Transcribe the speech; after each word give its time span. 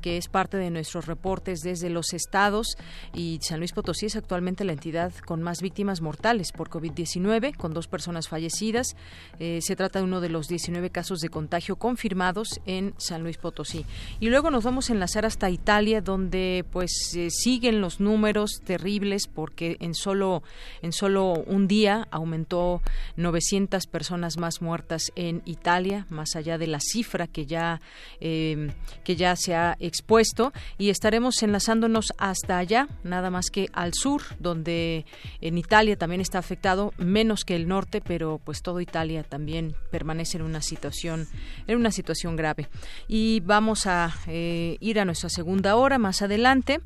que 0.02 0.17
es 0.17 0.27
parte 0.27 0.57
de 0.57 0.69
nuestros 0.69 1.05
reportes 1.05 1.61
desde 1.61 1.89
los 1.89 2.13
estados 2.13 2.77
y 3.13 3.39
San 3.41 3.59
Luis 3.59 3.71
Potosí 3.71 4.08
es 4.08 4.16
actualmente 4.16 4.63
la 4.63 4.73
entidad 4.73 5.13
con 5.25 5.41
más 5.41 5.61
víctimas 5.61 6.02
mortales 6.02 6.52
por 6.52 6.69
COVID-19, 6.69 7.55
con 7.55 7.73
dos 7.73 7.88
personas 7.88 8.27
fallecidas. 8.27 8.95
Eh, 9.39 9.59
se 9.61 9.75
trata 9.75 9.99
de 9.99 10.05
uno 10.05 10.21
de 10.21 10.30
los 10.30 10.47
19 10.47 10.89
casos 10.89 11.19
de 11.19 11.30
contagio 11.30 11.75
confirmados 11.75 12.59
en 12.66 12.93
San 12.97 13.23
Luis 13.23 13.38
Potosí. 13.38 13.85
Y 14.19 14.30
luego 14.30 14.52
nos 14.52 14.63
vamos 14.63 14.89
a 14.89 14.93
enlazar 14.93 15.25
hasta 15.25 15.49
Italia, 15.49 16.02
donde 16.02 16.65
pues 16.71 17.13
eh, 17.15 17.30
siguen 17.30 17.81
los 17.81 17.99
números 17.99 18.61
terribles 18.63 19.27
porque 19.27 19.77
en 19.80 19.93
solo 19.93 20.43
en 20.81 20.91
solo 20.93 21.33
un 21.45 21.67
día 21.67 22.08
aumentó 22.11 22.81
900 23.15 23.88
personas 23.88 24.38
más 24.38 24.61
muertas 24.61 25.11
en 25.15 25.41
Italia, 25.45 26.05
más 26.09 26.36
allá 26.36 26.58
de 26.58 26.67
la 26.67 26.80
cifra 26.80 27.27
que 27.27 27.45
ya 27.45 27.81
eh, 28.19 28.71
que 29.03 29.15
ya 29.15 29.36
se 29.36 29.55
ha 29.55 29.77
expuesto 29.92 30.53
y 30.78 30.89
estaremos 30.89 31.44
enlazándonos 31.44 32.14
hasta 32.17 32.58
allá, 32.58 32.88
nada 33.03 33.30
más 33.30 33.50
que 33.52 33.67
al 33.73 33.94
sur, 33.94 34.22
donde 34.39 35.06
en 35.42 35.58
Italia 35.58 35.98
también 35.98 36.22
está 36.22 36.39
afectado, 36.39 36.94
menos 36.98 37.44
que 37.44 37.58
el 37.58 37.67
norte, 37.67 38.00
pero 38.00 38.39
pues 38.44 38.61
todo 38.61 38.80
Italia 38.80 39.23
también 39.23 39.75
permanece 39.92 40.38
en 40.38 40.44
una 40.44 40.61
situación, 40.61 41.28
en 41.67 41.78
una 41.78 41.92
situación 41.92 42.38
grave. 42.38 42.70
Y 43.09 43.42
vamos 43.42 43.86
a 43.86 44.16
eh, 44.28 44.78
ir 44.80 45.00
a 45.00 45.06
nuestra 45.06 45.30
segunda 45.30 45.76
hora 45.76 45.98
más 45.98 46.21
adelante 46.21 46.80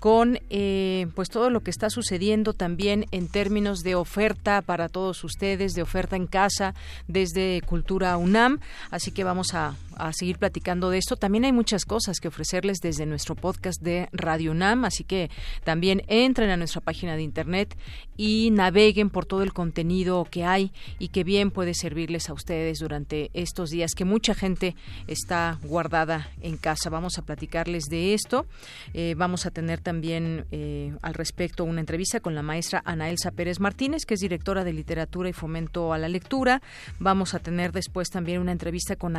con 0.00 0.38
eh, 0.48 1.06
pues 1.14 1.28
todo 1.28 1.50
lo 1.50 1.60
que 1.60 1.70
está 1.70 1.90
sucediendo 1.90 2.52
también 2.54 3.06
en 3.10 3.28
términos 3.28 3.80
de 3.80 3.94
oferta 3.94 4.62
para 4.62 4.88
todos 4.88 5.24
ustedes, 5.24 5.74
de 5.74 5.82
oferta 5.82 6.16
en 6.16 6.26
casa 6.26 6.74
desde 7.06 7.62
Cultura 7.66 8.16
UNAM. 8.16 8.60
Así 8.90 9.12
que 9.12 9.24
vamos 9.24 9.54
a, 9.54 9.76
a 10.06 10.12
seguir 10.12 10.38
platicando 10.38 10.90
de 10.90 10.98
esto. 10.98 11.16
También 11.16 11.44
hay 11.44 11.52
muchas 11.52 11.84
cosas 11.84 12.20
que 12.20 12.28
ofrecerles 12.28 12.78
desde 12.80 13.06
nuestro 13.06 13.34
podcast 13.34 13.80
de 13.82 14.08
Radio 14.12 14.52
UNAM, 14.52 14.84
así 14.84 15.04
que 15.04 15.30
también 15.64 16.02
entren 16.06 16.50
a 16.50 16.56
nuestra 16.56 16.80
página 16.80 17.16
de 17.16 17.22
internet 17.22 17.76
y 18.16 18.50
naveguen 18.52 19.10
por 19.10 19.26
todo 19.26 19.42
el 19.42 19.52
contenido 19.52 20.26
que 20.30 20.44
hay 20.44 20.72
y 20.98 21.08
que 21.08 21.24
bien 21.24 21.50
puede 21.50 21.74
servirles 21.74 22.28
a 22.28 22.32
ustedes 22.32 22.78
durante 22.78 23.30
estos 23.34 23.70
días 23.70 23.94
que 23.94 24.04
mucha 24.04 24.34
gente 24.34 24.74
está 25.06 25.58
guardada 25.62 26.28
en 26.40 26.56
casa. 26.56 26.90
Vamos 26.90 27.18
a 27.18 27.22
platicarles 27.22 27.84
de 27.84 28.14
esto. 28.14 28.46
Eh, 28.94 29.14
vamos 29.16 29.46
a 29.46 29.50
tener 29.50 29.80
también 29.80 30.46
eh, 30.50 30.92
al 31.02 31.14
respecto 31.14 31.64
una 31.64 31.80
entrevista 31.80 32.20
con 32.20 32.34
la 32.34 32.42
maestra 32.42 32.82
Ana 32.84 33.10
Elsa 33.10 33.30
Pérez 33.30 33.60
Martínez, 33.60 34.04
que 34.06 34.14
es 34.14 34.20
directora 34.20 34.64
de 34.64 34.72
literatura 34.72 35.28
y 35.28 35.32
fomento 35.32 35.92
a 35.92 35.98
la 35.98 36.08
lectura. 36.08 36.62
Vamos 36.98 37.34
a 37.34 37.38
tener 37.38 37.72
después 37.72 38.10
también 38.10 38.40
una 38.40 38.52
entrevista 38.52 38.96
con 38.96 39.16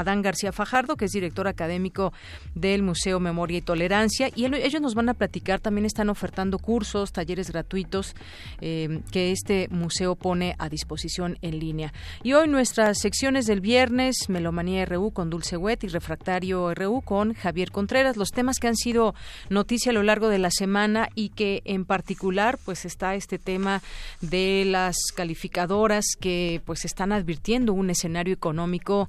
Adán 0.00 0.22
García 0.22 0.52
Fajardo, 0.52 0.96
que 0.96 1.06
es 1.06 1.12
director 1.12 1.48
académico 1.48 2.12
del 2.54 2.82
Museo 2.82 3.20
Memoria 3.20 3.58
y 3.58 3.62
Tolerancia. 3.62 4.30
Y 4.34 4.44
ellos 4.44 4.80
nos 4.80 4.94
van 4.94 5.08
a 5.08 5.14
platicar, 5.14 5.60
también 5.60 5.84
están 5.84 6.08
ofertando 6.08 6.58
cursos, 6.58 7.12
talleres 7.12 7.50
gratuitos 7.50 8.14
eh, 8.60 9.00
que 9.12 9.32
este 9.32 9.68
museo 9.70 10.14
pone 10.14 10.54
a 10.58 10.68
disposición 10.68 11.38
en 11.42 11.58
línea. 11.58 11.92
Y 12.22 12.32
hoy 12.32 12.48
nuestras 12.48 12.98
secciones 12.98 13.46
del 13.46 13.60
viernes, 13.60 14.28
Melomanía 14.28 14.84
RU 14.84 15.10
con 15.10 15.30
Dulce 15.30 15.56
Wet 15.56 15.84
y 15.84 15.88
Refractario 15.88 16.74
RU 16.74 17.02
con 17.02 17.34
Javier 17.34 17.70
Contreras, 17.70 18.16
los 18.16 18.30
temas 18.30 18.58
que 18.58 18.68
han 18.68 18.76
sido 18.76 19.14
noticia 19.48 19.90
a 19.90 19.94
lo 19.94 20.02
largo 20.02 20.28
de 20.28 20.38
la 20.38 20.50
semana 20.50 21.08
y 21.14 21.30
que 21.30 21.62
en 21.64 21.84
particular 21.84 22.58
pues 22.64 22.84
está 22.84 23.14
este 23.14 23.38
tema 23.38 23.82
de 24.20 24.64
las 24.66 24.96
calificadoras 25.14 26.04
que 26.18 26.60
pues 26.64 26.84
están 26.84 27.12
advirtiendo 27.12 27.72
un 27.72 27.90
escenario 27.90 28.34
económico 28.34 29.08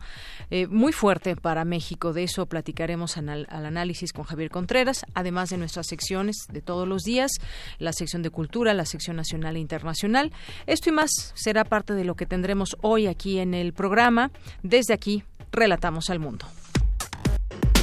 eh, 0.50 0.68
muy 0.80 0.94
fuerte 0.94 1.36
para 1.36 1.66
México. 1.66 2.14
De 2.14 2.24
eso 2.24 2.46
platicaremos 2.46 3.18
al, 3.18 3.46
análisis 3.50 4.14
con 4.14 4.24
Javier 4.24 4.50
Contreras, 4.50 5.06
además 5.14 5.50
de 5.50 5.58
nuestras 5.58 5.88
secciones 5.88 6.48
de 6.50 6.62
todos 6.62 6.88
los 6.88 7.04
días, 7.04 7.32
la 7.80 7.92
sección 7.92 8.24
de 8.24 8.30
cultura, 8.30 8.74
la 8.74 8.86
sección 8.86 9.18
nacional 9.18 9.58
e 9.58 9.60
internacional. 9.60 10.32
Esto 10.68 10.90
y 10.90 10.94
más 10.94 11.12
será 11.36 11.66
parte 11.66 11.94
de 11.94 12.06
lo 12.06 12.16
que 12.16 12.26
tendremos 12.26 12.78
hoy 12.82 13.08
aquí 13.08 13.40
en 13.40 13.54
el 13.54 13.74
programa. 13.74 14.32
Desde 14.64 14.94
aquí, 14.94 15.24
relatamos 15.52 16.10
al 16.10 16.20
mundo. 16.20 16.46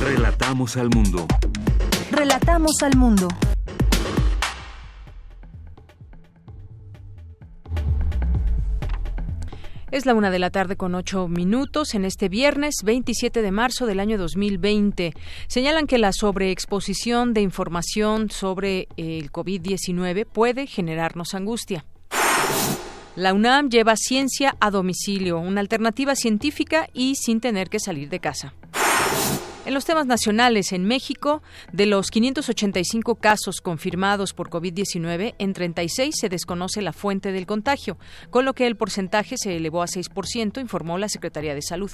Relatamos 0.01 0.77
al 0.79 0.89
mundo. 0.89 1.27
Relatamos 2.11 2.83
al 2.83 2.97
mundo. 2.97 3.29
Es 9.93 10.05
la 10.05 10.15
una 10.15 10.33
de 10.33 10.41
la 10.41 10.51
tarde 10.51 10.75
con 10.77 10.97
ocho 10.97 11.29
minutos 11.29 11.95
en 11.95 12.05
este 12.05 12.29
viernes 12.29 12.75
27 12.83 13.41
de 13.41 13.53
marzo 13.53 13.87
del 13.87 14.01
año 14.01 14.19
2020. 14.19 15.15
Señalan 15.47 15.87
que 15.87 15.99
la 15.99 16.13
sobreexposición 16.13 17.33
de 17.33 17.43
información 17.43 18.29
sobre 18.29 18.89
el 18.97 19.31
COVID-19 19.31 20.27
puede 20.27 20.67
generarnos 20.67 21.35
angustia. 21.35 21.85
La 23.15 23.33
UNAM 23.33 23.71
lleva 23.71 23.95
ciencia 23.97 24.57
a 24.59 24.73
domicilio, 24.73 25.39
una 25.39 25.61
alternativa 25.61 26.17
científica 26.17 26.89
y 26.93 27.15
sin 27.15 27.41
tener 27.41 27.71
que 27.71 27.79
salir 27.79 28.09
de 28.09 28.19
casa. 28.19 28.55
En 29.67 29.75
los 29.75 29.85
temas 29.85 30.07
nacionales, 30.07 30.71
en 30.71 30.85
México, 30.85 31.43
de 31.73 31.87
los 31.87 32.13
585 32.13 33.17
casos 33.17 33.61
confirmados 33.61 34.33
por 34.33 34.49
COVID-19, 34.49 35.35
en 35.41 35.53
36 35.55 36.15
se 36.17 36.29
desconoce 36.29 36.83
la 36.83 36.93
fuente 36.93 37.33
del 37.33 37.47
contagio, 37.47 37.99
con 38.31 38.45
lo 38.45 38.55
que 38.55 38.69
el 38.69 38.77
porcentaje 38.77 39.37
se 39.37 39.57
elevó 39.57 39.83
a 39.83 39.87
6%, 39.87 40.61
informó 40.61 40.99
la 40.99 41.09
Secretaría 41.09 41.53
de 41.57 41.63
Salud. 41.63 41.91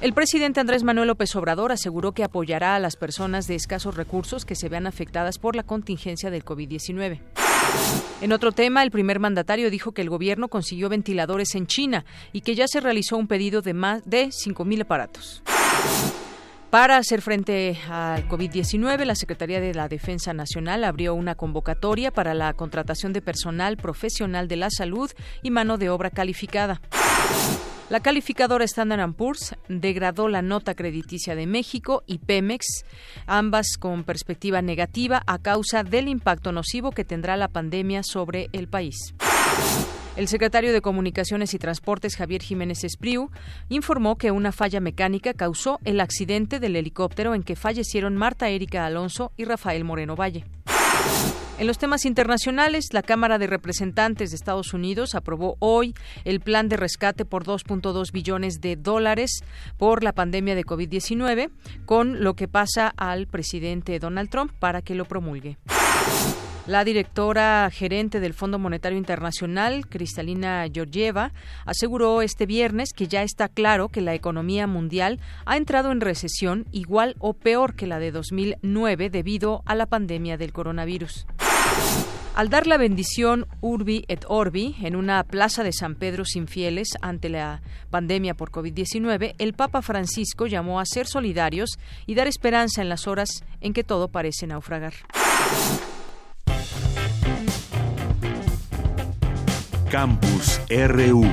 El 0.00 0.12
presidente 0.12 0.58
Andrés 0.58 0.82
Manuel 0.82 1.06
López 1.06 1.36
Obrador 1.36 1.70
aseguró 1.70 2.10
que 2.12 2.24
apoyará 2.24 2.74
a 2.74 2.80
las 2.80 2.96
personas 2.96 3.46
de 3.46 3.54
escasos 3.54 3.94
recursos 3.94 4.44
que 4.44 4.56
se 4.56 4.68
vean 4.68 4.88
afectadas 4.88 5.38
por 5.38 5.54
la 5.54 5.62
contingencia 5.62 6.32
del 6.32 6.44
COVID-19. 6.44 7.20
En 8.22 8.32
otro 8.32 8.50
tema, 8.50 8.82
el 8.82 8.90
primer 8.90 9.20
mandatario 9.20 9.70
dijo 9.70 9.92
que 9.92 10.02
el 10.02 10.10
gobierno 10.10 10.48
consiguió 10.48 10.88
ventiladores 10.88 11.54
en 11.54 11.68
China 11.68 12.04
y 12.32 12.40
que 12.40 12.56
ya 12.56 12.66
se 12.66 12.80
realizó 12.80 13.16
un 13.18 13.28
pedido 13.28 13.62
de 13.62 13.74
más 13.74 14.02
de 14.04 14.30
5.000 14.30 14.82
aparatos. 14.82 15.44
Para 16.70 16.98
hacer 16.98 17.20
frente 17.20 17.76
al 17.88 18.28
COVID-19, 18.28 19.04
la 19.04 19.16
Secretaría 19.16 19.60
de 19.60 19.74
la 19.74 19.88
Defensa 19.88 20.32
Nacional 20.32 20.84
abrió 20.84 21.14
una 21.14 21.34
convocatoria 21.34 22.12
para 22.12 22.32
la 22.32 22.52
contratación 22.52 23.12
de 23.12 23.20
personal 23.20 23.76
profesional 23.76 24.46
de 24.46 24.54
la 24.54 24.70
salud 24.70 25.10
y 25.42 25.50
mano 25.50 25.78
de 25.78 25.90
obra 25.90 26.10
calificada. 26.10 26.80
La 27.88 27.98
calificadora 27.98 28.64
Standard 28.64 29.14
Poor's 29.14 29.56
degradó 29.68 30.28
la 30.28 30.42
nota 30.42 30.76
crediticia 30.76 31.34
de 31.34 31.48
México 31.48 32.04
y 32.06 32.18
Pemex, 32.18 32.84
ambas 33.26 33.76
con 33.76 34.04
perspectiva 34.04 34.62
negativa 34.62 35.24
a 35.26 35.40
causa 35.40 35.82
del 35.82 36.06
impacto 36.06 36.52
nocivo 36.52 36.92
que 36.92 37.04
tendrá 37.04 37.36
la 37.36 37.48
pandemia 37.48 38.04
sobre 38.04 38.48
el 38.52 38.68
país. 38.68 39.12
El 40.20 40.28
secretario 40.28 40.74
de 40.74 40.82
Comunicaciones 40.82 41.54
y 41.54 41.58
Transportes, 41.58 42.14
Javier 42.14 42.42
Jiménez 42.42 42.84
Espriu, 42.84 43.30
informó 43.70 44.18
que 44.18 44.30
una 44.30 44.52
falla 44.52 44.78
mecánica 44.78 45.32
causó 45.32 45.80
el 45.82 45.98
accidente 45.98 46.60
del 46.60 46.76
helicóptero 46.76 47.34
en 47.34 47.42
que 47.42 47.56
fallecieron 47.56 48.18
Marta 48.18 48.50
Erika 48.50 48.84
Alonso 48.84 49.32
y 49.38 49.46
Rafael 49.46 49.82
Moreno 49.82 50.16
Valle. 50.16 50.44
En 51.58 51.66
los 51.66 51.78
temas 51.78 52.04
internacionales, 52.04 52.88
la 52.92 53.00
Cámara 53.00 53.38
de 53.38 53.46
Representantes 53.46 54.28
de 54.28 54.36
Estados 54.36 54.74
Unidos 54.74 55.14
aprobó 55.14 55.56
hoy 55.58 55.94
el 56.26 56.40
plan 56.40 56.68
de 56.68 56.76
rescate 56.76 57.24
por 57.24 57.46
2.2 57.46 58.12
billones 58.12 58.60
de 58.60 58.76
dólares 58.76 59.42
por 59.78 60.04
la 60.04 60.12
pandemia 60.12 60.54
de 60.54 60.66
COVID-19, 60.66 61.48
con 61.86 62.22
lo 62.22 62.34
que 62.34 62.46
pasa 62.46 62.92
al 62.98 63.26
presidente 63.26 63.98
Donald 63.98 64.28
Trump 64.28 64.52
para 64.58 64.82
que 64.82 64.94
lo 64.94 65.06
promulgue. 65.06 65.56
La 66.70 66.84
directora 66.84 67.68
gerente 67.72 68.20
del 68.20 68.32
Fondo 68.32 68.56
Monetario 68.56 68.96
Internacional, 68.96 69.88
Cristalina 69.88 70.64
Georgieva, 70.72 71.32
aseguró 71.66 72.22
este 72.22 72.46
viernes 72.46 72.92
que 72.92 73.08
ya 73.08 73.24
está 73.24 73.48
claro 73.48 73.88
que 73.88 74.00
la 74.00 74.14
economía 74.14 74.68
mundial 74.68 75.18
ha 75.46 75.56
entrado 75.56 75.90
en 75.90 76.00
recesión 76.00 76.68
igual 76.70 77.16
o 77.18 77.32
peor 77.32 77.74
que 77.74 77.88
la 77.88 77.98
de 77.98 78.12
2009 78.12 79.10
debido 79.10 79.64
a 79.66 79.74
la 79.74 79.86
pandemia 79.86 80.36
del 80.36 80.52
coronavirus. 80.52 81.26
Al 82.36 82.50
dar 82.50 82.68
la 82.68 82.76
bendición 82.76 83.46
Urbi 83.60 84.04
et 84.06 84.24
Orbi 84.28 84.76
en 84.80 84.94
una 84.94 85.24
plaza 85.24 85.64
de 85.64 85.72
San 85.72 85.96
Pedro 85.96 86.24
sin 86.24 86.46
fieles 86.46 86.90
ante 87.02 87.30
la 87.30 87.62
pandemia 87.90 88.34
por 88.34 88.52
COVID-19, 88.52 89.34
el 89.38 89.54
Papa 89.54 89.82
Francisco 89.82 90.46
llamó 90.46 90.78
a 90.78 90.86
ser 90.86 91.08
solidarios 91.08 91.80
y 92.06 92.14
dar 92.14 92.28
esperanza 92.28 92.80
en 92.80 92.88
las 92.88 93.08
horas 93.08 93.42
en 93.60 93.72
que 93.72 93.82
todo 93.82 94.06
parece 94.06 94.46
naufragar. 94.46 94.94
Campus 99.90 100.60
RU. 100.68 101.24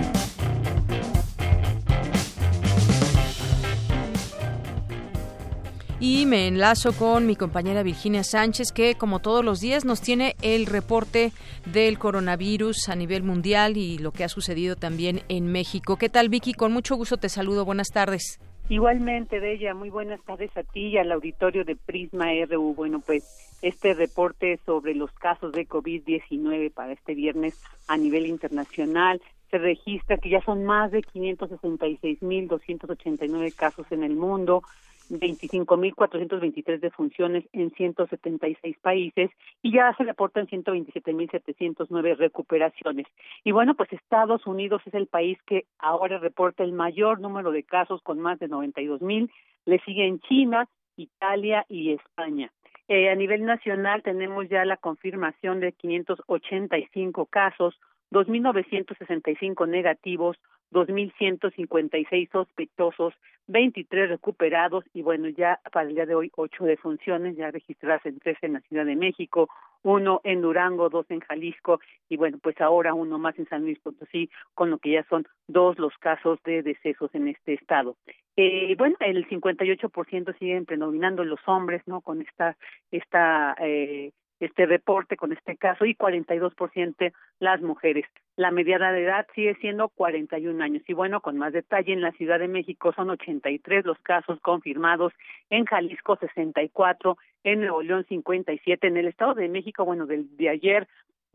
Y 6.00 6.25
me 6.25 6.48
enlazo 6.48 6.94
con 6.94 7.27
mi 7.27 7.36
compañera 7.36 7.83
Virginia 7.83 8.24
Sánchez, 8.24 8.71
que 8.71 8.95
como 8.95 9.19
todos 9.19 9.45
los 9.45 9.62
días 9.62 9.86
nos 9.86 10.01
tiene 10.01 10.36
el 10.42 10.65
reporte 10.65 11.33
del 11.71 12.00
coronavirus 12.00 12.89
a 12.89 12.95
nivel 12.95 13.21
mundial 13.21 13.77
y 13.77 14.00
lo 14.00 14.12
que 14.12 14.24
ha 14.24 14.30
sucedido 14.30 14.75
también 14.75 15.21
en 15.30 15.51
México. 15.51 15.98
¿Qué 15.98 16.09
tal, 16.09 16.30
Vicky? 16.30 16.54
Con 16.54 16.74
mucho 16.74 16.95
gusto 16.95 17.18
te 17.18 17.30
saludo. 17.30 17.63
Buenas 17.63 17.89
tardes. 17.89 18.39
Igualmente, 18.69 19.39
de 19.39 19.54
ella, 19.54 19.75
muy 19.75 19.89
buenas 19.89 20.19
tardes 20.25 20.56
a 20.57 20.63
ti 20.63 20.88
y 20.88 20.98
al 20.98 21.12
auditorio 21.12 21.63
de 21.63 21.75
Prisma 21.75 22.25
RU. 22.50 22.74
Bueno, 22.74 23.01
pues 23.06 23.46
este 23.62 23.94
reporte 23.94 24.59
sobre 24.65 24.95
los 24.95 25.12
casos 25.13 25.51
de 25.51 25.68
COVID-19 25.68 26.74
para 26.74 26.94
este 26.94 27.13
viernes 27.15 27.62
a 27.88 27.98
nivel 27.98 28.27
internacional 28.27 29.21
se 29.50 29.57
registra 29.57 30.18
que 30.18 30.30
ya 30.30 30.42
son 30.42 30.65
más 30.65 30.92
de 30.92 31.01
566.289 31.01 33.56
casos 33.56 33.89
en 33.92 34.04
el 34.04 34.15
mundo, 34.15 34.62
25.423 35.09 36.81
defunciones 36.81 37.45
en 37.54 37.71
176 37.71 38.77
países 38.80 39.31
y 39.62 39.71
ya 39.71 39.95
se 39.95 40.04
reportan 40.04 40.48
127.709 40.48 42.18
recuperaciones. 42.18 43.07
Y 43.45 43.54
bueno, 43.54 43.74
pues 43.75 43.94
Estados 43.94 44.45
Unidos 44.45 44.81
es 44.86 44.94
el 44.94 45.07
país 45.07 45.38
que 45.45 45.63
ahora 45.80 46.19
reporta 46.19 46.63
el 46.63 46.74
mayor 46.74 47.21
número 47.21 47.51
de 47.51 47.63
casos 47.63 48.01
con 48.01 48.19
más 48.19 48.38
de 48.39 48.50
92.000. 48.50 49.31
Le 49.65 49.80
siguen 49.80 50.19
China, 50.19 50.68
Italia 50.98 51.65
y 51.69 51.94
España. 51.94 52.51
Eh, 52.89 53.10
a 53.10 53.16
nivel 53.16 53.44
nacional 53.44 54.01
tenemos 54.01 54.48
ya 54.48 54.63
la 54.63 54.78
confirmación 54.78 55.60
de 55.60 55.74
585 55.74 57.25
casos, 57.25 57.80
2.965 58.12 59.68
negativos, 59.68 60.38
2.156 60.72 62.31
sospechosos, 62.31 63.14
23 63.48 64.10
recuperados 64.10 64.84
y 64.94 65.02
bueno, 65.02 65.30
ya 65.30 65.60
para 65.72 65.88
el 65.88 65.96
día 65.96 66.06
de 66.06 66.16
hoy 66.16 66.31
ocho 66.36 66.66
defunciones 66.66 67.38
ya 67.38 67.50
registradas 67.50 68.06
en 68.06 68.19
tres 68.19 68.38
en 68.42 68.54
la 68.54 68.62
Ciudad 68.62 68.86
de 68.86 68.96
México, 68.96 69.50
uno 69.84 70.19
en 70.25 70.42
Durango, 70.42 70.90
dos 70.90 71.06
en 71.10 71.22
Jalisco 71.22 71.80
y 72.10 72.18
bueno, 72.18 72.40
pues 72.42 72.60
ahora 72.60 72.94
uno 72.94 73.18
más 73.18 73.40
en 73.40 73.48
San 73.48 73.62
Luis 73.62 73.80
Potosí, 73.80 74.30
con 74.54 74.69
lo 74.69 74.80
que 74.80 74.92
ya 74.92 75.06
son 75.10 75.25
dos 75.48 75.80
los 75.80 75.98
casos 75.98 76.40
de 76.44 76.62
decesos 76.62 77.10
en 77.14 77.30
este 77.30 77.54
estado. 77.54 77.96
Eh, 78.36 78.75
bueno, 78.78 78.98
el 79.00 79.28
58% 79.28 80.38
siguen 80.38 80.66
predominando 80.66 81.24
los 81.24 81.40
hombres, 81.48 81.81
¿no? 81.86 82.02
Con 82.02 82.22
esta 82.22 82.58
esta 82.92 83.56
eh, 83.62 84.12
este 84.39 84.66
reporte 84.66 85.18
con 85.18 85.31
este 85.31 85.57
caso 85.57 85.86
y 85.86 85.95
42% 85.95 87.13
las 87.39 87.62
mujeres. 87.62 88.06
La 88.36 88.51
mediana 88.51 88.92
de 88.92 89.04
edad 89.04 89.28
sigue 89.34 89.56
siendo 89.56 89.89
41 89.89 90.63
años. 90.63 90.84
Y 90.88 90.94
bueno, 90.94 91.22
con 91.22 91.38
más 91.38 91.54
detalle, 91.54 91.94
en 91.94 92.01
la 92.01 92.12
Ciudad 92.12 92.39
de 92.39 92.48
México 92.48 92.94
son 92.94 93.10
83 93.10 93.86
los 93.86 93.98
casos 94.00 94.39
confirmados, 94.42 95.13
en 95.50 95.66
Jalisco 95.66 96.18
64, 96.18 97.18
en 97.44 97.62
Nuevo 97.62 97.81
León 97.81 98.06
57, 98.07 98.88
en 98.88 98.98
el 98.98 99.07
Estado 99.07 99.34
de 99.34 99.50
México, 99.50 99.86
bueno, 99.86 100.06
del 100.06 100.36
de 100.38 100.50
ayer 100.50 100.88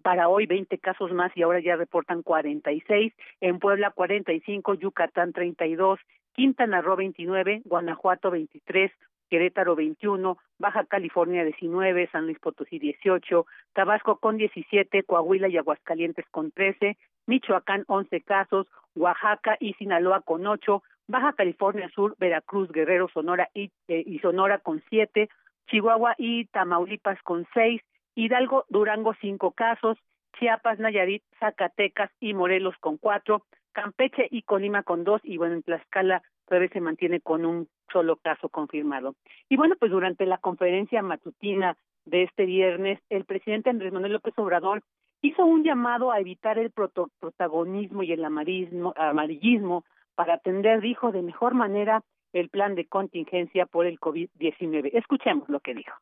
para 0.03 0.29
hoy 0.29 0.47
20 0.47 0.79
casos 0.79 1.13
más 1.13 1.31
y 1.37 1.43
ahora 1.43 1.61
ya 1.61 1.77
reportan 1.77 2.23
46, 2.23 3.13
en 3.41 3.59
Puebla 3.59 3.91
45, 3.91 4.75
Yucatán 4.75 5.33
32, 5.33 6.01
Quintana 6.33 6.81
Roo 6.81 6.97
29, 6.97 7.63
Guanajuato 7.65 8.31
23, 8.31 8.91
Querétaro 9.33 9.75
21, 9.75 10.37
Baja 10.59 10.85
California 10.85 11.43
19, 11.43 12.07
San 12.13 12.27
Luis 12.27 12.39
Potosí 12.39 12.79
18, 12.79 13.47
Tabasco 13.73 14.17
con 14.19 14.37
17, 14.37 15.05
Coahuila 15.05 15.49
y 15.49 15.57
Aguascalientes 15.57 16.27
con 16.31 16.51
13, 16.51 16.99
Michoacán 17.25 17.85
11 17.87 18.21
casos, 18.21 18.67
Oaxaca 18.95 19.57
y 19.59 19.73
Sinaloa 19.73 20.21
con 20.21 20.47
8, 20.47 20.83
Baja 21.09 21.33
California 21.33 21.89
Sur, 21.95 22.15
Veracruz, 22.19 22.71
Guerrero, 22.73 23.09
Sonora 23.09 23.49
y, 23.55 23.71
eh, 23.89 24.03
y 24.05 24.19
Sonora 24.19 24.59
con 24.59 24.83
7, 24.91 25.31
Chihuahua 25.67 26.15
y 26.19 26.45
Tamaulipas 26.49 27.19
con 27.23 27.47
6, 27.55 27.81
Hidalgo, 28.15 28.67
Durango 28.69 29.15
5 29.19 29.53
casos, 29.53 29.97
Chiapas, 30.39 30.79
Nayarit, 30.79 31.23
Zacatecas 31.41 32.11
y 32.21 32.35
Morelos 32.35 32.75
con 32.81 32.99
4, 32.99 33.43
Campeche 33.73 34.29
y 34.31 34.43
Colima 34.43 34.83
con 34.83 35.05
2 35.05 35.23
y 35.25 35.39
bueno, 35.39 35.55
en 35.55 35.63
Tlaxcala 35.63 36.23
todavía 36.53 36.69
se 36.71 36.83
mantiene 36.83 37.21
con 37.21 37.47
un 37.47 37.67
solo 37.91 38.17
caso 38.17 38.51
confirmado. 38.51 39.15
Y 39.49 39.57
bueno, 39.57 39.75
pues 39.79 39.91
durante 39.91 40.27
la 40.27 40.37
conferencia 40.37 41.01
matutina 41.01 41.79
de 42.05 42.25
este 42.25 42.45
viernes, 42.45 42.99
el 43.09 43.25
presidente 43.25 43.71
Andrés 43.71 43.91
Manuel 43.91 44.13
López 44.13 44.35
Obrador 44.37 44.83
hizo 45.23 45.47
un 45.47 45.65
llamado 45.65 46.13
a 46.13 46.21
evitar 46.21 46.59
el 46.59 46.71
protagonismo 46.71 48.03
y 48.03 48.13
el 48.13 48.23
amarillismo, 48.23 48.93
amarillismo 48.97 49.87
para 50.15 50.35
atender, 50.35 50.83
dijo, 50.83 51.11
de 51.11 51.23
mejor 51.23 51.55
manera 51.55 52.03
el 52.35 52.51
plan 52.51 52.75
de 52.75 52.85
contingencia 52.85 53.65
por 53.65 53.87
el 53.87 53.99
COVID-19. 53.99 54.91
Escuchemos 54.93 55.49
lo 55.49 55.61
que 55.61 55.73
dijo. 55.73 55.97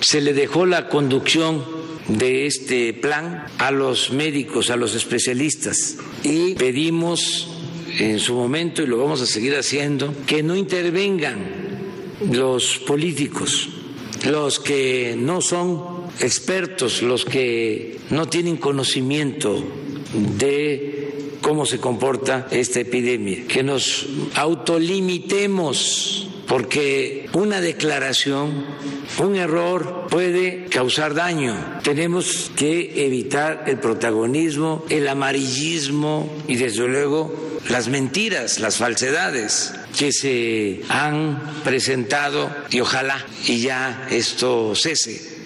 Se 0.00 0.20
le 0.20 0.34
dejó 0.34 0.66
la 0.66 0.88
conducción 0.88 1.64
de 2.06 2.46
este 2.46 2.94
plan 2.94 3.44
a 3.58 3.72
los 3.72 4.12
médicos, 4.12 4.70
a 4.70 4.76
los 4.76 4.94
especialistas 4.94 5.98
y 6.22 6.54
pedimos 6.54 7.57
en 7.98 8.18
su 8.18 8.34
momento 8.34 8.82
y 8.82 8.86
lo 8.86 8.98
vamos 8.98 9.20
a 9.20 9.26
seguir 9.26 9.54
haciendo, 9.56 10.14
que 10.26 10.42
no 10.42 10.56
intervengan 10.56 11.38
los 12.30 12.78
políticos, 12.78 13.68
los 14.26 14.58
que 14.58 15.16
no 15.18 15.40
son 15.40 16.08
expertos, 16.20 17.02
los 17.02 17.24
que 17.24 17.98
no 18.10 18.26
tienen 18.26 18.56
conocimiento 18.56 19.62
de 20.38 21.34
cómo 21.40 21.66
se 21.66 21.78
comporta 21.78 22.48
esta 22.50 22.80
epidemia, 22.80 23.46
que 23.46 23.62
nos 23.62 24.06
autolimitemos 24.34 26.28
porque 26.48 27.28
una 27.34 27.60
declaración, 27.60 28.64
un 29.18 29.36
error 29.36 30.06
puede 30.10 30.64
causar 30.70 31.12
daño. 31.12 31.54
Tenemos 31.82 32.50
que 32.56 33.04
evitar 33.04 33.64
el 33.66 33.78
protagonismo, 33.78 34.82
el 34.88 35.06
amarillismo 35.08 36.32
y 36.48 36.56
desde 36.56 36.88
luego 36.88 37.47
las 37.70 37.88
mentiras, 37.88 38.60
las 38.60 38.78
falsedades 38.78 39.74
que 39.98 40.12
se 40.12 40.80
han 40.90 41.38
presentado 41.64 42.50
y 42.70 42.80
ojalá 42.80 43.16
y 43.46 43.62
ya 43.62 44.06
esto 44.10 44.74
cese. 44.74 45.38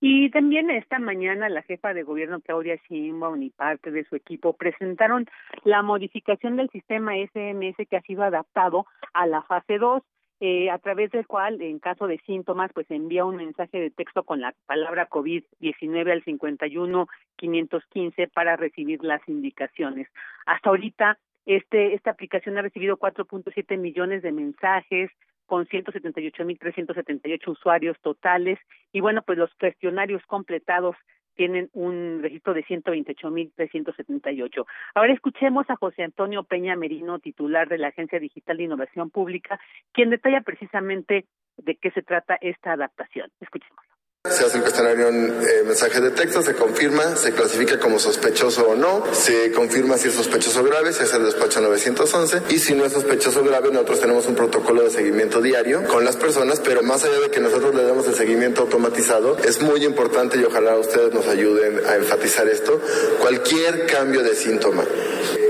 Y 0.00 0.30
también 0.30 0.70
esta 0.70 0.98
mañana 0.98 1.48
la 1.48 1.62
jefa 1.62 1.92
de 1.92 2.04
gobierno 2.04 2.40
Claudia 2.40 2.76
Sheinbaum 2.88 3.42
y 3.42 3.50
parte 3.50 3.90
de 3.90 4.04
su 4.04 4.14
equipo 4.14 4.52
presentaron 4.52 5.26
la 5.64 5.82
modificación 5.82 6.56
del 6.56 6.70
sistema 6.70 7.14
SMS 7.14 7.76
que 7.88 7.96
ha 7.96 8.02
sido 8.02 8.22
adaptado 8.22 8.86
a 9.12 9.26
la 9.26 9.42
fase 9.42 9.78
2. 9.78 10.02
Eh, 10.40 10.70
a 10.70 10.78
través 10.78 11.10
del 11.10 11.26
cual, 11.26 11.60
en 11.60 11.80
caso 11.80 12.06
de 12.06 12.18
síntomas, 12.18 12.70
pues 12.72 12.88
envía 12.90 13.24
un 13.24 13.34
mensaje 13.36 13.80
de 13.80 13.90
texto 13.90 14.22
con 14.22 14.40
la 14.40 14.54
palabra 14.66 15.08
COVID-19 15.08 16.12
al 16.12 16.24
51-515 16.24 18.30
para 18.32 18.54
recibir 18.56 19.02
las 19.02 19.20
indicaciones. 19.28 20.06
Hasta 20.46 20.70
ahorita, 20.70 21.18
este, 21.44 21.94
esta 21.94 22.12
aplicación 22.12 22.56
ha 22.56 22.62
recibido 22.62 22.98
4.7 22.98 23.76
millones 23.78 24.22
de 24.22 24.30
mensajes, 24.30 25.10
con 25.48 25.66
178.378 25.66 27.48
usuarios 27.48 27.98
totales 28.02 28.58
y 28.92 29.00
bueno, 29.00 29.22
pues 29.22 29.38
los 29.38 29.52
cuestionarios 29.54 30.22
completados 30.26 30.94
tienen 31.38 31.70
un 31.72 32.18
registro 32.20 32.52
de 32.52 32.64
128.378. 32.64 34.66
Ahora 34.94 35.12
escuchemos 35.12 35.70
a 35.70 35.76
José 35.76 36.02
Antonio 36.02 36.42
Peña 36.42 36.74
Merino, 36.74 37.20
titular 37.20 37.68
de 37.68 37.78
la 37.78 37.88
Agencia 37.88 38.18
Digital 38.18 38.56
de 38.56 38.64
Innovación 38.64 39.10
Pública, 39.10 39.60
quien 39.92 40.10
detalla 40.10 40.40
precisamente 40.40 41.26
de 41.56 41.76
qué 41.76 41.92
se 41.92 42.02
trata 42.02 42.36
esta 42.40 42.72
adaptación. 42.72 43.30
Escuchemos. 43.40 43.84
Se 44.30 44.44
hace 44.44 44.58
el 44.58 44.62
cuestionario 44.62 45.08
en 45.08 45.26
eh, 45.42 45.62
mensaje 45.64 46.00
de 46.00 46.10
texto, 46.10 46.42
se 46.42 46.54
confirma, 46.54 47.16
se 47.16 47.32
clasifica 47.32 47.78
como 47.78 47.98
sospechoso 47.98 48.68
o 48.68 48.74
no, 48.74 49.04
se 49.12 49.50
confirma 49.52 49.96
si 49.96 50.08
es 50.08 50.14
sospechoso 50.14 50.62
grave, 50.62 50.92
se 50.92 51.04
hace 51.04 51.16
el 51.16 51.24
despacho 51.24 51.60
911 51.60 52.42
y 52.50 52.58
si 52.58 52.74
no 52.74 52.84
es 52.84 52.92
sospechoso 52.92 53.42
grave, 53.42 53.70
nosotros 53.70 54.00
tenemos 54.00 54.26
un 54.26 54.34
protocolo 54.34 54.82
de 54.82 54.90
seguimiento 54.90 55.40
diario 55.40 55.84
con 55.84 56.04
las 56.04 56.16
personas, 56.16 56.60
pero 56.60 56.82
más 56.82 57.04
allá 57.04 57.18
de 57.20 57.30
que 57.30 57.40
nosotros 57.40 57.74
le 57.74 57.84
demos 57.84 58.06
el 58.06 58.14
seguimiento 58.14 58.62
automatizado, 58.62 59.38
es 59.38 59.62
muy 59.62 59.84
importante 59.84 60.38
y 60.38 60.44
ojalá 60.44 60.76
ustedes 60.76 61.14
nos 61.14 61.26
ayuden 61.26 61.80
a 61.86 61.96
enfatizar 61.96 62.46
esto, 62.48 62.80
cualquier 63.20 63.86
cambio 63.86 64.22
de 64.22 64.34
síntoma. 64.34 64.84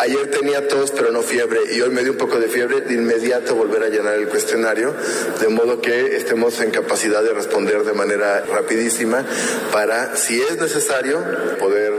Ayer 0.00 0.30
tenía 0.30 0.68
tos 0.68 0.92
pero 0.92 1.10
no 1.10 1.22
fiebre 1.22 1.60
y 1.74 1.80
hoy 1.80 1.90
me 1.90 2.02
dio 2.02 2.12
un 2.12 2.18
poco 2.18 2.38
de 2.38 2.48
fiebre, 2.48 2.82
de 2.82 2.94
inmediato 2.94 3.56
volver 3.56 3.82
a 3.82 3.88
llenar 3.88 4.14
el 4.14 4.28
cuestionario, 4.28 4.94
de 5.40 5.48
modo 5.48 5.80
que 5.80 6.16
estemos 6.16 6.60
en 6.60 6.70
capacidad 6.70 7.22
de 7.22 7.32
responder 7.32 7.82
de 7.82 7.92
manera 7.92 8.44
rápida 8.46 8.67
rapidísima 8.68 9.24
para, 9.72 10.14
si 10.16 10.40
es 10.40 10.60
necesario, 10.60 11.24
poder 11.58 11.92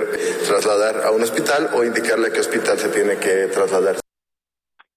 trasladar 0.48 1.04
a 1.04 1.12
un 1.12 1.24
hospital 1.24 1.72
o 1.74 1.84
indicarle 1.84 2.28
a 2.28 2.32
qué 2.32 2.40
hospital 2.40 2.78
se 2.78 2.90
tiene 2.90 3.18
que 3.18 3.48
trasladar. 3.48 4.09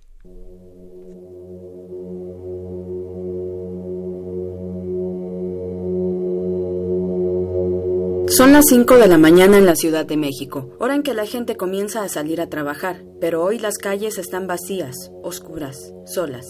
Son 8.34 8.54
las 8.54 8.64
5 8.70 8.96
de 8.96 9.08
la 9.08 9.18
mañana 9.18 9.58
en 9.58 9.66
la 9.66 9.76
Ciudad 9.76 10.06
de 10.06 10.16
México, 10.16 10.70
hora 10.78 10.94
en 10.94 11.02
que 11.02 11.12
la 11.12 11.26
gente 11.26 11.58
comienza 11.58 12.02
a 12.02 12.08
salir 12.08 12.40
a 12.40 12.48
trabajar, 12.48 13.04
pero 13.20 13.44
hoy 13.44 13.58
las 13.58 13.76
calles 13.76 14.16
están 14.16 14.46
vacías, 14.46 15.12
oscuras, 15.22 15.92
solas. 16.06 16.46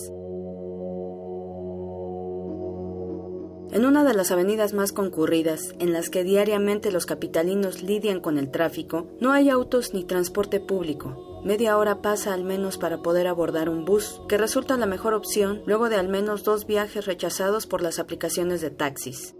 En 3.72 3.84
una 3.84 4.04
de 4.04 4.14
las 4.14 4.30
avenidas 4.30 4.74
más 4.74 4.92
concurridas, 4.92 5.74
en 5.80 5.92
las 5.92 6.08
que 6.08 6.22
diariamente 6.22 6.92
los 6.92 7.04
capitalinos 7.04 7.82
lidian 7.82 8.20
con 8.20 8.38
el 8.38 8.52
tráfico, 8.52 9.08
no 9.20 9.32
hay 9.32 9.50
autos 9.50 9.92
ni 9.92 10.04
transporte 10.04 10.60
público. 10.60 11.42
Media 11.44 11.76
hora 11.76 12.00
pasa 12.00 12.32
al 12.32 12.44
menos 12.44 12.78
para 12.78 13.02
poder 13.02 13.26
abordar 13.26 13.68
un 13.68 13.84
bus, 13.84 14.22
que 14.28 14.38
resulta 14.38 14.76
la 14.76 14.86
mejor 14.86 15.14
opción 15.14 15.62
luego 15.66 15.88
de 15.88 15.96
al 15.96 16.08
menos 16.08 16.44
dos 16.44 16.64
viajes 16.64 17.06
rechazados 17.06 17.66
por 17.66 17.82
las 17.82 17.98
aplicaciones 17.98 18.60
de 18.60 18.70
taxis. 18.70 19.34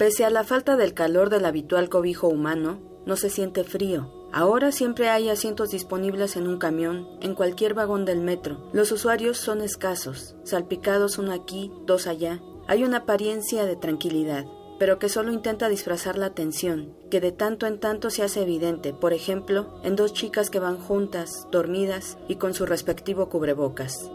Pese 0.00 0.24
a 0.24 0.30
la 0.30 0.44
falta 0.44 0.78
del 0.78 0.94
calor 0.94 1.28
del 1.28 1.44
habitual 1.44 1.90
cobijo 1.90 2.26
humano, 2.26 2.80
no 3.04 3.16
se 3.16 3.28
siente 3.28 3.64
frío. 3.64 4.10
Ahora 4.32 4.72
siempre 4.72 5.10
hay 5.10 5.28
asientos 5.28 5.68
disponibles 5.68 6.36
en 6.36 6.48
un 6.48 6.56
camión, 6.56 7.06
en 7.20 7.34
cualquier 7.34 7.74
vagón 7.74 8.06
del 8.06 8.22
metro. 8.22 8.70
Los 8.72 8.92
usuarios 8.92 9.36
son 9.36 9.60
escasos, 9.60 10.36
salpicados 10.42 11.18
uno 11.18 11.32
aquí, 11.32 11.70
dos 11.84 12.06
allá. 12.06 12.40
Hay 12.66 12.82
una 12.82 12.96
apariencia 12.96 13.66
de 13.66 13.76
tranquilidad, 13.76 14.46
pero 14.78 14.98
que 14.98 15.10
solo 15.10 15.32
intenta 15.32 15.68
disfrazar 15.68 16.16
la 16.16 16.30
tensión, 16.30 16.96
que 17.10 17.20
de 17.20 17.32
tanto 17.32 17.66
en 17.66 17.78
tanto 17.78 18.08
se 18.08 18.22
hace 18.22 18.40
evidente, 18.40 18.94
por 18.94 19.12
ejemplo, 19.12 19.78
en 19.84 19.96
dos 19.96 20.14
chicas 20.14 20.48
que 20.48 20.60
van 20.60 20.78
juntas, 20.78 21.46
dormidas 21.52 22.16
y 22.26 22.36
con 22.36 22.54
su 22.54 22.64
respectivo 22.64 23.28
cubrebocas. 23.28 24.10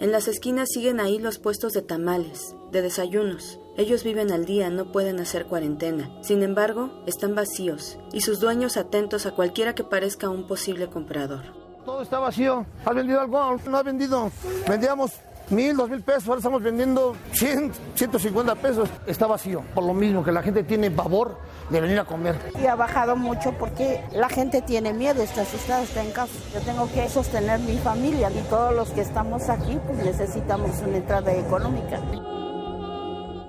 En 0.00 0.12
las 0.12 0.28
esquinas 0.28 0.68
siguen 0.72 1.00
ahí 1.00 1.18
los 1.18 1.40
puestos 1.40 1.72
de 1.72 1.82
tamales, 1.82 2.54
de 2.70 2.82
desayunos. 2.82 3.58
Ellos 3.76 4.04
viven 4.04 4.30
al 4.30 4.44
día, 4.44 4.70
no 4.70 4.92
pueden 4.92 5.18
hacer 5.18 5.46
cuarentena. 5.46 6.08
Sin 6.22 6.44
embargo, 6.44 7.02
están 7.06 7.34
vacíos 7.34 7.98
y 8.12 8.20
sus 8.20 8.38
dueños 8.38 8.76
atentos 8.76 9.26
a 9.26 9.32
cualquiera 9.32 9.74
que 9.74 9.82
parezca 9.82 10.28
un 10.28 10.46
posible 10.46 10.86
comprador. 10.86 11.42
Todo 11.84 12.02
está 12.02 12.20
vacío. 12.20 12.64
¿Has 12.84 12.94
vendido 12.94 13.20
algo? 13.20 13.56
No 13.68 13.76
ha 13.76 13.82
vendido. 13.82 14.30
Vendíamos 14.68 15.14
mil, 15.50 15.76
dos 15.76 15.90
mil 15.90 16.02
pesos, 16.02 16.28
ahora 16.28 16.38
estamos 16.38 16.62
vendiendo 16.62 17.16
100, 17.32 17.72
150 17.96 18.54
pesos. 18.54 18.88
Está 19.04 19.26
vacío, 19.26 19.64
por 19.74 19.82
lo 19.82 19.94
mismo 19.94 20.22
que 20.22 20.30
la 20.30 20.42
gente 20.42 20.62
tiene 20.62 20.92
pavor 20.92 21.38
de 21.70 21.80
venir 21.80 21.98
a 21.98 22.04
comer. 22.04 22.36
Y 22.60 22.66
ha 22.66 22.74
bajado 22.74 23.16
mucho 23.16 23.52
porque 23.52 24.04
la 24.12 24.28
gente 24.28 24.62
tiene 24.62 24.92
miedo, 24.92 25.22
está 25.22 25.42
asustada, 25.42 25.82
está 25.82 26.02
en 26.02 26.12
casa. 26.12 26.32
Yo 26.54 26.60
tengo 26.60 26.90
que 26.92 27.08
sostener 27.08 27.60
mi 27.60 27.76
familia 27.78 28.30
y 28.30 28.40
todos 28.48 28.74
los 28.74 28.90
que 28.90 29.02
estamos 29.02 29.48
aquí 29.48 29.78
pues 29.86 29.98
necesitamos 30.04 30.70
una 30.86 30.96
entrada 30.96 31.32
económica. 31.32 32.00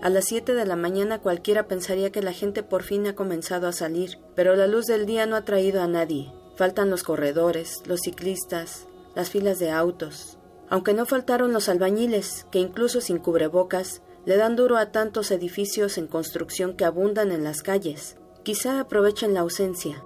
A 0.02 0.10
las 0.10 0.26
7 0.26 0.54
de 0.54 0.66
la 0.66 0.78
mañana 0.78 1.20
cualquiera 1.20 1.68
pensaría 1.68 2.12
que 2.12 2.22
la 2.22 2.32
gente 2.32 2.64
por 2.64 2.84
fin 2.84 3.06
ha 3.08 3.16
comenzado 3.16 3.68
a 3.68 3.74
salir, 3.74 4.20
pero 4.34 4.56
la 4.56 4.66
luz 4.66 4.86
del 4.86 5.06
día 5.06 5.26
no 5.26 5.36
ha 5.36 5.44
traído 5.44 5.82
a 5.82 5.88
nadie. 5.88 6.32
Faltan 6.56 6.90
los 6.90 7.04
corredores, 7.04 7.84
los 7.86 8.02
ciclistas, 8.02 8.88
las 9.16 9.30
filas 9.30 9.60
de 9.60 9.72
autos, 9.72 10.38
aunque 10.70 10.94
no 10.94 11.06
faltaron 11.06 11.52
los 11.52 11.68
albañiles, 11.68 12.46
que 12.52 12.60
incluso 12.60 13.02
sin 13.02 13.18
cubrebocas 13.18 14.02
le 14.26 14.38
dan 14.38 14.56
duro 14.56 14.78
a 14.78 14.92
tantos 14.92 15.32
edificios 15.32 15.98
en 15.98 16.08
construcción 16.08 16.76
que 16.76 16.86
abundan 16.86 17.32
en 17.32 17.44
las 17.44 17.62
calles. 17.62 18.18
Quizá 18.44 18.80
aprovechen 18.80 19.34
la 19.34 19.42
ausencia. 19.42 20.04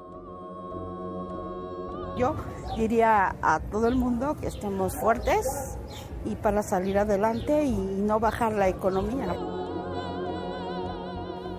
Yo 2.18 2.36
diría 2.78 3.36
a 3.42 3.60
todo 3.72 3.88
el 3.88 3.96
mundo 3.96 4.36
que 4.40 4.48
estemos 4.48 4.96
fuertes 4.96 5.46
y 6.26 6.36
para 6.36 6.64
salir 6.64 6.98
adelante 6.98 7.64
y 7.64 7.76
no 7.76 8.20
bajar 8.20 8.54
la 8.54 8.70
economía. 8.70 9.36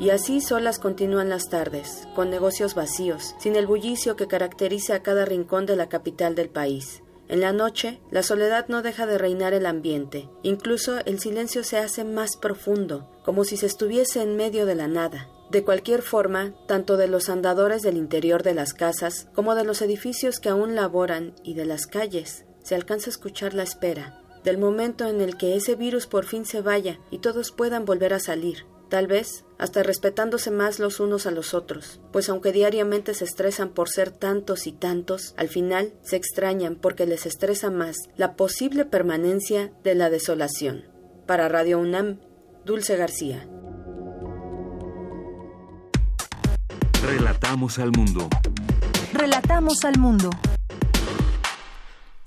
Y 0.00 0.10
así 0.10 0.40
solas 0.40 0.80
continúan 0.80 1.28
las 1.28 1.48
tardes, 1.48 2.08
con 2.16 2.28
negocios 2.28 2.74
vacíos, 2.74 3.36
sin 3.38 3.54
el 3.54 3.66
bullicio 3.66 4.16
que 4.16 4.26
caracteriza 4.26 4.96
a 4.96 5.02
cada 5.02 5.24
rincón 5.24 5.66
de 5.66 5.76
la 5.76 5.88
capital 5.88 6.34
del 6.34 6.50
país. 6.50 7.03
En 7.34 7.40
la 7.40 7.52
noche, 7.52 7.98
la 8.12 8.22
soledad 8.22 8.68
no 8.68 8.80
deja 8.80 9.06
de 9.06 9.18
reinar 9.18 9.54
el 9.54 9.66
ambiente, 9.66 10.28
incluso 10.44 11.04
el 11.04 11.18
silencio 11.18 11.64
se 11.64 11.78
hace 11.78 12.04
más 12.04 12.36
profundo, 12.36 13.10
como 13.24 13.42
si 13.42 13.56
se 13.56 13.66
estuviese 13.66 14.22
en 14.22 14.36
medio 14.36 14.66
de 14.66 14.76
la 14.76 14.86
nada. 14.86 15.28
De 15.50 15.64
cualquier 15.64 16.02
forma, 16.02 16.54
tanto 16.68 16.96
de 16.96 17.08
los 17.08 17.28
andadores 17.28 17.82
del 17.82 17.96
interior 17.96 18.44
de 18.44 18.54
las 18.54 18.72
casas 18.72 19.26
como 19.34 19.56
de 19.56 19.64
los 19.64 19.82
edificios 19.82 20.38
que 20.38 20.48
aún 20.48 20.76
laboran 20.76 21.34
y 21.42 21.54
de 21.54 21.64
las 21.64 21.88
calles, 21.88 22.44
se 22.62 22.76
alcanza 22.76 23.10
a 23.10 23.14
escuchar 23.14 23.52
la 23.52 23.64
espera, 23.64 24.22
del 24.44 24.56
momento 24.56 25.08
en 25.08 25.20
el 25.20 25.36
que 25.36 25.56
ese 25.56 25.74
virus 25.74 26.06
por 26.06 26.26
fin 26.26 26.44
se 26.44 26.60
vaya 26.60 27.00
y 27.10 27.18
todos 27.18 27.50
puedan 27.50 27.84
volver 27.84 28.14
a 28.14 28.20
salir, 28.20 28.64
tal 28.88 29.08
vez 29.08 29.44
hasta 29.64 29.82
respetándose 29.82 30.50
más 30.50 30.78
los 30.78 31.00
unos 31.00 31.26
a 31.26 31.30
los 31.30 31.54
otros, 31.54 31.98
pues 32.12 32.28
aunque 32.28 32.52
diariamente 32.52 33.14
se 33.14 33.24
estresan 33.24 33.70
por 33.70 33.88
ser 33.88 34.10
tantos 34.10 34.66
y 34.66 34.72
tantos, 34.72 35.32
al 35.38 35.48
final 35.48 35.94
se 36.02 36.16
extrañan 36.16 36.76
porque 36.76 37.06
les 37.06 37.24
estresa 37.24 37.70
más 37.70 37.96
la 38.18 38.36
posible 38.36 38.84
permanencia 38.84 39.72
de 39.82 39.94
la 39.94 40.10
desolación. 40.10 40.84
Para 41.26 41.48
Radio 41.48 41.78
UNAM, 41.78 42.20
Dulce 42.66 42.98
García. 42.98 43.48
Relatamos 47.02 47.78
al 47.78 47.90
mundo. 47.90 48.28
Relatamos 49.14 49.82
al 49.86 49.98
mundo. 49.98 50.28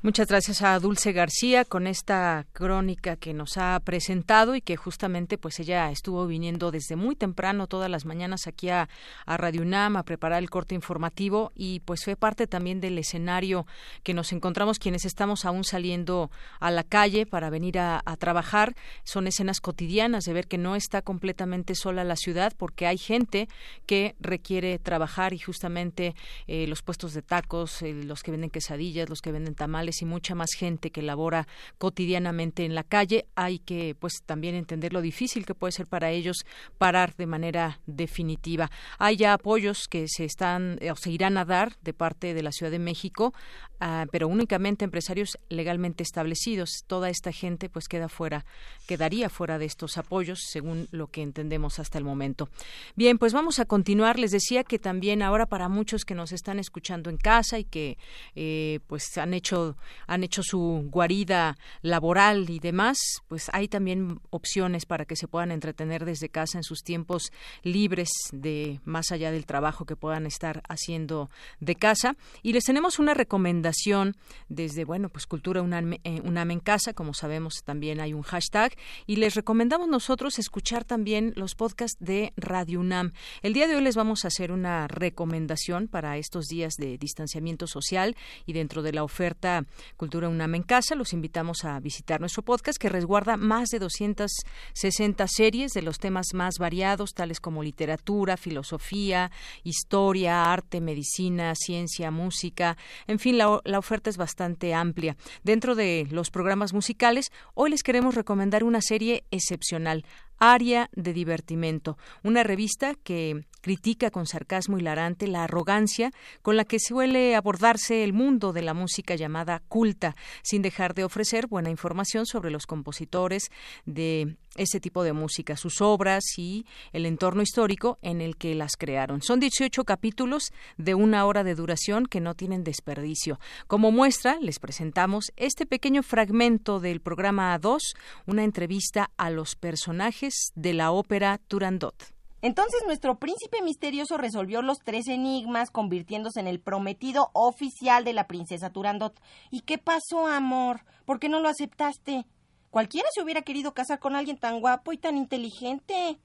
Muchas 0.03 0.27
gracias 0.27 0.61
a 0.61 0.77
Dulce 0.77 1.11
García 1.11 1.65
con 1.65 1.87
esta 1.87 2.45
crónica 2.53 3.15
que 3.15 3.33
nos 3.33 3.57
ha 3.57 3.79
presentado 3.79 4.53
y 4.53 4.61
que 4.61 4.77
justamente 4.77 5.39
pues 5.39 5.59
ella 5.59 5.89
estuvo 5.89 6.27
viniendo 6.27 6.69
desde 6.69 6.95
muy 6.95 7.15
temprano 7.15 7.65
todas 7.65 7.89
las 7.89 8.05
mañanas 8.05 8.45
aquí 8.45 8.69
a, 8.69 8.89
Radio 9.25 9.63
UNAM 9.63 9.97
a 9.97 10.03
preparar 10.03 10.43
el 10.43 10.51
corte 10.51 10.75
informativo 10.75 11.51
y 11.55 11.79
pues 11.79 12.03
fue 12.03 12.15
parte 12.15 12.45
también 12.45 12.79
del 12.79 12.99
escenario 12.99 13.65
que 14.03 14.13
nos 14.13 14.33
encontramos 14.33 14.77
quienes 14.77 15.03
estamos 15.03 15.45
aún 15.45 15.63
saliendo 15.63 16.29
a 16.59 16.69
la 16.69 16.83
calle 16.83 17.25
para 17.25 17.49
venir 17.49 17.79
a, 17.79 18.03
trabajar. 18.19 18.75
Son 19.03 19.25
escenas 19.25 19.59
cotidianas 19.59 20.25
de 20.25 20.33
ver 20.33 20.47
que 20.47 20.59
no 20.59 20.75
está 20.75 21.01
completamente 21.01 21.73
sola 21.73 22.03
la 22.03 22.15
ciudad 22.15 22.53
porque 22.55 22.85
hay 22.85 22.99
gente 22.99 23.49
que 23.87 24.15
requiere 24.19 24.77
trabajar 24.77 25.33
y 25.33 25.39
justamente 25.39 26.15
eh, 26.45 26.67
los 26.67 26.83
puestos 26.83 27.13
de 27.15 27.23
tacos, 27.23 27.81
eh, 27.81 27.93
los 27.93 28.21
que 28.21 28.29
venden 28.29 28.51
quesadillas, 28.51 29.09
los 29.09 29.21
que 29.21 29.31
venden 29.31 29.55
tamales 29.55 29.86
y 30.01 30.05
mucha 30.05 30.35
más 30.35 30.51
gente 30.53 30.91
que 30.91 31.01
labora 31.01 31.47
cotidianamente 31.77 32.65
en 32.65 32.75
la 32.75 32.83
calle. 32.83 33.25
Hay 33.35 33.59
que 33.59 33.95
pues 33.99 34.21
también 34.25 34.55
entender 34.55 34.93
lo 34.93 35.01
difícil 35.01 35.45
que 35.45 35.55
puede 35.55 35.71
ser 35.71 35.87
para 35.87 36.11
ellos 36.11 36.45
parar 36.77 37.15
de 37.15 37.27
manera 37.27 37.79
definitiva. 37.85 38.69
Hay 38.99 39.17
ya 39.17 39.33
apoyos 39.33 39.87
que 39.87 40.07
se 40.07 40.25
están 40.25 40.77
eh, 40.81 40.91
o 40.91 40.95
se 40.95 41.11
irán 41.11 41.37
a 41.37 41.45
dar 41.45 41.77
de 41.81 41.93
parte 41.93 42.33
de 42.33 42.43
la 42.43 42.51
Ciudad 42.51 42.71
de 42.71 42.79
México 42.79 43.33
Ah, 43.79 44.07
pero 44.11 44.27
únicamente 44.27 44.85
empresarios 44.85 45.37
legalmente 45.49 46.01
establecidos. 46.01 46.83
Toda 46.87 47.09
esta 47.09 47.31
gente 47.31 47.69
pues 47.69 47.87
queda 47.87 48.09
fuera, 48.09 48.43
quedaría 48.87 49.29
fuera 49.29 49.59
de 49.59 49.65
estos 49.65 49.97
apoyos, 49.99 50.39
según 50.49 50.87
lo 50.91 51.07
que 51.07 51.21
entendemos 51.21 51.77
hasta 51.77 51.99
el 51.99 52.03
momento. 52.03 52.49
Bien, 52.95 53.19
pues 53.19 53.33
vamos 53.33 53.59
a 53.59 53.65
continuar. 53.65 54.17
Les 54.17 54.31
decía 54.31 54.63
que 54.63 54.79
también 54.79 55.21
ahora 55.21 55.45
para 55.45 55.69
muchos 55.69 56.05
que 56.05 56.15
nos 56.15 56.31
están 56.31 56.57
escuchando 56.57 57.11
en 57.11 57.17
casa 57.17 57.59
y 57.59 57.65
que 57.65 57.99
eh, 58.35 58.79
pues 58.87 59.15
han 59.19 59.35
hecho 59.35 59.76
han 60.07 60.23
hecho 60.23 60.43
su 60.43 60.87
guarida 60.91 61.57
laboral 61.81 62.49
y 62.49 62.59
demás, 62.59 62.97
pues 63.27 63.49
hay 63.53 63.67
también 63.67 64.19
opciones 64.29 64.85
para 64.85 65.05
que 65.05 65.15
se 65.15 65.27
puedan 65.27 65.51
entretener 65.51 66.05
desde 66.05 66.29
casa 66.29 66.57
en 66.57 66.63
sus 66.63 66.83
tiempos 66.83 67.31
libres 67.63 68.09
de 68.31 68.79
más 68.85 69.11
allá 69.11 69.31
del 69.31 69.45
trabajo 69.45 69.85
que 69.85 69.95
puedan 69.95 70.25
estar 70.25 70.63
haciendo 70.69 71.29
de 71.59 71.75
casa. 71.75 72.15
Y 72.43 72.53
les 72.53 72.65
tenemos 72.65 72.99
una 72.99 73.13
recomendación 73.13 74.15
desde, 74.49 74.85
bueno, 74.85 75.09
pues 75.09 75.25
Cultura 75.25 75.61
UNAM, 75.61 75.93
eh, 75.93 75.99
en 76.03 76.59
Casa, 76.59 76.93
como 76.93 77.13
sabemos 77.13 77.63
también 77.65 77.99
hay 77.99 78.13
un 78.13 78.21
hashtag, 78.21 78.73
y 79.05 79.17
les 79.17 79.35
recomendamos 79.35 79.87
nosotros 79.87 80.39
escuchar 80.39 80.83
también 80.85 81.33
los 81.35 81.55
podcasts 81.55 81.97
de 81.99 82.33
Radio 82.37 82.79
UNAM. 82.79 83.13
El 83.41 83.53
día 83.53 83.67
de 83.67 83.75
hoy 83.75 83.81
les 83.81 83.95
vamos 83.95 84.23
a 84.23 84.29
hacer 84.29 84.51
una 84.51 84.87
recomendación 84.87 85.87
para 85.87 86.17
estos 86.17 86.45
días 86.47 86.75
de 86.77 86.97
distanciamiento 86.97 87.67
social 87.67 88.15
y 88.45 88.53
dentro 88.53 88.81
de 88.81 88.93
la 88.93 89.03
oferta 89.03 89.65
Cultura 89.97 90.29
UNAM 90.29 90.55
en 90.55 90.63
Casa, 90.63 90.95
los 90.95 91.13
invitamos 91.13 91.65
a 91.65 91.79
visitar 91.79 92.19
nuestro 92.19 92.43
podcast 92.43 92.77
que 92.77 92.89
resguarda 92.89 93.37
más 93.37 93.69
de 93.69 93.79
260 93.79 95.27
series 95.27 95.73
de 95.73 95.81
los 95.81 95.99
temas 95.99 96.27
más 96.33 96.55
variados, 96.59 97.13
tales 97.13 97.39
como 97.39 97.63
literatura, 97.63 98.37
filosofía, 98.37 99.31
historia, 99.63 100.51
arte, 100.51 100.81
medicina, 100.81 101.53
ciencia, 101.55 102.11
música, 102.11 102.77
en 103.07 103.19
fin, 103.19 103.37
la 103.37 103.47
la 103.63 103.79
oferta 103.79 104.09
es 104.09 104.17
bastante 104.17 104.73
amplia. 104.73 105.15
Dentro 105.43 105.75
de 105.75 106.07
los 106.11 106.31
programas 106.31 106.73
musicales, 106.73 107.31
hoy 107.53 107.69
les 107.69 107.83
queremos 107.83 108.15
recomendar 108.15 108.63
una 108.63 108.81
serie 108.81 109.23
excepcional, 109.31 110.05
Área 110.39 110.89
de 110.93 111.13
Divertimento, 111.13 111.97
una 112.23 112.43
revista 112.43 112.93
que 112.95 113.45
critica 113.61 114.11
con 114.11 114.27
sarcasmo 114.27 114.77
hilarante 114.77 115.27
la 115.27 115.43
arrogancia 115.43 116.11
con 116.41 116.55
la 116.55 116.63
que 116.63 116.79
suele 116.79 117.35
abordarse 117.35 118.03
el 118.03 118.13
mundo 118.13 118.53
de 118.53 118.61
la 118.61 118.73
música 118.73 119.15
llamada 119.15 119.61
culta, 119.67 120.15
sin 120.43 120.61
dejar 120.61 120.93
de 120.93 121.03
ofrecer 121.03 121.47
buena 121.47 121.69
información 121.69 122.25
sobre 122.25 122.51
los 122.51 122.65
compositores 122.65 123.49
de 123.85 124.37
ese 124.57 124.79
tipo 124.79 125.03
de 125.03 125.13
música, 125.13 125.55
sus 125.55 125.81
obras 125.81 126.23
y 126.37 126.65
el 126.91 127.05
entorno 127.05 127.41
histórico 127.41 127.97
en 128.01 128.21
el 128.21 128.37
que 128.37 128.55
las 128.55 128.75
crearon. 128.77 129.21
Son 129.21 129.39
18 129.39 129.85
capítulos 129.85 130.51
de 130.77 130.95
una 130.95 131.25
hora 131.25 131.43
de 131.43 131.55
duración 131.55 132.05
que 132.05 132.19
no 132.19 132.35
tienen 132.35 132.63
desperdicio. 132.63 133.39
Como 133.67 133.91
muestra, 133.91 134.37
les 134.41 134.59
presentamos 134.59 135.31
este 135.35 135.65
pequeño 135.65 136.03
fragmento 136.03 136.79
del 136.79 137.01
programa 137.01 137.57
A2, 137.57 137.79
una 138.25 138.43
entrevista 138.43 139.11
a 139.17 139.29
los 139.29 139.55
personajes 139.55 140.51
de 140.55 140.73
la 140.73 140.91
ópera 140.91 141.39
Turandot. 141.47 142.17
Entonces 142.41 142.83
nuestro 142.85 143.17
príncipe 143.17 143.61
misterioso 143.63 144.17
resolvió 144.17 144.61
los 144.61 144.77
tres 144.79 145.07
enigmas, 145.07 145.71
convirtiéndose 145.71 146.39
en 146.39 146.47
el 146.47 146.59
prometido 146.59 147.31
oficial 147.33 148.03
de 148.03 148.13
la 148.13 148.27
princesa 148.27 148.69
Turandot. 148.69 149.19
¿Y 149.49 149.61
qué 149.61 149.79
pasó, 149.79 150.27
amor? 150.27 150.81
¿Por 151.05 151.19
qué 151.19 151.29
no 151.29 151.39
lo 151.39 151.49
aceptaste? 151.49 152.25
Cualquiera 152.69 153.07
se 153.13 153.23
hubiera 153.23 153.41
querido 153.41 153.73
casar 153.73 153.99
con 153.99 154.15
alguien 154.15 154.37
tan 154.37 154.59
guapo 154.59 154.93
y 154.93 154.97
tan 154.97 155.17
inteligente. 155.17 156.19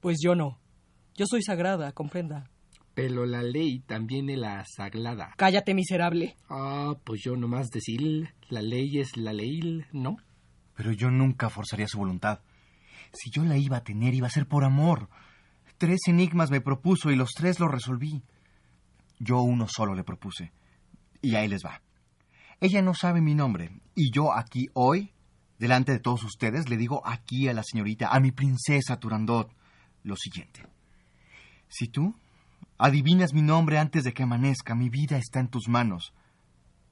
Pues 0.00 0.18
yo 0.22 0.34
no. 0.34 0.58
Yo 1.14 1.24
soy 1.26 1.42
sagrada, 1.42 1.92
comprenda. 1.92 2.50
Pero 2.94 3.26
la 3.26 3.42
ley 3.42 3.80
también 3.80 4.30
es 4.30 4.38
la 4.38 4.64
sagrada. 4.64 5.32
Cállate, 5.36 5.74
miserable. 5.74 6.36
Ah, 6.48 6.94
pues 7.04 7.20
yo 7.24 7.36
nomás 7.36 7.70
decir, 7.70 8.34
la 8.48 8.62
ley 8.62 8.98
es 8.98 9.16
la 9.16 9.32
ley, 9.32 9.84
¿no? 9.92 10.16
Pero 10.74 10.92
yo 10.92 11.10
nunca 11.10 11.50
forzaría 11.50 11.88
su 11.88 11.98
voluntad. 11.98 12.40
Si 13.12 13.30
yo 13.30 13.44
la 13.44 13.56
iba 13.56 13.78
a 13.78 13.84
tener, 13.84 14.14
iba 14.14 14.26
a 14.26 14.30
ser 14.30 14.46
por 14.46 14.64
amor. 14.64 15.08
Tres 15.78 16.00
enigmas 16.08 16.50
me 16.50 16.60
propuso 16.60 17.10
y 17.10 17.16
los 17.16 17.30
tres 17.32 17.60
los 17.60 17.70
resolví. 17.70 18.22
Yo 19.18 19.40
uno 19.40 19.66
solo 19.68 19.94
le 19.94 20.04
propuse. 20.04 20.52
Y 21.22 21.34
ahí 21.34 21.48
les 21.48 21.64
va. 21.64 21.82
Ella 22.60 22.80
no 22.80 22.94
sabe 22.94 23.20
mi 23.20 23.34
nombre, 23.34 23.70
y 23.94 24.10
yo 24.10 24.32
aquí 24.32 24.68
hoy, 24.72 25.12
delante 25.58 25.92
de 25.92 25.98
todos 25.98 26.22
ustedes, 26.24 26.68
le 26.68 26.76
digo 26.76 27.02
aquí 27.04 27.48
a 27.48 27.54
la 27.54 27.62
señorita, 27.62 28.08
a 28.08 28.20
mi 28.20 28.32
princesa 28.32 28.98
Turandot, 28.98 29.50
lo 30.02 30.16
siguiente. 30.16 30.62
Si 31.68 31.88
tú 31.88 32.14
adivinas 32.78 33.32
mi 33.32 33.42
nombre 33.42 33.78
antes 33.78 34.04
de 34.04 34.12
que 34.12 34.22
amanezca, 34.22 34.74
mi 34.74 34.88
vida 34.88 35.16
está 35.16 35.40
en 35.40 35.48
tus 35.48 35.68
manos. 35.68 36.12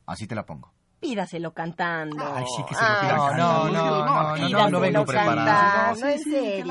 Así 0.07 0.27
te 0.27 0.35
la 0.35 0.45
pongo. 0.45 0.73
Pídaselo 1.01 1.53
cantando. 1.53 2.25
Ay, 2.35 2.45
sí 2.57 2.63
que 2.67 2.75
se 2.75 2.83
lo 2.83 3.01
pida 3.01 3.17
No, 3.17 3.33
no, 3.37 3.71
no, 3.71 4.05
no, 4.05 4.37
no, 4.37 4.49
no, 4.49 4.71
no 4.71 4.81
vengo 4.81 5.05
preparado. 5.05 5.97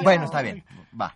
Bueno, 0.03 0.25
está 0.25 0.41
bien, 0.41 0.63
va. 0.99 1.15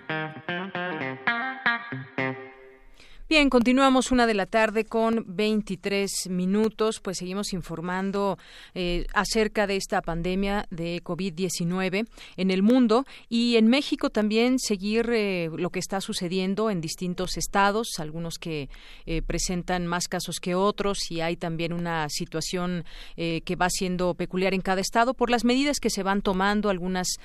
Continuamos 3.49 4.11
una 4.11 4.27
de 4.27 4.35
la 4.35 4.45
tarde 4.45 4.85
con 4.85 5.25
23 5.27 6.29
minutos, 6.29 6.99
pues 6.99 7.17
seguimos 7.17 7.53
informando 7.53 8.37
eh, 8.75 9.07
acerca 9.13 9.67
de 9.67 9.77
esta 9.77 10.01
pandemia 10.01 10.67
de 10.69 11.01
COVID-19 11.03 12.07
en 12.37 12.51
el 12.51 12.61
mundo 12.61 13.05
y 13.29 13.55
en 13.55 13.67
México 13.67 14.09
también 14.09 14.59
seguir 14.59 15.09
eh, 15.11 15.49
lo 15.57 15.69
que 15.69 15.79
está 15.79 16.01
sucediendo 16.01 16.69
en 16.69 16.81
distintos 16.81 17.35
estados, 17.35 17.99
algunos 17.99 18.35
que 18.37 18.69
eh, 19.05 19.21
presentan 19.21 19.87
más 19.87 20.07
casos 20.07 20.39
que 20.39 20.53
otros 20.53 21.09
y 21.09 21.21
hay 21.21 21.35
también 21.35 21.73
una 21.73 22.07
situación 22.09 22.85
que 23.15 23.55
va 23.59 23.69
siendo 23.69 24.13
peculiar 24.13 24.53
en 24.53 24.61
cada 24.61 24.81
estado 24.81 25.13
por 25.13 25.29
las 25.29 25.43
medidas 25.43 25.79
que 25.79 25.89
se 25.89 26.03
van 26.03 26.21
tomando, 26.21 26.69
algunas 26.69 27.17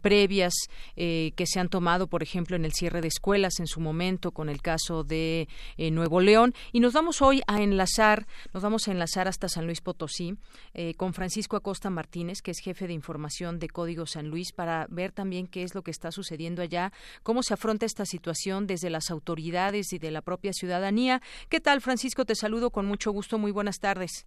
previas 0.00 0.54
que 0.94 1.44
se 1.44 1.60
han 1.60 1.68
tomado, 1.68 2.06
por 2.06 2.22
ejemplo, 2.22 2.56
en 2.56 2.64
el 2.64 2.72
cierre 2.72 3.00
de 3.00 3.08
escuelas 3.08 3.58
en 3.58 3.66
su 3.66 3.80
momento 3.80 4.32
con 4.32 4.48
el 4.48 4.62
caso 4.62 5.04
de 5.04 5.45
eh, 5.76 5.90
Nuevo 5.90 6.20
León. 6.20 6.52
Y 6.72 6.80
nos 6.80 6.92
vamos 6.92 7.22
hoy 7.22 7.42
a 7.46 7.62
enlazar, 7.62 8.26
nos 8.52 8.62
vamos 8.62 8.88
a 8.88 8.92
enlazar 8.92 9.28
hasta 9.28 9.48
San 9.48 9.66
Luis 9.66 9.80
Potosí 9.80 10.34
eh, 10.74 10.94
con 10.94 11.14
Francisco 11.14 11.56
Acosta 11.56 11.90
Martínez, 11.90 12.42
que 12.42 12.50
es 12.50 12.60
jefe 12.60 12.86
de 12.86 12.92
información 12.92 13.58
de 13.58 13.68
Código 13.68 14.06
San 14.06 14.28
Luis, 14.28 14.52
para 14.52 14.86
ver 14.90 15.12
también 15.12 15.46
qué 15.46 15.62
es 15.62 15.74
lo 15.74 15.82
que 15.82 15.90
está 15.90 16.10
sucediendo 16.10 16.62
allá, 16.62 16.92
cómo 17.22 17.42
se 17.42 17.54
afronta 17.54 17.86
esta 17.86 18.04
situación 18.04 18.66
desde 18.66 18.90
las 18.90 19.10
autoridades 19.10 19.92
y 19.92 19.98
de 19.98 20.10
la 20.10 20.22
propia 20.22 20.52
ciudadanía. 20.52 21.20
¿Qué 21.48 21.60
tal, 21.60 21.80
Francisco? 21.80 22.24
Te 22.24 22.34
saludo 22.34 22.70
con 22.70 22.86
mucho 22.86 23.10
gusto. 23.10 23.38
Muy 23.38 23.52
buenas 23.52 23.78
tardes. 23.80 24.24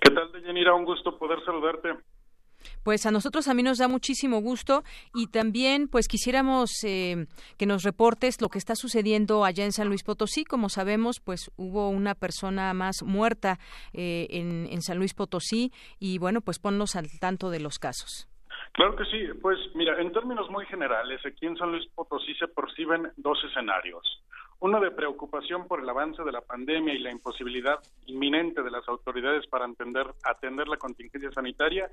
¿Qué 0.00 0.10
tal, 0.14 0.32
Deyanira? 0.32 0.74
Un 0.74 0.84
gusto 0.84 1.18
poder 1.18 1.38
saludarte. 1.44 1.90
Pues 2.82 3.06
a 3.06 3.10
nosotros 3.10 3.48
a 3.48 3.54
mí 3.54 3.62
nos 3.62 3.78
da 3.78 3.88
muchísimo 3.88 4.40
gusto 4.40 4.84
y 5.14 5.28
también 5.28 5.88
pues 5.88 6.08
quisiéramos 6.08 6.70
eh, 6.84 7.26
que 7.56 7.66
nos 7.66 7.82
reportes 7.82 8.40
lo 8.40 8.48
que 8.48 8.58
está 8.58 8.74
sucediendo 8.74 9.44
allá 9.44 9.64
en 9.64 9.72
San 9.72 9.88
Luis 9.88 10.02
Potosí. 10.02 10.44
Como 10.44 10.68
sabemos, 10.68 11.20
pues 11.20 11.50
hubo 11.56 11.88
una 11.88 12.14
persona 12.14 12.72
más 12.74 13.02
muerta 13.02 13.58
eh, 13.92 14.26
en, 14.30 14.66
en 14.70 14.82
San 14.82 14.98
Luis 14.98 15.14
Potosí 15.14 15.72
y 15.98 16.18
bueno, 16.18 16.40
pues 16.40 16.58
ponnos 16.58 16.96
al 16.96 17.06
tanto 17.20 17.50
de 17.50 17.60
los 17.60 17.78
casos. 17.78 18.28
Claro 18.72 18.96
que 18.96 19.04
sí. 19.06 19.26
Pues 19.40 19.58
mira, 19.74 20.00
en 20.00 20.12
términos 20.12 20.48
muy 20.50 20.64
generales, 20.66 21.20
aquí 21.26 21.46
en 21.46 21.56
San 21.56 21.72
Luis 21.72 21.86
Potosí 21.94 22.34
se 22.34 22.48
perciben 22.48 23.10
dos 23.16 23.42
escenarios. 23.44 24.22
Uno 24.60 24.80
de 24.80 24.90
preocupación 24.90 25.68
por 25.68 25.80
el 25.80 25.88
avance 25.88 26.22
de 26.22 26.32
la 26.32 26.40
pandemia 26.40 26.94
y 26.94 26.98
la 26.98 27.12
imposibilidad 27.12 27.78
inminente 28.06 28.62
de 28.62 28.70
las 28.70 28.88
autoridades 28.88 29.46
para 29.46 29.66
atender, 29.66 30.06
atender 30.24 30.66
la 30.66 30.76
contingencia 30.76 31.30
sanitaria 31.30 31.88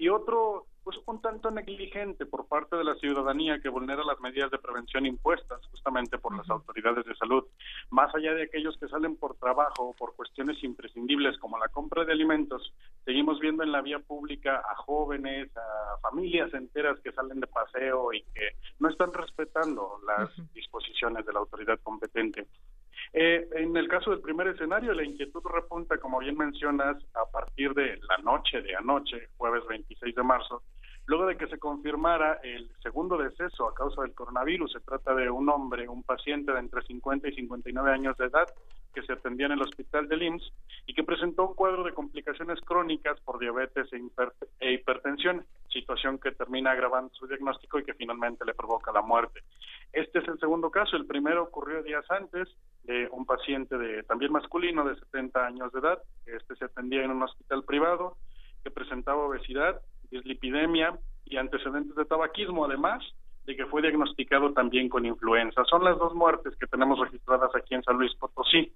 y 0.00 0.08
otro 0.08 0.66
pues 0.82 0.96
un 1.06 1.20
tanto 1.20 1.50
negligente 1.50 2.24
por 2.24 2.48
parte 2.48 2.74
de 2.74 2.84
la 2.84 2.94
ciudadanía 2.94 3.60
que 3.60 3.68
vulnera 3.68 4.02
las 4.02 4.18
medidas 4.18 4.50
de 4.50 4.58
prevención 4.58 5.04
impuestas 5.04 5.60
justamente 5.66 6.16
por 6.16 6.34
las 6.34 6.48
autoridades 6.48 7.04
de 7.04 7.14
salud, 7.16 7.44
más 7.90 8.12
allá 8.14 8.32
de 8.32 8.44
aquellos 8.44 8.78
que 8.78 8.88
salen 8.88 9.16
por 9.16 9.36
trabajo 9.36 9.90
o 9.90 9.92
por 9.92 10.16
cuestiones 10.16 10.56
imprescindibles 10.64 11.36
como 11.38 11.58
la 11.58 11.68
compra 11.68 12.06
de 12.06 12.12
alimentos, 12.12 12.72
seguimos 13.04 13.38
viendo 13.40 13.62
en 13.62 13.72
la 13.72 13.82
vía 13.82 13.98
pública 13.98 14.62
a 14.66 14.74
jóvenes, 14.76 15.54
a 15.54 15.98
familias 16.00 16.52
enteras 16.54 16.98
que 17.00 17.12
salen 17.12 17.40
de 17.40 17.46
paseo 17.46 18.14
y 18.14 18.22
que 18.34 18.56
no 18.78 18.88
están 18.88 19.12
respetando 19.12 20.00
las 20.06 20.30
disposiciones 20.54 21.26
de 21.26 21.32
la 21.34 21.40
autoridad 21.40 21.78
competente. 21.82 22.46
Eh, 23.12 23.48
en 23.52 23.76
el 23.76 23.88
caso 23.88 24.10
del 24.10 24.20
primer 24.20 24.46
escenario, 24.48 24.92
la 24.94 25.04
inquietud 25.04 25.42
repunta, 25.44 25.98
como 25.98 26.20
bien 26.20 26.36
mencionas, 26.36 26.96
a 27.14 27.28
partir 27.30 27.74
de 27.74 27.98
la 28.08 28.18
noche 28.18 28.62
de 28.62 28.76
anoche, 28.76 29.28
jueves 29.36 29.66
26 29.68 30.14
de 30.14 30.22
marzo, 30.22 30.62
luego 31.06 31.26
de 31.26 31.36
que 31.36 31.48
se 31.48 31.58
confirmara 31.58 32.34
el 32.44 32.70
segundo 32.82 33.18
deceso 33.18 33.66
a 33.66 33.74
causa 33.74 34.02
del 34.02 34.14
coronavirus. 34.14 34.72
Se 34.72 34.80
trata 34.80 35.12
de 35.14 35.28
un 35.28 35.48
hombre, 35.48 35.88
un 35.88 36.04
paciente 36.04 36.52
de 36.52 36.60
entre 36.60 36.82
50 36.82 37.28
y 37.28 37.34
59 37.34 37.90
años 37.90 38.16
de 38.16 38.26
edad 38.26 38.46
que 38.94 39.02
se 39.02 39.12
atendía 39.12 39.46
en 39.46 39.52
el 39.52 39.62
hospital 39.62 40.08
de 40.08 40.24
IMSS 40.24 40.52
y 40.86 40.94
que 40.94 41.04
presentó 41.04 41.48
un 41.48 41.54
cuadro 41.54 41.84
de 41.84 41.92
complicaciones 41.92 42.60
crónicas 42.60 43.20
por 43.20 43.38
diabetes 43.38 43.92
e, 43.92 44.02
e 44.60 44.72
hipertensión, 44.72 45.44
situación 45.68 46.18
que 46.18 46.32
termina 46.32 46.72
agravando 46.72 47.12
su 47.14 47.26
diagnóstico 47.26 47.78
y 47.78 47.84
que 47.84 47.94
finalmente 47.94 48.44
le 48.44 48.54
provoca 48.54 48.92
la 48.92 49.02
muerte. 49.02 49.40
Este 49.92 50.20
es 50.20 50.28
el 50.28 50.38
segundo 50.38 50.70
caso, 50.70 50.96
el 50.96 51.06
primero 51.06 51.42
ocurrió 51.42 51.82
días 51.82 52.04
antes 52.10 52.48
de 52.84 53.08
un 53.12 53.26
paciente 53.26 53.76
de 53.78 54.02
también 54.04 54.32
masculino 54.32 54.84
de 54.84 54.96
70 54.96 55.46
años 55.46 55.72
de 55.72 55.80
edad, 55.80 55.98
este 56.26 56.56
se 56.56 56.64
atendía 56.64 57.04
en 57.04 57.10
un 57.10 57.22
hospital 57.22 57.64
privado, 57.64 58.16
que 58.62 58.70
presentaba 58.70 59.26
obesidad, 59.26 59.80
dislipidemia 60.10 60.98
y 61.24 61.36
antecedentes 61.36 61.94
de 61.94 62.04
tabaquismo, 62.04 62.64
además 62.64 63.02
de 63.46 63.56
que 63.56 63.66
fue 63.66 63.82
diagnosticado 63.82 64.52
también 64.52 64.88
con 64.88 65.06
influenza. 65.06 65.64
Son 65.64 65.82
las 65.82 65.98
dos 65.98 66.14
muertes 66.14 66.54
que 66.56 66.66
tenemos 66.66 66.98
registradas 66.98 67.50
aquí 67.54 67.74
en 67.74 67.82
San 67.82 67.96
Luis 67.96 68.14
Potosí. 68.14 68.72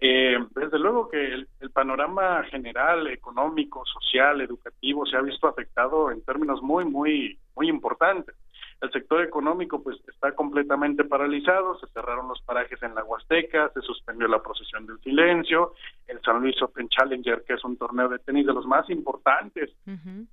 eh, 0.00 0.38
desde 0.54 0.78
luego 0.78 1.08
que 1.08 1.34
el, 1.34 1.48
el, 1.60 1.70
panorama 1.70 2.42
general, 2.44 3.08
económico, 3.08 3.84
social, 3.86 4.40
educativo, 4.40 5.06
se 5.06 5.16
ha 5.16 5.22
visto 5.22 5.48
afectado 5.48 6.10
en 6.10 6.22
términos 6.22 6.62
muy, 6.62 6.84
muy, 6.84 7.38
muy 7.56 7.68
importantes. 7.68 8.34
El 8.80 8.90
sector 8.92 9.22
económico 9.22 9.82
pues 9.82 9.98
está 10.08 10.32
completamente 10.32 11.04
paralizado, 11.04 11.78
se 11.78 11.86
cerraron 11.88 12.28
los 12.28 12.40
parajes 12.42 12.82
en 12.82 12.94
la 12.94 13.04
Huasteca, 13.04 13.70
se 13.74 13.82
suspendió 13.82 14.26
la 14.26 14.42
procesión 14.42 14.86
del 14.86 14.98
silencio, 15.00 15.74
el 16.06 16.20
San 16.22 16.40
Luis 16.40 16.60
Open 16.62 16.88
Challenger, 16.88 17.44
que 17.46 17.54
es 17.54 17.64
un 17.64 17.76
torneo 17.76 18.08
de 18.08 18.18
tenis 18.20 18.46
de 18.46 18.54
los 18.54 18.66
más 18.66 18.88
importantes, 18.88 19.70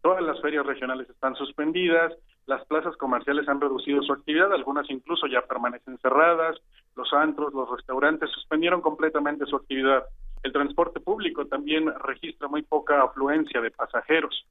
todas 0.02 0.24
las 0.24 0.40
ferias 0.42 0.66
regionales 0.66 1.10
están 1.10 1.36
suspendidas, 1.36 2.14
las 2.46 2.66
plazas 2.68 2.96
comerciales 2.96 3.50
han 3.50 3.60
reducido 3.60 4.02
su 4.02 4.14
actividad, 4.14 4.54
algunas 4.54 4.90
incluso 4.90 5.28
ya 5.28 5.42
permanecen 5.42 5.98
cerradas, 5.98 6.56
los 6.96 7.12
antros, 7.12 7.54
los 7.54 7.70
restaurantes 7.70 8.30
suspendieron 8.32 8.82
completamente 8.82 9.46
su 9.46 9.58
actividad. 9.58 10.06
El 10.44 10.54
transporte 10.54 11.02
público 11.02 11.46
también 11.48 11.94
registra 12.00 12.48
muy 12.48 12.62
poca 12.62 13.04
afluencia 13.04 13.60
de 13.60 13.72
pasajeros. 13.72 14.46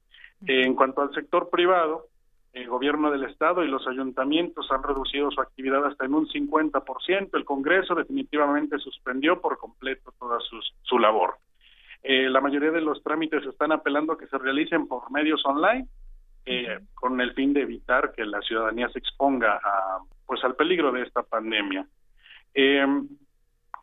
en 0.45 0.75
cuanto 0.75 1.01
al 1.01 1.11
sector 1.15 1.49
privado, 1.49 2.05
el 2.57 2.67
gobierno 2.67 3.11
del 3.11 3.23
estado 3.23 3.63
y 3.63 3.67
los 3.67 3.87
ayuntamientos 3.87 4.71
han 4.71 4.81
reducido 4.81 5.29
su 5.29 5.39
actividad 5.39 5.85
hasta 5.85 6.05
en 6.05 6.15
un 6.15 6.27
50%. 6.27 7.29
El 7.33 7.45
Congreso 7.45 7.93
definitivamente 7.93 8.79
suspendió 8.79 9.39
por 9.39 9.57
completo 9.59 10.11
toda 10.19 10.39
su, 10.39 10.59
su 10.81 10.97
labor. 10.97 11.35
Eh, 12.01 12.29
la 12.29 12.41
mayoría 12.41 12.71
de 12.71 12.81
los 12.81 13.03
trámites 13.03 13.45
están 13.45 13.71
apelando 13.71 14.13
a 14.13 14.17
que 14.17 14.27
se 14.27 14.37
realicen 14.37 14.87
por 14.87 15.11
medios 15.11 15.45
online, 15.45 15.87
eh, 16.45 16.79
con 16.95 17.19
el 17.21 17.33
fin 17.33 17.53
de 17.53 17.61
evitar 17.61 18.13
que 18.13 18.25
la 18.25 18.41
ciudadanía 18.41 18.89
se 18.89 18.99
exponga 18.99 19.59
a, 19.63 19.99
pues, 20.25 20.43
al 20.43 20.55
peligro 20.55 20.91
de 20.91 21.03
esta 21.03 21.21
pandemia. 21.21 21.85
Eh, 22.53 22.85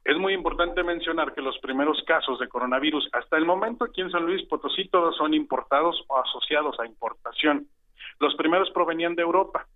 es 0.04 0.16
muy 0.18 0.34
importante 0.34 0.82
mencionar 0.82 1.32
que 1.32 1.42
los 1.42 1.58
primeros 1.58 2.02
casos 2.06 2.40
de 2.40 2.48
coronavirus, 2.48 3.08
hasta 3.12 3.36
el 3.36 3.44
momento 3.44 3.84
aquí 3.84 4.00
en 4.00 4.10
San 4.10 4.26
Luis 4.26 4.42
Potosí, 4.48 4.88
todos 4.88 5.16
son 5.16 5.32
importados 5.32 6.04
o 6.08 6.18
asociados 6.18 6.78
a 6.80 6.86
importación. 6.86 7.68
Los 8.20 8.34
primeros 8.36 8.70
provenían 8.70 9.14
de 9.14 9.22
Europa. 9.22 9.66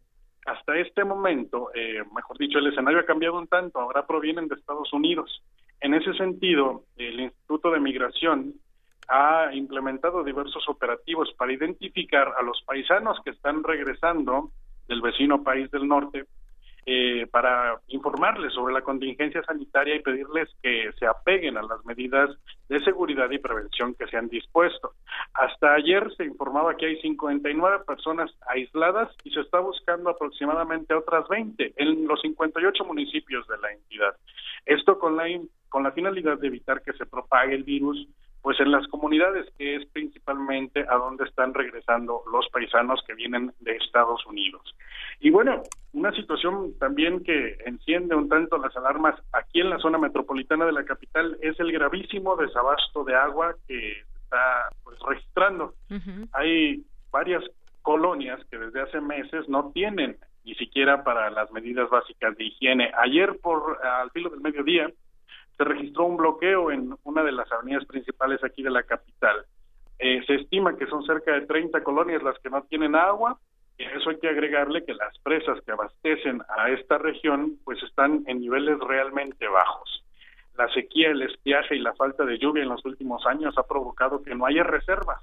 Hasta 0.46 0.78
este 0.78 1.04
momento, 1.04 1.70
eh, 1.74 2.02
mejor 2.14 2.38
dicho, 2.38 2.58
el 2.58 2.68
escenario 2.68 3.00
ha 3.00 3.04
cambiado 3.04 3.38
un 3.38 3.46
tanto, 3.48 3.80
ahora 3.80 4.06
provienen 4.06 4.48
de 4.48 4.54
Estados 4.54 4.92
Unidos. 4.92 5.42
En 5.80 5.94
ese 5.94 6.14
sentido, 6.14 6.84
el 6.96 7.20
Instituto 7.20 7.70
de 7.70 7.80
Migración 7.80 8.54
ha 9.08 9.50
implementado 9.54 10.24
diversos 10.24 10.68
operativos 10.68 11.32
para 11.36 11.52
identificar 11.52 12.32
a 12.38 12.42
los 12.42 12.62
paisanos 12.62 13.18
que 13.24 13.30
están 13.30 13.62
regresando 13.62 14.50
del 14.86 15.00
vecino 15.00 15.42
país 15.42 15.70
del 15.70 15.86
norte 15.86 16.24
eh, 16.90 17.26
para 17.30 17.78
informarles 17.88 18.54
sobre 18.54 18.72
la 18.72 18.80
contingencia 18.80 19.42
sanitaria 19.42 19.94
y 19.94 20.00
pedirles 20.00 20.48
que 20.62 20.90
se 20.98 21.06
apeguen 21.06 21.58
a 21.58 21.62
las 21.62 21.84
medidas 21.84 22.30
de 22.70 22.80
seguridad 22.80 23.30
y 23.30 23.36
prevención 23.36 23.94
que 23.94 24.06
se 24.06 24.16
han 24.16 24.30
dispuesto. 24.30 24.92
Hasta 25.34 25.74
ayer 25.74 26.10
se 26.16 26.24
informaba 26.24 26.78
que 26.78 26.86
hay 26.86 26.98
59 27.02 27.84
personas 27.86 28.30
aisladas 28.48 29.14
y 29.22 29.30
se 29.32 29.40
está 29.40 29.60
buscando 29.60 30.08
aproximadamente 30.08 30.94
otras 30.94 31.28
20 31.28 31.74
en 31.76 32.08
los 32.08 32.22
58 32.22 32.82
municipios 32.86 33.46
de 33.48 33.58
la 33.58 33.70
entidad. 33.70 34.16
Esto 34.64 34.98
con 34.98 35.14
la, 35.14 35.24
con 35.68 35.82
la 35.82 35.92
finalidad 35.92 36.38
de 36.38 36.46
evitar 36.46 36.80
que 36.80 36.94
se 36.94 37.04
propague 37.04 37.54
el 37.54 37.64
virus 37.64 38.08
pues 38.42 38.58
en 38.60 38.70
las 38.70 38.86
comunidades 38.88 39.46
que 39.58 39.76
es 39.76 39.86
principalmente 39.86 40.84
a 40.88 40.94
donde 40.96 41.24
están 41.24 41.54
regresando 41.54 42.22
los 42.32 42.48
paisanos 42.48 43.02
que 43.06 43.14
vienen 43.14 43.52
de 43.60 43.76
Estados 43.76 44.24
Unidos. 44.26 44.74
Y 45.20 45.30
bueno, 45.30 45.62
una 45.92 46.12
situación 46.12 46.74
también 46.78 47.24
que 47.24 47.58
enciende 47.66 48.14
un 48.14 48.28
tanto 48.28 48.58
las 48.58 48.76
alarmas 48.76 49.20
aquí 49.32 49.60
en 49.60 49.70
la 49.70 49.78
zona 49.78 49.98
metropolitana 49.98 50.64
de 50.66 50.72
la 50.72 50.84
capital 50.84 51.36
es 51.40 51.58
el 51.58 51.72
gravísimo 51.72 52.36
desabasto 52.36 53.04
de 53.04 53.14
agua 53.16 53.54
que 53.66 54.02
está 54.22 54.68
pues, 54.84 54.98
registrando. 55.06 55.74
Hay 56.32 56.84
varias 57.10 57.42
colonias 57.82 58.40
que 58.50 58.58
desde 58.58 58.82
hace 58.82 59.00
meses 59.00 59.48
no 59.48 59.72
tienen 59.72 60.16
ni 60.44 60.54
siquiera 60.54 61.02
para 61.04 61.30
las 61.30 61.50
medidas 61.52 61.90
básicas 61.90 62.36
de 62.36 62.44
higiene. 62.44 62.90
Ayer 62.98 63.38
por 63.40 63.84
al 63.84 64.10
filo 64.10 64.30
del 64.30 64.40
mediodía 64.40 64.90
se 65.58 65.64
registró 65.64 66.04
un 66.04 66.16
bloqueo 66.16 66.70
en 66.70 66.94
una 67.02 67.24
de 67.24 67.32
las 67.32 67.50
avenidas 67.50 67.84
principales 67.84 68.42
aquí 68.44 68.62
de 68.62 68.70
la 68.70 68.84
capital. 68.84 69.44
Eh, 69.98 70.22
se 70.24 70.36
estima 70.36 70.76
que 70.76 70.86
son 70.86 71.04
cerca 71.04 71.32
de 71.32 71.46
30 71.46 71.82
colonias 71.82 72.22
las 72.22 72.38
que 72.38 72.48
no 72.48 72.62
tienen 72.62 72.94
agua. 72.94 73.38
Y 73.76 73.84
a 73.84 73.90
eso 73.90 74.10
hay 74.10 74.18
que 74.18 74.28
agregarle 74.28 74.84
que 74.84 74.94
las 74.94 75.16
presas 75.18 75.60
que 75.64 75.72
abastecen 75.72 76.42
a 76.56 76.70
esta 76.70 76.98
región 76.98 77.58
pues 77.64 77.82
están 77.82 78.24
en 78.26 78.40
niveles 78.40 78.78
realmente 78.78 79.46
bajos. 79.48 80.04
La 80.56 80.68
sequía, 80.72 81.10
el 81.10 81.22
estiaje 81.22 81.76
y 81.76 81.80
la 81.80 81.94
falta 81.94 82.24
de 82.24 82.38
lluvia 82.38 82.62
en 82.62 82.70
los 82.70 82.84
últimos 82.84 83.24
años 83.26 83.56
ha 83.58 83.64
provocado 83.64 84.22
que 84.22 84.34
no 84.34 84.46
haya 84.46 84.62
reservas. 84.62 85.22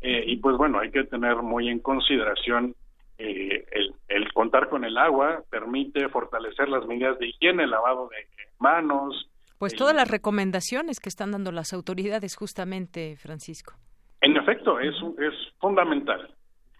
Eh, 0.00 0.24
y 0.26 0.36
pues 0.36 0.56
bueno, 0.56 0.78
hay 0.78 0.90
que 0.90 1.04
tener 1.04 1.36
muy 1.36 1.68
en 1.68 1.80
consideración 1.80 2.74
eh, 3.18 3.64
el, 3.72 3.94
el, 4.08 4.32
contar 4.32 4.68
con 4.68 4.84
el 4.84 4.96
agua 4.96 5.42
permite 5.50 6.08
fortalecer 6.08 6.68
las 6.68 6.86
medidas 6.86 7.18
de 7.18 7.28
higiene, 7.28 7.66
lavado 7.66 8.08
de 8.08 8.26
manos, 8.58 9.29
pues 9.60 9.76
todas 9.76 9.94
las 9.94 10.10
recomendaciones 10.10 11.00
que 11.00 11.10
están 11.10 11.32
dando 11.32 11.52
las 11.52 11.74
autoridades 11.74 12.34
justamente, 12.34 13.16
Francisco. 13.18 13.74
En 14.22 14.34
efecto, 14.38 14.80
es, 14.80 14.94
es 15.18 15.34
fundamental. 15.58 16.34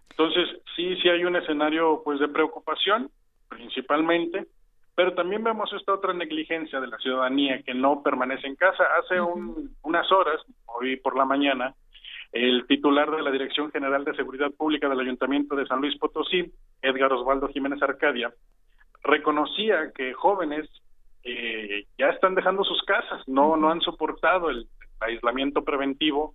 Entonces, 0.08 0.48
sí, 0.74 0.96
sí 0.96 1.10
hay 1.10 1.26
un 1.26 1.36
escenario 1.36 2.00
pues 2.02 2.18
de 2.18 2.28
preocupación, 2.28 3.10
principalmente, 3.50 4.46
pero 4.94 5.12
también 5.12 5.44
vemos 5.44 5.70
esta 5.74 5.92
otra 5.92 6.14
negligencia 6.14 6.80
de 6.80 6.86
la 6.86 6.96
ciudadanía 6.96 7.62
que 7.62 7.74
no 7.74 8.02
permanece 8.02 8.46
en 8.46 8.56
casa. 8.56 8.84
Hace 8.98 9.20
unas 9.20 10.10
horas, 10.10 10.40
hoy 10.64 10.96
por 10.96 11.18
la 11.18 11.26
mañana, 11.26 11.74
el 12.32 12.66
titular 12.66 13.10
de 13.10 13.20
la 13.20 13.30
Dirección 13.30 13.70
General 13.70 14.06
de 14.06 14.16
Seguridad 14.16 14.52
Pública 14.52 14.88
del 14.88 15.00
Ayuntamiento 15.00 15.54
de 15.54 15.66
San 15.66 15.82
Luis 15.82 15.98
Potosí, 15.98 16.50
Edgar 16.80 17.12
Osvaldo 17.12 17.48
Jiménez 17.48 17.82
Arcadia, 17.82 18.32
reconocía 19.02 19.92
que 19.94 20.14
jóvenes 20.14 20.66
eh, 21.24 21.86
ya 21.98 22.08
están 22.08 22.34
dejando 22.34 22.64
sus 22.64 22.82
casas, 22.82 23.26
no, 23.26 23.56
no 23.56 23.70
han 23.70 23.80
soportado 23.80 24.50
el 24.50 24.66
aislamiento 25.00 25.64
preventivo 25.64 26.34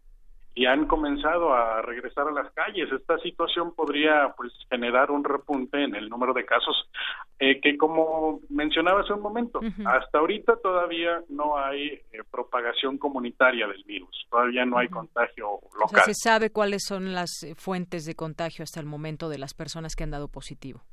y 0.56 0.66
han 0.66 0.88
comenzado 0.88 1.54
a 1.54 1.82
regresar 1.82 2.30
a 2.30 2.32
las 2.32 2.52
calles. 2.54 2.90
Esta 2.90 3.18
situación 3.20 3.76
podría 3.76 4.34
pues 4.38 4.54
generar 4.70 5.12
un 5.12 5.24
repunte 5.24 5.84
en 5.84 5.96
el 5.96 6.10
número 6.10 6.34
de 6.34 6.46
casos 6.46 6.90
eh, 7.38 7.60
que 7.60 7.78
como 7.78 8.40
mencionaba 8.50 9.02
hace 9.02 9.12
un 9.12 9.22
momento, 9.22 9.60
hasta 9.86 10.18
ahorita 10.18 10.56
todavía 10.64 11.22
no 11.28 11.58
hay 11.58 11.88
eh, 11.88 12.24
propagación 12.32 12.98
comunitaria 12.98 13.68
del 13.68 13.84
virus, 13.84 14.26
todavía 14.32 14.66
no 14.66 14.78
hay 14.78 14.88
contagio 14.88 15.60
local. 15.78 16.04
¿Se 16.06 16.14
sabe 16.14 16.50
cuáles 16.50 16.86
son 16.88 17.14
las 17.14 17.44
eh, 17.44 17.54
fuentes 17.56 18.06
de 18.06 18.16
contagio 18.16 18.64
hasta 18.64 18.80
el 18.80 18.86
momento 18.86 19.28
de 19.28 19.40
las 19.40 19.54
personas 19.54 19.98
que 19.98 20.06
han 20.06 20.12
dado 20.12 20.30
positivo? 20.30 20.84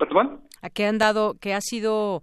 ¿Perdón? 0.00 0.40
¿A 0.62 0.70
qué 0.70 0.86
han 0.86 0.96
dado, 0.96 1.34
qué 1.42 1.52
ha 1.52 1.60
sido, 1.60 2.22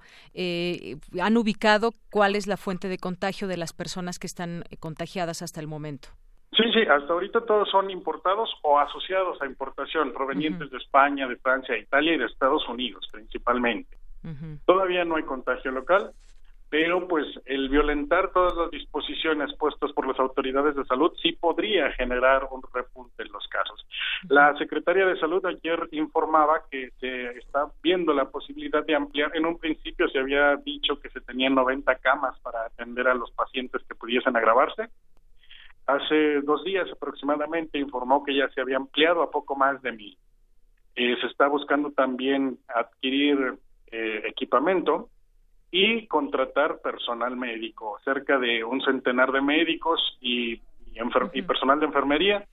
han 1.22 1.38
ubicado 1.38 1.92
cuál 2.10 2.36
es 2.36 2.48
la 2.48 2.58
fuente 2.58 2.88
de 2.88 2.98
contagio 2.98 3.48
de 3.48 3.56
las 3.56 3.72
personas 3.72 4.18
que 4.18 4.26
están 4.26 4.64
contagiadas 4.80 5.44
hasta 5.44 5.60
el 5.60 5.68
momento? 5.68 6.10
Sí, 6.54 6.64
sí, 6.74 6.80
hasta 6.90 7.14
ahorita 7.14 7.46
todos 7.46 7.70
son 7.70 7.92
importados 7.92 8.50
o 8.64 8.80
asociados 8.80 9.40
a 9.44 9.46
importación, 9.46 10.12
provenientes 10.12 10.72
de 10.72 10.78
España, 10.78 11.28
de 11.28 11.36
Francia, 11.36 11.78
Italia 11.78 12.16
y 12.16 12.18
de 12.18 12.26
Estados 12.26 12.68
Unidos 12.68 13.08
principalmente. 13.12 13.96
Todavía 14.66 15.06
no 15.06 15.18
hay 15.18 15.24
contagio 15.24 15.70
local, 15.72 16.14
pero 16.70 17.08
pues 17.08 17.26
el 17.46 17.70
violentar 17.70 18.32
todas 18.32 18.56
las 18.56 18.72
disposiciones 18.72 19.54
puestas 19.58 19.92
por 19.94 20.08
las 20.08 20.20
autoridades 20.20 20.76
de 20.76 20.86
salud 20.86 21.12
sí 21.22 21.32
podría 21.32 21.92
generar 21.94 22.48
un 22.52 22.62
repunte 22.74 23.24
en 23.24 23.32
los 23.32 23.48
casos. 23.48 23.86
La 24.28 24.56
secretaria 24.58 25.06
de 25.06 25.20
Salud 25.20 25.46
ayer 25.46 25.88
informaba 25.92 26.64
que 26.70 26.90
se 27.00 27.38
está 27.38 27.68
viendo 27.82 28.14
la 28.14 28.30
posibilidad 28.30 28.86
de 28.86 28.96
ampliar. 28.96 29.32
En 29.36 29.46
un 29.46 29.58
principio 29.58 30.10
se 30.10 30.20
había 30.20 30.58
dicho 30.58 31.00
que 31.00 31.10
se 31.10 31.22
tenían 31.22 31.56
90 31.56 31.96
camas 31.96 32.38
para 32.40 32.66
atender 32.66 33.08
a 33.08 33.16
los 33.16 33.32
pacientes 33.32 33.82
que 33.88 33.96
pudiesen 33.96 34.36
agravarse 34.36 34.90
hace 35.88 36.42
dos 36.42 36.64
días 36.64 36.88
aproximadamente 36.92 37.80
informó 37.80 38.24
que 38.24 38.36
ya 38.36 38.50
se 38.50 38.62
había 38.62 38.76
ampliado 38.78 39.24
a 39.24 39.32
poco 39.32 39.56
más 39.56 39.82
de 39.82 39.94
mil. 39.94 40.18
Eh, 40.96 41.16
se 41.22 41.28
está 41.28 41.48
buscando 41.48 41.92
también 41.92 42.60
adquirir 42.68 43.58
eh, 43.92 44.24
equipamiento 44.26 45.10
y 45.72 46.08
contratar 46.08 46.80
personal 46.80 47.36
médico, 47.36 48.00
cerca 48.04 48.38
de 48.38 48.64
un 48.64 48.82
centenar 48.82 49.32
de 49.32 49.42
médicos 49.42 50.18
y, 50.22 50.62
y, 51.34 51.42
personal 51.42 51.80
de 51.80 51.86
enfermería, 51.86 52.46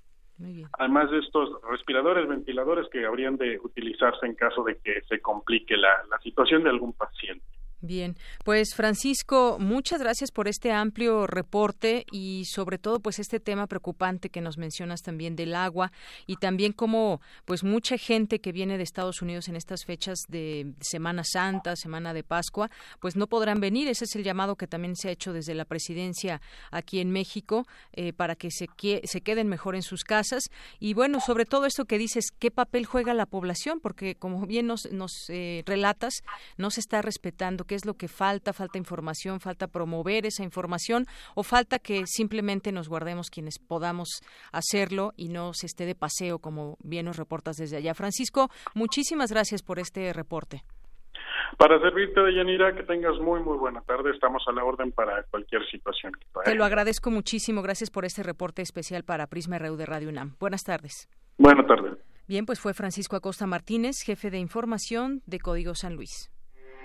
además 0.79 1.11
de 1.11 1.20
estos 1.20 1.50
respiradores, 1.70 2.29
ventiladores 2.29 2.88
que 2.90 3.07
habrían 3.07 3.37
de 3.37 3.59
utilizarse 3.62 4.27
en 4.27 4.35
caso 4.35 4.64
de 4.64 4.79
que 4.79 5.03
se 5.09 5.20
complique 5.20 5.77
la 5.77 6.18
situación 6.22 6.64
de 6.64 6.70
algún 6.70 6.92
paciente. 6.92 7.44
Bien, 7.85 8.16
pues 8.44 8.75
Francisco, 8.75 9.59
muchas 9.61 10.01
gracias 10.01 10.31
por 10.31 10.49
este 10.49 10.73
amplio 10.73 11.27
reporte 11.27 12.07
y 12.11 12.47
sobre 12.47 12.79
todo 12.79 12.99
pues 12.99 13.18
este 13.18 13.40
tema 13.40 13.66
preocupante 13.66 14.31
que 14.31 14.40
nos 14.40 14.57
mencionas 14.57 15.03
también 15.03 15.37
del 15.37 15.55
agua 15.55 15.92
y 16.27 16.37
también 16.37 16.73
como 16.73 17.20
pues 17.44 17.62
mucha 17.62 17.99
gente 17.99 18.38
que 18.38 18.53
viene 18.53 18.79
de 18.79 18.85
Estados 18.85 19.20
Unidos 19.20 19.49
en 19.49 19.57
estas 19.57 19.85
fechas 19.85 20.20
de 20.29 20.73
Semana 20.81 21.25
Santa, 21.25 21.77
Semana 21.77 22.14
de 22.14 22.23
Pascua, 22.23 22.70
pues 23.01 23.16
no 23.16 23.27
podrán 23.27 23.61
venir. 23.61 23.87
Ese 23.88 24.07
es 24.07 24.16
el 24.16 24.25
llamado 24.25 24.57
que 24.57 24.66
también 24.66 24.97
se 24.97 25.11
ha 25.11 25.12
hecho 25.12 25.35
desde 25.35 25.53
la 25.53 25.66
presidencia 25.66 26.40
aquí 26.70 27.01
en 27.01 27.11
México 27.11 27.66
eh, 27.92 28.14
para 28.14 28.35
que 28.35 28.51
se, 28.51 28.66
se 29.05 29.20
queden 29.20 29.49
mejor 29.49 29.75
en 29.75 29.83
sus 29.83 30.05
casas 30.05 30.44
y 30.81 30.94
bueno, 30.94 31.20
sobre 31.20 31.44
todo 31.44 31.66
esto 31.66 31.85
que 31.85 31.99
dices, 31.99 32.31
¿qué 32.38 32.51
papel 32.51 32.87
juega 32.87 33.12
la 33.12 33.27
población? 33.27 33.81
Porque 33.81 34.14
como 34.14 34.47
bien 34.47 34.68
nos, 34.68 34.90
nos 34.90 35.29
eh, 35.29 35.62
relatas, 35.66 36.23
no 36.57 36.70
se 36.70 36.81
está 36.81 37.03
respetando 37.03 37.66
es 37.74 37.87
lo 37.87 37.94
que 37.94 38.08
falta, 38.08 38.52
falta 38.52 38.78
información, 38.78 39.40
falta 39.40 39.66
promover 39.68 40.26
esa 40.26 40.42
información 40.42 41.06
o 41.34 41.42
falta 41.42 41.78
que 41.78 42.06
simplemente 42.06 42.72
nos 42.72 42.88
guardemos 42.88 43.30
quienes 43.30 43.58
podamos 43.58 44.22
hacerlo 44.52 45.12
y 45.16 45.28
no 45.28 45.52
se 45.54 45.66
esté 45.66 45.87
de 45.87 45.94
paseo 45.94 46.38
como 46.38 46.76
bien 46.82 47.06
nos 47.06 47.16
reportas 47.16 47.56
desde 47.56 47.76
allá. 47.76 47.94
Francisco, 47.94 48.50
muchísimas 48.74 49.30
gracias 49.30 49.62
por 49.62 49.78
este 49.78 50.12
reporte. 50.12 50.62
Para 51.58 51.78
servirte, 51.80 52.20
Deyanira, 52.20 52.74
que 52.74 52.82
tengas 52.82 53.18
muy, 53.20 53.40
muy 53.40 53.56
buena 53.56 53.80
tarde. 53.82 54.10
Estamos 54.10 54.42
a 54.48 54.52
la 54.52 54.64
orden 54.64 54.92
para 54.92 55.22
cualquier 55.24 55.64
situación. 55.70 56.12
Te 56.44 56.54
lo 56.54 56.64
agradezco 56.64 57.10
muchísimo. 57.10 57.62
Gracias 57.62 57.90
por 57.90 58.04
este 58.04 58.22
reporte 58.22 58.62
especial 58.62 59.04
para 59.04 59.26
Prisma 59.28 59.58
RU 59.58 59.76
de 59.76 59.87
Radio 59.87 60.08
UNAM. 60.08 60.37
Buenas 60.40 60.64
tardes. 60.64 61.08
Buenas 61.38 61.66
tardes. 61.66 61.98
Bien, 62.26 62.46
pues 62.46 62.58
fue 62.58 62.74
Francisco 62.74 63.16
Acosta 63.16 63.46
Martínez, 63.46 64.02
jefe 64.04 64.30
de 64.30 64.38
información 64.38 65.22
de 65.26 65.38
Código 65.38 65.74
San 65.74 65.94
Luis. 65.94 66.34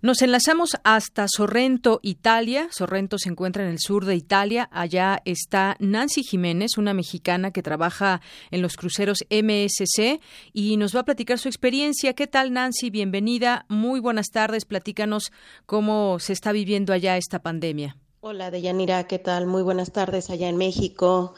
Nos 0.00 0.22
enlazamos 0.22 0.76
hasta 0.84 1.26
Sorrento, 1.26 1.98
Italia. 2.02 2.68
Sorrento 2.70 3.18
se 3.18 3.30
encuentra 3.30 3.64
en 3.64 3.70
el 3.70 3.80
sur 3.80 4.04
de 4.04 4.14
Italia. 4.14 4.68
Allá 4.70 5.20
está 5.24 5.76
Nancy 5.80 6.22
Jiménez, 6.22 6.78
una 6.78 6.94
mexicana 6.94 7.50
que 7.50 7.64
trabaja 7.64 8.20
en 8.52 8.62
los 8.62 8.76
cruceros 8.76 9.24
MSC 9.28 10.20
y 10.52 10.76
nos 10.76 10.94
va 10.94 11.00
a 11.00 11.04
platicar 11.04 11.40
su 11.40 11.48
experiencia. 11.48 12.12
¿Qué 12.12 12.28
tal, 12.28 12.52
Nancy? 12.52 12.90
Bienvenida. 12.90 13.66
Muy 13.68 13.98
buenas 13.98 14.30
tardes. 14.30 14.66
Platícanos 14.66 15.32
cómo 15.66 16.20
se 16.20 16.32
está 16.32 16.52
viviendo 16.52 16.92
allá 16.92 17.16
esta 17.16 17.40
pandemia. 17.40 17.96
Hola, 18.20 18.52
Deyanira. 18.52 19.08
¿Qué 19.08 19.18
tal? 19.18 19.48
Muy 19.48 19.62
buenas 19.62 19.90
tardes 19.90 20.30
allá 20.30 20.48
en 20.48 20.58
México. 20.58 21.34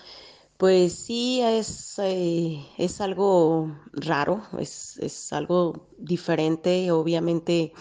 Pues 0.58 0.92
sí, 0.92 1.40
es, 1.40 1.98
eh, 1.98 2.62
es 2.76 3.00
algo 3.00 3.74
raro, 3.94 4.42
es, 4.58 4.98
es 4.98 5.32
algo 5.32 5.86
diferente. 5.96 6.90
Obviamente 6.90 7.72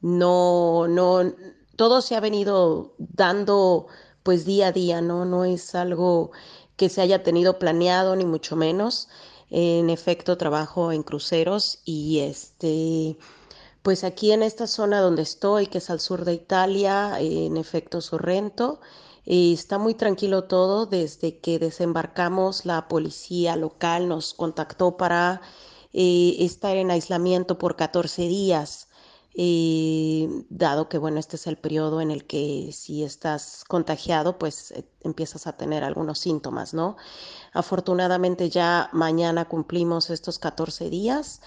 no, 0.00 0.86
no, 0.88 1.32
todo 1.76 2.02
se 2.02 2.16
ha 2.16 2.20
venido 2.20 2.94
dando 2.98 3.86
pues 4.22 4.44
día 4.44 4.68
a 4.68 4.72
día, 4.72 5.00
¿no? 5.00 5.24
No 5.24 5.44
es 5.44 5.74
algo 5.74 6.32
que 6.76 6.88
se 6.88 7.00
haya 7.00 7.22
tenido 7.22 7.58
planeado, 7.58 8.14
ni 8.16 8.24
mucho 8.24 8.56
menos. 8.56 9.08
En 9.50 9.90
efecto, 9.90 10.36
trabajo 10.36 10.92
en 10.92 11.02
cruceros 11.02 11.80
y 11.84 12.20
este, 12.20 13.16
pues 13.82 14.04
aquí 14.04 14.32
en 14.32 14.42
esta 14.42 14.66
zona 14.66 15.00
donde 15.00 15.22
estoy, 15.22 15.66
que 15.66 15.78
es 15.78 15.90
al 15.90 16.00
sur 16.00 16.24
de 16.24 16.34
Italia, 16.34 17.18
en 17.20 17.56
efecto 17.56 18.00
Sorrento, 18.00 18.80
está 19.24 19.78
muy 19.78 19.94
tranquilo 19.94 20.44
todo 20.44 20.86
desde 20.86 21.38
que 21.38 21.58
desembarcamos. 21.58 22.66
La 22.66 22.88
policía 22.88 23.56
local 23.56 24.08
nos 24.08 24.34
contactó 24.34 24.96
para 24.96 25.40
eh, 25.92 26.36
estar 26.40 26.76
en 26.76 26.90
aislamiento 26.90 27.58
por 27.58 27.76
14 27.76 28.22
días 28.22 28.87
dado 30.50 30.88
que, 30.88 30.98
bueno, 30.98 31.20
este 31.20 31.36
es 31.36 31.46
el 31.46 31.58
periodo 31.58 32.00
en 32.00 32.10
el 32.10 32.26
que 32.26 32.70
si 32.72 33.04
estás 33.04 33.64
contagiado, 33.68 34.36
pues 34.36 34.72
eh, 34.72 34.84
empiezas 35.02 35.46
a 35.46 35.56
tener 35.56 35.84
algunos 35.84 36.18
síntomas, 36.18 36.74
¿no? 36.74 36.96
Afortunadamente 37.52 38.50
ya 38.50 38.90
mañana 38.92 39.46
cumplimos 39.48 40.10
estos 40.10 40.40
14 40.40 40.90
días 40.90 41.40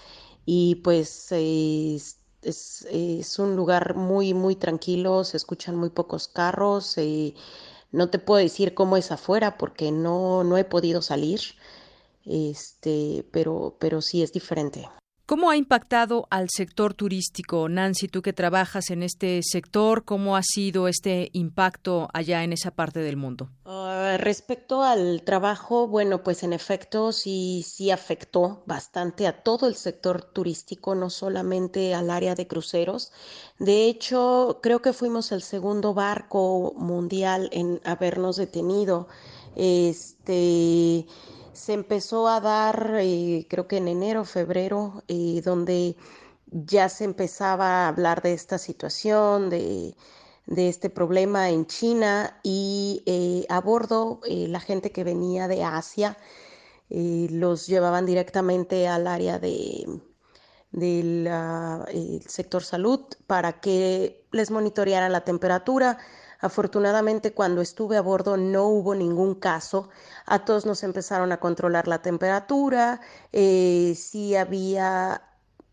y 0.46 0.76
pues 0.76 1.32
es, 1.32 2.18
es, 2.42 3.38
un 3.38 3.56
lugar 3.56 3.94
muy, 3.94 4.32
muy 4.32 4.56
tranquilo, 4.56 5.24
se 5.24 5.36
escuchan 5.36 5.76
muy 5.76 5.90
pocos 5.90 6.28
carros, 6.28 6.96
eh, 6.96 7.34
no 7.92 8.08
te 8.08 8.18
puedo 8.18 8.42
decir 8.42 8.74
cómo 8.74 8.96
es 8.96 9.12
afuera 9.12 9.58
porque 9.58 9.92
no, 9.92 10.44
no 10.44 10.56
he 10.56 10.64
podido 10.64 11.02
salir, 11.02 11.40
este, 12.24 13.26
pero, 13.32 13.76
pero 13.78 14.00
sí 14.00 14.22
es 14.22 14.32
diferente. 14.32 14.88
¿Cómo 15.32 15.48
ha 15.48 15.56
impactado 15.56 16.26
al 16.28 16.48
sector 16.50 16.92
turístico? 16.92 17.66
Nancy, 17.66 18.06
tú 18.06 18.20
que 18.20 18.34
trabajas 18.34 18.90
en 18.90 19.02
este 19.02 19.40
sector, 19.42 20.04
¿cómo 20.04 20.36
ha 20.36 20.42
sido 20.42 20.88
este 20.88 21.30
impacto 21.32 22.10
allá 22.12 22.44
en 22.44 22.52
esa 22.52 22.70
parte 22.70 23.00
del 23.00 23.16
mundo? 23.16 23.48
Ah, 23.64 24.18
respecto 24.18 24.82
al 24.82 25.22
trabajo, 25.22 25.88
bueno, 25.88 26.22
pues 26.22 26.42
en 26.42 26.52
efecto 26.52 27.12
sí, 27.12 27.64
sí 27.66 27.90
afectó 27.90 28.62
bastante 28.66 29.26
a 29.26 29.42
todo 29.42 29.68
el 29.68 29.74
sector 29.74 30.22
turístico, 30.22 30.94
no 30.94 31.08
solamente 31.08 31.94
al 31.94 32.10
área 32.10 32.34
de 32.34 32.46
cruceros. 32.46 33.10
De 33.58 33.86
hecho, 33.86 34.60
creo 34.62 34.82
que 34.82 34.92
fuimos 34.92 35.32
el 35.32 35.40
segundo 35.40 35.94
barco 35.94 36.74
mundial 36.76 37.48
en 37.52 37.80
habernos 37.84 38.36
detenido. 38.36 39.08
Este 39.56 41.06
se 41.52 41.72
empezó 41.74 42.28
a 42.28 42.40
dar, 42.40 42.96
eh, 43.00 43.46
creo 43.48 43.66
que 43.68 43.76
en 43.78 43.88
enero, 43.88 44.24
febrero, 44.24 45.02
eh, 45.08 45.42
donde 45.44 45.96
ya 46.46 46.88
se 46.88 47.04
empezaba 47.04 47.84
a 47.84 47.88
hablar 47.88 48.22
de 48.22 48.32
esta 48.32 48.58
situación, 48.58 49.50
de, 49.50 49.94
este 50.56 50.90
problema 50.90 51.50
en 51.50 51.66
China 51.66 52.38
y 52.42 53.02
eh, 53.06 53.46
a 53.48 53.60
bordo 53.60 54.20
la 54.26 54.60
gente 54.60 54.90
que 54.92 55.04
venía 55.04 55.48
de 55.48 55.64
Asia 55.64 56.16
los 56.90 57.66
llevaban 57.68 58.04
directamente 58.04 58.86
al 58.86 59.06
área 59.06 59.38
de, 59.38 59.86
del 60.72 61.30
sector 62.26 62.62
salud 62.64 63.00
para 63.26 63.60
que 63.60 64.26
les 64.30 64.50
monitorearan 64.50 65.12
la 65.12 65.24
temperatura. 65.24 65.98
Afortunadamente, 66.42 67.32
cuando 67.32 67.60
estuve 67.62 67.96
a 67.96 68.02
bordo 68.02 68.36
no 68.36 68.66
hubo 68.66 68.94
ningún 68.96 69.36
caso. 69.36 69.88
A 70.26 70.44
todos 70.44 70.66
nos 70.66 70.82
empezaron 70.82 71.30
a 71.30 71.38
controlar 71.38 71.86
la 71.86 72.02
temperatura. 72.02 73.00
Eh, 73.32 73.94
sí 73.96 74.34
había 74.34 75.22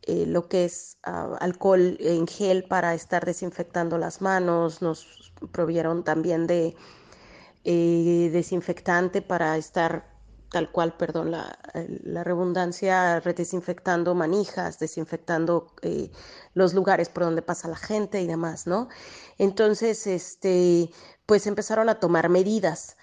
eh, 0.03 0.25
lo 0.27 0.47
que 0.47 0.65
es 0.65 0.97
ah, 1.03 1.37
alcohol 1.41 1.97
en 1.99 2.27
gel 2.27 2.65
para 2.65 2.93
estar 2.93 3.25
desinfectando 3.25 3.97
las 3.97 4.21
manos. 4.21 4.83
Nos 4.83 5.33
provieron 5.51 6.03
también 6.03 6.45
de 6.45 6.75
eh, 7.63 8.29
desinfectante 8.31 9.23
para 9.23 9.57
estar 9.57 10.18
tal 10.51 10.71
cual, 10.71 10.95
perdón, 10.97 11.31
la, 11.31 11.57
redundancia, 12.23 13.21
desinfectando 13.21 14.15
manijas, 14.15 14.79
desinfectando 14.79 15.73
eh, 15.81 16.11
los 16.53 16.73
lugares 16.73 17.09
por 17.09 17.23
donde 17.23 17.41
pasa 17.41 17.67
la 17.67 17.75
gente 17.75 18.21
y 18.21 18.27
demás, 18.27 18.67
¿no? 18.67 18.89
Entonces, 19.37 20.07
este, 20.07 20.89
pues 21.25 21.47
empezaron 21.47 21.89
a 21.89 21.99
tomar 21.99 22.29
medidas, 22.29 22.97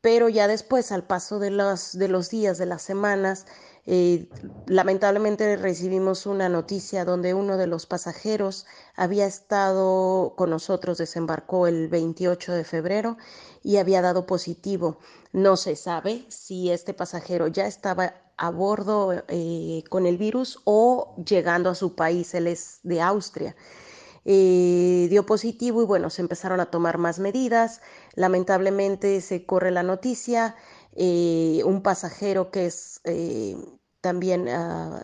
pero 0.00 0.28
ya 0.28 0.48
después, 0.48 0.92
al 0.92 1.04
paso 1.04 1.38
de 1.38 1.50
los, 1.50 1.98
de 1.98 2.08
los 2.08 2.30
días, 2.30 2.58
de 2.58 2.66
las 2.66 2.82
semanas, 2.82 3.46
eh, 3.84 4.28
lamentablemente 4.66 5.56
recibimos 5.56 6.26
una 6.26 6.48
noticia 6.48 7.04
donde 7.04 7.34
uno 7.34 7.56
de 7.56 7.66
los 7.66 7.86
pasajeros 7.86 8.64
había 8.94 9.26
estado 9.26 10.34
con 10.36 10.50
nosotros, 10.50 10.98
desembarcó 10.98 11.66
el 11.66 11.88
28 11.88 12.52
de 12.52 12.64
febrero 12.64 13.16
y 13.62 13.78
había 13.78 14.00
dado 14.00 14.24
positivo. 14.26 14.98
No 15.32 15.56
se 15.56 15.74
sabe 15.74 16.24
si 16.28 16.70
este 16.70 16.94
pasajero 16.94 17.48
ya 17.48 17.66
estaba 17.66 18.14
a 18.36 18.50
bordo 18.50 19.24
eh, 19.28 19.82
con 19.88 20.06
el 20.06 20.16
virus 20.16 20.60
o 20.64 21.14
llegando 21.24 21.70
a 21.70 21.74
su 21.74 21.94
país, 21.94 22.34
él 22.34 22.46
es 22.46 22.80
de 22.82 23.00
Austria. 23.00 23.56
Eh, 24.24 25.08
dio 25.10 25.26
positivo 25.26 25.82
y 25.82 25.84
bueno, 25.84 26.08
se 26.08 26.22
empezaron 26.22 26.60
a 26.60 26.66
tomar 26.66 26.98
más 26.98 27.18
medidas. 27.18 27.80
Lamentablemente 28.14 29.20
se 29.20 29.44
corre 29.44 29.70
la 29.72 29.82
noticia, 29.82 30.54
eh, 30.94 31.62
un 31.64 31.82
pasajero 31.82 32.50
que 32.50 32.66
es 32.66 33.00
eh, 33.04 33.56
también 34.00 34.48
ah, 34.48 35.00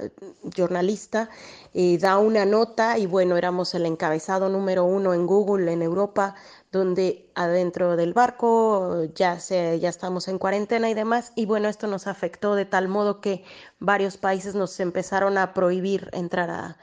jornalista, 0.56 1.30
eh, 1.72 1.98
da 1.98 2.18
una 2.18 2.44
nota 2.44 2.98
y 2.98 3.06
bueno, 3.06 3.36
éramos 3.36 3.74
el 3.74 3.86
encabezado 3.86 4.48
número 4.48 4.84
uno 4.84 5.14
en 5.14 5.26
Google 5.26 5.72
en 5.72 5.82
Europa, 5.82 6.34
donde 6.72 7.30
adentro 7.34 7.96
del 7.96 8.12
barco 8.12 9.04
ya, 9.14 9.40
se, 9.40 9.78
ya 9.80 9.88
estamos 9.88 10.28
en 10.28 10.38
cuarentena 10.38 10.90
y 10.90 10.94
demás, 10.94 11.32
y 11.36 11.46
bueno, 11.46 11.68
esto 11.68 11.86
nos 11.86 12.06
afectó 12.06 12.54
de 12.56 12.64
tal 12.66 12.88
modo 12.88 13.20
que 13.20 13.44
varios 13.78 14.16
países 14.16 14.54
nos 14.54 14.78
empezaron 14.80 15.38
a 15.38 15.54
prohibir 15.54 16.10
entrar 16.12 16.50
a, 16.50 16.78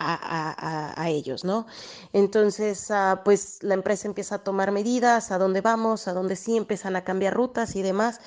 a, 0.00 1.08
ellos, 1.08 1.44
¿no? 1.44 1.66
Entonces, 2.12 2.90
ah, 2.90 3.22
pues 3.24 3.62
la 3.62 3.74
empresa 3.74 4.08
empieza 4.08 4.36
a 4.36 4.38
tomar 4.38 4.72
medidas, 4.72 5.30
a 5.30 5.38
dónde 5.38 5.60
vamos, 5.60 6.08
a 6.08 6.12
dónde 6.12 6.36
sí, 6.36 6.56
empiezan 6.56 6.96
a 6.96 7.04
cambiar 7.04 7.34
rutas 7.34 7.76
y 7.76 7.82
demás. 7.82 8.20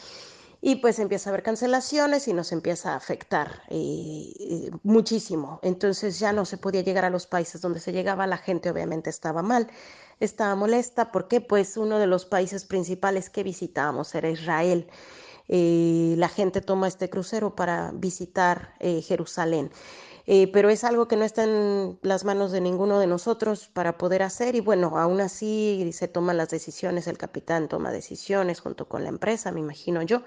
Y 0.61 0.75
pues 0.77 0.97
empieza 0.99 1.29
a 1.29 1.31
haber 1.31 1.43
cancelaciones 1.43 2.29
y 2.29 2.33
nos 2.33 2.53
empieza 2.53 2.93
a 2.93 2.95
afectar 2.95 3.63
eh, 3.69 4.31
eh, 4.39 4.71
muchísimo. 4.83 5.59
Entonces 5.61 6.19
ya 6.19 6.31
no 6.31 6.45
se 6.45 6.57
podía 6.57 6.81
llegar 6.81 7.03
a 7.03 7.09
los 7.09 7.27
países 7.27 7.59
donde 7.59 7.81
se 7.81 7.91
llegaba, 7.91 8.27
la 8.27 8.37
gente 8.37 8.69
obviamente 8.71 9.09
estaba 9.09 9.41
mal, 9.41 9.67
estaba 10.21 10.55
molesta, 10.55 11.11
porque 11.11 11.41
pues 11.41 11.75
uno 11.75 11.99
de 11.99 12.07
los 12.07 12.23
países 12.25 12.63
principales 12.63 13.29
que 13.29 13.43
visitábamos 13.43 14.15
era 14.15 14.29
Israel. 14.29 14.87
Eh, 15.49 16.15
la 16.17 16.29
gente 16.29 16.61
toma 16.61 16.87
este 16.87 17.09
crucero 17.09 17.55
para 17.55 17.91
visitar 17.93 18.73
Jerusalén. 18.79 19.69
Eh, 20.25 20.47
pero 20.53 20.69
es 20.69 20.85
algo 20.85 21.07
que 21.07 21.17
no 21.17 21.25
está 21.25 21.43
en 21.43 21.99
las 22.01 22.23
manos 22.23 22.51
de 22.53 22.61
ninguno 22.61 22.97
de 22.99 23.07
nosotros 23.07 23.67
para 23.67 23.97
poder 23.97 24.23
hacer 24.23 24.55
y 24.55 24.61
bueno, 24.61 24.97
aún 24.97 25.19
así 25.19 25.89
se 25.91 26.07
toman 26.07 26.37
las 26.37 26.49
decisiones, 26.49 27.07
el 27.07 27.17
capitán 27.17 27.67
toma 27.67 27.91
decisiones 27.91 28.61
junto 28.61 28.87
con 28.87 29.03
la 29.03 29.09
empresa, 29.09 29.51
me 29.51 29.59
imagino 29.59 30.01
yo, 30.01 30.23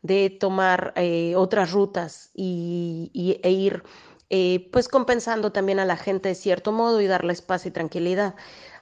de 0.00 0.30
tomar 0.30 0.94
eh, 0.96 1.34
otras 1.36 1.72
rutas 1.72 2.30
y, 2.34 3.40
e 3.42 3.50
ir 3.50 3.82
eh, 4.30 4.68
pues 4.72 4.88
compensando 4.88 5.52
también 5.52 5.80
a 5.80 5.84
la 5.84 5.96
gente 5.96 6.30
de 6.30 6.34
cierto 6.34 6.72
modo 6.72 7.00
y 7.02 7.06
darle 7.06 7.32
espacio 7.34 7.68
y 7.68 7.72
tranquilidad 7.72 8.34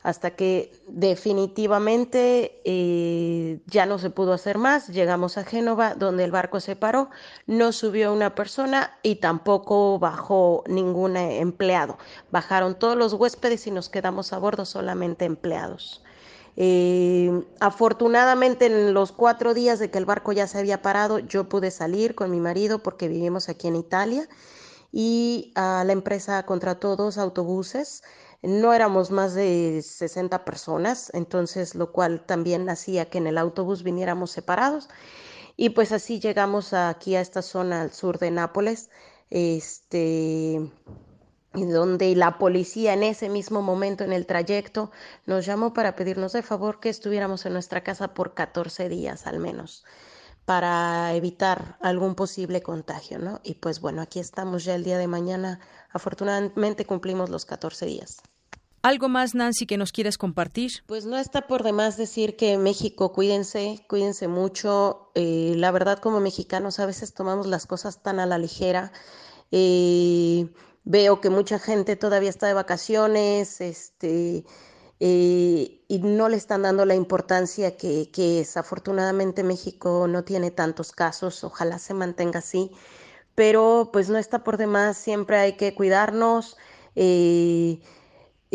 hasta 0.05 0.33
que 0.37 0.71
definitivamente 0.87 2.61
eh, 2.67 3.61
ya 3.67 3.87
no 3.87 3.99
se 3.99 4.11
pudo 4.11 4.35
hacer 4.35 4.59
más. 4.59 4.89
Llegamos 4.89 5.39
a 5.39 5.45
Génova, 5.45 5.95
donde 5.95 6.25
el 6.25 6.31
barco 6.31 6.61
se 6.61 6.77
paró, 6.77 7.09
no 7.47 7.73
subió 7.73 8.13
una 8.13 8.35
persona 8.35 8.99
y 9.03 9.17
tampoco 9.17 9.99
bajó 9.99 10.63
ningún 10.69 11.17
empleado. 11.17 11.97
Bajaron 12.31 12.79
todos 12.79 12.99
los 12.99 13.15
huéspedes 13.15 13.67
y 13.67 13.71
nos 13.71 13.89
quedamos 13.89 14.35
a 14.35 14.39
bordo 14.39 14.67
solamente 14.67 15.25
empleados. 15.25 16.03
Eh, 16.57 17.43
afortunadamente 17.59 18.67
en 18.67 18.93
los 18.93 19.11
cuatro 19.11 19.55
días 19.55 19.79
de 19.79 19.91
que 19.91 19.97
el 19.97 20.05
barco 20.05 20.33
ya 20.33 20.47
se 20.47 20.59
había 20.59 20.83
parado, 20.83 21.19
yo 21.19 21.49
pude 21.49 21.71
salir 21.71 22.15
con 22.15 22.31
mi 22.31 22.41
marido 22.41 22.81
porque 22.81 23.09
vivimos 23.09 23.49
aquí 23.49 23.69
en 23.69 23.77
Italia 23.77 24.29
y 24.93 25.51
a 25.55 25.83
la 25.87 25.95
empresa 25.95 26.45
contrató 26.45 26.95
dos 26.95 27.17
autobuses 27.17 28.03
no 28.47 28.75
éramos 28.75 29.11
más 29.11 29.35
de 29.35 29.81
60 29.83 30.45
personas, 30.45 31.11
entonces 31.15 31.75
lo 31.75 31.93
cual 31.93 32.25
también 32.27 32.69
hacía 32.69 33.09
que 33.09 33.19
en 33.19 33.27
el 33.27 33.39
autobús 33.39 33.83
viniéramos 33.83 34.31
separados. 34.31 34.89
Y 35.57 35.71
pues 35.71 35.93
así 35.93 36.21
llegamos 36.21 36.73
aquí 36.73 37.17
a 37.17 37.21
esta 37.21 37.43
zona 37.43 37.83
al 37.83 37.93
sur 37.93 38.19
de 38.19 38.31
Nápoles, 38.31 38.91
este, 39.31 40.71
donde 41.53 42.15
la 42.17 42.39
policía 42.39 42.93
en 42.95 43.05
ese 43.05 43.29
mismo 43.29 43.63
momento 43.63 44.05
en 44.05 44.13
el 44.13 44.27
trayecto 44.27 44.91
nos 45.27 45.47
llamó 45.47 45.73
para 45.73 45.97
pedirnos 45.97 46.33
de 46.33 46.43
favor 46.43 46.81
que 46.81 46.91
estuviéramos 46.91 47.47
en 47.47 47.53
nuestra 47.55 47.83
casa 47.83 48.15
por 48.15 48.35
14 48.35 48.89
días 48.89 49.27
al 49.27 49.39
menos 49.41 49.85
para 50.45 51.15
evitar 51.15 51.79
algún 51.81 52.15
posible 52.15 52.63
contagio, 52.63 53.19
¿no? 53.19 53.41
Y 53.43 53.55
pues 53.55 53.81
bueno, 53.81 54.03
aquí 54.03 54.21
estamos 54.21 54.65
ya 54.65 54.75
el 54.75 54.85
día 54.85 54.99
de 54.99 55.07
mañana. 55.09 55.61
Afortunadamente 55.91 56.85
cumplimos 56.85 57.31
los 57.31 57.47
14 57.47 57.87
días. 57.87 58.23
¿Algo 58.85 59.09
más, 59.09 59.35
Nancy, 59.35 59.65
que 59.65 59.79
nos 59.79 59.93
quieras 59.93 60.19
compartir? 60.19 60.71
Pues 60.85 61.07
no 61.07 61.17
está 61.17 61.47
por 61.47 61.63
demás 61.63 61.97
decir 61.97 62.37
que 62.37 62.59
México, 62.59 63.15
cuídense, 63.15 63.83
cuídense 63.89 64.29
mucho. 64.29 65.11
Eh, 65.15 65.55
la 65.57 65.71
verdad, 65.71 66.01
como 66.01 66.21
mexicanos, 66.21 66.79
a 66.79 66.85
veces 66.85 67.15
tomamos 67.15 67.47
las 67.47 67.65
cosas 67.65 68.03
tan 68.03 68.21
a 68.21 68.27
la 68.27 68.37
ligera. 68.37 68.93
Eh, 69.53 70.53
veo 70.85 71.23
que 71.23 71.31
mucha 71.31 71.59
gente 71.59 71.97
todavía 71.97 72.29
está 72.29 72.47
de 72.47 72.53
vacaciones, 72.53 73.63
este, 73.63 74.45
eh, 75.01 75.83
y 75.89 75.99
no 76.01 76.29
le 76.29 76.37
están 76.37 76.61
dando 76.61 76.85
la 76.85 76.95
importancia 76.95 77.79
que, 77.79 78.11
que 78.11 78.41
es. 78.41 78.59
Afortunadamente 78.59 79.45
México 79.45 80.07
no 80.09 80.25
tiene 80.25 80.51
tantos 80.51 80.93
casos, 80.93 81.43
ojalá 81.43 81.79
se 81.79 81.95
mantenga 81.95 82.41
así, 82.41 82.71
pero 83.35 83.89
pues 83.95 84.11
no 84.11 84.19
está 84.19 84.45
por 84.45 84.59
demás, 84.59 84.99
siempre 84.99 85.39
hay 85.39 85.55
que 85.55 85.75
cuidarnos. 85.75 86.59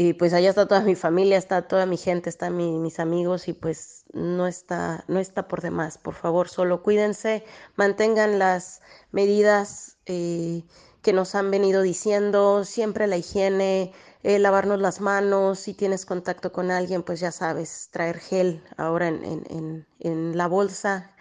Y 0.01 0.13
pues 0.13 0.31
allá 0.31 0.47
está 0.47 0.65
toda 0.65 0.79
mi 0.79 0.95
familia, 0.95 1.37
está 1.37 1.67
toda 1.67 1.85
mi 1.85 1.97
gente, 1.97 2.29
están 2.29 2.55
mis 2.55 2.99
amigos 3.01 3.49
y 3.49 3.53
pues 3.53 4.05
no 4.13 4.47
está, 4.47 5.03
no 5.09 5.19
está 5.19 5.49
por 5.49 5.59
demás. 5.59 5.97
Por 5.97 6.13
favor, 6.13 6.47
solo 6.47 6.83
cuídense, 6.83 7.43
mantengan 7.75 8.39
las 8.39 8.81
medidas 9.11 9.97
eh, 10.05 10.63
que 11.01 11.11
nos 11.11 11.35
han 11.35 11.51
venido 11.51 11.81
diciendo, 11.81 12.63
siempre 12.63 13.07
la 13.07 13.17
higiene, 13.17 13.91
eh, 14.23 14.39
lavarnos 14.39 14.79
las 14.79 15.01
manos, 15.01 15.59
si 15.59 15.73
tienes 15.73 16.05
contacto 16.05 16.53
con 16.53 16.71
alguien, 16.71 17.03
pues 17.03 17.19
ya 17.19 17.33
sabes, 17.33 17.89
traer 17.91 18.19
gel 18.19 18.63
ahora 18.77 19.09
en, 19.09 19.85
en, 19.99 20.37
la 20.37 20.47
bolsa, 20.47 21.13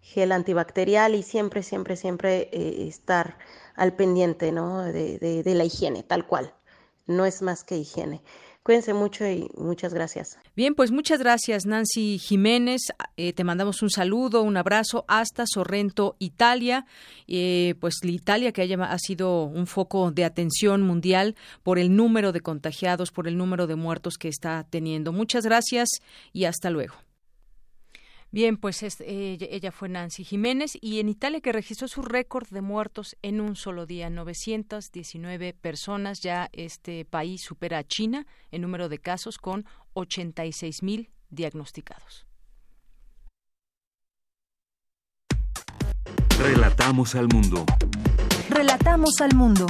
gel 0.00 0.32
antibacterial 0.32 1.14
y 1.14 1.22
siempre, 1.22 1.62
siempre, 1.62 1.94
siempre 1.94 2.48
eh, 2.52 2.88
estar 2.88 3.38
al 3.76 3.94
pendiente 3.94 4.50
¿no? 4.50 4.82
de, 4.82 5.18
de 5.44 5.54
la 5.54 5.64
higiene, 5.64 6.02
tal 6.02 6.26
cual 6.26 6.52
no 7.06 7.24
es 7.24 7.42
más 7.42 7.64
que 7.64 7.76
higiene. 7.76 8.22
Cuídense 8.66 8.94
mucho 8.94 9.24
y 9.24 9.48
muchas 9.56 9.94
gracias. 9.94 10.40
Bien, 10.56 10.74
pues 10.74 10.90
muchas 10.90 11.20
gracias, 11.20 11.66
Nancy 11.66 12.18
Jiménez. 12.18 12.80
Eh, 13.16 13.32
te 13.32 13.44
mandamos 13.44 13.80
un 13.80 13.90
saludo, 13.90 14.42
un 14.42 14.56
abrazo 14.56 15.04
hasta 15.06 15.44
Sorrento, 15.46 16.16
Italia. 16.18 16.84
Eh, 17.28 17.76
pues 17.78 18.02
Italia 18.02 18.50
que 18.50 18.62
haya, 18.62 18.76
ha 18.82 18.98
sido 18.98 19.44
un 19.44 19.68
foco 19.68 20.10
de 20.10 20.24
atención 20.24 20.82
mundial 20.82 21.36
por 21.62 21.78
el 21.78 21.94
número 21.94 22.32
de 22.32 22.40
contagiados, 22.40 23.12
por 23.12 23.28
el 23.28 23.36
número 23.36 23.68
de 23.68 23.76
muertos 23.76 24.18
que 24.18 24.26
está 24.26 24.66
teniendo. 24.68 25.12
Muchas 25.12 25.44
gracias 25.44 25.88
y 26.32 26.46
hasta 26.46 26.68
luego. 26.68 27.05
Bien, 28.32 28.56
pues 28.56 28.82
ella 29.00 29.72
fue 29.72 29.88
Nancy 29.88 30.24
Jiménez 30.24 30.76
y 30.80 31.00
en 31.00 31.08
Italia 31.08 31.40
que 31.40 31.52
registró 31.52 31.88
su 31.88 32.02
récord 32.02 32.48
de 32.48 32.60
muertos 32.60 33.16
en 33.22 33.40
un 33.40 33.56
solo 33.56 33.86
día, 33.86 34.10
919 34.10 35.54
personas. 35.54 36.20
Ya 36.20 36.48
este 36.52 37.04
país 37.04 37.42
supera 37.42 37.78
a 37.78 37.84
China 37.84 38.26
en 38.50 38.62
número 38.62 38.88
de 38.88 38.98
casos 38.98 39.38
con 39.38 39.64
86 39.94 40.82
mil 40.82 41.10
diagnosticados. 41.30 42.26
Relatamos 46.38 47.14
al 47.14 47.28
mundo. 47.28 47.64
Relatamos 48.50 49.20
al 49.20 49.34
mundo. 49.34 49.66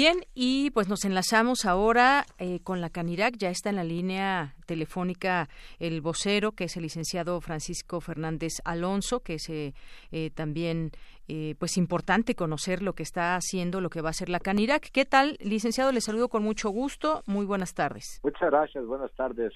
Bien, 0.00 0.18
y 0.32 0.70
pues 0.70 0.88
nos 0.88 1.04
enlazamos 1.04 1.64
ahora 1.64 2.24
eh, 2.38 2.60
con 2.62 2.80
la 2.80 2.88
Canirac. 2.88 3.36
Ya 3.36 3.50
está 3.50 3.70
en 3.70 3.74
la 3.74 3.82
línea 3.82 4.54
telefónica 4.64 5.48
el 5.80 6.02
vocero, 6.02 6.52
que 6.52 6.66
es 6.66 6.76
el 6.76 6.84
licenciado 6.84 7.40
Francisco 7.40 8.00
Fernández 8.00 8.60
Alonso, 8.64 9.24
que 9.24 9.34
es 9.34 9.50
eh, 9.50 9.74
eh, 10.12 10.30
también 10.30 10.92
pues 11.58 11.76
importante 11.76 12.36
conocer 12.36 12.80
lo 12.80 12.92
que 12.92 13.02
está 13.02 13.34
haciendo, 13.34 13.80
lo 13.80 13.90
que 13.90 14.00
va 14.00 14.10
a 14.10 14.10
hacer 14.10 14.28
la 14.28 14.38
Canirac. 14.38 14.88
¿Qué 14.92 15.04
tal, 15.04 15.36
licenciado? 15.40 15.90
Le 15.90 16.00
saludo 16.00 16.28
con 16.28 16.44
mucho 16.44 16.70
gusto. 16.70 17.24
Muy 17.26 17.44
buenas 17.44 17.74
tardes. 17.74 18.20
Muchas 18.22 18.50
gracias, 18.52 18.86
buenas 18.86 19.10
tardes. 19.16 19.52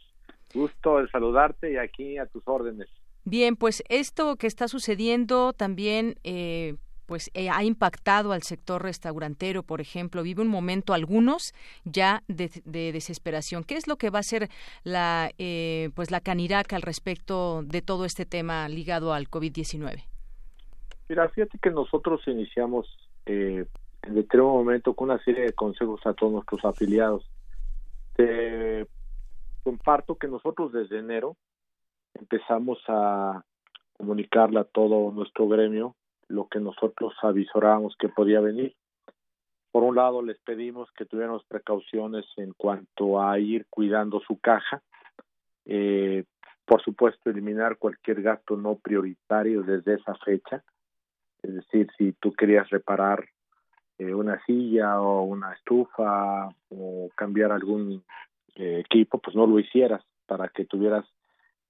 Gusto 0.53 0.99
de 0.99 1.09
saludarte 1.09 1.72
y 1.72 1.76
aquí 1.76 2.18
a 2.18 2.26
tus 2.26 2.43
órdenes. 2.49 2.88
Bien, 3.22 3.55
pues 3.55 3.84
esto 3.88 4.34
que 4.34 4.49
está 4.49 4.66
sucediendo 4.66 5.53
también 5.53 6.16
pues 7.07 7.30
eh, 7.34 7.50
ha 7.50 7.64
impactado 7.64 8.32
al 8.32 8.42
sector 8.42 8.82
restaurantero, 8.82 9.62
por 9.62 9.80
ejemplo, 9.80 10.22
vive 10.22 10.42
un 10.42 10.48
momento 10.48 10.94
algunos 10.94 11.53
ya 11.84 12.22
de, 12.28 12.50
desesperación. 12.64 13.64
¿Qué 13.64 13.76
es 13.76 13.86
lo 13.86 13.96
que 13.96 14.11
va 14.11 14.18
a 14.18 14.20
hacer 14.20 14.48
la 14.84 15.30
eh, 15.38 15.90
pues 15.94 16.11
la 16.11 16.20
Canirac 16.20 16.72
al 16.72 16.82
respecto 16.82 17.62
de 17.64 17.82
todo 17.82 18.05
este 18.05 18.26
tema 18.26 18.68
ligado 18.68 19.12
al 19.12 19.28
COVID-19? 19.28 20.05
Mira, 21.09 21.28
fíjate 21.28 21.59
que 21.59 21.70
nosotros 21.70 22.22
iniciamos 22.26 22.86
eh, 23.26 23.66
en 24.03 24.14
determinado 24.14 24.55
momento 24.55 24.94
con 24.94 25.11
una 25.11 25.22
serie 25.22 25.44
de 25.44 25.53
consejos 25.53 26.00
a 26.07 26.14
todos 26.14 26.32
nuestros 26.32 26.64
afiliados. 26.64 27.28
Te 28.14 28.86
comparto 29.62 30.16
que 30.16 30.28
nosotros 30.28 30.72
desde 30.72 30.98
enero 30.98 31.36
empezamos 32.14 32.78
a 32.88 33.44
comunicarle 33.96 34.61
a 34.61 34.64
todo 34.64 35.12
nuestro 35.12 35.48
gremio 35.48 35.94
lo 36.33 36.49
que 36.49 36.61
nosotros 36.61 37.14
avisorábamos 37.22 37.95
que 37.99 38.09
podía 38.09 38.41
venir. 38.41 38.74
Por 39.70 39.85
un 39.85 39.97
lado, 39.97 40.22
les 40.22 40.39
pedimos 40.41 40.91
que 40.93 41.05
tuviéramos 41.05 41.45
precauciones 41.45 42.26
en 42.37 42.53
cuanto 42.53 43.22
a 43.22 43.39
ir 43.39 43.66
cuidando 43.70 44.20
su 44.20 44.39
caja. 44.39 44.83
Eh, 45.64 46.24
por 46.64 46.83
supuesto, 46.83 47.30
eliminar 47.30 47.78
cualquier 47.78 48.22
gasto 48.22 48.57
no 48.57 48.76
prioritario 48.76 49.62
desde 49.62 49.95
esa 49.95 50.14
fecha. 50.16 50.62
Es 51.43 51.55
decir, 51.55 51.89
si 51.97 52.12
tú 52.12 52.33
querías 52.33 52.68
reparar 52.70 53.26
eh, 53.99 54.14
una 54.14 54.43
silla 54.45 55.01
o 55.01 55.22
una 55.22 55.53
estufa 55.53 56.49
o 56.70 57.11
cambiar 57.14 57.53
algún 57.53 58.05
eh, 58.55 58.80
equipo, 58.80 59.18
pues 59.18 59.37
no 59.37 59.47
lo 59.47 59.59
hicieras 59.59 60.03
para 60.26 60.49
que 60.49 60.64
tuvieras, 60.64 61.07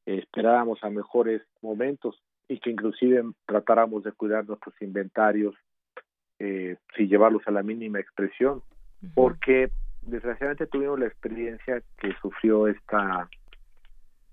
esperáramos 0.04 0.82
a 0.82 0.90
mejores 0.90 1.42
momentos 1.62 2.20
y 2.53 2.61
que 2.61 2.70
inclusive 2.70 3.24
tratáramos 3.46 4.05
de 4.05 4.12
cuidar 4.12 4.46
nuestros 4.46 4.74
inventarios 4.82 5.55
eh, 6.38 6.76
sin 6.94 7.09
llevarlos 7.09 7.42
a 7.46 7.50
la 7.50 7.62
mínima 7.62 7.98
expresión, 7.98 8.62
porque 9.14 9.70
desgraciadamente 10.03 10.66
tuvimos 10.66 10.98
la 10.98 11.07
experiencia 11.07 11.82
que 11.98 12.12
sufrió 12.20 12.68
esta 12.68 13.28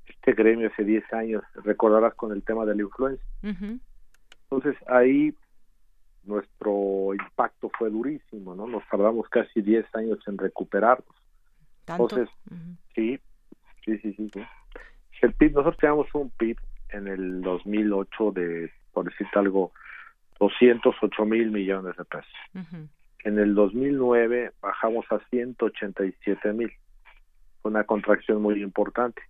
este 0.05 0.34
gremio 0.34 0.70
hace 0.70 0.84
10 0.84 1.13
años, 1.13 1.43
recordarás 1.63 2.13
con 2.15 2.34
el 2.34 2.43
tema 2.43 2.65
de 2.65 2.76
la 2.76 2.82
influenza. 2.82 3.24
Entonces 3.41 4.76
ahí 4.88 5.34
nuestro 6.24 7.13
impacto 7.13 7.72
fue 7.78 7.89
durísimo, 7.89 8.53
¿no? 8.53 8.67
Nos 8.67 8.84
tardamos 8.89 9.30
casi 9.30 9.61
10 9.61 9.86
años 9.95 10.20
en 10.28 10.38
recuperarnos. 10.38 11.15
Entonces, 11.88 12.28
sí, 12.95 13.20
sí, 13.86 13.97
sí, 13.99 14.13
sí, 14.13 14.32
El 15.22 15.34
PIB, 15.34 15.53
nosotros 15.53 15.78
tenemos 15.78 16.07
un 16.13 16.30
PIB 16.32 16.57
en 16.91 17.07
el 17.07 17.41
2008 17.41 18.31
de, 18.31 18.71
por 18.93 19.05
decirte 19.05 19.39
algo, 19.39 19.71
208 20.39 21.25
mil 21.25 21.51
millones 21.51 21.95
de 21.97 22.05
pesos. 22.05 22.89
En 23.23 23.37
el 23.37 23.53
2009 23.53 24.51
bajamos 24.61 25.05
a 25.11 25.19
187 25.29 26.53
mil. 26.53 26.71
Fue 27.61 27.71
una 27.71 27.83
contracción 27.83 28.41
muy 28.41 28.61
importante. 28.61 29.21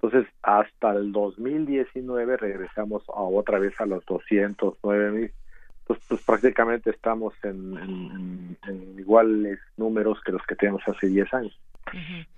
Entonces, 0.00 0.30
hasta 0.42 0.92
el 0.92 1.12
2019 1.12 2.36
regresamos 2.36 3.02
a 3.08 3.20
otra 3.20 3.58
vez 3.58 3.78
a 3.80 3.86
los 3.86 4.04
209 4.06 5.10
mil. 5.10 5.32
Entonces, 5.80 6.06
pues 6.08 6.22
prácticamente 6.24 6.90
estamos 6.90 7.34
en, 7.42 8.56
en, 8.66 8.98
iguales 8.98 9.58
números 9.76 10.18
que 10.24 10.32
los 10.32 10.42
que 10.46 10.56
teníamos 10.56 10.82
hace 10.86 11.08
10 11.08 11.34
años. 11.34 11.60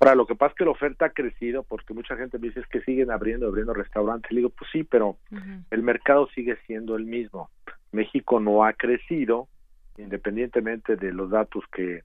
Ahora, 0.00 0.14
lo 0.14 0.26
que 0.26 0.34
pasa 0.34 0.52
es 0.52 0.58
que 0.58 0.64
la 0.64 0.70
oferta 0.70 1.06
ha 1.06 1.10
crecido 1.10 1.62
porque 1.62 1.94
mucha 1.94 2.16
gente 2.16 2.38
me 2.38 2.48
dice 2.48 2.60
es 2.60 2.66
que 2.66 2.82
siguen 2.82 3.10
abriendo, 3.10 3.46
abriendo 3.46 3.74
restaurantes. 3.74 4.30
Le 4.30 4.38
digo, 4.38 4.50
pues 4.50 4.70
sí, 4.72 4.84
pero 4.84 5.16
el 5.70 5.82
mercado 5.82 6.28
sigue 6.34 6.56
siendo 6.66 6.96
el 6.96 7.04
mismo. 7.04 7.50
México 7.92 8.40
no 8.40 8.64
ha 8.64 8.72
crecido, 8.72 9.48
independientemente 9.96 10.96
de 10.96 11.12
los 11.12 11.30
datos 11.30 11.64
que 11.72 12.02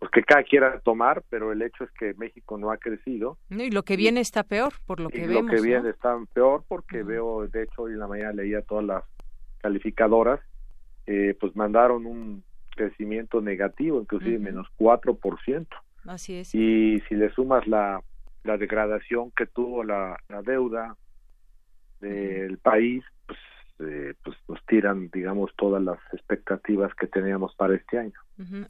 pues 0.00 0.10
que 0.12 0.22
cada 0.22 0.42
quiera 0.44 0.80
tomar, 0.80 1.22
pero 1.28 1.52
el 1.52 1.60
hecho 1.60 1.84
es 1.84 1.90
que 1.90 2.14
México 2.14 2.56
no 2.56 2.70
ha 2.70 2.78
crecido. 2.78 3.36
Y 3.50 3.68
lo 3.68 3.82
que 3.82 3.96
viene 3.96 4.20
está 4.20 4.44
peor, 4.44 4.72
por 4.86 4.98
lo 4.98 5.10
que 5.10 5.26
vemos. 5.26 5.44
Lo 5.44 5.50
que 5.50 5.60
viene 5.60 5.90
está 5.90 6.18
peor 6.32 6.64
porque 6.66 7.02
veo, 7.02 7.46
de 7.46 7.64
hecho, 7.64 7.82
hoy 7.82 7.92
en 7.92 7.98
la 7.98 8.06
mañana 8.06 8.32
leía 8.32 8.62
todas 8.62 8.84
las 8.86 9.04
calificadoras, 9.58 10.40
eh, 11.06 11.36
pues 11.38 11.54
mandaron 11.54 12.06
un 12.06 12.42
crecimiento 12.74 13.42
negativo, 13.42 14.00
inclusive 14.00 14.38
menos 14.38 14.66
4%. 14.78 15.66
Así 16.06 16.36
es. 16.36 16.54
Y 16.54 17.00
si 17.08 17.14
le 17.14 17.30
sumas 17.30 17.66
la, 17.66 18.02
la 18.44 18.56
degradación 18.56 19.30
que 19.32 19.46
tuvo 19.46 19.84
la, 19.84 20.16
la 20.28 20.42
deuda 20.42 20.96
del 22.00 22.58
país, 22.58 23.04
pues, 23.26 23.38
eh, 23.80 24.14
pues 24.24 24.36
nos 24.48 24.64
tiran, 24.66 25.10
digamos, 25.10 25.50
todas 25.56 25.82
las 25.82 25.98
expectativas 26.12 26.94
que 26.94 27.06
teníamos 27.06 27.54
para 27.56 27.74
este 27.74 27.98
año. 27.98 28.18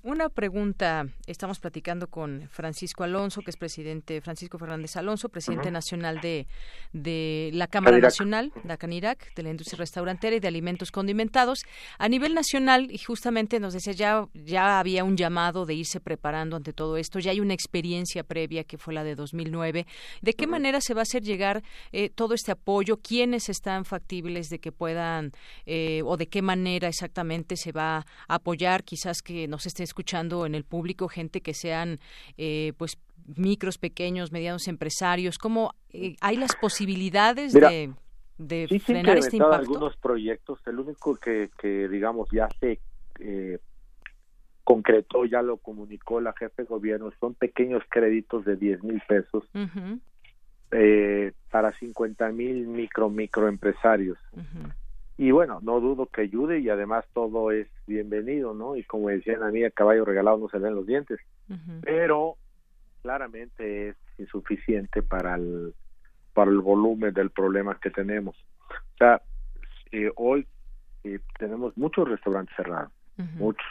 Una 0.02 0.28
pregunta, 0.28 1.06
estamos 1.26 1.60
platicando 1.60 2.08
con 2.08 2.48
Francisco 2.50 3.04
Alonso, 3.04 3.40
que 3.40 3.50
es 3.50 3.56
presidente, 3.56 4.20
Francisco 4.20 4.58
Fernández 4.58 4.96
Alonso, 4.96 5.28
presidente 5.28 5.70
nacional 5.70 6.20
de, 6.20 6.48
de 6.92 7.50
la 7.52 7.68
Cámara 7.68 7.98
Nacional, 7.98 8.52
la 8.64 8.76
CANIRAC, 8.76 9.32
de 9.36 9.42
la 9.44 9.50
industria 9.50 9.78
restaurantera 9.78 10.34
y 10.34 10.40
de 10.40 10.48
alimentos 10.48 10.90
condimentados. 10.90 11.60
A 11.98 12.08
nivel 12.08 12.34
nacional, 12.34 12.90
y 12.90 12.98
justamente 12.98 13.60
nos 13.60 13.72
decía, 13.72 13.92
ya, 13.92 14.26
ya 14.34 14.80
había 14.80 15.04
un 15.04 15.16
llamado 15.16 15.66
de 15.66 15.74
irse 15.74 16.00
preparando 16.00 16.56
ante 16.56 16.72
todo 16.72 16.96
esto, 16.96 17.20
ya 17.20 17.30
hay 17.30 17.38
una 17.38 17.54
experiencia 17.54 18.24
previa 18.24 18.64
que 18.64 18.76
fue 18.76 18.92
la 18.92 19.04
de 19.04 19.14
2009. 19.14 19.86
¿De 20.20 20.34
qué 20.34 20.48
manera 20.48 20.80
se 20.80 20.94
va 20.94 21.02
a 21.02 21.04
hacer 21.04 21.22
llegar 21.22 21.62
eh, 21.92 22.10
todo 22.10 22.34
este 22.34 22.50
apoyo? 22.50 22.96
¿Quiénes 22.96 23.48
están 23.48 23.84
factibles 23.84 24.48
de 24.48 24.58
que 24.58 24.72
puedan, 24.72 25.30
eh, 25.64 26.02
o 26.04 26.16
de 26.16 26.26
qué 26.26 26.42
manera 26.42 26.88
exactamente 26.88 27.56
se 27.56 27.70
va 27.70 27.98
a 28.26 28.34
apoyar? 28.34 28.82
Quizás 28.82 29.22
que 29.22 29.46
nos 29.46 29.59
esté 29.66 29.82
escuchando 29.82 30.46
en 30.46 30.54
el 30.54 30.64
público, 30.64 31.08
gente 31.08 31.40
que 31.40 31.54
sean 31.54 32.00
eh, 32.36 32.72
pues 32.76 32.98
micros, 33.36 33.78
pequeños, 33.78 34.32
medianos 34.32 34.68
empresarios, 34.68 35.38
¿cómo 35.38 35.74
eh, 35.92 36.16
hay 36.20 36.36
las 36.36 36.56
posibilidades 36.56 37.52
de, 37.52 37.92
de 38.38 38.80
frenar 38.80 39.18
este 39.18 39.36
impacto? 39.36 39.56
algunos 39.56 39.96
proyectos, 39.96 40.58
el 40.66 40.78
único 40.78 41.16
que, 41.16 41.50
que 41.60 41.88
digamos 41.88 42.28
ya 42.32 42.48
se 42.60 42.80
eh, 43.20 43.58
concretó, 44.64 45.24
ya 45.24 45.42
lo 45.42 45.56
comunicó 45.58 46.20
la 46.20 46.32
jefe 46.32 46.62
de 46.62 46.68
gobierno, 46.68 47.10
son 47.20 47.34
pequeños 47.34 47.82
créditos 47.88 48.44
de 48.44 48.56
10 48.56 48.84
mil 48.84 49.02
pesos 49.06 49.44
eh, 50.70 51.32
para 51.50 51.72
50 51.72 52.30
mil 52.30 52.66
micro 52.68 53.10
microempresarios 53.10 54.18
y 55.20 55.32
bueno, 55.32 55.58
no 55.60 55.80
dudo 55.80 56.06
que 56.06 56.22
ayude 56.22 56.60
y 56.60 56.70
además 56.70 57.04
todo 57.12 57.50
es 57.50 57.68
bienvenido, 57.86 58.54
¿no? 58.54 58.74
Y 58.74 58.84
como 58.84 59.10
decían 59.10 59.42
a 59.42 59.50
mí, 59.50 59.62
a 59.62 59.70
caballo 59.70 60.06
regalado 60.06 60.38
no 60.38 60.48
se 60.48 60.56
ven 60.56 60.74
los 60.74 60.86
dientes, 60.86 61.20
pero 61.82 62.38
claramente 63.02 63.90
es 63.90 63.96
insuficiente 64.16 65.02
para 65.02 65.34
el, 65.34 65.74
para 66.32 66.50
el 66.50 66.60
volumen 66.60 67.12
del 67.12 67.28
problema 67.28 67.78
que 67.78 67.90
tenemos. 67.90 68.34
O 68.70 68.96
sea, 68.96 69.20
eh, 69.92 70.10
hoy 70.16 70.46
eh, 71.04 71.18
tenemos 71.38 71.76
muchos 71.76 72.08
restaurantes 72.08 72.56
cerrados, 72.56 72.90
muchos. 73.34 73.68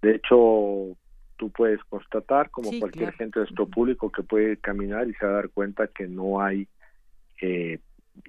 De 0.00 0.14
hecho, 0.14 0.96
tú 1.36 1.50
puedes 1.50 1.84
constatar, 1.84 2.48
como 2.48 2.70
cualquier 2.80 3.12
gente 3.12 3.40
de 3.40 3.44
nuestro 3.44 3.66
público 3.66 4.10
que 4.10 4.22
puede 4.22 4.56
caminar 4.56 5.06
y 5.06 5.12
se 5.16 5.26
va 5.26 5.32
a 5.32 5.34
dar 5.34 5.50
cuenta 5.50 5.86
que 5.88 6.08
no 6.08 6.40
hay 6.40 6.66
eh, 7.42 7.78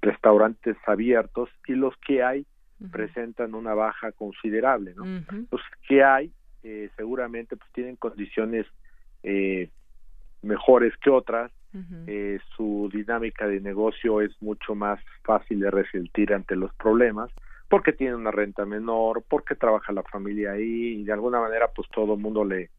restaurantes 0.02 0.78
abiertos 0.86 1.50
y 1.68 1.74
los 1.74 1.96
que 1.98 2.24
hay 2.24 2.46
presentan 2.92 3.56
una 3.56 3.74
baja 3.74 4.12
considerable, 4.14 4.94
¿no? 4.96 5.04
Los 5.52 5.62
que 5.88 6.04
hay 6.04 6.32
eh, 6.64 6.90
seguramente 6.96 7.56
pues 7.58 7.72
tienen 7.74 7.96
condiciones 7.96 8.66
eh, 9.24 9.70
mejores 10.42 10.94
que 10.98 11.10
otras. 11.10 11.52
Eh, 12.08 12.40
su 12.56 12.90
dinámica 12.92 13.48
de 13.48 13.60
negocio 13.60 14.22
es 14.22 14.32
mucho 14.42 14.74
más 14.74 15.00
fácil 15.24 15.60
de 15.60 15.70
resistir 15.70 16.34
ante 16.34 16.56
los 16.56 16.74
problemas 16.74 17.30
porque 17.68 17.94
tiene 17.94 18.16
una 18.16 18.32
renta 18.32 18.66
menor, 18.66 19.24
porque 19.30 19.54
trabaja 19.54 19.94
la 19.94 20.02
familia 20.02 20.54
ahí 20.54 21.02
y 21.02 21.04
de 21.04 21.14
alguna 21.14 21.40
manera 21.40 21.68
pues 21.68 21.88
todo 21.90 22.16
el 22.16 22.20
mundo 22.20 22.44
le, 22.44 22.72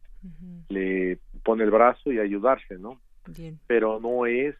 le 0.67 1.19
pone 1.43 1.63
el 1.63 1.71
brazo 1.71 2.11
y 2.11 2.19
ayudarse, 2.19 2.77
¿no? 2.77 2.99
Pero 3.67 4.01
no 4.01 4.25
es 4.25 4.55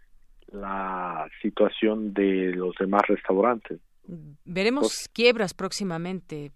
la 0.51 1.27
situación 1.41 2.13
de 2.13 2.53
los 2.55 2.75
demás 2.79 3.03
restaurantes. 3.07 3.79
Veremos 4.45 4.81
pues 4.81 5.09
quiebras 5.13 5.53
próximamente, 5.53 6.51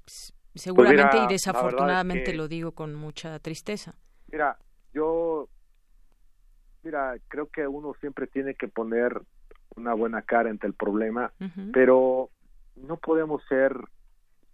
seguramente 0.53 1.11
pues 1.11 1.23
y 1.23 1.33
desafortunadamente 1.33 2.33
lo 2.35 2.47
digo 2.47 2.73
con 2.73 2.95
mucha 2.95 3.39
tristeza. 3.39 3.95
Mira, 4.31 4.57
yo, 4.93 5.47
mira, 6.83 7.15
creo 7.27 7.47
que 7.47 7.67
uno 7.67 7.93
siempre 7.99 8.27
tiene 8.27 8.55
que 8.55 8.67
poner 8.67 9.21
una 9.75 9.93
buena 9.93 10.21
cara 10.21 10.49
ante 10.49 10.67
el 10.67 10.73
problema, 10.73 11.31
pero 11.71 12.29
no 12.75 12.97
podemos 12.97 13.43
ser 13.47 13.75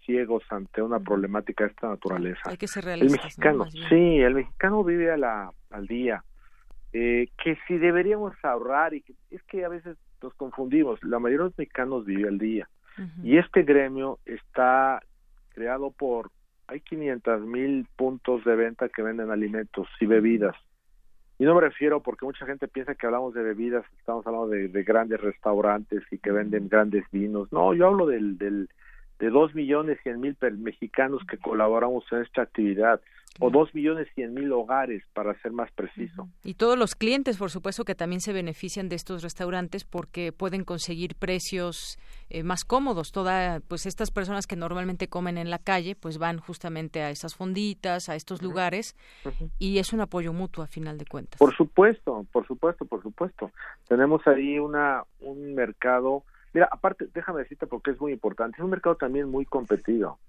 ciegos 0.06 0.44
ante 0.50 0.82
una 0.82 1.00
problemática 1.00 1.64
de 1.64 1.72
esta 1.72 1.90
naturaleza. 1.90 2.42
Hay 2.46 2.58
que 2.58 2.68
ser 2.68 2.86
realistas. 2.86 3.20
El 3.20 3.24
mexicano, 3.24 3.66
sí, 3.90 4.20
el 4.20 4.36
mexicano 4.36 4.84
vive 4.84 5.12
a 5.12 5.18
la, 5.18 5.52
al 5.70 5.88
día. 5.88 6.24
Eh, 6.94 7.30
que 7.42 7.58
si 7.68 7.78
deberíamos 7.78 8.34
ahorrar, 8.44 8.94
y 8.94 9.04
es 9.30 9.42
que 9.44 9.64
a 9.64 9.70
veces 9.70 9.98
nos 10.22 10.34
confundimos, 10.34 11.02
la 11.04 11.20
mayoría 11.20 11.46
de 11.46 11.50
los 11.50 11.58
mexicanos 11.58 12.06
vive 12.06 12.28
al 12.28 12.38
día. 12.38 12.68
Y 13.24 13.38
este 13.38 13.64
gremio 13.64 14.20
está 14.26 15.02
creado 15.50 15.92
por, 15.92 16.30
hay 16.68 16.82
500 16.82 17.42
mil 17.42 17.88
puntos 17.96 18.44
de 18.44 18.56
venta 18.56 18.90
que 18.90 19.02
venden 19.02 19.32
alimentos 19.32 19.88
y 20.00 20.06
bebidas. 20.06 20.56
Y 21.40 21.46
no 21.46 21.56
me 21.56 21.62
refiero 21.62 22.04
porque 22.04 22.26
mucha 22.26 22.46
gente 22.46 22.68
piensa 22.68 22.94
que 22.94 23.08
hablamos 23.08 23.34
de 23.34 23.42
bebidas, 23.42 23.84
estamos 23.98 24.28
hablando 24.28 24.50
de, 24.50 24.84
grandes 24.84 25.20
restaurantes 25.20 26.04
y 26.12 26.20
que 26.20 26.32
venden 26.32 26.70
grandes 26.70 27.04
vinos. 27.12 27.52
No, 27.52 27.74
yo 27.74 27.88
hablo 27.88 28.06
del, 28.06 28.38
del 28.38 28.70
de 29.18 29.30
dos 29.30 29.56
millones 29.56 30.00
cien 30.04 30.20
mil 30.20 30.36
mexicanos 30.58 31.22
que 31.28 31.38
colaboramos 31.38 32.04
en 32.12 32.20
esta 32.20 32.44
actividad 32.44 33.02
o 33.40 33.50
dos 33.50 33.74
millones 33.74 34.08
cien 34.14 34.34
mil 34.34 34.52
hogares 34.52 35.04
para 35.14 35.34
ser 35.42 35.52
más 35.52 35.72
preciso. 35.72 36.28
Y 36.44 36.56
todos 36.56 36.78
los 36.78 36.96
clientes 36.96 37.38
por 37.38 37.50
supuesto 37.50 37.86
que 37.86 37.96
también 37.96 38.22
se 38.22 38.34
benefician 38.34 38.90
de 38.90 38.96
estos 38.96 39.24
restaurantes 39.24 39.86
porque 39.86 40.32
pueden 40.32 40.64
conseguir 40.64 41.16
precios 41.16 41.98
eh, 42.30 42.44
más 42.44 42.64
cómodos. 42.64 43.12
Toda 43.12 43.62
pues 43.62 43.86
estas 43.86 44.12
personas 44.12 44.48
que 44.48 44.56
normalmente 44.56 45.08
comen 45.08 45.38
en 45.38 45.50
la 45.50 45.60
calle 45.60 45.96
pues 45.96 46.18
van 46.18 46.40
justamente 46.40 47.02
a 47.02 47.10
esas 47.10 47.36
fonditas 47.36 48.10
a 48.10 48.16
estos 48.16 48.42
lugares 48.42 48.96
y 49.60 49.78
es 49.80 49.94
un 49.94 50.02
apoyo 50.02 50.34
mutuo 50.34 50.64
a 50.64 50.68
final 50.68 50.98
de 50.98 51.06
cuentas. 51.06 51.40
Por 51.40 51.56
supuesto 51.56 52.26
por 52.32 52.46
supuesto 52.46 52.86
por 52.86 53.02
supuesto. 53.02 53.52
Tenemos 53.88 54.26
ahí 54.28 54.60
una 54.60 55.04
un 55.20 55.56
mercado 55.56 56.24
Mira, 56.54 56.68
aparte, 56.70 57.08
déjame 57.14 57.40
decirte 57.40 57.66
porque 57.66 57.92
es 57.92 58.02
muy 58.02 58.12
importante, 58.12 58.58
es 58.58 58.64
un 58.64 58.72
mercado 58.72 58.96
también 58.96 59.30
muy 59.30 59.46
competido. 59.46 60.20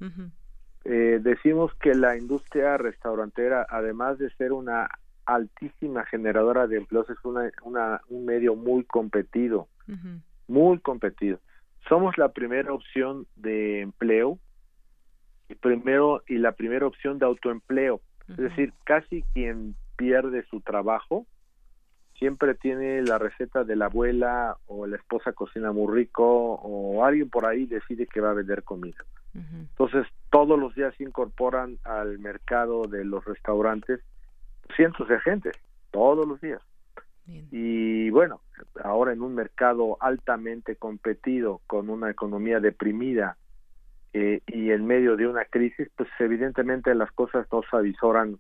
Eh, 0.84 1.20
decimos 1.22 1.72
que 1.74 1.94
la 1.94 2.16
industria 2.16 2.76
restaurantera, 2.76 3.66
además 3.68 4.18
de 4.18 4.30
ser 4.34 4.52
una 4.52 4.88
altísima 5.24 6.04
generadora 6.06 6.66
de 6.66 6.78
empleos, 6.78 7.08
es 7.08 7.18
una, 7.24 7.50
una 7.62 8.00
un 8.08 8.24
medio 8.24 8.56
muy 8.56 8.84
competido, 8.84 9.68
muy 10.48 10.78
competido. 10.80 11.38
Somos 11.88 12.18
la 12.18 12.30
primera 12.32 12.72
opción 12.72 13.26
de 13.36 13.80
empleo 13.80 14.38
y 15.48 15.54
primero 15.54 16.22
y 16.26 16.38
la 16.38 16.52
primera 16.52 16.86
opción 16.86 17.18
de 17.18 17.26
autoempleo. 17.26 18.00
Es 18.28 18.36
decir, 18.36 18.72
casi 18.84 19.22
quien 19.34 19.74
pierde 19.96 20.44
su 20.44 20.60
trabajo 20.60 21.26
siempre 22.18 22.54
tiene 22.54 23.02
la 23.02 23.18
receta 23.18 23.64
de 23.64 23.76
la 23.76 23.86
abuela 23.86 24.56
o 24.66 24.86
la 24.86 24.96
esposa 24.96 25.32
cocina 25.32 25.72
muy 25.72 25.92
rico 25.92 26.54
o 26.54 27.04
alguien 27.04 27.28
por 27.28 27.46
ahí 27.46 27.66
decide 27.66 28.06
que 28.06 28.20
va 28.20 28.30
a 28.30 28.34
vender 28.34 28.62
comida. 28.62 29.04
Entonces, 29.34 30.06
todos 30.30 30.58
los 30.58 30.74
días 30.74 30.94
se 30.96 31.04
incorporan 31.04 31.78
al 31.84 32.18
mercado 32.18 32.82
de 32.82 33.04
los 33.04 33.24
restaurantes 33.24 34.00
cientos 34.76 35.08
de 35.08 35.20
gente, 35.20 35.52
todos 35.90 36.26
los 36.26 36.40
días. 36.40 36.60
Y 37.50 38.10
bueno, 38.10 38.40
ahora 38.82 39.12
en 39.12 39.22
un 39.22 39.34
mercado 39.34 39.96
altamente 40.00 40.76
competido, 40.76 41.60
con 41.66 41.88
una 41.88 42.10
economía 42.10 42.60
deprimida 42.60 43.36
eh, 44.12 44.40
y 44.46 44.70
en 44.70 44.86
medio 44.86 45.16
de 45.16 45.26
una 45.26 45.44
crisis, 45.44 45.88
pues 45.96 46.08
evidentemente 46.18 46.94
las 46.94 47.10
cosas 47.12 47.46
no 47.50 47.62
se 47.62 47.76
avisoran 47.76 48.38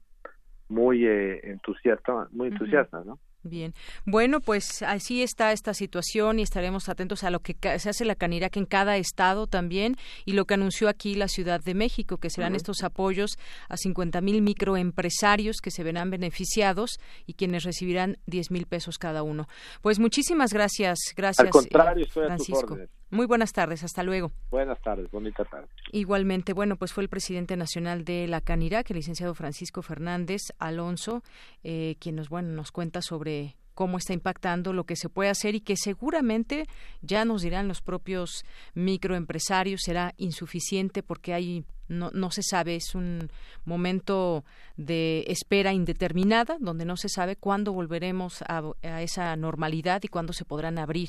muy 0.68 1.06
eh, 1.06 1.40
entusiastas, 1.44 2.30
muy 2.32 2.48
entusiastas, 2.48 3.06
¿no? 3.06 3.18
Bien, 3.44 3.74
bueno, 4.04 4.40
pues 4.40 4.82
así 4.82 5.22
está 5.22 5.50
esta 5.50 5.74
situación 5.74 6.38
y 6.38 6.42
estaremos 6.42 6.88
atentos 6.88 7.24
a 7.24 7.30
lo 7.30 7.40
que 7.40 7.56
se 7.78 7.90
hace 7.90 8.04
la 8.04 8.14
Canirac 8.14 8.56
en 8.56 8.66
cada 8.66 8.96
estado 8.98 9.48
también 9.48 9.96
y 10.24 10.34
lo 10.34 10.44
que 10.44 10.54
anunció 10.54 10.88
aquí 10.88 11.16
la 11.16 11.26
Ciudad 11.26 11.60
de 11.60 11.74
México, 11.74 12.18
que 12.18 12.30
serán 12.30 12.54
estos 12.54 12.84
apoyos 12.84 13.38
a 13.68 13.76
50 13.76 14.20
mil 14.20 14.42
microempresarios 14.42 15.56
que 15.60 15.72
se 15.72 15.82
verán 15.82 16.10
beneficiados 16.10 17.00
y 17.26 17.34
quienes 17.34 17.64
recibirán 17.64 18.18
10 18.26 18.52
mil 18.52 18.66
pesos 18.66 18.96
cada 18.96 19.24
uno. 19.24 19.48
Pues 19.80 19.98
muchísimas 19.98 20.52
gracias, 20.52 20.98
gracias, 21.16 21.50
contrario, 21.50 22.06
Francisco. 22.08 22.78
Muy 23.12 23.26
buenas 23.26 23.52
tardes, 23.52 23.84
hasta 23.84 24.02
luego. 24.02 24.32
Buenas 24.50 24.80
tardes, 24.80 25.10
bonita 25.10 25.44
tarde. 25.44 25.68
Igualmente, 25.92 26.54
bueno, 26.54 26.76
pues 26.76 26.94
fue 26.94 27.02
el 27.02 27.10
presidente 27.10 27.58
nacional 27.58 28.06
de 28.06 28.26
la 28.26 28.40
Canirac, 28.40 28.90
el 28.90 28.96
licenciado 28.96 29.34
Francisco 29.34 29.82
Fernández 29.82 30.44
Alonso, 30.58 31.22
eh, 31.62 31.96
quien 32.00 32.16
nos, 32.16 32.30
bueno, 32.30 32.48
nos 32.54 32.72
cuenta 32.72 33.02
sobre 33.02 33.58
cómo 33.82 33.98
está 33.98 34.12
impactando 34.12 34.72
lo 34.72 34.84
que 34.84 34.94
se 34.94 35.08
puede 35.08 35.28
hacer 35.28 35.56
y 35.56 35.60
que 35.60 35.76
seguramente 35.76 36.68
ya 37.00 37.24
nos 37.24 37.42
dirán 37.42 37.66
los 37.66 37.82
propios 37.82 38.44
microempresarios 38.74 39.80
será 39.82 40.14
insuficiente 40.18 41.02
porque 41.02 41.34
hay 41.34 41.64
no, 41.88 42.12
no 42.12 42.30
se 42.30 42.44
sabe 42.44 42.76
es 42.76 42.94
un 42.94 43.28
momento 43.64 44.44
de 44.76 45.24
espera 45.26 45.72
indeterminada 45.72 46.58
donde 46.60 46.84
no 46.84 46.96
se 46.96 47.08
sabe 47.08 47.34
cuándo 47.34 47.72
volveremos 47.72 48.44
a, 48.46 48.62
esa 49.00 49.34
normalidad 49.34 50.00
y 50.04 50.06
cuándo 50.06 50.32
se 50.32 50.44
podrán 50.44 50.78
abrir 50.78 51.08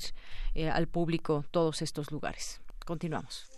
eh, 0.55 0.71
al 0.71 0.87
público 0.87 1.45
todos 1.51 1.83
estos 1.83 2.11
lugares 2.11 2.59
continuamos 2.87 3.51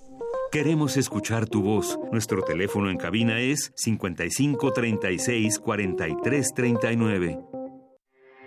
Queremos 0.51 0.95
escuchar 0.95 1.47
tu 1.47 1.61
voz. 1.63 1.99
Nuestro 2.13 2.41
teléfono 2.41 2.89
en 2.89 2.97
cabina 2.97 3.41
es 3.41 3.73
55 3.75 4.71
36 4.71 5.59
43 5.59 6.53
39. 6.53 7.64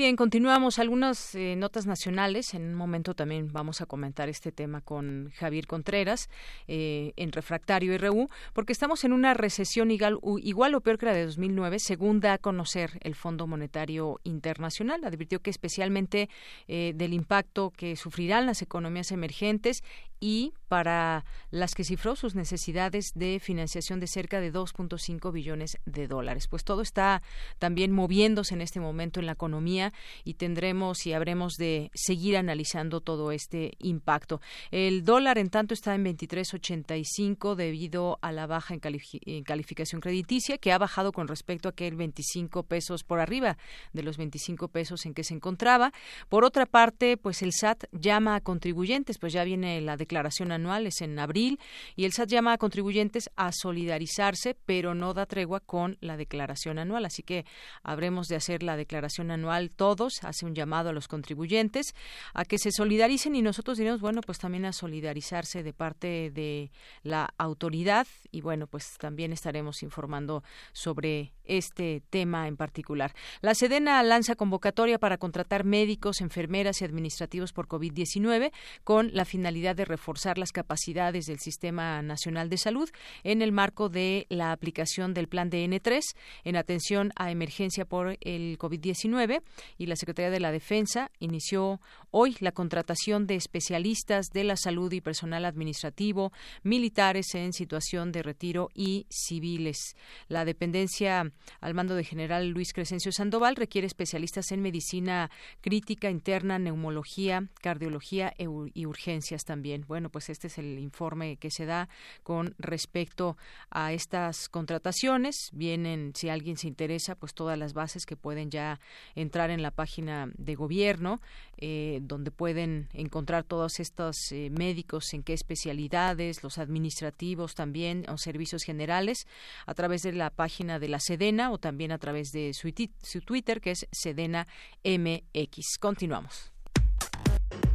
Bien, 0.00 0.16
continuamos 0.16 0.78
algunas 0.78 1.34
eh, 1.34 1.56
notas 1.56 1.84
nacionales. 1.84 2.54
En 2.54 2.62
un 2.62 2.74
momento 2.74 3.12
también 3.12 3.52
vamos 3.52 3.82
a 3.82 3.84
comentar 3.84 4.30
este 4.30 4.50
tema 4.50 4.80
con 4.80 5.30
Javier 5.36 5.66
Contreras 5.66 6.30
eh, 6.68 7.12
en 7.16 7.32
Refractario 7.32 7.98
RU, 7.98 8.30
porque 8.54 8.72
estamos 8.72 9.04
en 9.04 9.12
una 9.12 9.34
recesión 9.34 9.90
igual, 9.90 10.18
igual 10.42 10.74
o 10.74 10.80
peor 10.80 10.96
que 10.96 11.04
la 11.04 11.12
de 11.12 11.26
2009, 11.26 11.78
según 11.80 12.20
da 12.20 12.32
a 12.32 12.38
conocer 12.38 12.98
el 13.02 13.14
Fondo 13.14 13.46
Monetario 13.46 14.20
Internacional. 14.24 15.04
Advirtió 15.04 15.42
que 15.42 15.50
especialmente 15.50 16.30
eh, 16.66 16.92
del 16.94 17.12
impacto 17.12 17.70
que 17.70 17.94
sufrirán 17.94 18.46
las 18.46 18.62
economías 18.62 19.12
emergentes 19.12 19.84
y 20.20 20.52
para 20.68 21.24
las 21.50 21.74
que 21.74 21.82
cifró 21.82 22.14
sus 22.14 22.36
necesidades 22.36 23.10
de 23.16 23.40
financiación 23.40 23.98
de 23.98 24.06
cerca 24.06 24.40
de 24.40 24.52
2.5 24.52 25.32
billones 25.32 25.78
de 25.84 26.06
dólares. 26.06 26.46
Pues 26.46 26.62
todo 26.62 26.82
está 26.82 27.22
también 27.58 27.90
moviéndose 27.90 28.54
en 28.54 28.60
este 28.60 28.78
momento 28.78 29.18
en 29.18 29.26
la 29.26 29.32
economía 29.32 29.92
y 30.22 30.34
tendremos 30.34 31.06
y 31.06 31.12
habremos 31.12 31.54
de 31.56 31.90
seguir 31.92 32.36
analizando 32.36 33.00
todo 33.00 33.32
este 33.32 33.72
impacto. 33.80 34.40
El 34.70 35.04
dólar, 35.04 35.38
en 35.38 35.50
tanto, 35.50 35.74
está 35.74 35.96
en 35.96 36.04
23.85 36.04 37.56
debido 37.56 38.20
a 38.22 38.30
la 38.30 38.46
baja 38.46 38.74
en, 38.74 39.42
calificación 39.42 40.00
crediticia, 40.00 40.58
que 40.58 40.70
ha 40.70 40.78
bajado 40.78 41.10
con 41.10 41.26
respecto 41.26 41.68
a 41.68 41.72
aquel 41.72 41.96
25 41.96 42.62
pesos 42.62 43.02
por 43.02 43.18
arriba 43.18 43.56
de 43.92 44.04
los 44.04 44.18
25 44.18 44.68
pesos 44.68 45.04
en 45.04 45.14
que 45.14 45.24
se 45.24 45.34
encontraba. 45.34 45.92
Por 46.28 46.44
otra 46.44 46.66
parte, 46.66 47.16
pues 47.16 47.42
el 47.42 47.52
SAT 47.52 47.86
llama 47.90 48.36
a 48.36 48.40
contribuyentes, 48.40 49.18
pues 49.18 49.32
ya 49.32 49.42
viene 49.42 49.80
la 49.80 49.96
declaración 49.96 50.09
declaración 50.10 50.50
anual, 50.50 50.88
es 50.88 51.02
en 51.02 51.16
abril, 51.20 51.60
y 51.94 52.04
el 52.04 52.12
SAT 52.12 52.30
llama 52.30 52.54
a 52.54 52.58
contribuyentes 52.58 53.30
a 53.36 53.52
solidarizarse, 53.52 54.56
pero 54.66 54.92
no 54.92 55.14
da 55.14 55.24
tregua 55.24 55.60
con 55.60 55.98
la 56.00 56.16
declaración 56.16 56.80
anual. 56.80 57.04
Así 57.04 57.22
que 57.22 57.44
habremos 57.84 58.26
de 58.26 58.34
hacer 58.34 58.64
la 58.64 58.76
declaración 58.76 59.30
anual 59.30 59.70
todos, 59.70 60.24
hace 60.24 60.46
un 60.46 60.56
llamado 60.56 60.88
a 60.90 60.92
los 60.92 61.06
contribuyentes 61.06 61.94
a 62.34 62.44
que 62.44 62.58
se 62.58 62.72
solidaricen 62.72 63.36
y 63.36 63.42
nosotros 63.42 63.78
diremos, 63.78 64.00
bueno, 64.00 64.20
pues 64.20 64.38
también 64.38 64.64
a 64.64 64.72
solidarizarse 64.72 65.62
de 65.62 65.72
parte 65.72 66.32
de 66.32 66.72
la 67.04 67.32
autoridad 67.38 68.08
y 68.32 68.40
bueno, 68.40 68.66
pues 68.66 68.96
también 68.98 69.32
estaremos 69.32 69.84
informando 69.84 70.42
sobre 70.72 71.34
este 71.44 72.02
tema 72.10 72.48
en 72.48 72.56
particular. 72.56 73.14
La 73.42 73.54
Sedena 73.54 74.02
lanza 74.02 74.34
convocatoria 74.34 74.98
para 74.98 75.18
contratar 75.18 75.64
médicos, 75.64 76.20
enfermeras 76.20 76.80
y 76.80 76.84
administrativos 76.84 77.52
por 77.52 77.68
COVID-19 77.68 78.50
con 78.82 79.10
la 79.12 79.24
finalidad 79.24 79.76
de 79.76 79.84
reforzar 79.84 79.99
las 80.38 80.52
capacidades 80.52 81.26
del 81.26 81.38
Sistema 81.38 82.02
Nacional 82.02 82.48
de 82.48 82.56
Salud 82.56 82.88
en 83.22 83.42
el 83.42 83.52
marco 83.52 83.88
de 83.88 84.26
la 84.28 84.52
aplicación 84.52 85.14
del 85.14 85.28
Plan 85.28 85.50
de 85.50 85.64
N3 85.64 86.00
en 86.44 86.56
atención 86.56 87.12
a 87.16 87.30
emergencia 87.30 87.84
por 87.84 88.16
el 88.20 88.58
COVID-19 88.58 89.42
y 89.78 89.86
la 89.86 89.96
Secretaría 89.96 90.30
de 90.30 90.40
la 90.40 90.52
Defensa 90.52 91.10
inició 91.18 91.80
hoy 92.10 92.36
la 92.40 92.52
contratación 92.52 93.26
de 93.26 93.36
especialistas 93.36 94.26
de 94.32 94.44
la 94.44 94.56
salud 94.56 94.92
y 94.92 95.00
personal 95.00 95.44
administrativo, 95.44 96.32
militares 96.62 97.34
en 97.34 97.52
situación 97.52 98.12
de 98.12 98.22
retiro 98.22 98.68
y 98.74 99.06
civiles. 99.10 99.96
La 100.28 100.44
dependencia 100.44 101.30
al 101.60 101.74
mando 101.74 101.94
de 101.94 102.04
general 102.04 102.48
Luis 102.48 102.72
Crescencio 102.72 103.12
Sandoval 103.12 103.56
requiere 103.56 103.86
especialistas 103.86 104.50
en 104.50 104.62
medicina 104.62 105.30
crítica 105.60 106.10
interna, 106.10 106.58
neumología, 106.58 107.48
cardiología 107.60 108.32
y 108.38 108.86
urgencias 108.86 109.44
también. 109.44 109.84
Bueno, 109.90 110.08
pues 110.08 110.30
este 110.30 110.46
es 110.46 110.56
el 110.56 110.78
informe 110.78 111.36
que 111.36 111.50
se 111.50 111.66
da 111.66 111.88
con 112.22 112.54
respecto 112.58 113.36
a 113.70 113.92
estas 113.92 114.48
contrataciones. 114.48 115.50
Vienen, 115.50 116.12
si 116.14 116.28
alguien 116.28 116.56
se 116.56 116.68
interesa, 116.68 117.16
pues 117.16 117.34
todas 117.34 117.58
las 117.58 117.72
bases 117.72 118.06
que 118.06 118.14
pueden 118.14 118.52
ya 118.52 118.78
entrar 119.16 119.50
en 119.50 119.62
la 119.62 119.72
página 119.72 120.30
de 120.38 120.54
gobierno, 120.54 121.20
eh, 121.56 121.98
donde 122.02 122.30
pueden 122.30 122.88
encontrar 122.92 123.42
todos 123.42 123.80
estos 123.80 124.30
eh, 124.30 124.48
médicos 124.56 125.12
en 125.12 125.24
qué 125.24 125.32
especialidades, 125.32 126.44
los 126.44 126.58
administrativos 126.58 127.56
también, 127.56 128.04
o 128.08 128.16
servicios 128.16 128.62
generales, 128.62 129.26
a 129.66 129.74
través 129.74 130.02
de 130.02 130.12
la 130.12 130.30
página 130.30 130.78
de 130.78 130.86
la 130.86 131.00
Sedena 131.00 131.50
o 131.50 131.58
también 131.58 131.90
a 131.90 131.98
través 131.98 132.30
de 132.30 132.54
su, 132.54 132.72
su 133.02 133.20
Twitter, 133.22 133.60
que 133.60 133.72
es 133.72 133.88
Sedena 133.90 134.46
MX. 134.84 135.78
Continuamos. 135.80 136.52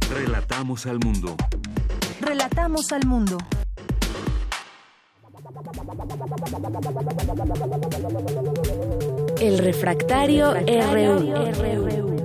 Relatamos 0.08 0.86
al 0.86 0.98
mundo. 1.00 1.36
Relatamos 2.20 2.92
al 2.92 3.06
mundo. 3.06 3.38
El 9.40 9.58
refractario, 9.58 10.52
RU. 10.54 12.15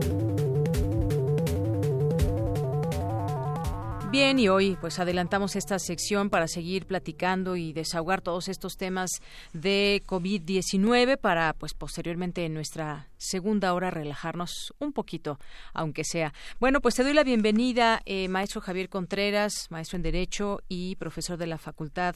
Bien, 4.11 4.39
y 4.39 4.49
hoy 4.49 4.77
pues 4.81 4.99
adelantamos 4.99 5.55
esta 5.55 5.79
sección 5.79 6.29
para 6.29 6.47
seguir 6.47 6.85
platicando 6.85 7.55
y 7.55 7.71
desahogar 7.71 8.19
todos 8.19 8.49
estos 8.49 8.75
temas 8.75 9.09
de 9.53 10.01
COVID-19 10.05 11.17
para 11.17 11.53
pues 11.53 11.73
posteriormente 11.73 12.43
en 12.43 12.53
nuestra 12.53 13.07
segunda 13.15 13.73
hora 13.73 13.89
relajarnos 13.89 14.73
un 14.79 14.91
poquito, 14.91 15.37
aunque 15.73 16.03
sea. 16.03 16.33
Bueno, 16.59 16.81
pues 16.81 16.95
te 16.95 17.03
doy 17.03 17.13
la 17.13 17.23
bienvenida, 17.23 18.01
eh, 18.05 18.27
maestro 18.27 18.59
Javier 18.59 18.89
Contreras, 18.89 19.67
maestro 19.69 19.95
en 19.95 20.03
Derecho 20.03 20.59
y 20.67 20.97
profesor 20.97 21.37
de 21.37 21.47
la 21.47 21.57
Facultad 21.57 22.15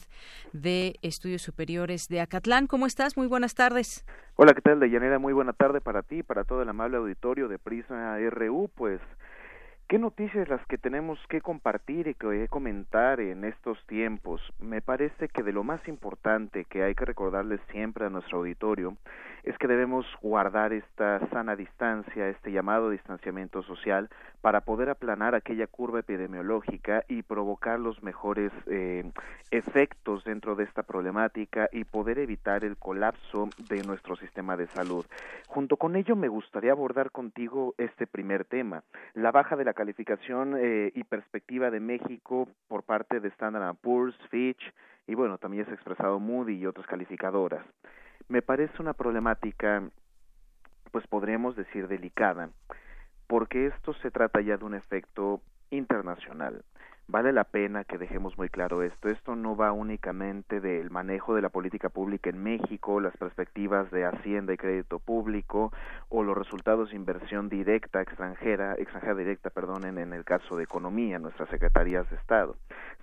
de 0.52 0.96
Estudios 1.00 1.40
Superiores 1.40 2.08
de 2.10 2.20
Acatlán. 2.20 2.66
¿Cómo 2.66 2.84
estás? 2.84 3.16
Muy 3.16 3.26
buenas 3.26 3.54
tardes. 3.54 4.04
Hola, 4.36 4.52
¿qué 4.52 4.60
tal, 4.60 4.80
Deyanira? 4.80 5.18
Muy 5.18 5.32
buena 5.32 5.54
tarde 5.54 5.80
para 5.80 6.02
ti 6.02 6.22
para 6.22 6.44
todo 6.44 6.60
el 6.60 6.68
amable 6.68 6.98
auditorio 6.98 7.48
de 7.48 7.58
Prisma 7.58 8.18
RU. 8.18 8.68
Pues 8.74 9.00
¿Qué 9.88 10.00
noticias 10.00 10.48
las 10.48 10.66
que 10.66 10.78
tenemos 10.78 11.16
que 11.28 11.40
compartir 11.40 12.08
y 12.08 12.14
que 12.14 12.48
comentar 12.48 13.20
en 13.20 13.44
estos 13.44 13.78
tiempos? 13.86 14.40
Me 14.58 14.82
parece 14.82 15.28
que 15.28 15.44
de 15.44 15.52
lo 15.52 15.62
más 15.62 15.86
importante 15.86 16.64
que 16.64 16.82
hay 16.82 16.96
que 16.96 17.04
recordarles 17.04 17.60
siempre 17.70 18.04
a 18.04 18.10
nuestro 18.10 18.38
auditorio 18.38 18.96
es 19.46 19.56
que 19.58 19.68
debemos 19.68 20.04
guardar 20.20 20.72
esta 20.72 21.20
sana 21.28 21.54
distancia, 21.54 22.28
este 22.28 22.50
llamado 22.50 22.90
distanciamiento 22.90 23.62
social, 23.62 24.10
para 24.40 24.62
poder 24.62 24.90
aplanar 24.90 25.36
aquella 25.36 25.68
curva 25.68 26.00
epidemiológica 26.00 27.04
y 27.08 27.22
provocar 27.22 27.78
los 27.78 28.02
mejores 28.02 28.52
eh, 28.66 29.08
efectos 29.52 30.24
dentro 30.24 30.56
de 30.56 30.64
esta 30.64 30.82
problemática 30.82 31.68
y 31.72 31.84
poder 31.84 32.18
evitar 32.18 32.64
el 32.64 32.76
colapso 32.76 33.48
de 33.68 33.84
nuestro 33.84 34.16
sistema 34.16 34.56
de 34.56 34.66
salud. 34.66 35.06
Junto 35.46 35.76
con 35.76 35.94
ello, 35.94 36.16
me 36.16 36.28
gustaría 36.28 36.72
abordar 36.72 37.12
contigo 37.12 37.74
este 37.78 38.08
primer 38.08 38.44
tema, 38.44 38.82
la 39.14 39.30
baja 39.30 39.54
de 39.54 39.64
la 39.64 39.74
calificación 39.74 40.56
eh, 40.58 40.90
y 40.92 41.04
perspectiva 41.04 41.70
de 41.70 41.78
México 41.78 42.48
por 42.66 42.82
parte 42.82 43.20
de 43.20 43.28
Standard 43.28 43.76
Poor's, 43.76 44.16
Fitch 44.28 44.74
y 45.06 45.14
bueno, 45.14 45.38
también 45.38 45.64
es 45.64 45.72
expresado 45.72 46.18
Moody 46.18 46.56
y 46.56 46.66
otras 46.66 46.86
calificadoras. 46.88 47.64
Me 48.28 48.42
parece 48.42 48.82
una 48.82 48.92
problemática, 48.92 49.88
pues 50.90 51.06
podríamos 51.06 51.54
decir 51.54 51.86
delicada, 51.86 52.50
porque 53.26 53.66
esto 53.66 53.94
se 53.94 54.10
trata 54.10 54.40
ya 54.40 54.56
de 54.56 54.64
un 54.64 54.74
efecto 54.74 55.40
internacional 55.70 56.64
vale 57.08 57.32
la 57.32 57.44
pena 57.44 57.84
que 57.84 57.98
dejemos 57.98 58.36
muy 58.36 58.48
claro 58.48 58.82
esto. 58.82 59.08
Esto 59.08 59.36
no 59.36 59.56
va 59.56 59.72
únicamente 59.72 60.60
del 60.60 60.90
manejo 60.90 61.34
de 61.34 61.42
la 61.42 61.48
política 61.48 61.88
pública 61.88 62.30
en 62.30 62.42
México, 62.42 63.00
las 63.00 63.16
perspectivas 63.16 63.90
de 63.90 64.04
Hacienda 64.04 64.52
y 64.52 64.56
crédito 64.56 64.98
público 64.98 65.72
o 66.08 66.22
los 66.22 66.36
resultados 66.36 66.90
de 66.90 66.96
inversión 66.96 67.48
directa 67.48 68.02
extranjera, 68.02 68.74
extranjera 68.74 69.14
directa, 69.14 69.50
perdonen, 69.50 69.98
en 69.98 70.12
el 70.12 70.24
caso 70.24 70.56
de 70.56 70.64
economía, 70.64 71.18
nuestras 71.18 71.48
secretarías 71.48 72.08
de 72.10 72.16
Estado, 72.16 72.56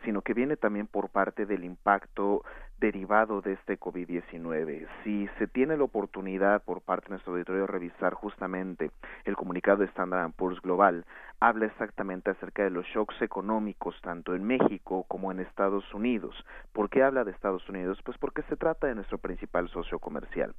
sino 0.03 0.21
que 0.21 0.33
viene 0.33 0.57
también 0.57 0.87
por 0.87 1.09
parte 1.09 1.45
del 1.45 1.63
impacto 1.63 2.43
derivado 2.83 3.39
de 3.39 3.53
este 3.53 3.79
COVID-19. 3.79 4.85
Si 5.05 5.29
se 5.39 5.47
tiene 5.47 5.77
la 5.77 5.85
oportunidad 5.85 6.61
por 6.63 6.81
parte 6.81 7.05
de 7.05 7.11
nuestro 7.11 7.31
auditorio 7.31 7.61
de 7.61 7.67
revisar 7.67 8.13
justamente 8.13 8.91
el 9.23 9.37
comunicado 9.37 9.77
de 9.77 9.85
Standard 9.85 10.33
Poor's 10.33 10.61
Global, 10.61 11.05
habla 11.39 11.67
exactamente 11.67 12.31
acerca 12.31 12.63
de 12.63 12.71
los 12.71 12.85
shocks 12.87 13.21
económicos 13.21 13.95
tanto 14.01 14.35
en 14.35 14.43
México 14.43 15.05
como 15.07 15.31
en 15.31 15.39
Estados 15.39 15.93
Unidos. 15.93 16.35
¿Por 16.73 16.89
qué 16.89 17.03
habla 17.03 17.23
de 17.23 17.31
Estados 17.31 17.67
Unidos? 17.69 17.99
Pues 18.03 18.17
porque 18.17 18.41
se 18.49 18.57
trata 18.57 18.87
de 18.87 18.95
nuestro 18.95 19.17
principal 19.17 19.69
socio 19.69 19.99
comercial. 19.99 20.53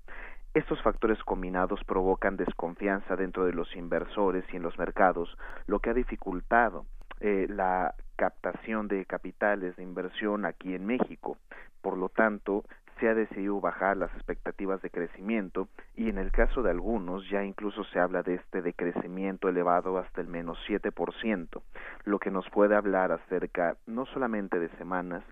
Estos 0.55 0.81
factores 0.83 1.23
combinados 1.25 1.85
provocan 1.85 2.39
desconfianza 2.39 3.17
dentro 3.17 3.45
de 3.45 3.53
los 3.53 3.77
inversores 3.77 4.47
y 4.51 4.57
en 4.57 4.63
los 4.63 4.79
mercados, 4.79 5.37
lo 5.67 5.81
que 5.81 5.91
ha 5.91 5.95
dificultado 5.95 6.87
eh, 7.27 7.47
la 7.49 7.95
captación 8.17 8.87
de 8.87 9.07
capitales 9.07 9.75
de 9.77 9.83
inversión 9.83 10.45
aquí 10.45 10.75
en 10.75 10.85
México. 10.85 11.39
Por 11.81 11.97
lo 11.97 12.11
tanto, 12.11 12.65
se 13.01 13.09
ha 13.09 13.15
decidido 13.15 13.63
bajar 13.63 13.97
las 13.97 14.13
expectativas 14.13 14.83
de 14.83 14.91
crecimiento 14.91 15.69
y 15.97 16.11
en 16.11 16.19
el 16.19 16.31
caso 16.31 16.63
de 16.63 16.71
algunos 16.71 17.27
ya 17.31 17.43
incluso 17.43 17.83
se 17.85 17.99
habla 17.99 18.23
de 18.23 18.35
este 18.35 18.61
decrecimiento 18.61 19.49
elevado 19.49 19.97
hasta 19.97 20.21
el 20.21 20.29
menos 20.29 20.59
7%, 20.69 21.63
lo 22.05 22.19
que 22.19 22.31
nos 22.31 22.47
puede 22.51 22.77
hablar 22.77 23.11
acerca 23.11 23.79
no 23.87 24.05
solamente 24.05 24.61
de 24.61 24.69
semanas, 24.77 25.25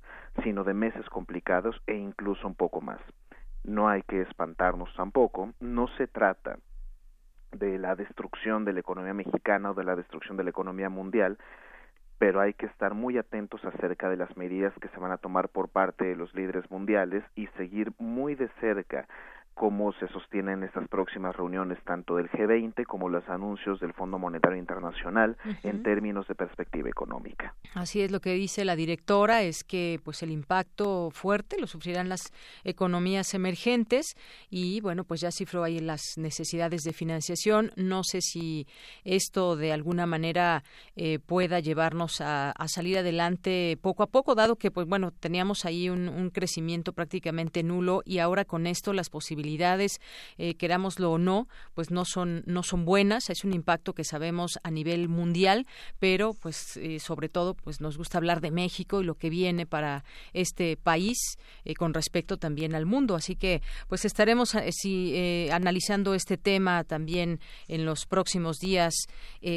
sino 0.43 0.65
de 0.65 0.73
meses 0.73 1.07
complicados 1.11 1.79
e 1.87 1.95
incluso 1.95 2.47
un 2.47 2.55
poco 2.55 2.81
más. 2.81 3.01
No 3.65 3.91
hay 3.91 4.01
que 4.01 4.23
espantarnos 4.23 4.89
tampoco, 4.97 5.53
no 5.61 5.89
se 5.99 6.07
trata 6.07 6.57
de 7.53 7.79
la 7.79 7.95
destrucción 7.95 8.65
de 8.65 8.73
la 8.73 8.81
economía 8.81 9.13
mexicana 9.13 9.71
o 9.71 9.75
de 9.75 9.85
la 9.85 9.95
destrucción 9.95 10.39
de 10.39 10.45
la 10.45 10.51
economía 10.51 10.89
mundial, 10.89 11.39
pero 12.23 12.41
hay 12.41 12.55
que 12.55 12.67
estar 12.67 12.95
muy 12.95 13.19
atentos 13.19 13.65
acerca 13.65 14.09
de 14.09 14.17
las 14.17 14.37
medidas 14.37 14.73
que 14.81 14.87
se 14.91 15.01
van 15.01 15.11
a 15.11 15.17
tomar 15.17 15.49
por 15.49 15.69
parte 15.69 16.05
de 16.05 16.15
los 16.15 16.33
líderes 16.37 16.71
mundiales 16.71 17.25
y 17.35 17.49
seguir 17.57 17.91
muy 17.99 18.37
de 18.37 18.47
cerca 18.61 19.09
cómo 19.55 19.93
se 19.95 20.09
sostienen 20.09 20.63
estas 20.63 20.89
próximas 20.89 21.37
reuniones 21.37 21.79
tanto 21.85 22.17
del 22.17 22.31
G20 22.31 22.85
como 22.87 23.09
los 23.09 23.29
anuncios 23.29 23.81
del 23.81 23.93
Fondo 23.93 24.19
Monetario 24.19 24.59
Internacional 24.59 25.37
en 25.63 25.83
términos 25.83 26.27
de 26.27 26.35
perspectiva 26.35 26.89
económica. 26.89 27.55
Así 27.75 28.01
es 28.03 28.11
lo 28.11 28.21
que 28.21 28.33
dice 28.33 28.65
la 28.65 28.77
directora 28.77 29.43
es 29.43 29.63
que 29.65 30.01
pues 30.05 30.23
el 30.23 30.31
impacto 30.31 31.11
fuerte 31.11 31.61
lo 31.61 31.67
sufrirán 31.67 32.09
las 32.09 32.33
economías 32.65 33.35
emergentes 33.35 34.17
y 34.49 34.81
bueno, 34.81 35.05
pues 35.05 35.21
ya 35.21 35.31
cifró 35.31 35.65
ahí 35.65 35.81
las 35.81 36.17
necesidades 36.17 36.83
de 36.83 36.93
financiación. 36.93 37.73
No 37.77 38.05
sé 38.05 38.21
si 38.21 38.67
esto 39.05 39.57
de 39.57 39.73
alguna 39.73 40.07
manera 40.07 40.65
eh, 40.97 41.19
pueda 41.19 41.61
llevarnos 41.61 42.21
a, 42.21 42.55
salir 42.67 42.97
adelante 42.97 43.79
poco 43.83 44.03
a 44.03 44.07
poco, 44.07 44.35
dado 44.35 44.57
que 44.57 44.71
pues 44.71 44.87
bueno, 44.87 45.11
teníamos 45.11 45.67
ahí 45.67 45.91
un, 45.91 46.09
un 46.09 46.31
crecimiento 46.31 46.95
prácticamente 46.95 47.63
nulo 47.63 48.03
y 48.07 48.19
ahora 48.19 48.47
con 48.47 48.67
esto 48.67 48.95
las 48.95 49.11
posibilidades 49.11 49.42
eh, 50.39 50.55
querámoslo 50.55 51.13
o 51.13 51.19
no, 51.19 51.49
pues 51.75 51.91
no 51.91 52.05
son, 52.05 52.43
no 52.47 52.63
son 52.63 52.85
buenas. 52.85 53.31
Es 53.31 53.45
un 53.45 53.53
impacto 53.53 53.95
que 53.95 54.05
sabemos 54.05 54.59
a 54.63 54.71
nivel 54.71 55.09
mundial, 55.09 55.67
pero 55.99 56.35
pues 56.35 56.77
eh, 56.77 56.99
sobre 57.01 57.29
todo 57.29 57.55
pues 57.55 57.81
nos 57.81 57.97
gusta 57.97 58.19
hablar 58.19 58.41
de 58.41 58.51
México 58.51 59.01
y 59.01 59.05
lo 59.05 59.15
que 59.15 59.31
viene 59.31 59.67
para 59.67 60.05
este 60.33 60.77
país 60.77 61.19
eh, 61.65 61.75
con 61.75 61.95
respecto 61.95 62.37
también 62.37 62.75
al 62.75 62.87
mundo. 62.87 63.15
Así 63.15 63.37
que 63.37 63.63
pues 63.89 64.05
estaremos 64.05 64.57
si, 64.71 65.49
analizando 65.51 66.15
este 66.15 66.37
tema 66.37 66.85
también 66.85 67.41
en 67.69 67.85
los 67.85 68.07
próximos 68.07 68.59
días, 68.59 68.95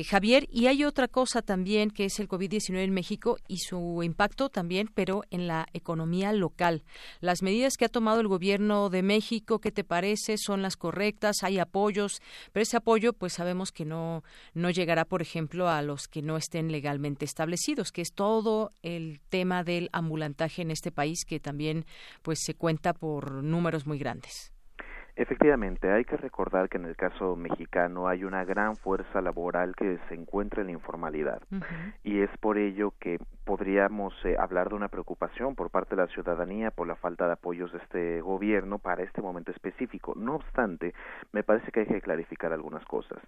Javier. 0.08 0.48
Y 0.52 0.68
hay 0.68 0.84
otra 0.84 1.08
cosa 1.08 1.42
también 1.42 1.92
que 1.92 2.06
es 2.06 2.20
el 2.20 2.28
COVID-19 2.28 2.84
en 2.84 2.94
México 2.94 3.38
y 3.48 3.58
su 3.58 4.02
impacto 4.04 4.50
también, 4.50 4.90
pero 4.94 5.24
en 5.32 5.48
la 5.48 5.68
economía 5.74 6.34
local. 6.34 6.84
Las 7.22 7.42
medidas 7.42 7.78
que 7.78 7.86
ha 7.86 7.90
tomado 7.90 8.20
el 8.20 8.28
gobierno 8.28 8.90
de 8.90 9.04
México, 9.04 9.60
¿qué 9.60 9.72
te 9.76 9.84
parece? 9.84 10.40
¿Son 10.40 10.64
las 10.64 10.78
correctas? 10.78 11.44
¿Hay 11.44 11.60
apoyos? 11.60 12.20
Pero 12.52 12.64
ese 12.64 12.78
apoyo, 12.78 13.14
pues 13.14 13.34
sabemos 13.34 13.72
que 13.72 13.86
no, 13.86 14.24
no 14.56 14.72
llegará, 14.72 15.06
por 15.06 15.22
ejemplo, 15.22 15.70
a 15.70 15.84
los 15.84 16.08
que 16.08 16.24
no 16.24 16.38
estén 16.38 16.72
legalmente 16.72 17.26
establecidos, 17.26 17.92
que 17.92 18.02
es 18.02 18.14
todo 18.14 18.72
el 18.82 19.22
tema 19.30 19.64
del 19.64 19.90
ambulantaje 19.92 20.64
en 20.64 20.72
este 20.72 20.92
país 20.92 21.26
que 21.26 21.40
también 21.40 21.86
pues 22.24 22.40
se 22.44 22.56
cuenta 22.56 22.94
por 22.94 23.44
números 23.44 23.86
muy 23.86 24.00
grandes. 24.00 24.55
Efectivamente, 25.18 25.90
hay 25.92 26.04
que 26.04 26.18
recordar 26.18 26.68
que 26.68 26.78
en 26.78 26.86
el 26.86 26.98
caso 26.98 27.38
mexicano 27.38 28.10
hay 28.10 28.26
una 28.26 28.44
gran 28.44 28.76
fuerza 28.76 29.22
laboral 29.22 29.74
que 29.74 29.98
se 30.10 30.14
encuentra 30.14 30.60
en 30.60 30.68
la 30.68 30.74
informalidad 30.74 31.42
y 32.04 32.20
es 32.20 32.30
por 32.40 32.58
ello 32.58 32.94
que 33.00 33.20
podríamos 33.46 34.14
eh, 34.26 34.36
hablar 34.38 34.70
de 34.70 34.76
una 34.76 34.90
preocupación 34.90 35.56
por 35.56 35.70
parte 35.70 35.96
de 35.96 36.02
la 36.02 36.08
ciudadanía 36.10 36.70
por 36.72 36.88
la 36.88 36.98
falta 36.98 37.28
de 37.28 37.34
apoyos 37.34 37.72
de 37.72 37.78
este 37.78 38.22
gobierno 38.22 38.78
para 38.78 39.04
este 39.04 39.22
momento 39.22 39.52
específico. 39.52 40.14
No 40.18 40.36
obstante, 40.36 40.94
me 41.32 41.44
parece 41.44 41.72
que 41.72 41.82
hay 41.82 41.86
que 41.86 42.02
clarificar 42.02 42.52
algunas 42.52 42.84
cosas. 42.86 43.20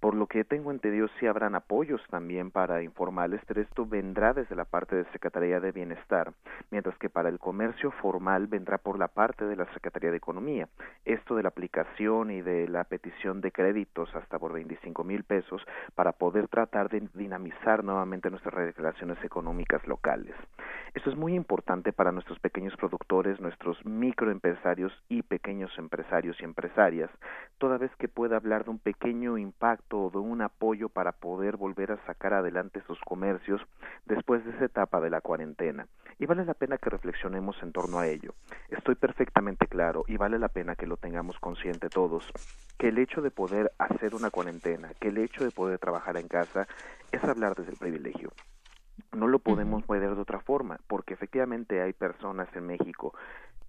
Por 0.00 0.14
lo 0.14 0.26
que 0.26 0.44
tengo 0.44 0.70
entendido, 0.70 1.08
sí 1.18 1.26
habrán 1.26 1.54
apoyos 1.54 2.00
también 2.08 2.50
para 2.50 2.82
informales, 2.82 3.42
pero 3.46 3.60
esto 3.60 3.84
vendrá 3.84 4.32
desde 4.32 4.56
la 4.56 4.64
parte 4.64 4.96
de 4.96 5.04
Secretaría 5.12 5.60
de 5.60 5.72
Bienestar, 5.72 6.32
mientras 6.70 6.96
que 6.96 7.10
para 7.10 7.28
el 7.28 7.38
comercio 7.38 7.90
formal 7.90 8.46
vendrá 8.46 8.78
por 8.78 8.98
la 8.98 9.08
parte 9.08 9.44
de 9.44 9.56
la 9.56 9.70
Secretaría 9.74 10.10
de 10.10 10.16
Economía. 10.16 10.68
Esto 11.04 11.36
de 11.36 11.42
la 11.42 11.50
aplicación 11.50 12.30
y 12.30 12.40
de 12.40 12.66
la 12.66 12.84
petición 12.84 13.42
de 13.42 13.52
créditos 13.52 14.08
hasta 14.14 14.38
por 14.38 14.54
25 14.54 15.04
mil 15.04 15.22
pesos 15.24 15.62
para 15.94 16.12
poder 16.12 16.48
tratar 16.48 16.88
de 16.88 17.06
dinamizar 17.12 17.84
nuevamente 17.84 18.30
nuestras 18.30 18.54
relaciones 18.74 19.22
económicas 19.22 19.86
locales. 19.86 20.34
Esto 20.94 21.10
es 21.10 21.16
muy 21.16 21.34
importante 21.34 21.92
para 21.92 22.10
nuestros 22.10 22.38
pequeños 22.40 22.74
productores, 22.76 23.38
nuestros 23.38 23.84
microempresarios 23.84 24.92
y 25.08 25.22
pequeños 25.22 25.70
empresarios 25.78 26.40
y 26.40 26.44
empresarias, 26.44 27.10
toda 27.58 27.76
vez 27.76 27.94
que 27.96 28.08
pueda 28.08 28.36
hablar 28.36 28.64
de 28.64 28.70
un 28.70 28.78
pequeño 28.78 29.36
impacto 29.36 29.89
de 29.90 30.18
un 30.18 30.40
apoyo 30.40 30.88
para 30.88 31.10
poder 31.10 31.56
volver 31.56 31.90
a 31.90 32.06
sacar 32.06 32.32
adelante 32.32 32.80
sus 32.86 33.00
comercios 33.00 33.60
después 34.06 34.44
de 34.44 34.52
esa 34.52 34.66
etapa 34.66 35.00
de 35.00 35.10
la 35.10 35.20
cuarentena. 35.20 35.88
Y 36.18 36.26
vale 36.26 36.44
la 36.44 36.54
pena 36.54 36.78
que 36.78 36.90
reflexionemos 36.90 37.60
en 37.60 37.72
torno 37.72 37.98
a 37.98 38.06
ello. 38.06 38.34
Estoy 38.68 38.94
perfectamente 38.94 39.66
claro 39.66 40.04
y 40.06 40.16
vale 40.16 40.38
la 40.38 40.48
pena 40.48 40.76
que 40.76 40.86
lo 40.86 40.96
tengamos 40.96 41.40
consciente 41.40 41.88
todos, 41.88 42.24
que 42.78 42.88
el 42.88 42.98
hecho 42.98 43.20
de 43.20 43.32
poder 43.32 43.72
hacer 43.78 44.14
una 44.14 44.30
cuarentena, 44.30 44.92
que 45.00 45.08
el 45.08 45.18
hecho 45.18 45.42
de 45.42 45.50
poder 45.50 45.80
trabajar 45.80 46.16
en 46.16 46.28
casa 46.28 46.68
es 47.10 47.24
hablar 47.24 47.56
desde 47.56 47.72
el 47.72 47.78
privilegio. 47.78 48.30
No 49.12 49.26
lo 49.26 49.40
podemos 49.40 49.84
ver 49.88 50.14
de 50.14 50.20
otra 50.20 50.38
forma, 50.38 50.78
porque 50.86 51.14
efectivamente 51.14 51.82
hay 51.82 51.94
personas 51.94 52.48
en 52.54 52.66
México, 52.66 53.12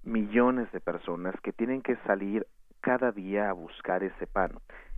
millones 0.03 0.71
de 0.71 0.81
personas 0.81 1.33
que 1.41 1.51
tienen 1.51 1.81
que 1.81 1.95
salir 2.05 2.45
cada 2.79 3.11
día 3.11 3.49
a 3.49 3.53
buscar 3.53 4.03
ese 4.03 4.27
pan 4.27 4.51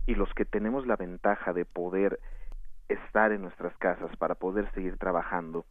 y 0.06 0.14
los 0.14 0.32
que 0.34 0.44
tenemos 0.44 0.86
la 0.86 0.96
ventaja 0.96 1.52
de 1.52 1.64
poder 1.64 2.20
estar 2.88 3.32
en 3.32 3.42
nuestras 3.42 3.76
casas 3.78 4.14
para 4.16 4.34
poder 4.34 4.70
seguir 4.72 4.98
trabajando, 4.98 5.64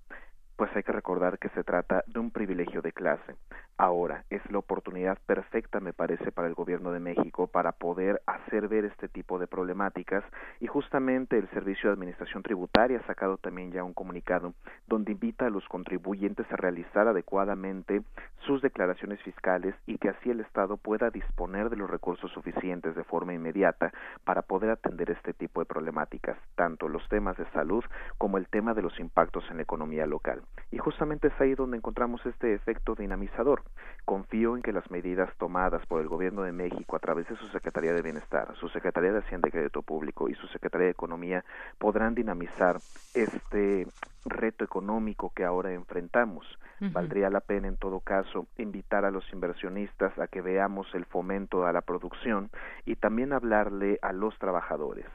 pues 0.55 0.69
hay 0.75 0.83
que 0.83 0.91
recordar 0.91 1.39
que 1.39 1.49
se 1.49 1.63
trata 1.63 2.03
de 2.07 2.19
un 2.19 2.31
privilegio 2.31 2.81
de 2.81 2.91
clase. 2.91 3.35
Ahora 3.77 4.23
es 4.29 4.41
la 4.51 4.59
oportunidad 4.59 5.17
perfecta, 5.25 5.79
me 5.79 5.93
parece, 5.93 6.31
para 6.31 6.47
el 6.47 6.53
gobierno 6.53 6.91
de 6.91 6.99
México 6.99 7.47
para 7.47 7.71
poder 7.71 8.21
hacer 8.27 8.67
ver 8.67 8.85
este 8.85 9.07
tipo 9.07 9.39
de 9.39 9.47
problemáticas 9.47 10.23
y 10.59 10.67
justamente 10.67 11.37
el 11.37 11.49
Servicio 11.49 11.89
de 11.89 11.93
Administración 11.93 12.43
Tributaria 12.43 12.99
ha 12.99 13.07
sacado 13.07 13.37
también 13.37 13.71
ya 13.71 13.83
un 13.83 13.93
comunicado 13.93 14.53
donde 14.87 15.11
invita 15.11 15.47
a 15.47 15.49
los 15.49 15.67
contribuyentes 15.67 16.45
a 16.51 16.55
realizar 16.55 17.07
adecuadamente 17.07 18.03
sus 18.45 18.61
declaraciones 18.61 19.21
fiscales 19.21 19.75
y 19.87 19.97
que 19.97 20.09
así 20.09 20.29
el 20.29 20.41
Estado 20.41 20.77
pueda 20.77 21.09
disponer 21.09 21.69
de 21.69 21.77
los 21.77 21.89
recursos 21.89 22.31
suficientes 22.31 22.95
de 22.95 23.03
forma 23.03 23.33
inmediata 23.33 23.91
para 24.23 24.43
poder 24.43 24.69
atender 24.69 25.09
este 25.11 25.33
tipo 25.33 25.61
de 25.61 25.65
problemáticas, 25.65 26.37
tanto 26.55 26.87
los 26.87 27.07
temas 27.09 27.37
de 27.37 27.49
salud 27.51 27.83
como 28.17 28.37
el 28.37 28.47
tema 28.47 28.73
de 28.73 28.81
los 28.81 28.99
impactos 28.99 29.43
en 29.49 29.57
la 29.57 29.63
economía 29.63 30.05
local. 30.05 30.42
Y 30.71 30.79
justamente 30.79 31.27
es 31.27 31.39
ahí 31.39 31.53
donde 31.53 31.77
encontramos 31.77 32.25
este 32.25 32.55
efecto 32.55 32.95
dinamizador. 32.95 33.61
Confío 34.05 34.55
en 34.55 34.63
que 34.63 34.73
las 34.73 34.89
medidas 34.89 35.29
tomadas 35.37 35.85
por 35.85 36.01
el 36.01 36.07
Gobierno 36.07 36.41
de 36.41 36.51
México 36.51 36.95
a 36.95 36.99
través 36.99 37.27
de 37.27 37.35
su 37.35 37.47
Secretaría 37.49 37.93
de 37.93 38.01
Bienestar, 38.01 38.55
su 38.55 38.67
Secretaría 38.69 39.11
de 39.11 39.19
Hacienda 39.19 39.49
y 39.49 39.51
Crédito 39.51 39.83
Público 39.83 40.29
y 40.29 40.33
su 40.33 40.47
Secretaría 40.47 40.85
de 40.85 40.91
Economía 40.91 41.45
podrán 41.77 42.15
dinamizar 42.15 42.77
este 43.13 43.85
reto 44.25 44.63
económico 44.63 45.31
que 45.35 45.45
ahora 45.45 45.71
enfrentamos. 45.73 46.45
Valdría 46.79 47.29
la 47.29 47.39
pena, 47.39 47.69
en 47.69 47.77
todo 47.77 48.01
caso, 48.01 48.47
invitar 48.57 49.05
a 49.05 49.11
los 49.11 49.31
inversionistas 49.31 50.17
a 50.19 50.27
que 50.27 50.41
veamos 50.41 50.93
el 50.95 51.05
fomento 51.05 51.65
a 51.65 51.71
la 51.71 51.81
producción 51.81 52.49
y 52.85 52.95
también 52.95 53.31
hablarle 53.31 53.99
a 54.01 54.11
los 54.11 54.37
trabajadores 54.37 55.05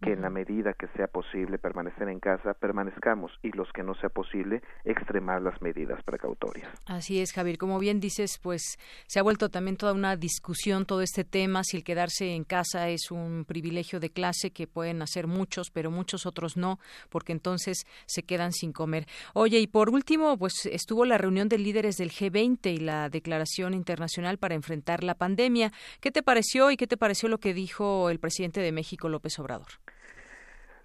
que 0.00 0.12
en 0.12 0.22
la 0.22 0.30
medida 0.30 0.74
que 0.74 0.86
sea 0.96 1.08
posible 1.08 1.58
permanecer 1.58 2.08
en 2.08 2.20
casa, 2.20 2.54
permanezcamos 2.54 3.32
y 3.42 3.50
los 3.50 3.70
que 3.72 3.82
no 3.82 3.94
sea 3.94 4.08
posible, 4.08 4.62
extremar 4.84 5.42
las 5.42 5.60
medidas 5.60 6.02
precautorias. 6.04 6.68
Así 6.86 7.20
es, 7.20 7.32
Javier. 7.32 7.58
Como 7.58 7.78
bien 7.78 7.98
dices, 7.98 8.38
pues 8.40 8.78
se 9.06 9.18
ha 9.18 9.22
vuelto 9.22 9.48
también 9.48 9.76
toda 9.76 9.92
una 9.92 10.16
discusión 10.16 10.86
todo 10.86 11.02
este 11.02 11.24
tema, 11.24 11.64
si 11.64 11.76
el 11.76 11.84
quedarse 11.84 12.34
en 12.34 12.44
casa 12.44 12.88
es 12.88 13.10
un 13.10 13.44
privilegio 13.44 13.98
de 14.00 14.10
clase 14.10 14.52
que 14.52 14.66
pueden 14.66 15.02
hacer 15.02 15.26
muchos, 15.26 15.70
pero 15.70 15.90
muchos 15.90 16.26
otros 16.26 16.56
no, 16.56 16.78
porque 17.08 17.32
entonces 17.32 17.84
se 18.06 18.22
quedan 18.22 18.52
sin 18.52 18.72
comer. 18.72 19.06
Oye, 19.34 19.58
y 19.58 19.66
por 19.66 19.90
último, 19.90 20.38
pues 20.38 20.66
estuvo 20.66 21.04
la 21.04 21.18
reunión 21.18 21.48
de 21.48 21.58
líderes 21.58 21.96
del 21.96 22.10
G20 22.10 22.72
y 22.72 22.78
la 22.78 23.08
declaración 23.08 23.74
internacional 23.74 24.38
para 24.38 24.54
enfrentar 24.54 25.02
la 25.02 25.14
pandemia. 25.14 25.72
¿Qué 26.00 26.10
te 26.10 26.22
pareció 26.22 26.70
y 26.70 26.76
qué 26.76 26.86
te 26.86 26.96
pareció 26.96 27.28
lo 27.28 27.38
que 27.38 27.54
dijo 27.54 28.10
el 28.10 28.20
presidente 28.20 28.60
de 28.60 28.72
México, 28.72 29.08
López 29.08 29.38
Obrador? 29.38 29.68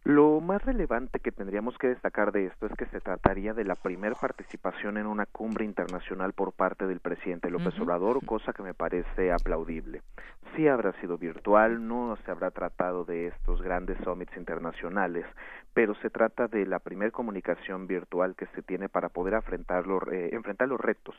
Lo 0.05 0.41
más 0.41 0.61
relevante 0.65 1.21
que 1.21 1.31
tendríamos 1.31 1.77
que 1.77 1.87
destacar 1.87 2.33
de 2.33 2.47
esto 2.47 2.65
es 2.65 2.73
que 2.73 2.87
se 2.87 2.99
trataría 2.99 3.53
de 3.53 3.63
la 3.63 3.75
primera 3.75 4.15
participación 4.15 4.97
en 4.97 5.05
una 5.05 5.25
cumbre 5.25 5.63
internacional 5.63 6.33
por 6.33 6.51
parte 6.51 6.87
del 6.87 6.99
presidente 6.99 7.49
López 7.49 7.79
Obrador, 7.79 8.19
cosa 8.25 8.51
que 8.51 8.63
me 8.63 8.73
parece 8.73 9.31
aplaudible. 9.31 10.01
Sí 10.55 10.67
habrá 10.67 10.91
sido 10.99 11.17
virtual, 11.17 11.87
no 11.87 12.17
se 12.25 12.31
habrá 12.31 12.51
tratado 12.51 13.05
de 13.05 13.27
estos 13.27 13.61
grandes 13.61 13.97
summits 14.03 14.35
internacionales, 14.35 15.25
pero 15.73 15.95
se 15.95 16.09
trata 16.09 16.49
de 16.49 16.65
la 16.65 16.79
primera 16.79 17.11
comunicación 17.11 17.87
virtual 17.87 18.35
que 18.35 18.47
se 18.47 18.61
tiene 18.61 18.89
para 18.89 19.07
poder 19.07 19.35
enfrentar 19.35 19.87
los, 19.87 20.03
eh, 20.11 20.31
enfrentar 20.33 20.67
los 20.67 20.81
retos 20.81 21.15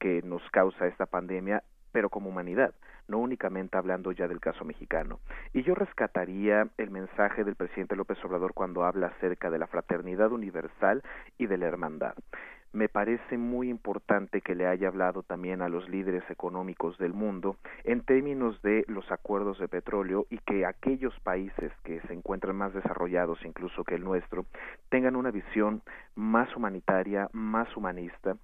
que 0.00 0.22
nos 0.22 0.42
causa 0.50 0.88
esta 0.88 1.06
pandemia, 1.06 1.62
pero 1.92 2.10
como 2.10 2.30
humanidad 2.30 2.74
no 3.08 3.18
únicamente 3.18 3.76
hablando 3.76 4.12
ya 4.12 4.28
del 4.28 4.40
caso 4.40 4.64
mexicano. 4.64 5.18
Y 5.52 5.62
yo 5.62 5.74
rescataría 5.74 6.68
el 6.76 6.90
mensaje 6.90 7.42
del 7.42 7.56
presidente 7.56 7.96
López 7.96 8.22
Obrador 8.24 8.52
cuando 8.54 8.84
habla 8.84 9.08
acerca 9.08 9.50
de 9.50 9.58
la 9.58 9.66
fraternidad 9.66 10.30
universal 10.30 11.02
y 11.38 11.46
de 11.46 11.56
la 11.56 11.66
hermandad. 11.66 12.14
Me 12.70 12.90
parece 12.90 13.38
muy 13.38 13.70
importante 13.70 14.42
que 14.42 14.54
le 14.54 14.66
haya 14.66 14.88
hablado 14.88 15.22
también 15.22 15.62
a 15.62 15.70
los 15.70 15.88
líderes 15.88 16.22
económicos 16.28 16.98
del 16.98 17.14
mundo 17.14 17.56
en 17.84 18.02
términos 18.02 18.60
de 18.60 18.84
los 18.88 19.10
acuerdos 19.10 19.58
de 19.58 19.68
petróleo 19.68 20.26
y 20.28 20.36
que 20.36 20.66
aquellos 20.66 21.18
países 21.20 21.72
que 21.82 22.02
se 22.02 22.12
encuentran 22.12 22.56
más 22.56 22.74
desarrollados 22.74 23.42
incluso 23.42 23.84
que 23.84 23.94
el 23.94 24.04
nuestro 24.04 24.44
tengan 24.90 25.16
una 25.16 25.30
visión 25.30 25.80
más 26.14 26.54
humanitaria, 26.54 27.30
más 27.32 27.74
humanista 27.74 28.36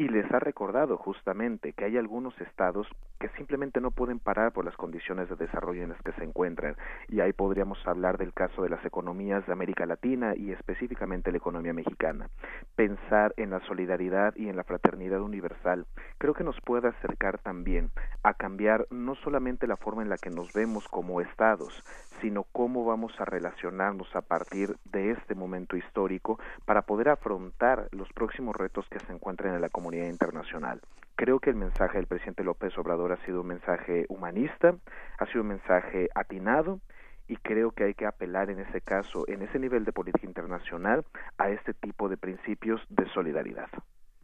y 0.00 0.08
les 0.08 0.24
ha 0.32 0.38
recordado 0.38 0.96
justamente 0.96 1.74
que 1.74 1.84
hay 1.84 1.98
algunos 1.98 2.32
estados 2.40 2.88
que 3.18 3.28
simplemente 3.36 3.82
no 3.82 3.90
pueden 3.90 4.18
parar 4.18 4.50
por 4.50 4.64
las 4.64 4.74
condiciones 4.74 5.28
de 5.28 5.36
desarrollo 5.36 5.82
en 5.82 5.90
las 5.90 6.00
que 6.00 6.12
se 6.12 6.24
encuentran. 6.24 6.74
Y 7.08 7.20
ahí 7.20 7.34
podríamos 7.34 7.86
hablar 7.86 8.16
del 8.16 8.32
caso 8.32 8.62
de 8.62 8.70
las 8.70 8.82
economías 8.82 9.46
de 9.46 9.52
América 9.52 9.84
Latina 9.84 10.32
y 10.34 10.52
específicamente 10.52 11.30
la 11.30 11.36
economía 11.36 11.74
mexicana. 11.74 12.30
Pensar 12.76 13.34
en 13.36 13.50
la 13.50 13.60
solidaridad 13.66 14.34
y 14.36 14.48
en 14.48 14.56
la 14.56 14.64
fraternidad 14.64 15.20
universal 15.20 15.84
creo 16.16 16.32
que 16.32 16.44
nos 16.44 16.58
puede 16.62 16.88
acercar 16.88 17.36
también 17.36 17.90
a 18.22 18.32
cambiar 18.32 18.86
no 18.90 19.16
solamente 19.16 19.66
la 19.66 19.76
forma 19.76 20.00
en 20.00 20.08
la 20.08 20.16
que 20.16 20.30
nos 20.30 20.50
vemos 20.54 20.88
como 20.88 21.20
estados, 21.20 21.84
sino 22.22 22.44
cómo 22.52 22.86
vamos 22.86 23.12
a 23.18 23.26
relacionarnos 23.26 24.16
a 24.16 24.22
partir 24.22 24.76
de 24.84 25.10
este 25.10 25.34
momento 25.34 25.76
histórico 25.76 26.38
para 26.64 26.82
poder 26.82 27.10
afrontar 27.10 27.88
los 27.92 28.10
próximos 28.14 28.56
retos 28.56 28.86
que 28.88 29.00
se 29.00 29.12
encuentran 29.12 29.54
en 29.54 29.60
la 29.60 29.68
comunidad 29.68 29.89
comunidad 29.90 30.10
internacional. 30.10 30.80
Creo 31.16 31.40
que 31.40 31.50
el 31.50 31.56
mensaje 31.56 31.98
del 31.98 32.06
presidente 32.06 32.44
López 32.44 32.78
Obrador 32.78 33.10
ha 33.10 33.24
sido 33.26 33.40
un 33.40 33.48
mensaje 33.48 34.06
humanista, 34.08 34.76
ha 35.18 35.26
sido 35.26 35.42
un 35.42 35.48
mensaje 35.48 36.08
atinado 36.14 36.78
y 37.26 37.36
creo 37.36 37.72
que 37.72 37.84
hay 37.84 37.94
que 37.94 38.06
apelar 38.06 38.50
en 38.50 38.60
ese 38.60 38.80
caso, 38.80 39.24
en 39.26 39.42
ese 39.42 39.58
nivel 39.58 39.84
de 39.84 39.92
política 39.92 40.26
internacional, 40.26 41.04
a 41.38 41.50
este 41.50 41.74
tipo 41.74 42.08
de 42.08 42.16
principios 42.16 42.80
de 42.88 43.06
solidaridad. 43.08 43.68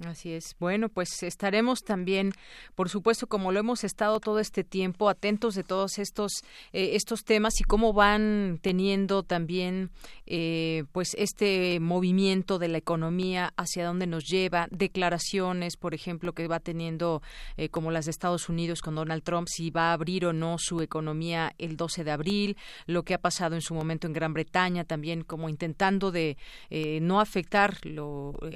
Así 0.04 0.34
es. 0.34 0.54
Bueno, 0.60 0.90
pues 0.90 1.22
estaremos 1.22 1.82
también, 1.82 2.32
por 2.74 2.90
supuesto, 2.90 3.28
como 3.28 3.50
lo 3.50 3.60
hemos 3.60 3.82
estado 3.82 4.20
todo 4.20 4.40
este 4.40 4.62
tiempo, 4.62 5.08
atentos 5.08 5.54
de 5.54 5.62
todos 5.62 5.98
estos 5.98 6.42
eh, 6.74 6.96
estos 6.96 7.24
temas 7.24 7.58
y 7.62 7.64
cómo 7.64 7.94
van 7.94 8.58
teniendo 8.60 9.22
también, 9.22 9.90
eh, 10.26 10.84
pues, 10.92 11.14
este 11.16 11.80
movimiento 11.80 12.58
de 12.58 12.68
la 12.68 12.76
economía 12.76 13.54
hacia 13.56 13.86
dónde 13.86 14.06
nos 14.06 14.24
lleva, 14.24 14.68
declaraciones, 14.70 15.78
por 15.78 15.94
ejemplo, 15.94 16.34
que 16.34 16.46
va 16.46 16.60
teniendo, 16.60 17.22
eh, 17.56 17.70
como 17.70 17.90
las 17.90 18.04
de 18.04 18.10
Estados 18.10 18.50
Unidos 18.50 18.82
con 18.82 18.96
Donald 18.96 19.22
Trump, 19.22 19.48
si 19.50 19.70
va 19.70 19.90
a 19.90 19.92
abrir 19.94 20.26
o 20.26 20.34
no 20.34 20.56
su 20.58 20.82
economía 20.82 21.54
el 21.56 21.78
12 21.78 22.04
de 22.04 22.10
abril, 22.10 22.56
lo 22.86 23.02
que 23.02 23.14
ha 23.14 23.18
pasado 23.18 23.54
en 23.54 23.62
su 23.62 23.72
momento 23.72 24.06
en 24.06 24.12
Gran 24.12 24.34
Bretaña, 24.34 24.84
también 24.84 25.24
como 25.24 25.48
intentando 25.48 26.10
de 26.10 26.36
no 27.00 27.20
afectar 27.20 27.78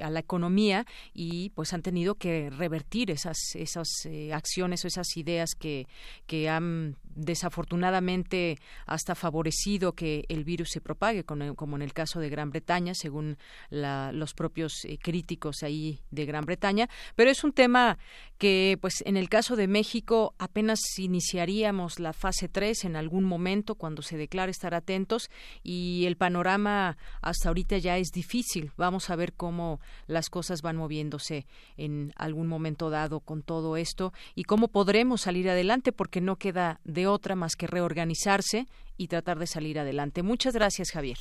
a 0.01 0.09
la 0.09 0.19
economía 0.19 0.85
y 1.13 1.30
y 1.31 1.49
pues 1.49 1.73
han 1.73 1.81
tenido 1.81 2.15
que 2.15 2.49
revertir 2.49 3.09
esas 3.09 3.55
esas 3.55 3.87
eh, 4.05 4.33
acciones 4.33 4.83
o 4.83 4.87
esas 4.87 5.15
ideas 5.17 5.55
que, 5.55 5.87
que 6.27 6.49
han 6.49 6.97
desafortunadamente 7.15 8.57
hasta 8.85 9.15
favorecido 9.15 9.93
que 9.93 10.25
el 10.29 10.43
virus 10.43 10.69
se 10.71 10.81
propague, 10.81 11.23
como 11.23 11.75
en 11.75 11.81
el 11.81 11.93
caso 11.93 12.19
de 12.19 12.29
Gran 12.29 12.49
Bretaña, 12.51 12.93
según 12.93 13.37
los 13.69 14.33
propios 14.33 14.85
eh, 14.85 14.97
críticos 15.01 15.63
ahí 15.63 16.01
de 16.11 16.25
Gran 16.25 16.45
Bretaña. 16.45 16.89
Pero 17.15 17.31
es 17.31 17.43
un 17.43 17.53
tema 17.53 17.97
que, 18.37 18.77
pues, 18.81 19.03
en 19.05 19.17
el 19.17 19.29
caso 19.29 19.55
de 19.55 19.67
México, 19.67 20.33
apenas 20.39 20.79
iniciaríamos 20.97 21.99
la 21.99 22.13
fase 22.13 22.49
3 22.49 22.85
en 22.85 22.95
algún 22.95 23.23
momento, 23.23 23.75
cuando 23.75 24.01
se 24.01 24.17
declare 24.17 24.51
estar 24.51 24.73
atentos, 24.73 25.29
y 25.63 26.05
el 26.07 26.17
panorama 26.17 26.97
hasta 27.21 27.49
ahorita 27.49 27.77
ya 27.77 27.97
es 27.97 28.09
difícil. 28.11 28.71
Vamos 28.77 29.09
a 29.09 29.15
ver 29.15 29.33
cómo 29.33 29.79
las 30.07 30.29
cosas 30.29 30.61
van 30.61 30.77
moviéndose 30.77 31.45
en 31.77 32.13
algún 32.15 32.47
momento 32.47 32.89
dado 32.89 33.19
con 33.19 33.43
todo 33.43 33.77
esto 33.77 34.13
y 34.35 34.43
cómo 34.43 34.69
podremos 34.69 35.21
salir 35.21 35.49
adelante, 35.49 35.91
porque 35.91 36.21
no 36.21 36.37
queda 36.37 36.79
de 36.83 37.00
otra 37.07 37.35
más 37.35 37.55
que 37.55 37.67
reorganizarse 37.67 38.65
y 38.97 39.07
tratar 39.07 39.39
de 39.39 39.47
salir 39.47 39.79
adelante. 39.79 40.23
Muchas 40.23 40.53
gracias, 40.53 40.91
Javier. 40.91 41.17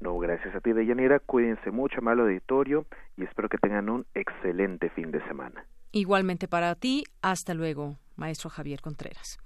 No, 0.00 0.18
gracias 0.18 0.54
a 0.54 0.60
ti, 0.60 0.72
Deyanira. 0.72 1.18
Cuídense 1.20 1.70
mucho, 1.70 2.02
malo 2.02 2.24
auditorio, 2.24 2.86
y 3.16 3.24
espero 3.24 3.48
que 3.48 3.58
tengan 3.58 3.88
un 3.88 4.06
excelente 4.14 4.90
fin 4.90 5.10
de 5.10 5.24
semana. 5.26 5.64
Igualmente 5.92 6.48
para 6.48 6.74
ti. 6.74 7.04
Hasta 7.22 7.54
luego, 7.54 7.98
maestro 8.16 8.50
Javier 8.50 8.80
Contreras. 8.80 9.38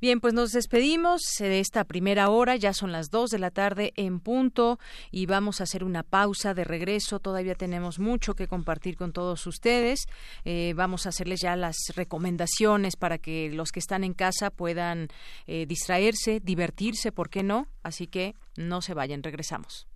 Bien, 0.00 0.20
pues 0.20 0.34
nos 0.34 0.52
despedimos 0.52 1.22
de 1.38 1.60
esta 1.60 1.84
primera 1.84 2.28
hora, 2.28 2.56
ya 2.56 2.72
son 2.72 2.92
las 2.92 3.10
dos 3.10 3.30
de 3.30 3.38
la 3.38 3.50
tarde 3.50 3.92
en 3.96 4.20
punto 4.20 4.78
y 5.10 5.26
vamos 5.26 5.60
a 5.60 5.64
hacer 5.64 5.84
una 5.84 6.02
pausa 6.02 6.54
de 6.54 6.64
regreso. 6.64 7.20
Todavía 7.20 7.54
tenemos 7.54 7.98
mucho 7.98 8.34
que 8.34 8.48
compartir 8.48 8.96
con 8.96 9.12
todos 9.12 9.46
ustedes. 9.46 10.06
Eh, 10.44 10.72
vamos 10.76 11.06
a 11.06 11.10
hacerles 11.10 11.40
ya 11.40 11.56
las 11.56 11.76
recomendaciones 11.94 12.96
para 12.96 13.18
que 13.18 13.50
los 13.50 13.72
que 13.72 13.80
están 13.80 14.04
en 14.04 14.14
casa 14.14 14.50
puedan 14.50 15.08
eh, 15.46 15.66
distraerse, 15.66 16.40
divertirse, 16.40 17.12
¿por 17.12 17.30
qué 17.30 17.42
no? 17.42 17.68
Así 17.82 18.06
que 18.06 18.34
no 18.56 18.82
se 18.82 18.94
vayan, 18.94 19.22
regresamos. 19.22 19.86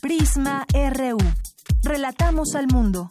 Prisma 0.00 0.66
RU. 0.72 1.18
Relatamos 1.82 2.54
al 2.54 2.68
mundo. 2.68 3.10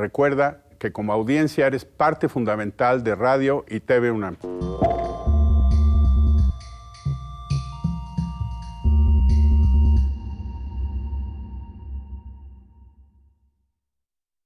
Recuerda 0.00 0.62
que 0.78 0.92
como 0.92 1.12
audiencia 1.12 1.66
eres 1.66 1.84
parte 1.84 2.30
fundamental 2.30 3.04
de 3.04 3.14
Radio 3.14 3.66
y 3.68 3.80
TV 3.80 4.10
UNAM. 4.10 4.38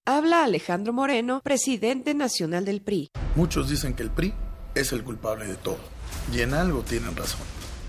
Habla 0.05 0.43
Alejandro 0.43 0.93
Moreno, 0.93 1.41
presidente 1.45 2.15
nacional 2.15 2.65
del 2.65 2.83
PRI. 2.83 3.11
Muchos 3.37 3.71
dicen 3.71 3.95
que 3.95 4.03
el 4.03 4.11
PRI 4.11 4.35
es 4.75 4.93
el 4.93 5.05
culpable 5.05 5.47
de 5.47 5.55
todo. 5.55 5.79
Y 6.33 6.41
en 6.41 6.53
algo 6.53 6.83
tienen 6.83 7.17
razón. 7.17 7.64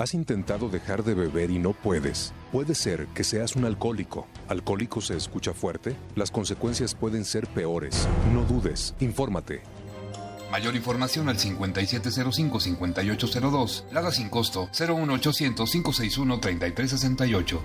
¿Has 0.00 0.14
intentado 0.14 0.70
dejar 0.70 1.04
de 1.04 1.12
beber 1.12 1.50
y 1.50 1.58
no 1.58 1.74
puedes? 1.74 2.32
Puede 2.52 2.74
ser 2.74 3.06
que 3.08 3.22
seas 3.22 3.54
un 3.54 3.66
alcohólico. 3.66 4.26
¿Alcohólico 4.48 5.02
se 5.02 5.14
escucha 5.14 5.52
fuerte? 5.52 5.94
Las 6.14 6.30
consecuencias 6.30 6.94
pueden 6.94 7.26
ser 7.26 7.46
peores. 7.48 8.08
No 8.32 8.46
dudes, 8.46 8.94
infórmate. 9.00 9.60
Mayor 10.50 10.74
información 10.74 11.28
al 11.28 11.36
5705-5802. 11.36 13.92
Lada 13.92 14.10
sin 14.10 14.30
costo 14.30 14.70
01800-561-3368. 14.72 17.60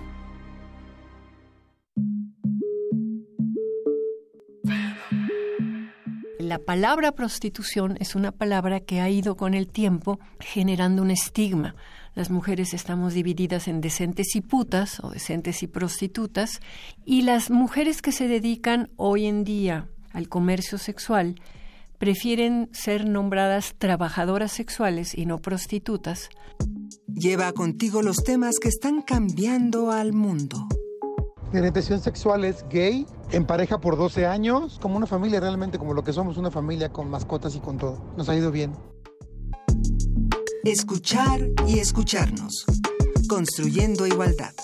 la 6.45 6.59
palabra 6.59 7.11
prostitución 7.11 7.97
es 7.99 8.15
una 8.15 8.31
palabra 8.31 8.79
que 8.79 9.01
ha 9.01 9.09
ido 9.09 9.35
con 9.35 9.55
el 9.55 9.67
tiempo 9.67 10.19
generando 10.39 11.01
un 11.01 11.09
estigma. 11.09 11.75
Las 12.15 12.31
mujeres 12.31 12.73
estamos 12.73 13.13
divididas 13.13 13.67
en 13.67 13.81
decentes 13.81 14.37
y 14.37 14.41
putas 14.41 15.01
o 15.03 15.09
decentes 15.09 15.61
y 15.63 15.67
prostitutas 15.67 16.61
y 17.03 17.23
las 17.23 17.51
mujeres 17.51 18.01
que 18.01 18.13
se 18.13 18.29
dedican 18.29 18.89
hoy 18.95 19.25
en 19.25 19.43
día 19.43 19.89
al 20.13 20.29
comercio 20.29 20.77
sexual 20.77 21.35
prefieren 21.97 22.69
ser 22.71 23.05
nombradas 23.05 23.75
trabajadoras 23.77 24.53
sexuales 24.53 25.13
y 25.13 25.25
no 25.25 25.39
prostitutas. 25.39 26.29
Lleva 27.07 27.51
contigo 27.51 28.01
los 28.01 28.23
temas 28.23 28.59
que 28.59 28.69
están 28.69 29.01
cambiando 29.01 29.91
al 29.91 30.13
mundo. 30.13 30.69
Mi 31.51 31.59
orientación 31.59 31.99
sexual 31.99 32.45
es 32.45 32.65
gay, 32.69 33.05
en 33.31 33.45
pareja 33.45 33.81
por 33.81 33.97
12 33.97 34.25
años, 34.25 34.79
como 34.81 34.95
una 34.95 35.05
familia 35.05 35.41
realmente, 35.41 35.77
como 35.77 35.93
lo 35.93 36.05
que 36.05 36.13
somos, 36.13 36.37
una 36.37 36.49
familia 36.49 36.93
con 36.93 37.09
mascotas 37.09 37.57
y 37.57 37.59
con 37.59 37.77
todo. 37.77 38.01
Nos 38.15 38.29
ha 38.29 38.35
ido 38.35 38.51
bien. 38.51 38.73
Escuchar 40.65 41.47
y 41.67 41.77
escucharnos. 41.77 42.65
Construyendo 43.29 44.07
igualdad. 44.07 44.55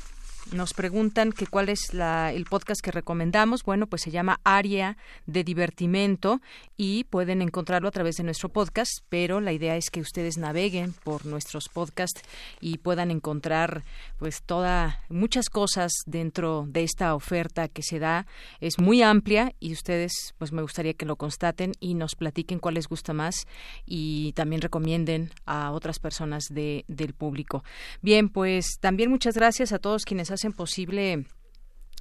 nos 0.53 0.75
preguntan 0.75 1.33
que 1.33 1.47
cuál 1.47 1.69
es 1.69 1.95
la, 1.95 2.33
el 2.33 2.45
podcast 2.45 2.81
que 2.81 2.91
recomendamos. 2.91 3.63
Bueno, 3.65 3.87
pues 3.87 4.03
se 4.03 4.11
llama 4.11 4.41
Área 4.45 4.97
de 5.27 5.45
Divertimento 5.45 6.41
y 6.77 7.05
pueden 7.05 7.43
encontrarlo 7.43 7.89
a 7.89 7.93
través 7.93 8.17
de 8.17 8.25
nuestro 8.25 8.49
podcast, 8.49 8.91
pero 9.09 9.41
la 9.41 9.53
idea 9.53 9.77
es 9.77 9.91
que 9.91 10.01
ustedes 10.01 10.39
naveguen 10.39 10.93
por 11.05 11.27
nuestros 11.27 11.69
podcasts 11.69 12.23
y 12.61 12.79
puedan 12.79 13.11
encontrar 13.11 13.83
pues 14.19 14.43
toda 14.43 15.01
muchas 15.09 15.49
cosas 15.49 15.93
dentro 16.07 16.67
de 16.69 16.85
esta 16.85 17.15
oferta 17.15 17.69
que 17.69 17.83
se 17.83 17.99
da. 17.99 18.27
Es 18.61 18.79
muy 18.79 19.03
amplia 19.03 19.55
y 19.61 19.73
ustedes 19.73 20.35
pues 20.39 20.53
me 20.53 20.63
gustaría 20.63 20.95
que 20.95 21.07
lo 21.07 21.17
constaten 21.17 21.73
y 21.81 21.95
nos 21.95 22.15
platiquen 22.15 22.59
cuál 22.59 22.75
les 22.75 22.89
gusta 22.89 23.13
más 23.13 23.47
y 23.87 24.33
también 24.33 24.61
recomienden 24.61 25.33
a 25.47 25.71
otras 25.71 25.99
personas 25.99 26.45
de, 26.51 26.85
del 26.89 27.15
público. 27.15 27.65
Bien, 28.03 28.29
pues 28.29 28.79
también 28.81 29.11
muchas 29.11 29.35
gracias 29.35 29.73
a 29.73 29.79
todos 29.79 30.05
quienes 30.05 30.31
hacen 30.35 30.53
posible 30.53 31.25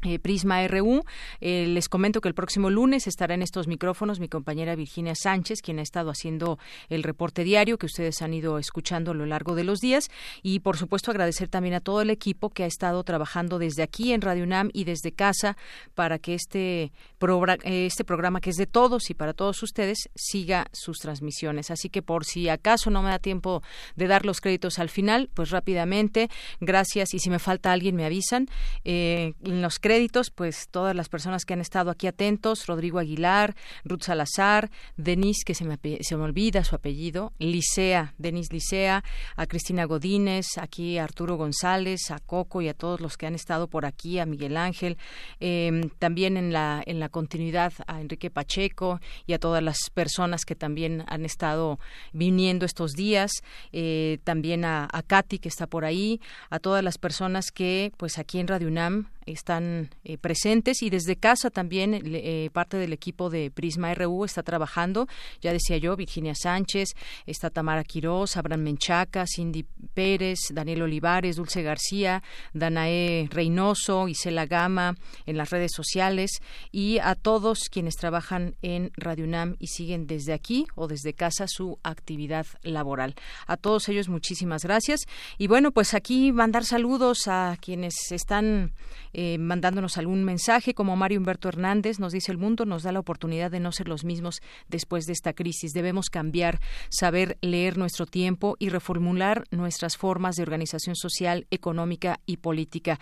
eh, 0.04 0.20
Prisma 0.20 0.66
RU. 0.68 1.04
Eh, 1.42 1.66
les 1.68 1.90
comento 1.90 2.22
que 2.22 2.28
el 2.28 2.34
próximo 2.34 2.70
lunes 2.70 3.08
estará 3.08 3.34
en 3.34 3.42
estos 3.42 3.68
micrófonos 3.68 4.20
mi 4.20 4.28
compañera 4.28 4.76
Virginia 4.76 5.16
Sánchez, 5.16 5.62
quien 5.62 5.80
ha 5.80 5.82
estado 5.82 6.10
haciendo 6.10 6.60
el 6.90 7.04
reporte 7.04 7.44
diario 7.44 7.78
que 7.78 7.86
ustedes 7.86 8.22
han 8.22 8.34
ido 8.34 8.58
escuchando 8.58 9.12
a 9.12 9.14
lo 9.14 9.26
largo 9.26 9.56
de 9.56 9.64
los 9.64 9.80
días. 9.80 10.10
Y 10.42 10.60
por 10.60 10.78
supuesto 10.78 11.12
agradecer 11.12 11.48
también 11.48 11.76
a 11.76 11.80
todo 11.80 12.02
el 12.02 12.10
equipo 12.10 12.50
que 12.50 12.64
ha 12.64 12.68
estado 12.68 13.04
trabajando 13.04 13.60
desde 13.60 13.84
aquí 13.84 14.14
en 14.14 14.22
Radio 14.22 14.44
UNAM 14.44 14.70
y 14.74 14.84
desde 14.84 15.12
casa 15.12 15.58
para 15.96 16.20
que 16.20 16.34
este, 16.34 16.84
eh, 16.84 17.86
este 17.86 18.04
programa 18.04 18.42
que 18.42 18.50
es 18.50 18.58
de 18.58 18.68
todos 18.68 19.10
y 19.10 19.14
para 19.14 19.34
todos 19.34 19.64
ustedes 19.64 20.10
siga 20.16 20.68
sus 20.72 21.00
transmisiones. 21.00 21.72
Así 21.72 21.90
que 21.90 22.02
por 22.02 22.26
si 22.26 22.50
acaso 22.50 22.90
no 22.90 23.02
me 23.02 23.10
da 23.10 23.20
tiempo 23.20 23.64
de 23.96 24.08
dar 24.08 24.26
los 24.26 24.42
créditos 24.42 24.80
al 24.80 24.90
final, 24.90 25.30
pues 25.34 25.50
rápidamente, 25.50 26.30
gracias 26.60 27.14
y 27.14 27.20
si 27.20 27.30
me 27.30 27.40
falta 27.40 27.72
alguien 27.72 27.96
me 27.96 28.06
avisan. 28.06 28.48
los 28.84 29.80
créditos 29.80 29.93
créditos, 29.94 30.32
pues 30.32 30.70
todas 30.72 30.96
las 30.96 31.08
personas 31.08 31.46
que 31.46 31.54
han 31.54 31.62
estado 31.62 31.92
aquí 31.92 32.08
atentos, 32.08 32.66
Rodrigo 32.66 32.98
Aguilar, 32.98 33.56
Ruth 33.84 34.02
Salazar, 34.02 34.72
Denise, 34.98 35.44
que 35.46 35.54
se 35.54 35.66
me, 35.66 35.78
se 36.02 36.18
me 36.18 36.24
olvida 36.24 36.64
su 36.64 36.74
apellido, 36.74 37.32
Licea, 37.38 38.16
Denise 38.18 38.52
Licea, 38.52 39.04
a 39.36 39.46
Cristina 39.46 39.86
Godínez, 39.86 40.58
aquí 40.58 40.98
a 40.98 41.04
Arturo 41.04 41.36
González, 41.36 42.10
a 42.10 42.18
Coco 42.18 42.64
y 42.64 42.70
a 42.70 42.74
todos 42.74 43.02
los 43.02 43.18
que 43.18 43.28
han 43.28 43.36
estado 43.36 43.68
por 43.68 43.86
aquí, 43.86 44.18
a 44.18 44.26
Miguel 44.26 44.58
Ángel, 44.58 44.98
em, 45.40 45.92
también 46.00 46.38
en 46.38 46.52
la, 46.52 46.82
en 46.84 47.00
la 47.00 47.10
continuidad 47.10 47.74
a 47.86 48.02
Enrique 48.02 48.32
Pacheco 48.32 49.00
y 49.28 49.34
a 49.34 49.40
todas 49.40 49.62
las 49.62 49.92
personas 49.94 50.44
que 50.44 50.56
también 50.56 51.04
han 51.08 51.24
estado 51.24 51.78
viniendo 52.14 52.66
estos 52.66 52.94
días, 52.94 53.32
eh, 53.72 54.18
también 54.24 54.66
a, 54.66 54.90
Katy 55.06 55.38
que 55.38 55.50
está 55.50 55.68
por 55.68 55.86
ahí, 55.86 56.20
a 56.50 56.58
todas 56.58 56.84
las 56.84 56.98
personas 56.98 57.52
que 57.52 57.92
pues 57.98 58.18
aquí 58.18 58.40
en 58.40 58.48
Radio 58.48 58.70
UNAM 58.70 59.14
están 59.26 59.90
eh, 60.04 60.18
presentes 60.18 60.82
y 60.82 60.90
desde 60.90 61.16
casa 61.16 61.50
también 61.50 61.94
eh, 61.94 62.50
parte 62.54 62.78
del 62.78 62.94
equipo 62.94 63.30
de 63.30 63.52
Prisma 63.52 63.94
RU 63.94 64.26
está 64.26 64.44
trabajando. 64.44 65.08
Ya 65.42 65.54
decía 65.54 65.78
yo, 65.78 65.96
Virginia 65.96 66.36
Sánchez, 66.36 66.90
está 67.26 67.50
Tamara 67.50 67.84
Quirós, 67.84 68.38
Abraham 68.38 68.62
Menchaca, 68.62 69.26
Cindy 69.28 69.66
Pérez, 69.94 70.40
Daniel 70.52 70.84
Olivares, 70.84 71.36
Dulce 71.36 71.64
García, 71.64 72.24
Danae 72.54 73.28
Reynoso, 73.30 74.08
Isela 74.08 74.46
Gama 74.46 74.96
en 75.26 75.38
las 75.38 75.50
redes 75.50 75.72
sociales 75.74 76.42
y 76.72 77.00
a 77.00 77.16
todos 77.16 77.70
quienes 77.70 77.96
trabajan 77.96 78.56
en 78.62 78.92
Radio 78.96 79.26
UNAM 79.26 79.56
y 79.60 79.68
siguen 79.68 80.08
desde 80.08 80.34
aquí 80.34 80.68
o 80.76 80.88
desde 80.88 81.14
casa 81.14 81.48
su 81.48 81.80
actividad 81.84 82.46
laboral. 82.62 83.16
A 83.48 83.58
todos 83.58 83.90
ellos 83.90 84.10
muchísimas 84.10 84.64
gracias 84.64 85.02
y 85.38 85.48
bueno, 85.48 85.72
pues 85.72 85.94
aquí 85.94 86.32
mandar 86.32 86.66
saludos 86.66 87.28
a 87.28 87.58
quienes 87.62 88.12
están 88.12 88.74
eh, 89.14 89.38
mandándonos 89.38 89.98
algún 89.98 90.24
mensaje, 90.24 90.74
como 90.74 90.96
Mario 90.96 91.20
Humberto 91.20 91.50
Hernández 91.50 92.00
nos 92.00 92.14
dice 92.14 92.32
el 92.32 92.38
mundo 92.38 92.66
nos 92.66 92.84
da 92.84 92.92
la 92.92 93.00
oportunidad 93.00 93.52
de 93.52 93.60
no 93.60 93.72
ser 93.72 93.88
los 93.88 94.04
mismos 94.04 94.42
después 94.68 95.06
de 95.06 95.14
esta 95.14 95.34
crisis. 95.34 95.74
Debemos 95.74 96.10
cambiar, 96.10 96.60
saber 96.90 97.38
leer 97.42 97.78
nuestro 97.78 98.06
tiempo 98.06 98.56
y 98.60 98.70
reformular 98.70 99.44
nuestras 99.52 99.98
formas 99.98 100.36
de 100.36 100.44
organización 100.44 100.96
social, 100.96 101.48
económica 101.52 102.20
y 102.26 102.38
política 102.38 103.00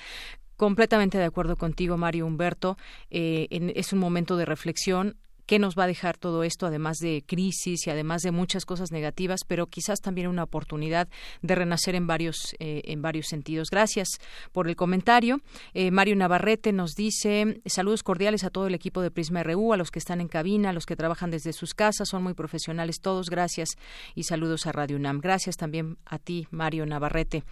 completamente 0.57 1.17
de 1.17 1.23
acuerdo 1.23 1.55
contigo, 1.55 1.97
Mario 1.97 2.27
Humberto. 2.27 2.77
Eh, 3.09 3.47
es 3.73 3.93
un 3.93 3.99
momento 3.99 4.37
de 4.37 4.45
reflexión 4.45 5.17
qué 5.45 5.59
nos 5.59 5.75
va 5.77 5.83
a 5.85 5.87
dejar 5.87 6.17
todo 6.17 6.43
esto, 6.43 6.65
además 6.65 6.97
de 6.97 7.23
crisis 7.25 7.87
y 7.87 7.89
además 7.89 8.21
de 8.21 8.31
muchas 8.31 8.65
cosas 8.65 8.91
negativas, 8.91 9.41
pero 9.47 9.67
quizás 9.67 9.99
también 10.01 10.27
una 10.27 10.43
oportunidad 10.43 11.07
de 11.41 11.55
renacer 11.55 11.95
en 11.95 12.07
varios, 12.07 12.55
eh, 12.59 12.81
en 12.85 13.01
varios 13.01 13.27
sentidos. 13.27 13.69
Gracias 13.69 14.09
por 14.51 14.67
el 14.67 14.75
comentario. 14.75 15.41
Eh, 15.73 15.91
Mario 15.91 16.15
Navarrete 16.15 16.71
nos 16.71 16.93
dice 16.95 17.61
saludos 17.65 18.03
cordiales 18.03 18.43
a 18.43 18.49
todo 18.49 18.67
el 18.67 18.75
equipo 18.75 19.01
de 19.01 19.11
Prisma 19.11 19.43
RU, 19.43 19.73
a 19.73 19.77
los 19.77 19.91
que 19.91 19.99
están 19.99 20.21
en 20.21 20.27
cabina, 20.27 20.69
a 20.69 20.73
los 20.73 20.85
que 20.85 20.95
trabajan 20.95 21.31
desde 21.31 21.53
sus 21.53 21.73
casas, 21.73 22.09
son 22.09 22.23
muy 22.23 22.33
profesionales 22.33 22.99
todos. 23.01 23.29
Gracias 23.29 23.69
y 24.15 24.23
saludos 24.23 24.67
a 24.67 24.71
Radio 24.71 24.97
UNAM. 24.97 25.19
Gracias 25.19 25.57
también 25.57 25.97
a 26.05 26.19
ti, 26.19 26.47
Mario 26.51 26.85
Navarrete, 26.85 27.43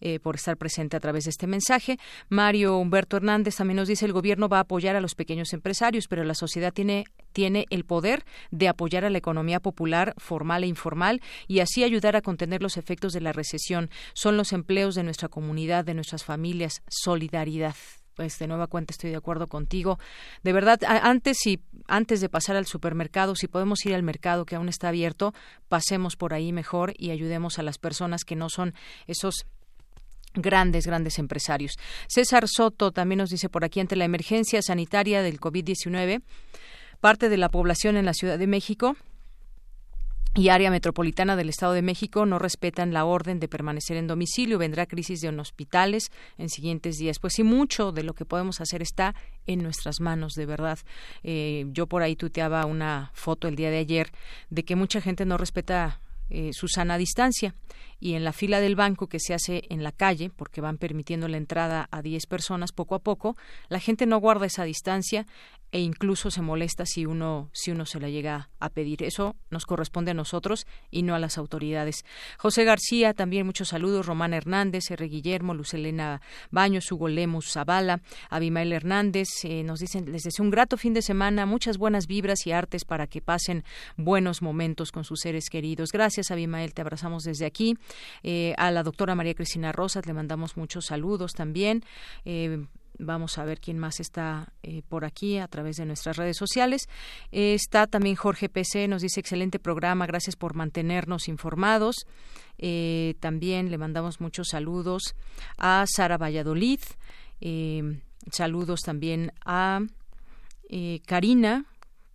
eh, 0.00 0.20
por 0.20 0.36
estar 0.36 0.56
presente 0.56 0.96
a 0.96 1.00
través 1.00 1.24
de 1.24 1.30
este 1.30 1.46
mensaje. 1.46 1.98
Mario 2.28 2.78
Humberto 2.78 3.16
Hernández 3.16 3.56
también 3.56 3.76
nos 3.76 3.88
dice 3.88 4.06
el 4.06 4.12
gobierno 4.12 4.48
va 4.48 4.58
a 4.58 4.62
apoyar 4.62 4.96
a 4.96 5.00
los 5.00 5.14
pequeños 5.14 5.52
empresarios, 5.52 6.08
pero 6.08 6.24
la 6.24 6.34
sociedad 6.34 6.72
tiene 6.72 7.04
tiene 7.38 7.66
el 7.70 7.84
poder 7.84 8.24
de 8.50 8.66
apoyar 8.66 9.04
a 9.04 9.10
la 9.10 9.18
economía 9.18 9.60
popular 9.60 10.12
formal 10.16 10.64
e 10.64 10.66
informal 10.66 11.22
y 11.46 11.60
así 11.60 11.84
ayudar 11.84 12.16
a 12.16 12.20
contener 12.20 12.62
los 12.62 12.76
efectos 12.76 13.12
de 13.12 13.20
la 13.20 13.32
recesión. 13.32 13.90
Son 14.12 14.36
los 14.36 14.52
empleos 14.52 14.96
de 14.96 15.04
nuestra 15.04 15.28
comunidad, 15.28 15.84
de 15.84 15.94
nuestras 15.94 16.24
familias. 16.24 16.82
Solidaridad 16.88 17.76
pues 18.16 18.40
de 18.40 18.48
nueva 18.48 18.66
cuenta 18.66 18.90
estoy 18.90 19.10
de 19.10 19.16
acuerdo 19.16 19.46
contigo. 19.46 20.00
De 20.42 20.52
verdad, 20.52 20.80
antes 20.84 21.46
y 21.46 21.60
antes 21.86 22.20
de 22.20 22.28
pasar 22.28 22.56
al 22.56 22.66
supermercado, 22.66 23.36
si 23.36 23.46
podemos 23.46 23.86
ir 23.86 23.94
al 23.94 24.02
mercado 24.02 24.44
que 24.44 24.56
aún 24.56 24.68
está 24.68 24.88
abierto, 24.88 25.32
pasemos 25.68 26.16
por 26.16 26.34
ahí 26.34 26.52
mejor 26.52 26.92
y 26.98 27.12
ayudemos 27.12 27.60
a 27.60 27.62
las 27.62 27.78
personas 27.78 28.24
que 28.24 28.34
no 28.34 28.48
son 28.48 28.74
esos 29.06 29.46
grandes, 30.34 30.88
grandes 30.88 31.20
empresarios. 31.20 31.78
César 32.08 32.48
Soto 32.48 32.90
también 32.90 33.18
nos 33.18 33.30
dice 33.30 33.48
por 33.48 33.64
aquí 33.64 33.78
ante 33.78 33.94
la 33.94 34.06
emergencia 34.06 34.60
sanitaria 34.60 35.22
del 35.22 35.38
COVID-19 35.38 36.22
parte 37.00 37.28
de 37.28 37.36
la 37.36 37.48
población 37.48 37.96
en 37.96 38.04
la 38.04 38.14
Ciudad 38.14 38.38
de 38.38 38.46
México 38.46 38.96
y 40.34 40.50
área 40.50 40.70
metropolitana 40.70 41.34
del 41.34 41.48
Estado 41.48 41.72
de 41.72 41.82
México 41.82 42.24
no 42.24 42.38
respetan 42.38 42.92
la 42.92 43.04
orden 43.04 43.40
de 43.40 43.48
permanecer 43.48 43.96
en 43.96 44.06
domicilio. 44.06 44.58
Vendrá 44.58 44.86
crisis 44.86 45.20
de 45.20 45.28
hospitales 45.30 46.12
en 46.36 46.48
siguientes 46.48 46.96
días. 46.96 47.18
Pues 47.18 47.34
sí, 47.34 47.42
mucho 47.42 47.90
de 47.90 48.04
lo 48.04 48.14
que 48.14 48.24
podemos 48.24 48.60
hacer 48.60 48.80
está 48.80 49.14
en 49.46 49.62
nuestras 49.62 50.00
manos, 50.00 50.34
de 50.34 50.46
verdad. 50.46 50.78
Eh, 51.24 51.64
yo 51.72 51.86
por 51.88 52.02
ahí 52.02 52.14
tuiteaba 52.14 52.66
una 52.66 53.10
foto 53.14 53.48
el 53.48 53.56
día 53.56 53.70
de 53.70 53.78
ayer 53.78 54.12
de 54.50 54.64
que 54.64 54.76
mucha 54.76 55.00
gente 55.00 55.24
no 55.24 55.38
respeta 55.38 56.00
eh, 56.30 56.50
su 56.52 56.68
sana 56.68 56.98
distancia 56.98 57.54
y 58.00 58.14
en 58.14 58.24
la 58.24 58.32
fila 58.32 58.60
del 58.60 58.76
banco 58.76 59.08
que 59.08 59.20
se 59.20 59.34
hace 59.34 59.64
en 59.70 59.82
la 59.82 59.92
calle, 59.92 60.30
porque 60.34 60.60
van 60.60 60.78
permitiendo 60.78 61.28
la 61.28 61.36
entrada 61.36 61.88
a 61.90 62.02
10 62.02 62.26
personas 62.26 62.72
poco 62.72 62.94
a 62.94 63.00
poco, 63.00 63.36
la 63.68 63.80
gente 63.80 64.06
no 64.06 64.18
guarda 64.18 64.46
esa 64.46 64.64
distancia 64.64 65.26
e 65.70 65.80
incluso 65.80 66.30
se 66.30 66.40
molesta 66.40 66.86
si 66.86 67.04
uno 67.04 67.50
si 67.52 67.70
uno 67.70 67.84
se 67.84 68.00
la 68.00 68.08
llega 68.08 68.48
a 68.58 68.70
pedir. 68.70 69.02
Eso 69.02 69.36
nos 69.50 69.66
corresponde 69.66 70.12
a 70.12 70.14
nosotros 70.14 70.66
y 70.90 71.02
no 71.02 71.14
a 71.14 71.18
las 71.18 71.36
autoridades. 71.36 72.04
José 72.38 72.64
García, 72.64 73.12
también 73.12 73.44
muchos 73.44 73.68
saludos. 73.68 74.06
Román 74.06 74.32
Hernández, 74.32 74.90
R. 74.90 75.06
Guillermo, 75.08 75.54
Lucelena 75.54 76.22
Baños, 76.50 76.90
Hugo 76.90 77.08
Lemus 77.08 77.52
Zavala, 77.52 78.00
Abimael 78.30 78.72
Hernández, 78.72 79.28
eh, 79.44 79.62
nos 79.62 79.80
dicen, 79.80 80.10
les 80.10 80.22
deseo 80.22 80.44
un 80.44 80.50
grato 80.50 80.76
fin 80.76 80.94
de 80.94 81.02
semana, 81.02 81.44
muchas 81.44 81.76
buenas 81.76 82.06
vibras 82.06 82.46
y 82.46 82.52
artes 82.52 82.84
para 82.84 83.06
que 83.06 83.20
pasen 83.20 83.64
buenos 83.96 84.40
momentos 84.40 84.90
con 84.90 85.04
sus 85.04 85.20
seres 85.20 85.50
queridos. 85.50 85.92
Gracias, 85.92 86.30
Abimael, 86.30 86.72
te 86.72 86.80
abrazamos 86.80 87.24
desde 87.24 87.46
aquí. 87.46 87.76
Eh, 88.22 88.54
a 88.58 88.70
la 88.70 88.82
doctora 88.82 89.14
María 89.14 89.34
Cristina 89.34 89.72
Rosas 89.72 90.06
le 90.06 90.12
mandamos 90.12 90.56
muchos 90.56 90.86
saludos 90.86 91.32
también. 91.32 91.84
Eh, 92.24 92.66
Vamos 93.00 93.38
a 93.38 93.44
ver 93.44 93.60
quién 93.60 93.78
más 93.78 94.00
está 94.00 94.52
eh, 94.64 94.82
por 94.88 95.04
aquí 95.04 95.38
a 95.38 95.46
través 95.46 95.76
de 95.76 95.86
nuestras 95.86 96.16
redes 96.16 96.36
sociales. 96.36 96.88
está 97.30 97.86
también 97.86 98.16
Jorge 98.16 98.48
PC, 98.48 98.88
nos 98.88 99.02
dice 99.02 99.20
excelente 99.20 99.60
programa, 99.60 100.06
gracias 100.06 100.34
por 100.34 100.54
mantenernos 100.54 101.28
informados. 101.28 102.06
Eh, 102.58 103.14
también 103.20 103.70
le 103.70 103.78
mandamos 103.78 104.20
muchos 104.20 104.48
saludos 104.48 105.14
a 105.58 105.84
Sara 105.86 106.18
Valladolid. 106.18 106.80
Eh, 107.40 108.00
saludos 108.32 108.80
también 108.80 109.32
a 109.44 109.80
Karina, 111.06 111.64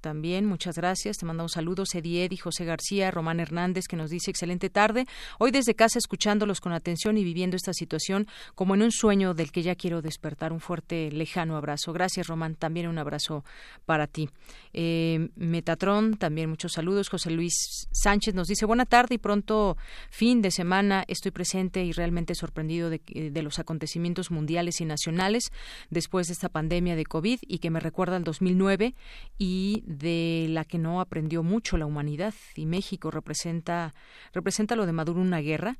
también, 0.03 0.45
muchas 0.45 0.75
gracias. 0.75 1.17
Te 1.17 1.25
mandamos 1.25 1.53
saludos, 1.53 1.95
Eddie 1.95 2.25
Eddy, 2.25 2.35
José 2.35 2.65
García, 2.65 3.09
Román 3.09 3.39
Hernández, 3.39 3.85
que 3.87 3.95
nos 3.95 4.09
dice 4.09 4.31
excelente 4.31 4.69
tarde. 4.69 5.05
Hoy 5.39 5.49
desde 5.49 5.75
casa 5.75 5.97
escuchándolos 5.97 6.59
con 6.59 6.73
atención 6.73 7.17
y 7.17 7.23
viviendo 7.23 7.55
esta 7.55 7.71
situación 7.71 8.27
como 8.53 8.75
en 8.75 8.81
un 8.81 8.91
sueño 8.91 9.33
del 9.33 9.53
que 9.53 9.63
ya 9.63 9.75
quiero 9.75 10.01
despertar. 10.01 10.51
Un 10.51 10.59
fuerte, 10.59 11.09
lejano 11.09 11.55
abrazo. 11.55 11.93
Gracias, 11.93 12.27
Román. 12.27 12.55
También 12.55 12.89
un 12.89 12.97
abrazo 12.97 13.45
para 13.85 14.07
ti. 14.07 14.29
Eh, 14.73 15.29
Metatron, 15.37 16.17
también 16.17 16.49
muchos 16.49 16.73
saludos. 16.73 17.07
José 17.07 17.31
Luis 17.31 17.87
Sánchez 17.93 18.35
nos 18.35 18.49
dice 18.49 18.65
buena 18.65 18.85
tarde 18.85 19.15
y 19.15 19.19
pronto 19.19 19.77
fin 20.09 20.41
de 20.41 20.51
semana. 20.51 21.05
Estoy 21.07 21.31
presente 21.31 21.85
y 21.85 21.93
realmente 21.93 22.35
sorprendido 22.35 22.89
de, 22.89 22.99
de 23.31 23.41
los 23.41 23.57
acontecimientos 23.57 24.31
mundiales 24.31 24.81
y 24.81 24.85
nacionales 24.85 25.45
después 25.89 26.27
de 26.27 26.33
esta 26.33 26.49
pandemia 26.49 26.97
de 26.97 27.05
COVID 27.05 27.39
y 27.47 27.59
que 27.59 27.69
me 27.69 27.79
recuerda 27.79 28.17
al 28.17 28.25
2009 28.25 28.95
y 29.37 29.83
de 29.97 30.47
la 30.49 30.65
que 30.65 30.77
no 30.77 31.01
aprendió 31.01 31.43
mucho 31.43 31.77
la 31.77 31.85
humanidad 31.85 32.33
y 32.55 32.65
México 32.65 33.11
representa 33.11 33.93
representa 34.33 34.75
lo 34.75 34.85
de 34.85 34.93
Maduro 34.93 35.21
una 35.21 35.39
guerra 35.39 35.77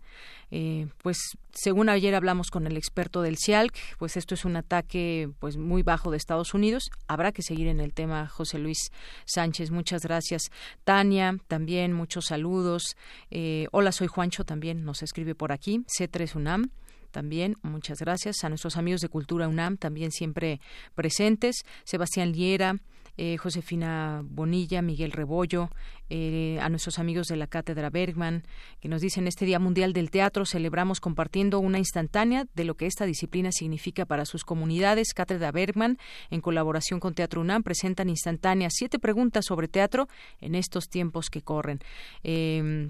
eh, 0.52 0.88
pues 1.02 1.18
según 1.54 1.90
ayer 1.90 2.16
hablamos 2.16 2.50
con 2.50 2.68
el 2.68 2.78
experto 2.78 3.22
del 3.22 3.38
CIALC 3.38 3.76
pues 3.98 4.18
esto 4.18 4.36
es 4.36 4.46
un 4.46 4.56
ataque 4.56 5.30
pues 5.40 5.58
muy 5.58 5.84
bajo 5.84 6.12
de 6.12 6.18
Estados 6.18 6.54
Unidos 6.54 6.90
habrá 7.08 7.32
que 7.32 7.42
seguir 7.42 7.68
en 7.68 7.80
el 7.80 7.94
tema 7.94 8.28
José 8.28 8.60
Luis 8.60 8.92
Sánchez 9.26 9.72
muchas 9.72 10.04
gracias 10.04 10.52
Tania 10.84 11.38
también 11.48 11.94
muchos 11.94 12.26
saludos 12.26 12.96
eh, 13.32 13.68
hola 13.72 13.92
soy 13.92 14.08
Juancho 14.08 14.44
también 14.46 14.86
nos 14.86 15.04
escribe 15.04 15.36
por 15.36 15.52
aquí 15.52 15.86
C3 16.00 16.36
UNAM 16.36 16.70
también, 17.14 17.56
muchas 17.62 18.00
gracias. 18.00 18.44
A 18.44 18.50
nuestros 18.50 18.76
amigos 18.76 19.00
de 19.02 19.08
Cultura 19.08 19.48
UNAM, 19.48 19.78
también 19.78 20.12
siempre 20.12 20.60
presentes. 20.96 21.58
Sebastián 21.84 22.32
Liera, 22.32 22.80
eh, 23.18 23.38
Josefina 23.38 24.22
Bonilla, 24.24 24.82
Miguel 24.82 25.12
Rebollo, 25.12 25.70
eh, 26.10 26.58
a 26.62 26.70
nuestros 26.70 27.00
amigos 27.00 27.28
de 27.28 27.36
la 27.36 27.48
Cátedra 27.48 27.90
Bergman, 27.90 28.44
que 28.80 28.90
nos 28.90 29.02
dicen 29.02 29.28
este 29.28 29.46
Día 29.46 29.60
Mundial 29.60 29.94
del 29.94 30.12
Teatro 30.12 30.46
celebramos 30.46 31.00
compartiendo 31.00 31.60
una 31.60 31.78
instantánea 31.78 32.46
de 32.54 32.64
lo 32.66 32.76
que 32.76 32.86
esta 32.86 33.06
disciplina 33.06 33.52
significa 33.52 34.06
para 34.06 34.26
sus 34.26 34.44
comunidades. 34.44 35.14
Cátedra 35.14 35.52
Bergman, 35.52 35.98
en 36.30 36.42
colaboración 36.42 37.00
con 37.00 37.14
Teatro 37.14 37.42
UNAM, 37.42 37.64
presentan 37.64 38.10
instantáneas 38.10 38.74
siete 38.76 39.00
preguntas 39.00 39.46
sobre 39.46 39.68
teatro 39.68 40.08
en 40.42 40.56
estos 40.56 40.90
tiempos 40.90 41.30
que 41.30 41.42
corren. 41.42 41.80
Eh, 42.24 42.90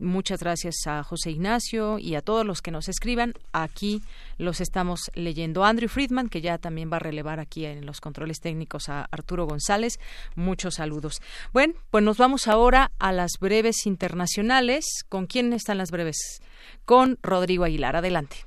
Muchas 0.00 0.40
gracias 0.40 0.86
a 0.86 1.02
José 1.02 1.30
Ignacio 1.30 1.98
y 1.98 2.14
a 2.14 2.22
todos 2.22 2.46
los 2.46 2.62
que 2.62 2.70
nos 2.70 2.88
escriban. 2.88 3.34
Aquí 3.52 4.02
los 4.38 4.60
estamos 4.60 5.10
leyendo. 5.14 5.64
Andrew 5.64 5.88
Friedman, 5.88 6.28
que 6.28 6.40
ya 6.40 6.58
también 6.58 6.90
va 6.92 6.96
a 6.96 7.00
relevar 7.00 7.40
aquí 7.40 7.64
en 7.64 7.84
los 7.84 8.00
controles 8.00 8.40
técnicos 8.40 8.88
a 8.88 9.08
Arturo 9.10 9.46
González. 9.46 9.98
Muchos 10.36 10.76
saludos. 10.76 11.20
Bueno, 11.52 11.74
pues 11.90 12.04
nos 12.04 12.16
vamos 12.16 12.46
ahora 12.46 12.92
a 12.98 13.12
las 13.12 13.32
breves 13.40 13.86
internacionales. 13.86 14.84
¿Con 15.08 15.26
quién 15.26 15.52
están 15.52 15.78
las 15.78 15.90
breves? 15.90 16.42
Con 16.84 17.18
Rodrigo 17.22 17.64
Aguilar. 17.64 17.96
Adelante. 17.96 18.46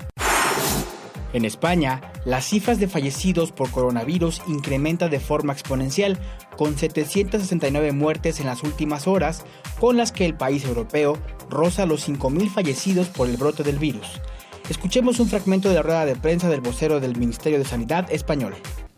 En 1.32 1.46
España, 1.46 2.02
las 2.26 2.46
cifras 2.46 2.80
de 2.80 2.88
fallecidos 2.88 3.52
por 3.52 3.70
coronavirus 3.70 4.42
incrementan 4.48 5.12
de 5.12 5.20
forma 5.20 5.54
exponencial, 5.54 6.18
con 6.58 6.76
769 6.78 7.92
muertes 7.92 8.40
en 8.40 8.48
las 8.48 8.64
últimas 8.64 9.08
horas, 9.08 9.46
con 9.80 9.96
las 9.96 10.12
que 10.12 10.26
el 10.26 10.36
país 10.36 10.66
europeo 10.66 11.18
roza 11.50 11.86
los 11.86 12.08
5.000 12.08 12.50
fallecidos 12.50 13.08
por 13.08 13.28
el 13.28 13.38
brote 13.38 13.64
del 13.64 13.80
virus. 13.80 14.22
Escuchemos 14.70 15.20
un 15.20 15.28
fragmento 15.28 15.70
de 15.70 15.76
la 15.76 15.82
rueda 15.82 16.06
de 16.06 16.16
prensa 16.16 16.48
del 16.50 16.62
vocero 16.62 17.00
del 17.00 17.18
Ministerio 17.18 17.58
de 17.58 17.66
Sanidad 17.66 18.12
español. 18.12 18.56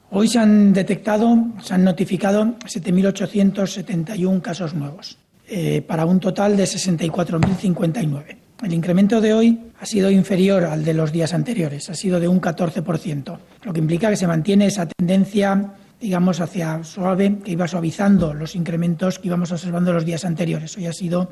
Hoy 0.10 0.28
se 0.28 0.40
han 0.40 0.74
detectado, 0.74 1.38
se 1.62 1.74
han 1.74 1.86
notificado 1.86 2.44
7.871 2.66 4.42
casos 4.42 4.74
nuevos, 4.74 5.18
eh, 5.48 5.82
para 5.82 6.06
un 6.06 6.20
total 6.20 6.58
de 6.58 6.66
64.059. 6.66 8.38
El 8.62 8.74
incremento 8.74 9.22
de 9.22 9.34
hoy 9.34 9.60
ha 9.80 9.86
sido 9.86 10.12
inferior 10.12 10.66
al 10.66 10.84
de 10.84 10.94
los 10.94 11.12
días 11.12 11.34
anteriores, 11.34 11.90
ha 11.90 11.96
sido 11.96 12.20
de 12.20 12.28
un 12.28 12.42
14%, 12.42 13.40
lo 13.64 13.74
que 13.74 13.80
implica 13.80 14.10
que 14.10 14.18
se 14.18 14.28
mantiene 14.28 14.68
esa 14.68 14.86
tendencia, 14.86 15.74
digamos, 16.00 16.42
hacia 16.42 16.84
suave, 16.84 17.38
que 17.44 17.54
iba 17.54 17.68
suavizando 17.68 18.34
los 18.34 18.56
incrementos 18.56 19.18
que 19.18 19.30
íbamos 19.30 19.52
observando 19.52 19.94
los 19.94 20.06
días 20.06 20.26
anteriores. 20.26 20.78
Hoy 20.78 20.86
ha 20.88 20.94
sido 20.94 21.32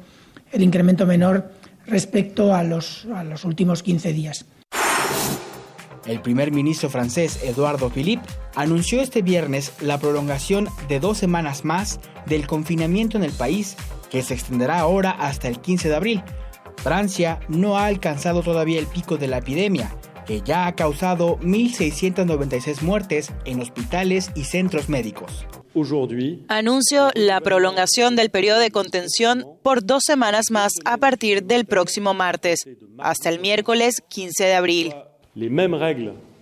el 0.51 0.63
incremento 0.63 1.05
menor 1.05 1.51
respecto 1.85 2.53
a 2.53 2.63
los, 2.63 3.05
últimos 3.43 3.83
15 3.83 4.13
días. 4.13 4.45
El 6.05 6.21
primer 6.21 6.51
ministro 6.51 6.89
francés 6.89 7.39
Eduardo 7.43 7.89
Philippe 7.89 8.27
anunció 8.55 9.01
este 9.01 9.21
viernes 9.21 9.73
la 9.81 9.99
prolongación 9.99 10.67
de 10.87 10.99
dos 10.99 11.17
semanas 11.17 11.65
más 11.65 11.99
del 12.25 12.47
confinamiento 12.47 13.17
en 13.17 13.23
el 13.23 13.31
país, 13.31 13.75
que 14.09 14.23
se 14.23 14.33
extenderá 14.33 14.79
ahora 14.79 15.11
hasta 15.11 15.47
el 15.47 15.59
15 15.59 15.89
de 15.89 15.95
abril, 15.95 16.23
Francia 16.79 17.39
no 17.49 17.77
ha 17.77 17.85
alcanzado 17.85 18.41
todavía 18.41 18.79
el 18.79 18.87
pico 18.87 19.17
de 19.17 19.27
la 19.27 19.39
epidemia, 19.39 19.91
que 20.25 20.41
ya 20.41 20.65
ha 20.67 20.75
causado 20.75 21.37
1.696 21.39 22.81
muertes 22.81 23.33
en 23.45 23.59
hospitales 23.61 24.31
y 24.35 24.45
centros 24.45 24.87
médicos. 24.87 25.45
Anuncio 26.47 27.11
la 27.15 27.41
prolongación 27.41 28.15
del 28.15 28.29
periodo 28.29 28.59
de 28.59 28.71
contención 28.71 29.45
por 29.61 29.85
dos 29.85 30.03
semanas 30.05 30.45
más 30.51 30.71
a 30.85 30.97
partir 30.97 31.43
del 31.43 31.65
próximo 31.65 32.13
martes, 32.13 32.67
hasta 32.97 33.29
el 33.29 33.39
miércoles 33.39 34.01
15 34.09 34.43
de 34.43 34.53
abril. 34.55 34.93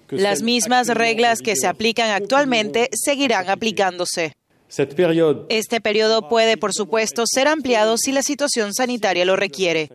Las 0.10 0.41
mismas 0.41 0.88
reglas 0.88 1.41
que 1.41 1.56
se 1.56 1.68
aplican 1.68 2.12
actualmente 2.12 2.90
seguirán 2.94 3.49
aplicándose. 3.49 4.34
Este 4.70 5.82
periodo 5.82 6.30
puede, 6.30 6.58
por 6.58 6.74
supuesto, 6.74 7.24
ser 7.26 7.48
ampliado 7.48 7.98
si 7.98 8.12
la 8.12 8.22
situación 8.22 8.74
sanitaria 8.74 9.26
lo 9.26 9.36
requiere. 9.36 9.90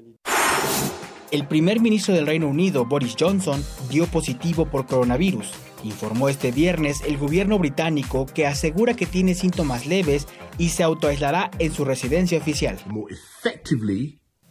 El 1.31 1.47
primer 1.47 1.81
ministro 1.81 2.15
del 2.15 2.27
Reino 2.27 2.49
Unido, 2.49 2.85
Boris 2.85 3.15
Johnson, 3.19 3.65
dio 3.89 4.07
positivo 4.07 4.67
por 4.67 4.87
coronavirus. 4.87 5.51
Informó 5.83 6.29
este 6.29 6.53
viernes 6.53 7.03
el 7.07 7.19
gobierno 7.19 7.59
británico 7.59 8.27
que 8.27 8.47
asegura 8.47 8.95
que 8.95 9.07
tiene 9.07 9.35
síntomas 9.35 9.87
leves 9.87 10.27
y 10.59 10.69
se 10.71 10.83
autoaislará 10.83 11.51
en 11.59 11.73
su 11.73 11.85
residencia 11.85 12.39
oficial. 12.39 12.79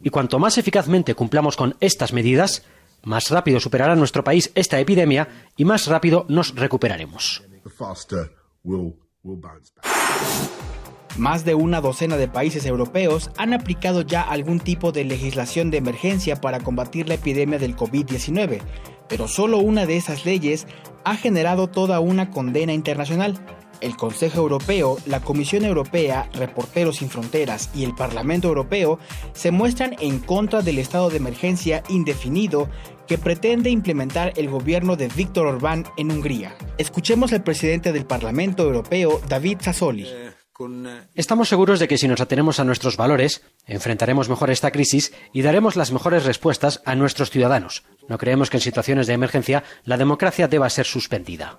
Y 0.02 0.10
cuanto 0.10 0.38
más 0.38 0.58
eficazmente 0.58 1.14
cumplamos 1.14 1.56
con 1.56 1.76
estas 1.80 2.12
medidas, 2.12 2.64
más 3.04 3.30
rápido 3.30 3.60
superará 3.60 3.96
nuestro 3.96 4.24
país 4.24 4.50
esta 4.54 4.78
epidemia 4.78 5.28
y 5.56 5.64
más 5.64 5.86
rápido 5.86 6.26
nos 6.28 6.54
recuperaremos. 6.54 7.42
Más 11.18 11.44
de 11.44 11.54
una 11.54 11.82
docena 11.82 12.16
de 12.16 12.26
países 12.26 12.64
europeos 12.64 13.30
han 13.36 13.52
aplicado 13.52 14.00
ya 14.00 14.22
algún 14.22 14.60
tipo 14.60 14.92
de 14.92 15.04
legislación 15.04 15.70
de 15.70 15.76
emergencia 15.76 16.36
para 16.36 16.60
combatir 16.60 17.06
la 17.06 17.14
epidemia 17.14 17.58
del 17.58 17.76
COVID-19, 17.76 18.60
pero 19.08 19.28
solo 19.28 19.58
una 19.58 19.84
de 19.84 19.98
esas 19.98 20.24
leyes 20.24 20.66
ha 21.04 21.16
generado 21.16 21.66
toda 21.66 22.00
una 22.00 22.30
condena 22.30 22.72
internacional. 22.72 23.38
El 23.82 23.96
Consejo 23.96 24.38
Europeo, 24.38 24.96
la 25.06 25.20
Comisión 25.20 25.64
Europea, 25.64 26.30
Reporteros 26.32 26.96
sin 26.96 27.10
Fronteras 27.10 27.68
y 27.74 27.84
el 27.84 27.94
Parlamento 27.94 28.48
Europeo 28.48 28.98
se 29.34 29.50
muestran 29.50 29.96
en 29.98 30.18
contra 30.20 30.62
del 30.62 30.78
estado 30.78 31.10
de 31.10 31.16
emergencia 31.18 31.82
indefinido 31.88 32.70
que 33.06 33.18
pretende 33.18 33.68
implementar 33.68 34.32
el 34.36 34.48
gobierno 34.48 34.96
de 34.96 35.08
Víctor 35.08 35.46
Orbán 35.46 35.84
en 35.98 36.10
Hungría. 36.10 36.54
Escuchemos 36.78 37.32
al 37.32 37.42
presidente 37.42 37.92
del 37.92 38.06
Parlamento 38.06 38.62
Europeo, 38.62 39.20
David 39.28 39.58
Sassoli. 39.60 40.06
Estamos 41.14 41.48
seguros 41.48 41.80
de 41.80 41.88
que 41.88 41.98
si 41.98 42.06
nos 42.06 42.20
atenemos 42.20 42.60
a 42.60 42.64
nuestros 42.64 42.96
valores, 42.96 43.44
enfrentaremos 43.66 44.28
mejor 44.28 44.50
esta 44.50 44.70
crisis 44.70 45.12
y 45.32 45.42
daremos 45.42 45.76
las 45.76 45.92
mejores 45.92 46.24
respuestas 46.24 46.82
a 46.84 46.94
nuestros 46.94 47.30
ciudadanos. 47.30 47.84
No 48.08 48.18
creemos 48.18 48.50
que 48.50 48.58
en 48.58 48.62
situaciones 48.62 49.06
de 49.06 49.14
emergencia 49.14 49.64
la 49.84 49.96
democracia 49.96 50.48
deba 50.48 50.68
ser 50.70 50.86
suspendida. 50.86 51.56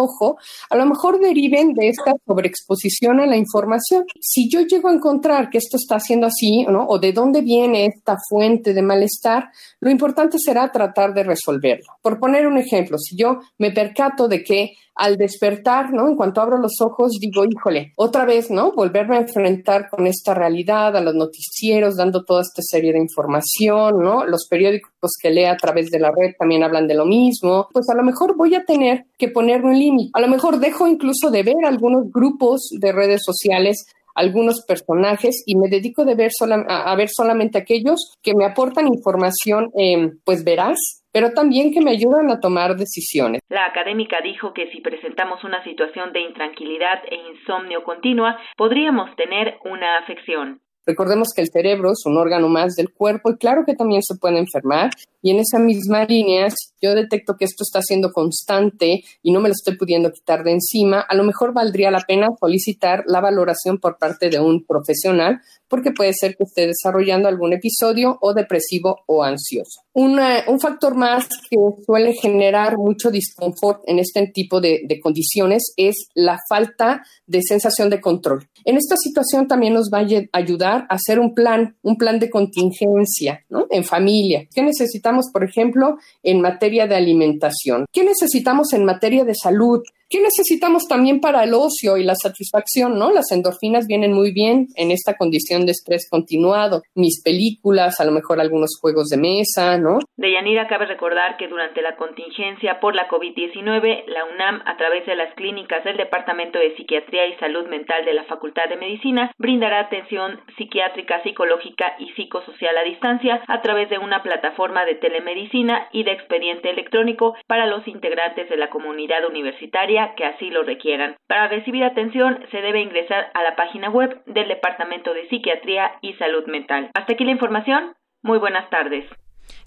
a 0.69 0.77
lo 0.77 0.85
mejor 0.85 1.19
deriven 1.19 1.73
de 1.73 1.89
esta 1.89 2.13
sobreexposición 2.25 3.19
a 3.19 3.25
la 3.25 3.37
información. 3.37 4.05
Si 4.19 4.49
yo 4.49 4.61
llego 4.61 4.89
a 4.89 4.93
encontrar 4.93 5.49
que 5.49 5.57
esto 5.57 5.77
está 5.77 5.95
haciendo 5.95 6.27
así, 6.27 6.63
¿no? 6.63 6.85
O 6.87 6.99
de 6.99 7.13
dónde 7.13 7.41
viene 7.41 7.85
esta 7.85 8.17
fuente 8.29 8.73
de 8.73 8.81
malestar, 8.81 9.49
lo 9.79 9.89
importante 9.89 10.37
será 10.39 10.71
tratar 10.71 11.13
de 11.13 11.23
resolverlo. 11.23 11.85
Por 12.01 12.19
poner 12.19 12.47
un 12.47 12.57
ejemplo, 12.57 12.97
si 12.97 13.15
yo 13.15 13.39
me 13.57 13.71
percato 13.71 14.27
de 14.27 14.43
que 14.43 14.73
al 14.95 15.17
despertar, 15.17 15.91
¿no? 15.93 16.07
En 16.07 16.15
cuanto 16.15 16.41
abro 16.41 16.57
los 16.57 16.81
ojos, 16.81 17.17
digo, 17.19 17.43
híjole, 17.45 17.93
otra 17.95 18.25
vez, 18.25 18.51
¿no? 18.51 18.71
Volverme 18.73 19.17
a 19.17 19.21
enfrentar 19.21 19.89
con 19.89 20.07
esta 20.07 20.33
realidad, 20.33 20.95
a 20.95 21.01
los 21.01 21.15
noticieros, 21.15 21.95
dando 21.95 22.23
toda 22.23 22.41
esta 22.41 22.61
serie 22.61 22.93
de 22.93 22.99
información, 22.99 24.03
¿no? 24.03 24.25
Los 24.25 24.47
periódicos 24.47 25.11
que 25.21 25.31
leo 25.31 25.51
a 25.51 25.57
través 25.57 25.89
de 25.89 25.99
la 25.99 26.11
red 26.11 26.33
también 26.37 26.63
hablan 26.63 26.87
de 26.87 26.95
lo 26.95 27.05
mismo. 27.05 27.67
Pues 27.73 27.89
a 27.89 27.95
lo 27.95 28.03
mejor 28.03 28.35
voy 28.35 28.55
a 28.55 28.65
tener 28.65 29.05
que 29.17 29.29
poner 29.29 29.63
un 29.63 29.77
límite. 29.77 30.11
A 30.13 30.21
lo 30.21 30.27
mejor 30.27 30.59
dejo 30.59 30.87
incluso 30.87 31.31
de 31.31 31.43
ver 31.43 31.65
algunos 31.65 32.11
grupos 32.11 32.69
de 32.79 32.91
redes 32.91 33.21
sociales 33.23 33.85
algunos 34.15 34.61
personajes 34.61 35.41
y 35.45 35.55
me 35.55 35.69
dedico 35.69 36.05
de 36.05 36.15
ver 36.15 36.31
a, 36.67 36.95
ver 36.95 37.09
solamente 37.09 37.57
aquellos 37.57 38.13
que 38.21 38.35
me 38.35 38.45
aportan 38.45 38.87
información 38.87 39.71
eh, 39.75 40.11
pues 40.23 40.43
veraz 40.43 41.02
pero 41.13 41.31
también 41.31 41.71
que 41.71 41.79
me 41.79 41.91
ayudan 41.91 42.29
a 42.31 42.39
tomar 42.39 42.75
decisiones. 42.75 43.39
La 43.47 43.67
académica 43.67 44.17
dijo 44.21 44.53
que 44.53 44.69
si 44.71 44.81
presentamos 44.81 45.43
una 45.43 45.63
situación 45.63 46.11
de 46.11 46.21
intranquilidad 46.21 47.03
e 47.09 47.15
insomnio 47.15 47.83
continua, 47.83 48.37
podríamos 48.57 49.15
tener 49.15 49.59
una 49.63 49.99
afección. 49.99 50.59
Recordemos 50.85 51.29
que 51.33 51.41
el 51.41 51.49
cerebro 51.49 51.91
es 51.91 52.05
un 52.05 52.17
órgano 52.17 52.49
más 52.49 52.75
del 52.75 52.91
cuerpo 52.93 53.31
y 53.31 53.37
claro 53.37 53.63
que 53.65 53.73
también 53.73 54.01
se 54.03 54.17
puede 54.17 54.37
enfermar. 54.37 54.91
Y 55.21 55.31
en 55.31 55.39
esa 55.39 55.57
misma 55.57 56.03
línea, 56.03 56.49
si 56.49 56.73
yo 56.81 56.93
detecto 56.93 57.35
que 57.39 57.45
esto 57.45 57.63
está 57.63 57.81
siendo 57.81 58.11
constante 58.11 59.03
y 59.21 59.31
no 59.31 59.39
me 59.39 59.47
lo 59.47 59.53
estoy 59.53 59.77
pudiendo 59.77 60.11
quitar 60.11 60.43
de 60.43 60.51
encima, 60.51 60.99
a 60.99 61.15
lo 61.15 61.23
mejor 61.23 61.53
valdría 61.53 61.89
la 61.89 62.01
pena 62.01 62.27
solicitar 62.37 63.03
la 63.07 63.21
valoración 63.21 63.77
por 63.77 63.97
parte 63.97 64.29
de 64.29 64.41
un 64.41 64.65
profesional 64.65 65.39
porque 65.73 65.89
puede 65.89 66.13
ser 66.13 66.35
que 66.35 66.43
esté 66.43 66.67
desarrollando 66.67 67.27
algún 67.27 67.51
episodio 67.51 68.19
o 68.21 68.35
depresivo 68.35 68.99
o 69.07 69.23
ansioso. 69.23 69.81
un 69.95 70.59
factor 70.59 70.93
más 70.93 71.27
que 71.49 71.57
suele 71.83 72.13
generar 72.13 72.77
mucho 72.77 73.09
disconfort 73.09 73.81
en 73.87 73.97
este 73.97 74.27
tipo 74.27 74.61
de, 74.61 74.81
de 74.87 74.99
condiciones 74.99 75.73
es 75.75 75.95
la 76.13 76.37
falta 76.47 77.01
de 77.25 77.41
sensación 77.41 77.89
de 77.89 77.99
control. 77.99 78.47
En 78.65 78.77
esta 78.77 78.95
situación 78.97 79.47
también 79.47 79.73
nos 79.73 79.89
va 79.91 80.01
a 80.01 80.37
ayudar 80.37 80.85
a 80.89 80.93
hacer 80.93 81.19
un 81.19 81.33
plan, 81.33 81.75
un 81.81 81.97
plan 81.97 82.19
de 82.19 82.29
contingencia, 82.29 83.43
¿no? 83.49 83.65
En 83.71 83.83
familia. 83.83 84.47
¿Qué 84.53 84.61
necesitamos, 84.61 85.31
por 85.33 85.43
ejemplo, 85.43 85.97
en 86.21 86.39
materia 86.39 86.85
de 86.85 86.95
alimentación? 86.95 87.85
¿Qué 87.91 88.03
necesitamos 88.03 88.73
en 88.73 88.85
materia 88.85 89.25
de 89.25 89.33
salud? 89.33 89.81
¿Qué 90.13 90.21
necesitamos 90.21 90.83
también 90.87 91.19
para 91.21 91.43
el 91.43 91.55
ocio 91.55 91.97
y 91.97 92.03
la 92.03 92.13
satisfacción, 92.13 92.99
no? 92.99 93.11
Las 93.11 93.31
endorfinas 93.31 93.87
vienen 93.87 94.13
muy 94.13 94.31
bien 94.31 94.67
en 94.75 94.91
esta 94.91 95.15
condición 95.17 95.65
de 95.65 95.71
estrés 95.71 96.07
continuado. 96.07 96.83
Mis 96.93 97.23
películas, 97.23 97.99
a 97.99 98.05
lo 98.05 98.11
mejor 98.11 98.39
algunos 98.39 98.77
juegos 98.79 99.07
de 99.07 99.17
mesa, 99.17 99.79
¿no? 99.79 99.97
De 100.15 100.31
Yanira 100.31 100.67
cabe 100.67 100.85
recordar 100.85 101.35
que 101.37 101.47
durante 101.47 101.81
la 101.81 101.95
contingencia 101.95 102.79
por 102.79 102.93
la 102.93 103.07
COVID-19, 103.07 104.03
la 104.05 104.25
UNAM, 104.25 104.61
a 104.67 104.77
través 104.77 105.03
de 105.07 105.15
las 105.15 105.33
clínicas 105.33 105.83
del 105.83 105.97
Departamento 105.97 106.59
de 106.59 106.75
Psiquiatría 106.75 107.25
y 107.25 107.33
Salud 107.39 107.67
Mental 107.67 108.05
de 108.05 108.13
la 108.13 108.25
Facultad 108.25 108.69
de 108.69 108.77
Medicina, 108.77 109.31
brindará 109.39 109.79
atención 109.79 110.39
psiquiátrica, 110.59 111.23
psicológica 111.23 111.95
y 111.97 112.11
psicosocial 112.11 112.77
a 112.77 112.83
distancia 112.83 113.41
a 113.47 113.63
través 113.63 113.89
de 113.89 113.97
una 113.97 114.21
plataforma 114.21 114.85
de 114.85 114.93
telemedicina 114.93 115.87
y 115.91 116.03
de 116.03 116.11
expediente 116.11 116.69
electrónico 116.69 117.33
para 117.47 117.65
los 117.65 117.87
integrantes 117.87 118.47
de 118.47 118.57
la 118.57 118.69
comunidad 118.69 119.25
universitaria 119.25 120.02
que 120.15 120.25
así 120.25 120.49
lo 120.49 120.63
requieran. 120.63 121.15
Para 121.27 121.47
recibir 121.47 121.83
atención 121.83 122.39
se 122.51 122.61
debe 122.61 122.81
ingresar 122.81 123.31
a 123.33 123.43
la 123.43 123.55
página 123.55 123.89
web 123.89 124.23
del 124.25 124.47
Departamento 124.47 125.13
de 125.13 125.27
Psiquiatría 125.29 125.93
y 126.01 126.13
Salud 126.13 126.45
Mental. 126.47 126.89
Hasta 126.93 127.13
aquí 127.13 127.23
la 127.23 127.31
información. 127.31 127.93
Muy 128.21 128.37
buenas 128.37 128.69
tardes. 128.69 129.05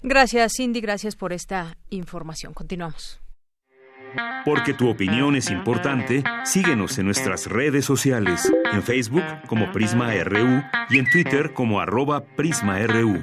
Gracias, 0.01 0.53
Cindy. 0.57 0.81
Gracias 0.81 1.15
por 1.15 1.33
esta 1.33 1.75
información. 1.89 2.53
Continuamos. 2.53 3.21
Porque 4.45 4.73
tu 4.73 4.89
opinión 4.89 5.35
es 5.35 5.51
importante, 5.51 6.23
síguenos 6.43 6.97
en 6.97 7.05
nuestras 7.05 7.47
redes 7.47 7.85
sociales, 7.85 8.51
en 8.71 8.81
Facebook 8.81 9.23
como 9.47 9.71
Prisma 9.71 10.11
RU 10.23 10.63
y 10.89 10.99
en 10.99 11.09
Twitter 11.11 11.53
como 11.53 11.79
arroba 11.81 12.23
PrismaRU. 12.35 13.21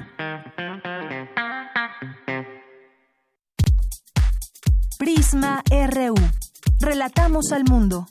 Prisma 4.99 5.63
RU. 5.69 6.44
Relatamos 6.79 7.51
al 7.53 7.63
mundo. 7.63 8.05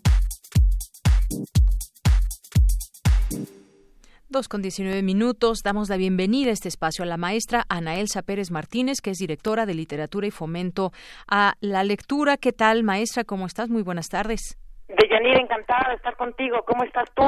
Dos 4.29 4.49
con 4.49 4.63
19 4.63 5.03
minutos. 5.03 5.59
Damos 5.63 5.89
la 5.89 5.97
bienvenida 5.97 6.51
a 6.51 6.55
este 6.55 6.69
espacio 6.69 7.05
a 7.05 7.07
la 7.07 7.17
maestra 7.17 7.65
Ana 7.69 7.97
Elsa 7.97 8.23
Pérez 8.23 8.51
Martínez, 8.51 9.01
que 9.03 9.11
es 9.11 9.19
directora 9.19 9.67
de 9.67 9.75
Literatura 9.75 10.27
y 10.27 10.31
Fomento 10.31 10.93
a 11.29 11.55
la 11.61 11.85
Lectura. 11.85 12.37
¿Qué 12.37 12.53
tal, 12.53 12.83
maestra? 12.83 13.25
¿Cómo 13.25 13.47
estás? 13.47 13.69
Muy 13.69 13.83
buenas 13.83 14.09
tardes. 14.09 14.59
Deyanira, 14.89 15.41
encantada 15.41 15.91
de 15.91 15.97
estar 15.97 16.17
contigo. 16.17 16.65
¿Cómo 16.67 16.85
estás 16.85 17.09
tú? 17.15 17.25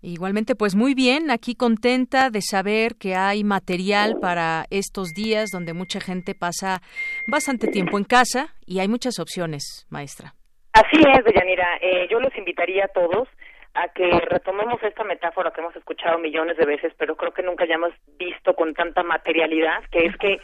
Igualmente, 0.00 0.54
pues 0.54 0.76
muy 0.76 0.94
bien, 0.94 1.32
aquí 1.32 1.56
contenta 1.56 2.30
de 2.30 2.40
saber 2.40 2.94
que 2.94 3.16
hay 3.16 3.42
material 3.42 4.18
para 4.20 4.66
estos 4.70 5.08
días 5.08 5.50
donde 5.50 5.74
mucha 5.74 5.98
gente 5.98 6.36
pasa 6.36 6.82
bastante 7.26 7.66
tiempo 7.66 7.98
en 7.98 8.04
casa 8.04 8.54
y 8.64 8.78
hay 8.78 8.86
muchas 8.86 9.18
opciones, 9.18 9.86
maestra. 9.90 10.37
Así 10.78 11.02
es, 11.12 11.24
Deyanira. 11.24 11.78
Eh, 11.80 12.06
yo 12.08 12.20
los 12.20 12.36
invitaría 12.36 12.84
a 12.84 12.88
todos 12.88 13.26
a 13.74 13.88
que 13.88 14.08
retomemos 14.20 14.80
esta 14.84 15.02
metáfora 15.02 15.50
que 15.50 15.60
hemos 15.60 15.74
escuchado 15.74 16.20
millones 16.20 16.56
de 16.56 16.66
veces, 16.66 16.92
pero 16.96 17.16
creo 17.16 17.32
que 17.32 17.42
nunca 17.42 17.64
hayamos 17.64 17.90
visto 18.16 18.54
con 18.54 18.74
tanta 18.74 19.02
materialidad, 19.02 19.82
que 19.90 20.06
es 20.06 20.16
que 20.18 20.40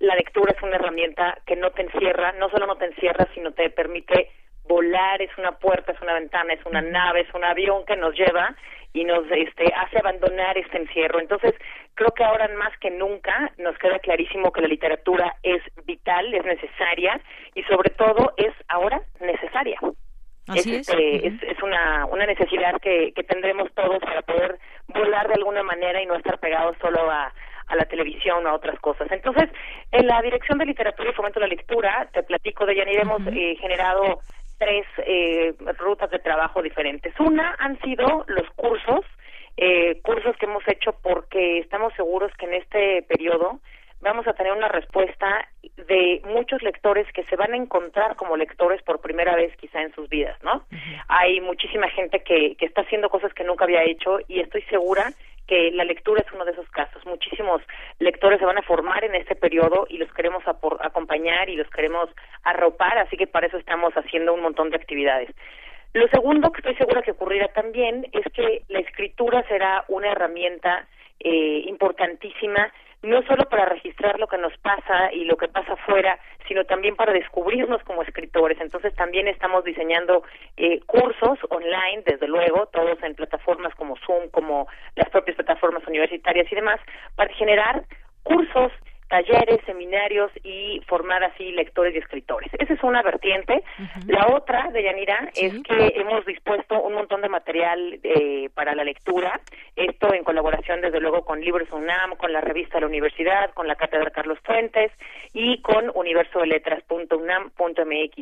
la 0.00 0.16
lectura 0.16 0.52
es 0.56 0.60
una 0.60 0.74
herramienta 0.74 1.38
que 1.46 1.54
no 1.54 1.70
te 1.70 1.82
encierra, 1.82 2.32
no 2.32 2.50
solo 2.50 2.66
no 2.66 2.74
te 2.74 2.86
encierra, 2.86 3.28
sino 3.32 3.52
te 3.52 3.70
permite 3.70 4.30
volar, 4.64 5.22
es 5.22 5.30
una 5.38 5.52
puerta, 5.52 5.92
es 5.92 6.00
una 6.00 6.14
ventana, 6.14 6.54
es 6.54 6.66
una 6.66 6.82
nave, 6.82 7.20
es 7.20 7.32
un 7.32 7.44
avión 7.44 7.84
que 7.86 7.94
nos 7.94 8.12
lleva 8.16 8.56
y 8.96 9.04
nos 9.04 9.24
este, 9.30 9.72
hace 9.74 9.98
abandonar 9.98 10.56
este 10.56 10.78
encierro. 10.78 11.20
Entonces, 11.20 11.54
creo 11.94 12.10
que 12.12 12.24
ahora 12.24 12.48
más 12.56 12.76
que 12.78 12.90
nunca 12.90 13.52
nos 13.58 13.76
queda 13.76 13.98
clarísimo 13.98 14.50
que 14.52 14.62
la 14.62 14.68
literatura 14.68 15.36
es 15.42 15.62
vital, 15.84 16.32
es 16.32 16.44
necesaria 16.44 17.20
y 17.54 17.62
sobre 17.64 17.90
todo 17.90 18.32
es 18.38 18.54
ahora 18.68 19.02
necesaria. 19.20 19.78
Así 20.48 20.76
es, 20.76 20.88
este, 20.88 21.26
es. 21.26 21.62
una, 21.62 22.06
una 22.06 22.24
necesidad 22.24 22.80
que, 22.80 23.12
que 23.14 23.24
tendremos 23.24 23.70
todos 23.74 23.98
para 23.98 24.22
poder 24.22 24.58
volar 24.88 25.28
de 25.28 25.34
alguna 25.34 25.62
manera 25.62 26.00
y 26.00 26.06
no 26.06 26.14
estar 26.14 26.38
pegados 26.38 26.76
solo 26.80 27.10
a, 27.10 27.34
a 27.66 27.76
la 27.76 27.84
televisión 27.84 28.46
o 28.46 28.48
a 28.48 28.54
otras 28.54 28.78
cosas. 28.80 29.10
Entonces, 29.10 29.50
en 29.92 30.06
la 30.06 30.22
Dirección 30.22 30.56
de 30.56 30.66
Literatura 30.66 31.10
y 31.10 31.14
Fomento 31.14 31.40
de 31.40 31.48
la 31.48 31.54
Lectura, 31.54 32.08
te 32.12 32.22
platico 32.22 32.64
de 32.64 32.76
ya 32.76 32.84
hemos 32.84 33.20
eh, 33.26 33.56
generado 33.60 34.20
tres 34.58 34.86
eh, 34.98 35.54
rutas 35.78 36.10
de 36.10 36.18
trabajo 36.18 36.62
diferentes. 36.62 37.14
Una 37.20 37.54
han 37.58 37.78
sido 37.80 38.24
los 38.28 38.48
cursos, 38.56 39.04
eh, 39.56 40.00
cursos 40.02 40.36
que 40.36 40.46
hemos 40.46 40.66
hecho 40.68 40.96
porque 41.02 41.58
estamos 41.58 41.92
seguros 41.94 42.32
que 42.38 42.46
en 42.46 42.54
este 42.54 43.02
periodo 43.02 43.60
vamos 44.00 44.26
a 44.26 44.34
tener 44.34 44.52
una 44.52 44.68
respuesta 44.68 45.48
de 45.88 46.20
muchos 46.24 46.62
lectores 46.62 47.10
que 47.12 47.24
se 47.24 47.36
van 47.36 47.52
a 47.52 47.56
encontrar 47.56 48.16
como 48.16 48.36
lectores 48.36 48.82
por 48.82 49.00
primera 49.00 49.34
vez 49.34 49.56
quizá 49.56 49.80
en 49.80 49.94
sus 49.94 50.08
vidas, 50.08 50.36
¿no? 50.42 50.64
Hay 51.08 51.40
muchísima 51.40 51.88
gente 51.88 52.22
que, 52.22 52.56
que 52.56 52.66
está 52.66 52.82
haciendo 52.82 53.08
cosas 53.08 53.32
que 53.32 53.44
nunca 53.44 53.64
había 53.64 53.82
hecho 53.82 54.18
y 54.28 54.40
estoy 54.40 54.62
segura 54.62 55.12
que 55.46 55.70
la 55.72 55.84
lectura 55.84 56.22
es 56.26 56.32
uno 56.32 56.44
de 56.44 56.52
esos 56.52 56.68
casos. 56.70 57.04
Muchísimos 57.06 57.62
lectores 57.98 58.38
se 58.38 58.44
van 58.44 58.58
a 58.58 58.62
formar 58.62 59.04
en 59.04 59.14
este 59.14 59.34
periodo 59.34 59.86
y 59.88 59.98
los 59.98 60.12
queremos 60.12 60.42
acompañar 60.46 61.48
y 61.48 61.56
los 61.56 61.68
queremos 61.70 62.10
arropar, 62.42 62.98
así 62.98 63.16
que 63.16 63.26
para 63.26 63.46
eso 63.46 63.56
estamos 63.56 63.94
haciendo 63.94 64.34
un 64.34 64.42
montón 64.42 64.70
de 64.70 64.76
actividades. 64.76 65.30
Lo 65.92 66.08
segundo 66.08 66.52
que 66.52 66.58
estoy 66.58 66.74
segura 66.76 67.02
que 67.02 67.12
ocurrirá 67.12 67.48
también 67.48 68.06
es 68.12 68.24
que 68.32 68.62
la 68.68 68.80
escritura 68.80 69.42
será 69.48 69.84
una 69.88 70.12
herramienta 70.12 70.86
eh, 71.20 71.62
importantísima 71.66 72.72
no 73.02 73.22
solo 73.22 73.44
para 73.44 73.66
registrar 73.66 74.18
lo 74.18 74.26
que 74.26 74.38
nos 74.38 74.56
pasa 74.58 75.12
y 75.12 75.24
lo 75.24 75.36
que 75.36 75.48
pasa 75.48 75.74
afuera, 75.74 76.18
sino 76.48 76.64
también 76.64 76.96
para 76.96 77.12
descubrirnos 77.12 77.82
como 77.84 78.02
escritores. 78.02 78.60
Entonces 78.60 78.94
también 78.94 79.28
estamos 79.28 79.64
diseñando 79.64 80.22
eh, 80.56 80.80
cursos 80.86 81.38
online, 81.48 82.02
desde 82.04 82.28
luego, 82.28 82.66
todos 82.66 83.02
en 83.02 83.14
plataformas 83.14 83.74
como 83.74 83.96
Zoom, 84.06 84.28
como 84.30 84.66
las 84.94 85.08
propias 85.10 85.36
plataformas 85.36 85.86
universitarias 85.86 86.50
y 86.50 86.54
demás, 86.54 86.80
para 87.14 87.32
generar 87.34 87.84
cursos 88.22 88.72
talleres, 89.08 89.60
seminarios 89.66 90.30
y 90.42 90.80
formar 90.86 91.22
así 91.24 91.52
lectores 91.52 91.94
y 91.94 91.98
escritores. 91.98 92.50
Esa 92.58 92.72
es 92.74 92.82
una 92.82 93.02
vertiente. 93.02 93.62
La 94.06 94.28
otra, 94.34 94.70
de 94.72 94.82
Yanira, 94.82 95.30
es 95.34 95.54
que 95.62 95.92
hemos 95.96 96.24
dispuesto 96.26 96.82
un 96.82 96.94
montón 96.94 97.20
de 97.22 97.28
material 97.28 98.00
eh, 98.02 98.50
para 98.54 98.74
la 98.74 98.82
lectura, 98.84 99.40
esto 99.76 100.12
en 100.12 100.24
colaboración 100.24 100.80
desde 100.80 100.98
luego 101.00 101.24
con 101.24 101.40
Libros 101.40 101.70
UNAM, 101.70 102.16
con 102.16 102.32
la 102.32 102.40
revista 102.40 102.74
de 102.76 102.80
la 102.82 102.88
universidad, 102.88 103.52
con 103.54 103.68
la 103.68 103.76
Cátedra 103.76 104.10
Carlos 104.10 104.38
Fuentes 104.44 104.90
y 105.32 105.62
con 105.62 105.92
universodeletras.unam.mx. 105.94 108.16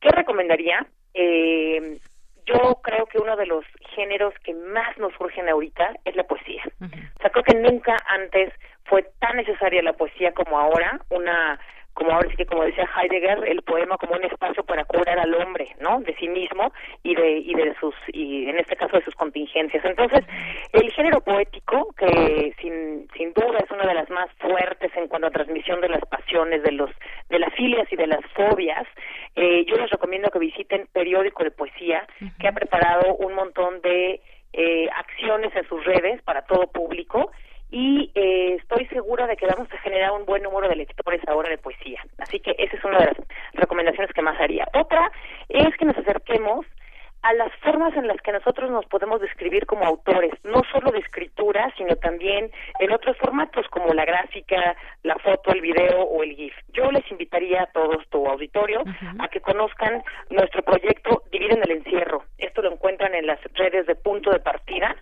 ¿Qué 0.00 0.08
recomendaría? 0.10 0.86
Eh, 1.14 1.98
yo 2.46 2.80
creo 2.82 3.06
que 3.06 3.18
uno 3.18 3.36
de 3.36 3.46
los 3.46 3.64
géneros 3.94 4.34
que 4.42 4.54
más 4.54 4.96
nos 4.98 5.12
surgen 5.14 5.48
ahorita 5.48 5.94
es 6.04 6.16
la 6.16 6.24
poesía. 6.24 6.62
O 6.80 7.20
sea, 7.20 7.30
creo 7.30 7.44
que 7.44 7.54
nunca 7.58 7.96
antes 8.06 8.52
fue 8.84 9.02
tan 9.18 9.36
necesaria 9.36 9.82
la 9.82 9.94
poesía 9.94 10.32
como 10.32 10.58
ahora, 10.58 11.00
una 11.10 11.58
como 11.94 12.10
ahora 12.10 12.28
sí 12.28 12.36
que 12.36 12.46
como 12.46 12.64
decía 12.64 12.88
Heidegger, 12.96 13.48
el 13.48 13.62
poema 13.62 13.96
como 13.96 14.14
un 14.14 14.24
espacio 14.24 14.64
para 14.64 14.84
curar 14.84 15.18
al 15.18 15.34
hombre, 15.34 15.74
¿no? 15.80 16.00
De 16.00 16.14
sí 16.16 16.28
mismo 16.28 16.72
y 17.02 17.14
de 17.14 17.38
y 17.38 17.54
de 17.54 17.74
sus 17.80 17.94
y 18.12 18.48
en 18.48 18.58
este 18.58 18.76
caso 18.76 18.96
de 18.98 19.04
sus 19.04 19.14
contingencias. 19.14 19.84
Entonces, 19.84 20.24
el 20.72 20.90
género 20.92 21.20
poético 21.20 21.94
que 21.96 22.54
sin 22.60 23.08
sin 23.16 23.32
duda 23.32 23.58
es 23.64 23.70
una 23.70 23.86
de 23.86 23.94
las 23.94 24.10
más 24.10 24.28
fuertes 24.38 24.90
en 24.96 25.08
cuanto 25.08 25.28
a 25.28 25.30
transmisión 25.30 25.80
de 25.80 25.88
las 25.88 26.04
pasiones, 26.06 26.62
de 26.62 26.72
los 26.72 26.90
de 27.30 27.38
las 27.38 27.54
filias 27.54 27.90
y 27.90 27.96
de 27.96 28.08
las 28.08 28.24
fobias, 28.34 28.86
eh, 29.36 29.64
yo 29.66 29.76
les 29.76 29.90
recomiendo 29.90 30.30
que 30.30 30.38
visiten 30.38 30.88
Periódico 30.92 31.44
de 31.44 31.50
Poesía, 31.50 32.06
que 32.38 32.48
ha 32.48 32.52
preparado 32.52 33.14
un 33.14 33.34
montón 33.34 33.80
de 33.82 34.20
eh, 34.52 34.88
acciones 34.94 35.54
en 35.56 35.66
sus 35.68 35.84
redes 35.84 36.22
para 36.22 36.42
todo 36.42 36.66
público 36.68 37.30
y 37.74 38.12
eh, 38.14 38.54
estoy 38.60 38.86
segura 38.86 39.26
de 39.26 39.36
que 39.36 39.46
vamos 39.46 39.66
a 39.72 39.78
generar 39.78 40.12
un 40.12 40.24
buen 40.24 40.44
número 40.44 40.68
de 40.68 40.76
lectores 40.76 41.20
ahora 41.26 41.48
de 41.48 41.58
poesía. 41.58 42.00
Así 42.18 42.38
que 42.38 42.54
esa 42.56 42.76
es 42.76 42.84
una 42.84 42.98
de 42.98 43.06
las 43.06 43.16
recomendaciones 43.54 44.12
que 44.14 44.22
más 44.22 44.40
haría. 44.40 44.68
Otra 44.74 45.10
es 45.48 45.76
que 45.76 45.84
nos 45.84 45.98
acerquemos 45.98 46.64
a 47.22 47.32
las 47.32 47.52
formas 47.64 47.96
en 47.96 48.06
las 48.06 48.18
que 48.18 48.30
nosotros 48.30 48.70
nos 48.70 48.86
podemos 48.86 49.20
describir 49.20 49.66
como 49.66 49.84
autores, 49.86 50.30
no 50.44 50.62
solo 50.70 50.92
de 50.92 51.00
escritura, 51.00 51.72
sino 51.76 51.96
también 51.96 52.48
en 52.78 52.92
otros 52.92 53.16
formatos 53.16 53.66
como 53.70 53.92
la 53.92 54.04
gráfica, 54.04 54.76
la 55.02 55.16
foto, 55.16 55.50
el 55.50 55.60
video 55.60 56.02
o 56.02 56.22
el 56.22 56.36
GIF. 56.36 56.54
Yo 56.74 56.92
les 56.92 57.10
invitaría 57.10 57.62
a 57.62 57.72
todos 57.72 58.06
tu 58.08 58.24
auditorio 58.24 58.84
a 59.18 59.26
que 59.26 59.40
conozcan 59.40 60.04
nuestro 60.30 60.62
proyecto 60.62 61.24
Dividen 61.32 61.62
el 61.64 61.72
Encierro. 61.72 62.22
Esto 62.38 62.62
lo 62.62 62.70
encuentran 62.70 63.14
en 63.16 63.26
las 63.26 63.40
redes 63.54 63.86
de 63.86 63.96
Punto 63.96 64.30
de 64.30 64.38
Partida 64.38 64.94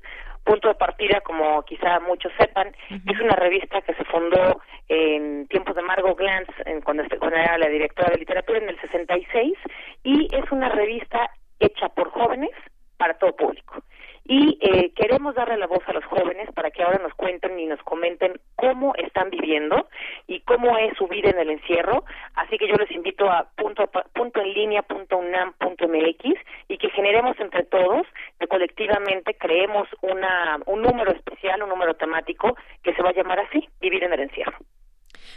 Punto 0.45 0.69
de 0.69 0.75
Partida, 0.75 1.21
como 1.21 1.63
quizá 1.63 2.01
muchos 2.01 2.33
sepan, 2.39 2.75
es 2.91 3.21
una 3.21 3.37
revista 3.37 3.81
que 3.83 3.95
se 3.95 4.05
fundó 4.05 4.61
en 4.89 5.47
tiempos 5.49 5.77
de 5.77 5.83
Margot 5.83 6.19
Glantz, 6.19 6.53
en 6.67 6.81
cuando, 6.81 7.05
cuando 7.19 7.37
era 7.37 7.59
la 7.59 7.69
directora 7.69 8.11
de 8.11 8.19
literatura 8.19 8.59
en 8.59 8.69
el 8.69 8.81
66, 8.81 9.55
y 10.03 10.29
es 10.35 10.51
una 10.51 10.69
revista 10.69 11.31
hecha 11.61 11.89
por 11.91 12.11
jóvenes 12.11 12.51
para 12.97 13.15
todo 13.15 13.37
público 13.37 13.83
y 14.25 14.59
eh, 14.61 14.93
queremos 14.95 15.35
darle 15.35 15.57
la 15.57 15.67
voz 15.67 15.83
a 15.87 15.93
los 15.93 16.05
jóvenes 16.05 16.49
para 16.53 16.71
que 16.71 16.83
ahora 16.83 16.99
nos 16.99 17.15
cuenten 17.15 17.59
y 17.59 17.67
nos 17.67 17.83
comenten 17.83 18.41
cómo 18.57 18.95
están 18.95 19.31
viviendo 19.31 19.89
y 20.27 20.41
cómo 20.41 20.79
es 20.79 20.97
su 20.97 21.09
vida 21.09 21.31
en 21.31 21.39
el 21.39 21.51
encierro. 21.51 22.05
Así 22.35 22.57
que 22.57 22.69
yo 22.69 22.75
les 22.77 22.91
invito 22.93 23.29
a 23.31 23.49
punto, 23.57 23.91
punto 24.15 24.41
en 24.41 24.53
línea 24.53 24.83
punto 24.83 25.19
unam 25.19 25.53
punto 25.55 25.89
mx 25.89 26.39
y 26.69 26.79
que 26.79 26.91
generemos 26.91 27.39
entre 27.41 27.65
todos, 27.65 28.07
que 28.39 28.47
colectivamente 28.47 29.35
creemos 29.35 29.89
una, 30.03 30.61
un 30.67 30.83
número 30.83 31.13
especial, 31.13 31.63
un 31.63 31.71
número 31.71 31.95
temático 31.95 32.57
que 32.83 32.95
se 32.95 33.03
va 33.03 33.11
a 33.11 33.15
llamar 33.15 33.41
así, 33.41 33.69
Vivir 33.81 34.05
en 34.05 34.13
el 34.13 34.21
encierro. 34.21 34.57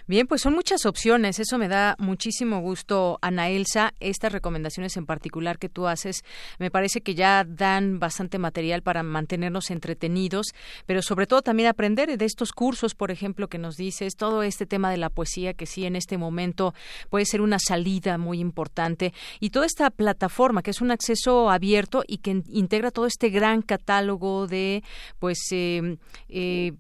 Bien, 0.08 0.28
pues 0.28 0.42
son 0.42 0.54
muchas 0.54 0.86
opciones. 0.86 1.40
Eso 1.40 1.58
me 1.58 1.68
da 1.68 1.96
muchísimo 2.00 2.60
gusto, 2.60 3.20
Ana 3.22 3.50
Elsa. 3.50 3.94
Estas 4.00 4.32
recomendaciones 4.32 4.98
en 4.98 5.06
particular 5.06 5.58
que 5.58 5.70
tú 5.70 5.88
haces 5.88 6.24
me 6.60 6.72
parece 6.72 7.02
que 7.02 7.16
ya 7.16 7.44
dan 7.44 8.00
bastante 8.00 8.40
material 8.40 8.82
para 8.82 9.04
mantenernos 9.04 9.72
entretenidos, 9.72 10.48
pero 10.86 11.02
sobre 11.02 11.28
todo 11.28 11.42
también 11.42 11.70
aprender 11.70 12.18
de 12.18 12.26
estos 12.26 12.52
cursos, 12.52 12.96
por 12.96 13.12
ejemplo, 13.12 13.48
que 13.48 13.58
nos 13.58 13.76
dices, 13.76 14.16
todo 14.16 14.44
este 14.44 14.66
tema 14.66 14.92
de 14.92 14.98
la 14.98 15.10
poesía 15.10 15.54
que 15.54 15.66
sí 15.66 15.86
en 15.86 15.96
este 15.96 16.18
momento 16.18 16.74
puede 17.10 17.26
ser 17.26 17.42
una 17.42 17.58
salida 17.60 18.18
muy 18.18 18.40
importante 18.40 19.14
y 19.40 19.50
toda 19.50 19.66
esta 19.66 19.90
plataforma 19.90 20.62
que 20.62 20.72
es 20.72 20.82
un 20.82 20.92
acceso 20.92 21.50
abierto 21.50 22.04
y 22.08 22.18
que 22.18 22.44
integra 22.50 22.92
todo 22.92 23.06
este 23.06 23.30
gran 23.30 23.62
catálogo 23.62 24.48
de 24.48 24.84
pues 25.20 25.40
eh, 25.52 25.98
eh, 26.30 26.74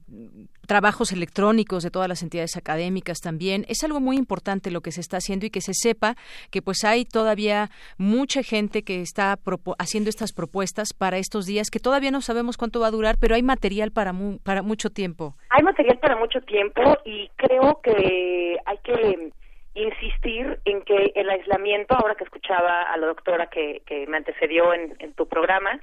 trabajos 0.66 1.12
electrónicos 1.12 1.84
de 1.84 1.92
todas 1.92 2.10
las 2.10 2.24
entidades 2.24 2.58
académicas 2.58 3.20
también. 3.20 3.66
Es 3.68 3.84
algo 3.84 4.00
muy 4.00 4.18
importante 4.18 4.72
lo 4.72 4.82
que 4.82 4.92
se 4.92 5.02
está 5.02 5.18
haciendo 5.18 5.46
y 5.46 5.50
que 5.50 5.62
se 5.62 5.74
sepa 5.74 6.16
que 6.52 6.62
pues 6.62 6.84
hay 6.84 7.06
todavía 7.06 7.70
mucha 7.98 8.44
gente 8.44 8.84
que 8.84 9.02
está 9.02 9.38
haciendo 9.78 10.10
estas 10.10 10.34
propuestas 10.34 10.94
para 10.94 11.18
estos 11.18 11.46
días 11.46 11.70
que 11.70 11.80
todavía 11.80 12.12
no 12.12 12.22
sabemos 12.22 12.58
cuánto 12.58 12.80
va 12.80 12.88
a 12.88 12.92
durar, 12.92 13.16
pero 13.20 13.36
hay 13.36 13.44
material 13.44 13.92
para 13.92 14.14
para 14.44 14.62
mucho 14.62 14.90
tiempo. 14.90 15.36
Hay 15.50 15.64
material 15.64 15.98
para 16.00 16.16
mucho 16.16 16.42
tiempo 16.42 16.82
y 17.06 17.30
creo 17.36 17.82
que 17.82 18.58
hay 18.66 18.78
que 18.84 19.32
insistir 19.74 20.60
en 20.66 20.82
que 20.84 21.12
el 21.16 21.30
aislamiento, 21.30 21.96
ahora 21.96 22.16
que 22.16 22.24
escuchaba 22.24 22.84
a 22.84 22.98
la 22.98 23.08
doctora 23.08 23.48
que, 23.48 23.82
que 23.86 24.08
me 24.08 24.18
antecedió 24.18 24.74
en 24.74 25.14
tu 25.16 25.28
programa, 25.28 25.80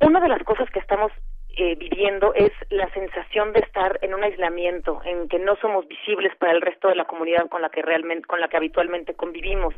una 0.00 0.20
de 0.20 0.28
las 0.28 0.42
cosas 0.44 0.68
que 0.70 0.78
estamos 0.78 1.12
eh, 1.56 1.74
viviendo 1.76 2.34
es 2.34 2.52
la 2.70 2.88
sensación 2.90 3.52
de 3.52 3.60
estar 3.60 3.98
en 4.02 4.14
un 4.14 4.22
aislamiento, 4.22 5.00
en 5.04 5.28
que 5.28 5.38
no 5.38 5.56
somos 5.56 5.88
visibles 5.88 6.34
para 6.36 6.52
el 6.52 6.60
resto 6.60 6.88
de 6.88 6.96
la 6.96 7.06
comunidad 7.06 7.48
con 7.48 7.62
la 7.62 7.70
que 7.70 7.82
realmente, 7.82 8.26
con 8.26 8.40
la 8.40 8.48
que 8.48 8.58
habitualmente 8.58 9.14
convivimos. 9.14 9.74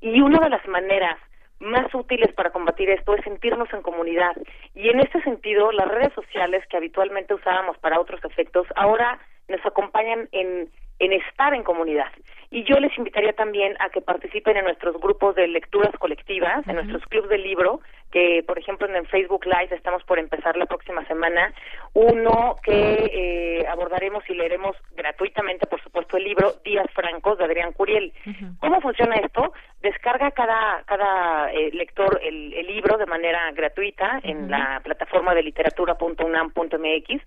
Y 0.00 0.20
una 0.20 0.38
de 0.38 0.50
las 0.50 0.66
maneras 0.68 1.18
más 1.58 1.92
útiles 1.94 2.32
para 2.34 2.50
combatir 2.50 2.90
esto 2.90 3.14
es 3.14 3.24
sentirnos 3.24 3.72
en 3.72 3.82
comunidad. 3.82 4.36
Y 4.74 4.88
en 4.88 5.00
este 5.00 5.20
sentido, 5.22 5.72
las 5.72 5.88
redes 5.88 6.12
sociales 6.14 6.64
que 6.68 6.76
habitualmente 6.76 7.34
usábamos 7.34 7.76
para 7.78 8.00
otros 8.00 8.22
efectos, 8.24 8.66
ahora 8.76 9.18
nos 9.48 9.64
acompañan 9.64 10.28
en, 10.32 10.70
en 10.98 11.12
estar 11.12 11.54
en 11.54 11.62
comunidad. 11.62 12.10
Y 12.50 12.64
yo 12.64 12.76
les 12.76 12.96
invitaría 12.96 13.32
también 13.32 13.74
a 13.80 13.90
que 13.90 14.00
participen 14.00 14.56
en 14.56 14.64
nuestros 14.64 14.98
grupos 15.00 15.34
de 15.34 15.48
lecturas 15.48 15.92
colectivas, 15.98 16.66
en 16.68 16.76
nuestros 16.76 17.02
clubes 17.04 17.28
de 17.28 17.38
libro, 17.38 17.80
que 18.12 18.44
por 18.46 18.58
ejemplo 18.58 18.86
en 18.86 19.04
Facebook 19.06 19.44
Live 19.44 19.74
estamos 19.74 20.02
por 20.04 20.18
empezar 20.18 20.56
la 20.56 20.66
próxima 20.66 21.04
semana, 21.06 21.52
uno 21.92 22.56
que 22.62 22.70
eh, 22.72 23.66
abordaremos 23.68 24.22
y 24.30 24.34
leeremos 24.34 24.76
gratuitamente, 24.94 25.66
por 25.66 25.82
supuesto, 25.82 26.16
el 26.16 26.24
libro 26.24 26.52
Días 26.64 26.86
Francos 26.94 27.38
de 27.38 27.44
Adrián 27.44 27.72
Curiel. 27.72 28.12
¿Cómo 28.60 28.80
funciona 28.80 29.16
esto? 29.16 29.52
Descarga 29.82 30.30
cada, 30.30 30.82
cada 30.84 31.52
eh, 31.52 31.70
lector 31.72 32.20
el, 32.22 32.54
el, 32.54 32.66
libro 32.66 32.96
de 32.96 33.06
manera 33.06 33.50
gratuita 33.52 34.20
en 34.22 34.50
la 34.50 34.80
plataforma 34.82 35.34
de 35.34 35.42
literatura.unam.mx 35.42 37.22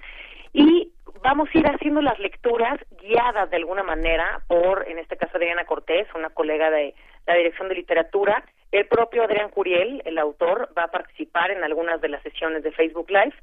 y 0.53 0.91
vamos 1.23 1.49
a 1.53 1.57
ir 1.57 1.67
haciendo 1.67 2.01
las 2.01 2.19
lecturas 2.19 2.79
guiadas 3.01 3.49
de 3.49 3.57
alguna 3.57 3.83
manera 3.83 4.41
por, 4.47 4.87
en 4.87 4.99
este 4.99 5.17
caso, 5.17 5.37
Adriana 5.37 5.65
Cortés, 5.65 6.07
una 6.15 6.29
colega 6.29 6.69
de 6.69 6.93
la 7.27 7.35
Dirección 7.35 7.69
de 7.69 7.75
Literatura. 7.75 8.43
El 8.71 8.87
propio 8.87 9.23
Adrián 9.23 9.49
Curiel, 9.49 10.01
el 10.05 10.17
autor, 10.17 10.69
va 10.77 10.83
a 10.83 10.91
participar 10.91 11.51
en 11.51 11.63
algunas 11.63 12.01
de 12.01 12.09
las 12.09 12.21
sesiones 12.23 12.63
de 12.63 12.71
Facebook 12.71 13.09
Live. 13.09 13.33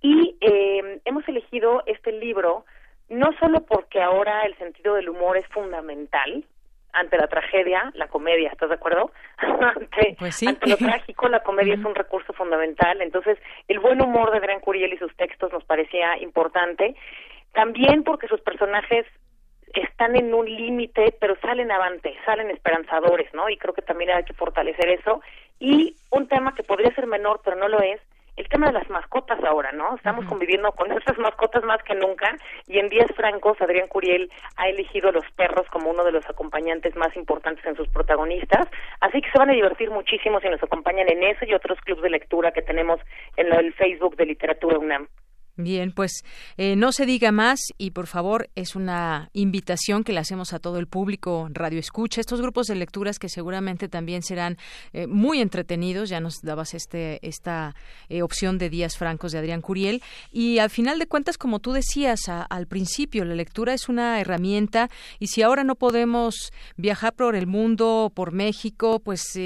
Y 0.00 0.36
eh, 0.40 1.00
hemos 1.04 1.26
elegido 1.28 1.82
este 1.86 2.12
libro 2.12 2.64
no 3.08 3.30
solo 3.38 3.60
porque 3.66 4.00
ahora 4.00 4.42
el 4.42 4.56
sentido 4.56 4.94
del 4.94 5.08
humor 5.08 5.36
es 5.36 5.46
fundamental, 5.48 6.44
ante 6.92 7.16
la 7.16 7.26
tragedia, 7.26 7.90
la 7.94 8.08
comedia, 8.08 8.50
¿estás 8.50 8.68
de 8.68 8.74
acuerdo? 8.74 9.12
ante, 9.38 10.16
pues 10.18 10.42
ante, 10.42 10.70
lo 10.70 10.76
trágico, 10.76 11.28
la 11.28 11.42
comedia 11.42 11.74
es 11.74 11.84
un 11.84 11.94
recurso 11.94 12.32
fundamental. 12.32 13.00
Entonces, 13.00 13.38
el 13.68 13.80
buen 13.80 14.00
humor 14.02 14.30
de 14.30 14.38
Adrián 14.38 14.60
Curiel 14.60 14.92
y 14.92 14.98
sus 14.98 15.14
textos 15.16 15.52
nos 15.52 15.64
parecía 15.64 16.18
importante. 16.18 16.94
También 17.52 18.02
porque 18.02 18.28
sus 18.28 18.40
personajes 18.40 19.06
están 19.74 20.16
en 20.16 20.34
un 20.34 20.46
límite, 20.46 21.14
pero 21.18 21.36
salen 21.40 21.70
avante, 21.70 22.14
salen 22.26 22.50
esperanzadores, 22.50 23.32
¿no? 23.32 23.48
Y 23.48 23.56
creo 23.56 23.74
que 23.74 23.82
también 23.82 24.10
hay 24.10 24.24
que 24.24 24.34
fortalecer 24.34 24.88
eso. 24.88 25.22
Y 25.58 25.96
un 26.10 26.28
tema 26.28 26.54
que 26.54 26.62
podría 26.62 26.94
ser 26.94 27.06
menor, 27.06 27.40
pero 27.44 27.56
no 27.56 27.68
lo 27.68 27.80
es, 27.80 28.00
el 28.36 28.48
tema 28.48 28.66
de 28.66 28.72
las 28.72 28.88
mascotas 28.88 29.42
ahora, 29.44 29.72
¿no? 29.72 29.94
Estamos 29.96 30.24
conviviendo 30.26 30.72
con 30.72 30.88
nuestras 30.88 31.18
mascotas 31.18 31.62
más 31.64 31.82
que 31.82 31.94
nunca 31.94 32.34
y 32.66 32.78
en 32.78 32.88
días 32.88 33.10
francos 33.14 33.60
Adrián 33.60 33.88
Curiel 33.88 34.30
ha 34.56 34.68
elegido 34.68 35.10
a 35.10 35.12
los 35.12 35.24
perros 35.36 35.66
como 35.70 35.90
uno 35.90 36.04
de 36.04 36.12
los 36.12 36.28
acompañantes 36.28 36.96
más 36.96 37.14
importantes 37.16 37.64
en 37.66 37.76
sus 37.76 37.88
protagonistas, 37.88 38.66
así 39.00 39.20
que 39.20 39.30
se 39.30 39.38
van 39.38 39.50
a 39.50 39.54
divertir 39.54 39.90
muchísimo 39.90 40.40
si 40.40 40.48
nos 40.48 40.62
acompañan 40.62 41.08
en 41.08 41.22
eso 41.22 41.44
y 41.44 41.54
otros 41.54 41.78
clubes 41.80 42.02
de 42.02 42.10
lectura 42.10 42.52
que 42.52 42.62
tenemos 42.62 43.00
en 43.36 43.52
el 43.52 43.72
Facebook 43.74 44.16
de 44.16 44.26
Literatura 44.26 44.78
UNAM. 44.78 45.08
Bien, 45.58 45.92
pues 45.92 46.24
eh, 46.56 46.76
no 46.76 46.92
se 46.92 47.04
diga 47.04 47.30
más 47.30 47.60
y 47.76 47.90
por 47.90 48.06
favor 48.06 48.48
es 48.54 48.74
una 48.74 49.28
invitación 49.34 50.02
que 50.02 50.14
le 50.14 50.20
hacemos 50.20 50.54
a 50.54 50.58
todo 50.58 50.78
el 50.78 50.86
público 50.86 51.46
Radio 51.52 51.78
Escucha, 51.78 52.22
estos 52.22 52.40
grupos 52.40 52.68
de 52.68 52.74
lecturas 52.74 53.18
que 53.18 53.28
seguramente 53.28 53.90
también 53.90 54.22
serán 54.22 54.56
eh, 54.94 55.06
muy 55.06 55.42
entretenidos, 55.42 56.08
ya 56.08 56.20
nos 56.20 56.40
dabas 56.40 56.72
este, 56.72 57.18
esta 57.20 57.74
eh, 58.08 58.22
opción 58.22 58.56
de 58.56 58.70
Días 58.70 58.96
Francos 58.96 59.32
de 59.32 59.40
Adrián 59.40 59.60
Curiel. 59.60 60.02
Y 60.30 60.56
al 60.56 60.70
final 60.70 60.98
de 60.98 61.06
cuentas, 61.06 61.36
como 61.36 61.58
tú 61.58 61.72
decías 61.72 62.30
al 62.30 62.66
principio, 62.66 63.26
la 63.26 63.34
lectura 63.34 63.74
es 63.74 63.90
una 63.90 64.20
herramienta 64.22 64.88
y 65.18 65.26
si 65.26 65.42
ahora 65.42 65.64
no 65.64 65.74
podemos 65.74 66.50
viajar 66.78 67.12
por 67.12 67.36
el 67.36 67.46
mundo, 67.46 68.10
por 68.14 68.32
México, 68.32 69.00
pues 69.00 69.38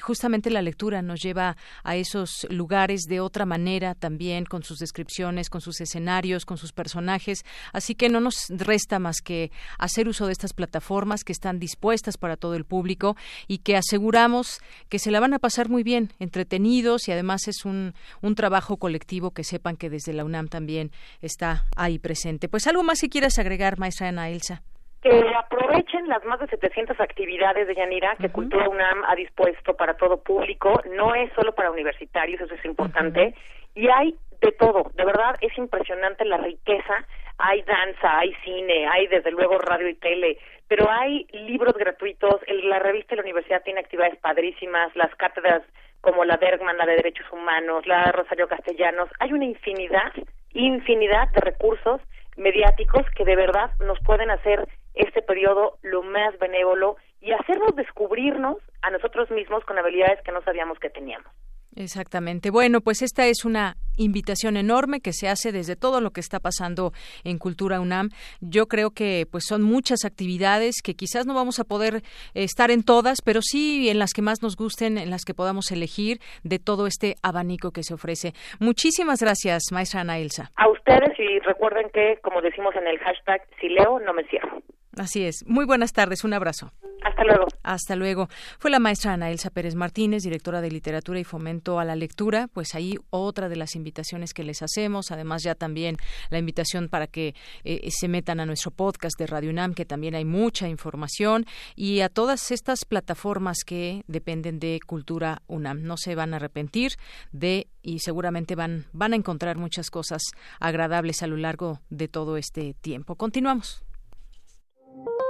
justamente 0.00 0.48
la 0.48 0.62
lectura 0.62 1.02
nos 1.02 1.20
lleva 1.20 1.58
a 1.84 1.96
esos 1.96 2.46
lugares 2.48 3.02
de 3.02 3.20
otra 3.20 3.44
manera 3.44 3.94
también 3.94 4.46
con 4.46 4.62
sus 4.62 4.78
descripciones, 4.78 5.49
con 5.50 5.60
sus 5.60 5.80
escenarios, 5.80 6.46
con 6.46 6.56
sus 6.56 6.72
personajes. 6.72 7.44
Así 7.72 7.94
que 7.94 8.08
no 8.08 8.20
nos 8.20 8.48
resta 8.48 8.98
más 8.98 9.20
que 9.20 9.50
hacer 9.78 10.08
uso 10.08 10.26
de 10.26 10.32
estas 10.32 10.54
plataformas 10.54 11.24
que 11.24 11.32
están 11.32 11.58
dispuestas 11.58 12.16
para 12.16 12.36
todo 12.36 12.54
el 12.54 12.64
público 12.64 13.16
y 13.46 13.58
que 13.58 13.76
aseguramos 13.76 14.60
que 14.88 14.98
se 14.98 15.10
la 15.10 15.20
van 15.20 15.34
a 15.34 15.38
pasar 15.38 15.68
muy 15.68 15.82
bien, 15.82 16.10
entretenidos 16.18 17.08
y 17.08 17.12
además 17.12 17.48
es 17.48 17.64
un, 17.64 17.92
un 18.22 18.34
trabajo 18.34 18.78
colectivo 18.78 19.32
que 19.32 19.44
sepan 19.44 19.76
que 19.76 19.90
desde 19.90 20.12
la 20.12 20.24
UNAM 20.24 20.48
también 20.48 20.90
está 21.20 21.66
ahí 21.76 21.98
presente. 21.98 22.48
Pues 22.48 22.66
algo 22.66 22.82
más 22.82 23.00
que 23.00 23.08
quieras 23.08 23.38
agregar, 23.38 23.78
maestra 23.78 24.08
Ana 24.08 24.30
Elsa 24.30 24.62
que 25.02 25.24
aprovechen 25.34 26.08
las 26.08 26.24
más 26.24 26.40
de 26.40 26.46
700 26.48 27.00
actividades 27.00 27.66
de 27.66 27.74
Yanira 27.74 28.16
que 28.16 28.28
Cultura 28.28 28.68
UNAM 28.68 29.02
ha 29.08 29.14
dispuesto 29.14 29.74
para 29.74 29.94
todo 29.94 30.22
público, 30.22 30.82
no 30.94 31.14
es 31.14 31.32
solo 31.32 31.54
para 31.54 31.70
universitarios, 31.70 32.40
eso 32.40 32.54
es 32.54 32.64
importante, 32.66 33.34
y 33.74 33.88
hay 33.88 34.16
de 34.40 34.52
todo, 34.52 34.90
de 34.94 35.04
verdad 35.04 35.36
es 35.40 35.56
impresionante 35.58 36.24
la 36.24 36.38
riqueza, 36.38 37.06
hay 37.38 37.62
danza, 37.62 38.18
hay 38.18 38.34
cine, 38.44 38.86
hay 38.88 39.06
desde 39.06 39.30
luego 39.30 39.58
radio 39.58 39.88
y 39.88 39.94
tele, 39.94 40.38
pero 40.68 40.90
hay 40.90 41.26
libros 41.32 41.74
gratuitos, 41.74 42.40
la 42.46 42.78
revista 42.78 43.10
de 43.10 43.16
la 43.16 43.22
universidad 43.22 43.62
tiene 43.62 43.80
actividades 43.80 44.18
padrísimas, 44.18 44.94
las 44.96 45.14
cátedras 45.16 45.62
como 46.00 46.24
la 46.24 46.36
Bergman, 46.36 46.78
la 46.78 46.86
de 46.86 46.96
Derechos 46.96 47.30
Humanos, 47.32 47.86
la 47.86 48.10
Rosario 48.12 48.48
Castellanos, 48.48 49.10
hay 49.18 49.32
una 49.32 49.44
infinidad, 49.44 50.12
infinidad 50.52 51.28
de 51.30 51.40
recursos 51.40 52.00
mediáticos 52.36 53.02
que 53.16 53.24
de 53.24 53.36
verdad 53.36 53.70
nos 53.80 54.00
pueden 54.00 54.30
hacer 54.30 54.66
este 54.94 55.22
periodo 55.22 55.78
lo 55.82 56.02
más 56.02 56.38
benévolo 56.38 56.96
y 57.20 57.32
hacernos 57.32 57.76
descubrirnos 57.76 58.56
a 58.82 58.90
nosotros 58.90 59.30
mismos 59.30 59.64
con 59.64 59.78
habilidades 59.78 60.22
que 60.22 60.32
no 60.32 60.40
sabíamos 60.42 60.78
que 60.78 60.90
teníamos. 60.90 61.30
Exactamente. 61.76 62.50
Bueno, 62.50 62.80
pues 62.80 63.02
esta 63.02 63.26
es 63.26 63.44
una 63.44 63.76
invitación 63.96 64.56
enorme 64.56 65.00
que 65.00 65.12
se 65.12 65.28
hace 65.28 65.52
desde 65.52 65.76
todo 65.76 66.00
lo 66.00 66.10
que 66.10 66.20
está 66.20 66.40
pasando 66.40 66.92
en 67.22 67.38
Cultura 67.38 67.80
UNAM. 67.80 68.10
Yo 68.40 68.66
creo 68.66 68.90
que 68.90 69.26
pues 69.30 69.44
son 69.46 69.62
muchas 69.62 70.04
actividades 70.04 70.82
que 70.82 70.94
quizás 70.94 71.26
no 71.26 71.34
vamos 71.34 71.60
a 71.60 71.64
poder 71.64 72.02
estar 72.34 72.70
en 72.70 72.82
todas, 72.82 73.22
pero 73.22 73.40
sí 73.42 73.88
en 73.88 73.98
las 73.98 74.12
que 74.12 74.22
más 74.22 74.42
nos 74.42 74.56
gusten, 74.56 74.98
en 74.98 75.10
las 75.10 75.24
que 75.24 75.34
podamos 75.34 75.70
elegir 75.70 76.18
de 76.42 76.58
todo 76.58 76.86
este 76.86 77.14
abanico 77.22 77.70
que 77.70 77.82
se 77.82 77.94
ofrece. 77.94 78.32
Muchísimas 78.58 79.20
gracias, 79.20 79.64
maestra 79.70 80.00
Ana 80.00 80.18
Elsa. 80.18 80.50
A 80.56 80.68
ustedes 80.68 81.18
y 81.18 81.38
recuerden 81.40 81.90
que, 81.92 82.18
como 82.22 82.40
decimos 82.40 82.74
en 82.76 82.86
el 82.86 82.98
hashtag, 82.98 83.46
si 83.60 83.68
leo, 83.68 84.00
no 84.00 84.12
me 84.12 84.24
cierro. 84.24 84.62
Así 85.00 85.24
es. 85.24 85.46
Muy 85.46 85.64
buenas 85.64 85.94
tardes. 85.94 86.24
Un 86.24 86.34
abrazo. 86.34 86.74
Hasta 87.02 87.24
luego. 87.24 87.46
Hasta 87.62 87.96
luego. 87.96 88.28
Fue 88.58 88.70
la 88.70 88.78
maestra 88.78 89.14
Ana 89.14 89.30
Elsa 89.30 89.48
Pérez 89.48 89.74
Martínez, 89.74 90.24
directora 90.24 90.60
de 90.60 90.70
Literatura 90.70 91.18
y 91.18 91.24
Fomento 91.24 91.80
a 91.80 91.86
la 91.86 91.96
Lectura. 91.96 92.48
Pues 92.52 92.74
ahí 92.74 92.98
otra 93.08 93.48
de 93.48 93.56
las 93.56 93.76
invitaciones 93.76 94.34
que 94.34 94.44
les 94.44 94.60
hacemos. 94.60 95.10
Además, 95.10 95.42
ya 95.42 95.54
también 95.54 95.96
la 96.28 96.36
invitación 96.36 96.90
para 96.90 97.06
que 97.06 97.34
eh, 97.64 97.88
se 97.90 98.08
metan 98.08 98.40
a 98.40 98.44
nuestro 98.44 98.72
podcast 98.72 99.18
de 99.18 99.26
Radio 99.26 99.48
UNAM, 99.48 99.72
que 99.72 99.86
también 99.86 100.14
hay 100.14 100.26
mucha 100.26 100.68
información. 100.68 101.46
Y 101.76 102.00
a 102.00 102.10
todas 102.10 102.50
estas 102.50 102.84
plataformas 102.84 103.64
que 103.64 104.04
dependen 104.06 104.58
de 104.58 104.80
Cultura 104.86 105.40
UNAM. 105.46 105.82
No 105.82 105.96
se 105.96 106.14
van 106.14 106.34
a 106.34 106.36
arrepentir 106.36 106.92
de 107.32 107.68
y 107.80 108.00
seguramente 108.00 108.54
van, 108.54 108.84
van 108.92 109.14
a 109.14 109.16
encontrar 109.16 109.56
muchas 109.56 109.90
cosas 109.90 110.20
agradables 110.58 111.22
a 111.22 111.26
lo 111.26 111.38
largo 111.38 111.80
de 111.88 112.08
todo 112.08 112.36
este 112.36 112.74
tiempo. 112.74 113.14
Continuamos. 113.14 113.82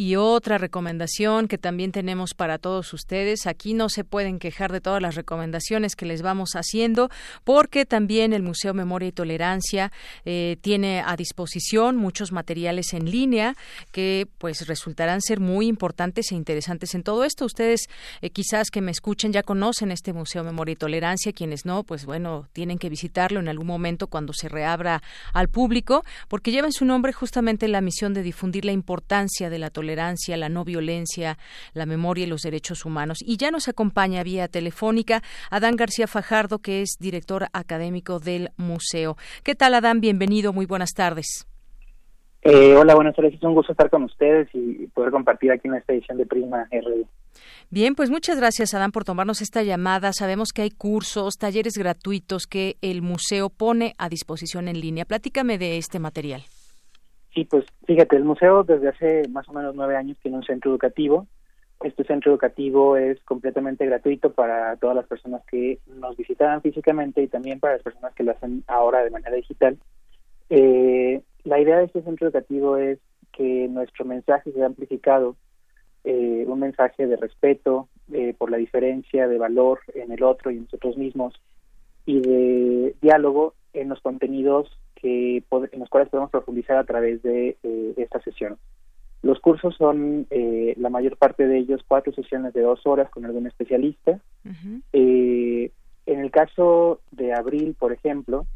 Y 0.00 0.16
otra 0.16 0.56
recomendación 0.56 1.46
que 1.46 1.58
también 1.58 1.92
tenemos 1.92 2.32
para 2.32 2.56
todos 2.56 2.94
ustedes, 2.94 3.46
aquí 3.46 3.74
no 3.74 3.90
se 3.90 4.02
pueden 4.02 4.38
quejar 4.38 4.72
de 4.72 4.80
todas 4.80 5.02
las 5.02 5.14
recomendaciones 5.14 5.94
que 5.94 6.06
les 6.06 6.22
vamos 6.22 6.52
haciendo, 6.54 7.10
porque 7.44 7.84
también 7.84 8.32
el 8.32 8.42
Museo 8.42 8.72
Memoria 8.72 9.08
y 9.08 9.12
Tolerancia 9.12 9.92
eh, 10.24 10.56
tiene 10.62 11.02
a 11.04 11.16
disposición 11.16 11.98
muchos 11.98 12.32
materiales 12.32 12.94
en 12.94 13.10
línea 13.10 13.56
que 13.92 14.26
pues 14.38 14.66
resultarán 14.66 15.20
ser 15.20 15.38
muy 15.38 15.66
importantes 15.66 16.32
e 16.32 16.34
interesantes 16.34 16.94
en 16.94 17.02
todo 17.02 17.22
esto. 17.22 17.44
Ustedes 17.44 17.82
eh, 18.22 18.30
quizás 18.30 18.70
que 18.70 18.80
me 18.80 18.92
escuchen 18.92 19.34
ya 19.34 19.42
conocen 19.42 19.90
este 19.90 20.14
Museo 20.14 20.42
Memoria 20.42 20.72
y 20.72 20.76
Tolerancia, 20.76 21.34
quienes 21.34 21.66
no, 21.66 21.82
pues 21.84 22.06
bueno, 22.06 22.48
tienen 22.54 22.78
que 22.78 22.88
visitarlo 22.88 23.38
en 23.38 23.48
algún 23.48 23.66
momento 23.66 24.06
cuando 24.06 24.32
se 24.32 24.48
reabra 24.48 25.02
al 25.34 25.50
público, 25.50 26.06
porque 26.28 26.52
lleva 26.52 26.68
en 26.68 26.72
su 26.72 26.86
nombre 26.86 27.12
justamente 27.12 27.68
la 27.68 27.82
misión 27.82 28.14
de 28.14 28.22
difundir 28.22 28.64
la 28.64 28.72
importancia 28.72 29.50
de 29.50 29.58
la 29.58 29.68
tolerancia 29.68 29.89
tolerancia, 29.90 30.36
la 30.36 30.48
no 30.48 30.64
violencia, 30.64 31.36
la 31.74 31.84
memoria 31.84 32.24
y 32.24 32.28
los 32.28 32.42
derechos 32.42 32.84
humanos. 32.84 33.18
Y 33.26 33.36
ya 33.38 33.50
nos 33.50 33.66
acompaña 33.68 34.22
vía 34.22 34.46
telefónica 34.46 35.20
Adán 35.50 35.74
García 35.74 36.06
Fajardo, 36.06 36.60
que 36.60 36.82
es 36.82 36.96
director 37.00 37.46
académico 37.52 38.20
del 38.20 38.50
museo. 38.56 39.16
¿Qué 39.42 39.56
tal, 39.56 39.74
Adán? 39.74 40.00
Bienvenido, 40.00 40.52
muy 40.52 40.66
buenas 40.66 40.90
tardes. 40.94 41.46
Eh, 42.42 42.76
hola, 42.76 42.94
buenas 42.94 43.16
tardes. 43.16 43.34
Es 43.34 43.42
un 43.42 43.54
gusto 43.54 43.72
estar 43.72 43.90
con 43.90 44.04
ustedes 44.04 44.48
y 44.54 44.86
poder 44.94 45.10
compartir 45.10 45.50
aquí 45.50 45.66
en 45.66 45.74
esta 45.74 45.92
edición 45.92 46.16
de 46.16 46.26
Prima 46.26 46.68
RD. 46.70 47.04
Bien, 47.70 47.96
pues 47.96 48.10
muchas 48.10 48.38
gracias, 48.38 48.72
Adán, 48.74 48.92
por 48.92 49.04
tomarnos 49.04 49.42
esta 49.42 49.64
llamada. 49.64 50.12
Sabemos 50.12 50.52
que 50.52 50.62
hay 50.62 50.70
cursos, 50.70 51.34
talleres 51.36 51.76
gratuitos 51.76 52.46
que 52.46 52.76
el 52.80 53.02
museo 53.02 53.50
pone 53.50 53.94
a 53.98 54.08
disposición 54.08 54.68
en 54.68 54.80
línea. 54.80 55.04
Platícame 55.04 55.58
de 55.58 55.78
este 55.78 55.98
material. 55.98 56.42
Sí, 57.34 57.44
pues 57.44 57.64
fíjate, 57.86 58.16
el 58.16 58.24
museo 58.24 58.64
desde 58.64 58.88
hace 58.88 59.28
más 59.28 59.48
o 59.48 59.52
menos 59.52 59.74
nueve 59.74 59.96
años 59.96 60.18
tiene 60.20 60.36
un 60.38 60.44
centro 60.44 60.70
educativo. 60.70 61.26
Este 61.82 62.04
centro 62.04 62.32
educativo 62.32 62.96
es 62.96 63.22
completamente 63.24 63.86
gratuito 63.86 64.32
para 64.32 64.76
todas 64.76 64.96
las 64.96 65.06
personas 65.06 65.42
que 65.46 65.78
nos 65.86 66.16
visitan 66.16 66.60
físicamente 66.60 67.22
y 67.22 67.28
también 67.28 67.60
para 67.60 67.74
las 67.74 67.82
personas 67.82 68.14
que 68.14 68.24
lo 68.24 68.32
hacen 68.32 68.64
ahora 68.66 69.02
de 69.02 69.10
manera 69.10 69.34
digital. 69.36 69.78
Eh, 70.50 71.22
la 71.44 71.60
idea 71.60 71.78
de 71.78 71.84
este 71.84 72.02
centro 72.02 72.26
educativo 72.26 72.76
es 72.76 72.98
que 73.32 73.68
nuestro 73.68 74.04
mensaje 74.04 74.52
sea 74.52 74.66
amplificado, 74.66 75.36
eh, 76.04 76.44
un 76.46 76.58
mensaje 76.58 77.06
de 77.06 77.16
respeto 77.16 77.88
eh, 78.12 78.34
por 78.36 78.50
la 78.50 78.56
diferencia 78.56 79.28
de 79.28 79.38
valor 79.38 79.80
en 79.94 80.10
el 80.10 80.22
otro 80.22 80.50
y 80.50 80.56
en 80.56 80.64
nosotros 80.64 80.96
mismos 80.96 81.40
y 82.04 82.20
de 82.20 82.96
diálogo 83.00 83.54
en 83.72 83.88
los 83.88 84.00
contenidos 84.00 84.68
que 85.00 85.42
en 85.72 85.80
los 85.80 85.88
cuales 85.88 86.08
podemos 86.10 86.30
profundizar 86.30 86.76
a 86.76 86.84
través 86.84 87.22
de 87.22 87.56
eh, 87.62 87.94
esta 87.96 88.20
sesión. 88.20 88.58
Los 89.22 89.38
cursos 89.40 89.74
son, 89.76 90.26
eh, 90.30 90.74
la 90.78 90.88
mayor 90.88 91.16
parte 91.16 91.46
de 91.46 91.58
ellos, 91.58 91.82
cuatro 91.86 92.12
sesiones 92.12 92.54
de 92.54 92.62
dos 92.62 92.86
horas 92.86 93.10
con 93.10 93.24
algún 93.24 93.46
especialista. 93.46 94.18
Eh, 94.92 95.70
en 96.06 96.20
el 96.20 96.30
caso 96.30 97.00
de 97.10 97.32
abril, 97.34 97.76
por 97.78 97.92
ejemplo, 97.92 98.46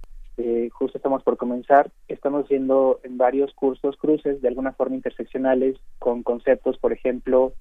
justo 0.73 0.99
estamos 0.99 1.23
por 1.23 1.37
comenzar, 1.37 1.91
estamos 2.09 2.45
haciendo 2.45 2.99
en 3.05 3.19
varios 3.19 3.53
cursos 3.55 3.97
cruces 3.97 4.43
de 4.43 4.49
alguna 4.49 4.73
forma 4.73 4.97
interseccionales 4.97 5.77
con 5.99 6.23
conceptos, 6.23 6.79
por 6.79 6.93
ejemplo, 6.93 7.53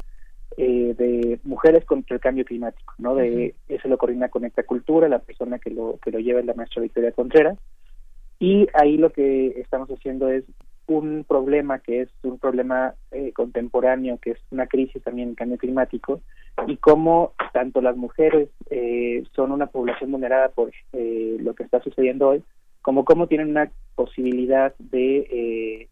de 0.57 1.39
mujeres 1.43 1.85
contra 1.85 2.15
el 2.15 2.22
cambio 2.22 2.45
climático, 2.45 2.93
¿no? 2.97 3.15
De 3.15 3.53
eso 3.68 3.88
lo 3.89 3.97
coordina 3.97 4.30
Conecta 4.30 4.64
Cultura, 4.64 5.10
la 5.10 5.19
persona 5.19 5.60
que 5.60 5.69
lo 5.69 5.99
que 6.01 6.11
lo 6.11 6.19
lleva 6.19 6.39
es 6.39 6.45
la 6.45 6.53
maestra 6.53 6.81
Victoria 6.81 7.11
Contreras. 7.11 7.60
Y 8.43 8.67
ahí 8.73 8.97
lo 8.97 9.09
que 9.09 9.57
estamos 9.61 9.87
haciendo 9.87 10.27
es 10.27 10.43
un 10.87 11.23
problema 11.25 11.79
que 11.79 12.01
es 12.01 12.09
un 12.23 12.39
problema 12.39 12.93
eh, 13.11 13.31
contemporáneo, 13.31 14.17
que 14.17 14.31
es 14.31 14.39
una 14.51 14.67
crisis 14.67 15.01
también 15.01 15.29
en 15.29 15.35
cambio 15.35 15.57
climático, 15.57 16.19
y 16.67 16.75
cómo 16.75 17.35
tanto 17.53 17.79
las 17.79 17.95
mujeres 17.95 18.49
eh, 18.69 19.23
son 19.33 19.53
una 19.53 19.67
población 19.67 20.11
vulnerada 20.11 20.49
por 20.49 20.73
eh, 20.91 21.37
lo 21.39 21.55
que 21.55 21.63
está 21.63 21.81
sucediendo 21.81 22.27
hoy, 22.27 22.43
como 22.81 23.05
cómo 23.05 23.27
tienen 23.27 23.49
una 23.49 23.71
posibilidad 23.95 24.75
de 24.77 25.87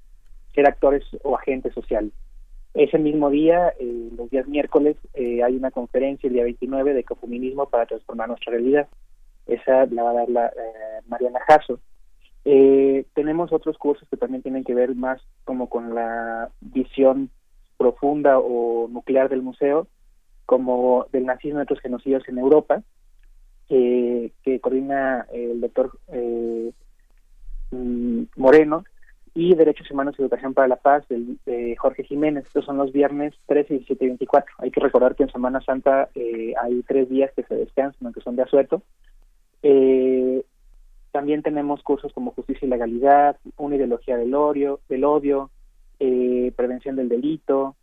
ser 0.54 0.68
actores 0.68 1.06
o 1.24 1.38
agentes 1.38 1.74
sociales. 1.74 2.12
Ese 2.74 2.98
mismo 3.00 3.30
día, 3.30 3.74
los 4.18 4.30
días 4.30 4.46
miércoles, 4.50 4.98
hay 5.16 5.56
una 5.56 5.72
conferencia 5.72 6.28
el 6.28 6.34
día 6.34 6.44
29 6.44 6.96
de 6.96 7.00
ecofeminismo 7.00 7.70
para 7.70 7.86
transformar 7.86 8.28
nuestra 8.28 8.52
realidad. 8.52 8.90
Esa 9.48 9.86
la 9.86 10.04
va 10.04 10.10
a 10.10 10.16
dar 10.16 10.30
la, 10.30 10.52
Mariana 11.08 11.40
Jasso 11.48 11.80
eh, 12.46 13.06
tenemos 13.14 13.52
otros 13.52 13.78
cursos 13.78 14.08
que 14.10 14.18
también 14.18 14.42
tienen 14.42 14.64
que 14.64 14.74
ver 14.74 14.96
más 14.96 15.22
como 15.44 15.70
con 15.70 15.94
la 15.94 16.50
visión 16.60 17.30
profunda 17.78 18.40
o 18.40 18.88
nuclear 18.90 19.30
del 19.30 19.42
museo, 19.42 19.88
como 20.46 21.06
del 21.12 21.26
nazismo 21.26 21.60
y 21.60 21.64
otros 21.64 21.80
genocidios 21.80 22.28
en 22.28 22.38
Europa, 22.38 22.84
que 23.68 24.60
coordina 24.62 25.26
el 25.32 25.62
doctor 25.62 25.98
eh, 26.10 26.72
mm, 27.72 28.24
Moreno, 28.36 28.84
y 29.34 29.56
Derechos 29.56 29.90
Humanos 29.90 30.16
y 30.18 30.22
Educación 30.22 30.54
para 30.54 30.68
la 30.68 30.76
Paz 30.76 31.06
de, 31.08 31.76
Jorge 31.78 32.04
Jiménez. 32.04 32.46
Estos 32.46 32.66
son 32.66 32.78
los 32.78 32.92
viernes 32.92 33.34
13, 33.48 33.76
17 33.76 34.06
y 34.06 34.08
24. 34.10 34.56
Hay 34.58 34.72
que 34.72 34.82
recordar 34.82 35.16
que 35.16 35.24
en 35.24 35.32
Semana 35.32 35.62
Santa 35.62 36.10
eh, 36.16 36.54
hay 36.62 36.84
tres 36.84 37.10
días 37.10 37.32
que 37.36 37.44
se 37.44 37.56
descansan, 37.56 38.14
que 38.14 38.22
son 38.22 38.36
de 38.36 38.44
asueto. 38.44 38.84
Eh, 39.64 40.44
también 41.12 41.44
tenemos 41.44 41.84
cursos 41.84 42.14
como 42.14 42.32
justicia 42.32 42.66
y 42.66 42.70
legalidad, 42.70 43.38
una 43.58 43.76
ideología 43.76 44.18
del 44.18 44.34
odio, 44.34 44.80
del 44.90 45.04
odio 45.04 45.50
eh, 46.00 46.52
prevención 46.56 46.96
del 46.96 47.10
delito. 47.10 47.76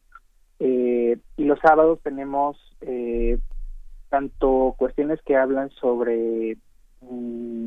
Eh, 0.59 1.19
y 1.37 1.45
los 1.45 1.61
sábados 1.61 2.01
tenemos 2.03 2.57
eh, 2.81 3.39
tanto 4.09 4.75
cuestiones 4.77 5.21
que 5.23 5.37
hablan 5.37 5.71
sobre 5.71 6.57
mm, 7.01 7.67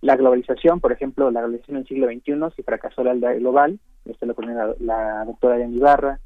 la 0.00 0.16
globalización, 0.16 0.80
por 0.80 0.92
ejemplo, 0.92 1.30
la 1.30 1.40
globalización 1.40 1.76
en 1.76 1.82
el 1.82 1.88
siglo 1.88 2.06
XXI, 2.06 2.56
si 2.56 2.62
fracasó 2.62 3.04
la 3.04 3.10
aldea 3.10 3.34
global, 3.34 3.78
esto 4.04 4.26
lo 4.26 4.34
pone 4.34 4.54
la, 4.80 5.24
doctora 5.24 5.56
de 5.56 5.66
Ibarra, 5.68 6.20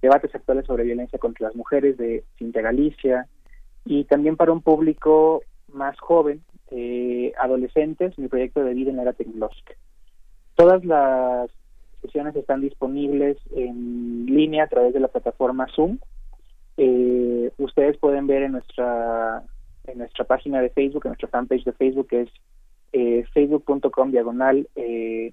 debates 0.00 0.34
actuales 0.34 0.66
sobre 0.66 0.84
violencia 0.84 1.18
contra 1.18 1.48
las 1.48 1.56
mujeres 1.56 1.96
de 1.98 2.24
Cintia 2.36 2.62
Galicia, 2.62 3.26
y 3.84 4.04
también 4.04 4.36
para 4.36 4.52
un 4.52 4.62
público 4.62 5.42
más 5.72 5.98
joven, 5.98 6.42
eh, 6.70 7.32
adolescentes, 7.38 8.18
mi 8.18 8.28
proyecto 8.28 8.62
de 8.62 8.74
vida 8.74 8.90
en 8.90 8.98
era 8.98 9.12
tecnológica. 9.12 9.74
Todas 10.54 10.84
las 10.84 11.50
sesiones 12.02 12.34
están 12.36 12.60
disponibles 12.60 13.38
en 13.54 14.26
línea 14.26 14.64
a 14.64 14.68
través 14.68 14.92
de 14.94 15.00
la 15.00 15.08
plataforma 15.08 15.66
Zoom. 15.74 15.98
Eh, 16.76 17.50
ustedes 17.58 17.96
pueden 17.98 18.26
ver 18.26 18.42
en 18.42 18.52
nuestra 18.52 19.42
en 19.86 19.98
nuestra 19.98 20.24
página 20.24 20.60
de 20.60 20.70
Facebook, 20.70 21.06
en 21.06 21.10
nuestra 21.10 21.28
fanpage 21.28 21.64
de 21.64 21.72
Facebook, 21.72 22.08
que 22.08 22.20
es 22.22 22.30
eh, 22.92 23.24
facebook.com 23.32 24.10
diagonal 24.10 24.68
eh, 24.76 25.32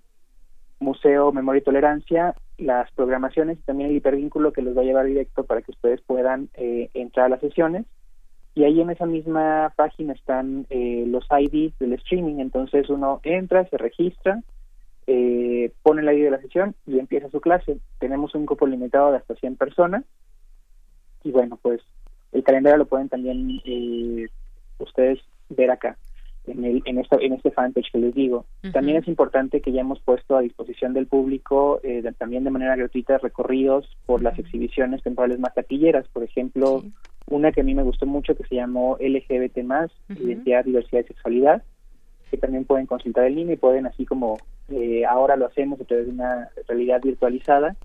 Museo 0.80 1.34
Memoria 1.34 1.60
y 1.60 1.64
Tolerancia, 1.64 2.36
las 2.58 2.90
programaciones 2.94 3.60
y 3.60 3.62
también 3.64 3.90
el 3.90 3.98
hipervínculo 3.98 4.54
que 4.54 4.62
los 4.62 4.78
va 4.78 4.82
a 4.82 4.86
llevar 4.86 5.06
directo 5.06 5.44
para 5.44 5.62
que 5.62 5.72
ustedes 5.72 6.02
puedan 6.02 6.50
entrar 6.56 7.26
a 7.26 7.30
las 7.30 7.42
sesiones 7.42 7.86
y 8.56 8.64
ahí 8.64 8.80
en 8.80 8.90
esa 8.90 9.06
misma 9.06 9.74
página 9.76 10.14
están 10.14 10.66
eh, 10.70 11.04
los 11.08 11.28
IDs 11.30 11.78
del 11.78 11.94
streaming, 11.94 12.40
entonces 12.40 12.90
uno 12.90 13.20
entra, 13.24 13.66
se 13.66 13.78
registra, 13.78 14.42
eh, 15.08 15.72
pone 15.84 16.02
el 16.02 16.18
ID 16.18 16.24
de 16.24 16.32
la 16.32 16.42
sesión 16.42 16.74
y 16.88 16.98
empieza 16.98 17.30
su 17.30 17.42
clase. 17.42 17.78
Tenemos 18.00 18.34
un 18.34 18.46
cupo 18.46 18.66
limitado 18.66 19.12
de 19.12 19.18
hasta 19.18 19.36
100 19.36 19.58
personas. 19.58 20.06
Y 21.24 21.32
bueno, 21.32 21.60
pues 21.62 21.82
el 22.32 22.44
calendario 22.44 22.78
lo 22.78 22.86
pueden 22.86 23.10
también 23.10 23.62
eh, 23.66 24.28
ustedes 24.80 25.20
ver 25.50 25.72
acá 25.72 25.98
en, 26.48 26.64
el, 26.66 26.82
en, 26.86 27.00
esta, 27.00 27.18
en 27.18 27.34
este 27.34 27.52
fanpage 27.52 27.92
que 27.92 28.00
les 28.00 28.14
digo. 28.14 28.46
También 28.74 28.98
es 28.98 29.08
importante 29.08 29.62
que 29.62 29.72
ya 29.72 29.82
hemos 29.82 30.00
puesto 30.00 30.36
a 30.36 30.42
disposición 30.42 30.94
del 30.94 31.08
público 31.08 31.80
eh, 31.84 32.04
también 32.18 32.44
de 32.44 32.52
manera 32.52 32.76
gratuita 32.76 33.18
recorridos 33.18 33.88
por 34.06 34.22
las 34.22 34.38
exhibiciones 34.40 35.04
temporales 35.04 35.40
más 35.40 35.54
taquilleras. 35.54 36.08
Por 36.10 36.24
ejemplo, 36.24 36.84
una 37.28 37.52
que 37.52 37.62
a 37.62 37.64
mí 37.64 37.74
me 37.74 37.84
gustó 37.84 38.06
mucho 38.06 38.36
que 38.36 38.46
se 38.46 38.56
llamó 38.56 38.98
LGBT+, 39.00 39.58
Identidad, 40.10 40.66
Diversidad 40.66 41.02
y 41.02 41.08
Sexualidad, 41.08 41.64
que 42.30 42.38
también 42.38 42.66
pueden 42.66 42.86
consultar 42.86 43.26
en 43.26 43.36
línea 43.36 43.54
y 43.54 43.58
pueden 43.58 43.86
así 43.86 44.06
como 44.06 44.38
eh, 44.70 45.06
ahora 45.06 45.36
lo 45.36 45.46
hacemos 45.46 45.80
a 45.80 45.86
través 45.86 46.08
de 46.08 46.14
una 46.14 46.50
realidad 46.68 47.02
virtualizada, 47.02 47.76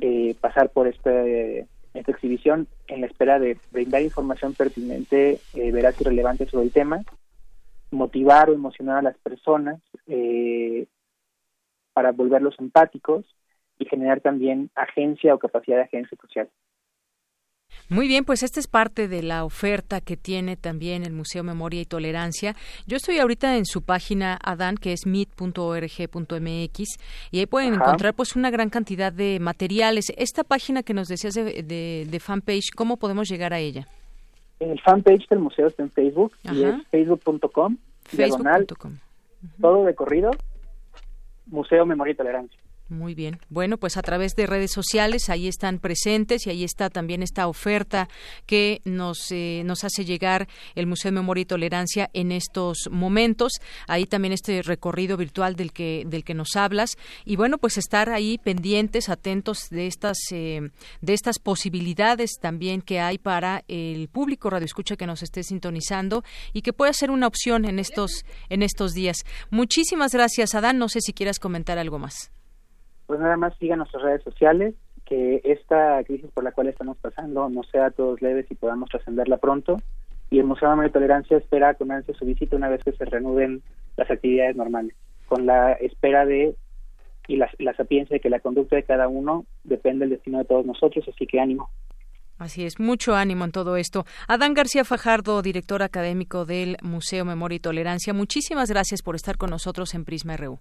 eh, 0.00 0.34
pasar 0.40 0.70
por 0.70 0.88
este 0.88 1.66
esta 1.94 2.12
exhibición 2.12 2.68
en 2.88 3.02
la 3.02 3.06
espera 3.06 3.38
de 3.38 3.58
brindar 3.70 4.00
información 4.00 4.54
pertinente, 4.54 5.38
eh, 5.52 5.72
veraz 5.72 6.00
y 6.00 6.04
relevante 6.04 6.46
sobre 6.46 6.64
el 6.64 6.72
tema 6.72 7.02
motivar 7.92 8.50
o 8.50 8.54
emocionar 8.54 8.98
a 8.98 9.02
las 9.02 9.18
personas 9.18 9.80
eh, 10.06 10.86
para 11.92 12.12
volverlos 12.12 12.54
empáticos 12.58 13.24
y 13.78 13.84
generar 13.84 14.20
también 14.20 14.70
agencia 14.74 15.34
o 15.34 15.38
capacidad 15.38 15.76
de 15.76 15.84
agencia 15.84 16.16
social. 16.20 16.48
Muy 17.88 18.06
bien, 18.06 18.24
pues 18.24 18.42
esta 18.42 18.60
es 18.60 18.66
parte 18.68 19.08
de 19.08 19.22
la 19.22 19.44
oferta 19.44 20.00
que 20.00 20.16
tiene 20.16 20.56
también 20.56 21.04
el 21.04 21.12
Museo 21.12 21.42
Memoria 21.42 21.80
y 21.80 21.84
Tolerancia. 21.84 22.54
Yo 22.86 22.96
estoy 22.96 23.18
ahorita 23.18 23.56
en 23.56 23.66
su 23.66 23.82
página 23.82 24.38
Adán, 24.42 24.76
que 24.76 24.92
es 24.92 25.06
mit.org.mx, 25.06 26.78
y 27.30 27.38
ahí 27.38 27.46
pueden 27.46 27.74
encontrar 27.74 28.14
pues 28.14 28.36
una 28.36 28.50
gran 28.50 28.70
cantidad 28.70 29.12
de 29.12 29.38
materiales. 29.40 30.12
Esta 30.16 30.44
página 30.44 30.82
que 30.82 30.94
nos 30.94 31.08
decías 31.08 31.34
de, 31.34 32.06
de 32.08 32.20
fanpage, 32.20 32.70
¿cómo 32.74 32.98
podemos 32.98 33.28
llegar 33.28 33.52
a 33.52 33.58
ella? 33.58 33.86
El 34.70 34.80
fanpage 34.80 35.28
del 35.28 35.40
museo 35.40 35.66
está 35.66 35.82
en 35.82 35.90
Facebook 35.90 36.32
y 36.44 36.62
es 36.64 36.74
facebook.com, 36.90 37.76
diagonal, 38.12 38.66
todo 39.60 39.84
de 39.84 39.94
corrido, 39.94 40.30
Museo 41.46 41.86
Memoria 41.86 42.12
y 42.12 42.16
Tolerancia. 42.16 42.61
Muy 42.92 43.14
bien. 43.14 43.38
Bueno, 43.48 43.78
pues 43.78 43.96
a 43.96 44.02
través 44.02 44.36
de 44.36 44.46
redes 44.46 44.70
sociales 44.70 45.30
ahí 45.30 45.48
están 45.48 45.78
presentes 45.78 46.46
y 46.46 46.50
ahí 46.50 46.62
está 46.62 46.90
también 46.90 47.22
esta 47.22 47.48
oferta 47.48 48.10
que 48.44 48.82
nos, 48.84 49.32
eh, 49.32 49.62
nos 49.64 49.82
hace 49.84 50.04
llegar 50.04 50.46
el 50.74 50.86
Museo 50.86 51.10
de 51.10 51.14
Memoria 51.14 51.40
y 51.40 51.46
Tolerancia 51.46 52.10
en 52.12 52.32
estos 52.32 52.90
momentos. 52.90 53.52
Ahí 53.88 54.04
también 54.04 54.34
este 54.34 54.60
recorrido 54.60 55.16
virtual 55.16 55.56
del 55.56 55.72
que, 55.72 56.04
del 56.06 56.22
que 56.22 56.34
nos 56.34 56.54
hablas. 56.54 56.98
Y 57.24 57.36
bueno, 57.36 57.56
pues 57.56 57.78
estar 57.78 58.10
ahí 58.10 58.36
pendientes, 58.36 59.08
atentos 59.08 59.70
de 59.70 59.86
estas, 59.86 60.18
eh, 60.30 60.60
de 61.00 61.14
estas 61.14 61.38
posibilidades 61.38 62.32
también 62.42 62.82
que 62.82 63.00
hay 63.00 63.16
para 63.16 63.64
el 63.68 64.08
público 64.08 64.50
radioescucha 64.50 64.96
que 64.96 65.06
nos 65.06 65.22
esté 65.22 65.44
sintonizando 65.44 66.24
y 66.52 66.60
que 66.60 66.74
pueda 66.74 66.92
ser 66.92 67.10
una 67.10 67.26
opción 67.26 67.64
en 67.64 67.78
estos, 67.78 68.26
en 68.50 68.62
estos 68.62 68.92
días. 68.92 69.24
Muchísimas 69.48 70.12
gracias, 70.12 70.54
Adán. 70.54 70.76
No 70.76 70.90
sé 70.90 71.00
si 71.00 71.14
quieras 71.14 71.38
comentar 71.38 71.78
algo 71.78 71.98
más 71.98 72.30
pues 73.12 73.20
nada 73.20 73.36
más 73.36 73.52
sigan 73.58 73.76
nuestras 73.76 74.02
redes 74.02 74.22
sociales, 74.22 74.74
que 75.04 75.42
esta 75.44 76.02
crisis 76.04 76.30
por 76.32 76.44
la 76.44 76.52
cual 76.52 76.68
estamos 76.68 76.96
pasando 76.96 77.46
no 77.50 77.62
sea 77.64 77.84
a 77.84 77.90
todos 77.90 78.22
leves 78.22 78.46
y 78.50 78.54
podamos 78.54 78.88
trascenderla 78.88 79.36
pronto. 79.36 79.82
Y 80.30 80.38
el 80.38 80.46
Museo 80.46 80.74
de 80.74 80.88
Tolerancia 80.88 81.36
espera 81.36 81.74
con 81.74 81.92
ansia 81.92 82.14
su 82.14 82.24
visita 82.24 82.56
una 82.56 82.70
vez 82.70 82.82
que 82.82 82.92
se 82.92 83.04
reanuden 83.04 83.60
las 83.98 84.10
actividades 84.10 84.56
normales, 84.56 84.96
con 85.26 85.44
la 85.44 85.72
espera 85.72 86.24
de 86.24 86.56
y 87.28 87.36
la, 87.36 87.50
la 87.58 87.74
sapiencia 87.74 88.14
de 88.14 88.20
que 88.20 88.30
la 88.30 88.40
conducta 88.40 88.76
de 88.76 88.84
cada 88.84 89.08
uno 89.08 89.44
depende 89.62 90.06
del 90.06 90.14
destino 90.14 90.38
de 90.38 90.46
todos 90.46 90.64
nosotros, 90.64 91.04
así 91.06 91.26
que 91.26 91.38
ánimo. 91.38 91.68
Así 92.38 92.64
es, 92.64 92.80
mucho 92.80 93.14
ánimo 93.14 93.44
en 93.44 93.52
todo 93.52 93.76
esto. 93.76 94.06
Adán 94.26 94.54
García 94.54 94.86
Fajardo, 94.86 95.42
director 95.42 95.82
académico 95.82 96.46
del 96.46 96.78
Museo 96.80 97.26
Memoria 97.26 97.56
y 97.56 97.60
Tolerancia, 97.60 98.14
muchísimas 98.14 98.70
gracias 98.70 99.02
por 99.02 99.16
estar 99.16 99.36
con 99.36 99.50
nosotros 99.50 99.92
en 99.92 100.06
Prisma 100.06 100.38
RU. 100.38 100.60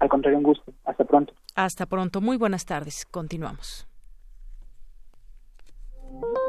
Al 0.00 0.08
contrario, 0.08 0.38
un 0.38 0.44
gusto. 0.44 0.72
Hasta 0.84 1.04
pronto. 1.04 1.32
Hasta 1.54 1.86
pronto. 1.86 2.20
Muy 2.20 2.36
buenas 2.36 2.64
tardes. 2.64 3.06
Continuamos. 3.10 3.86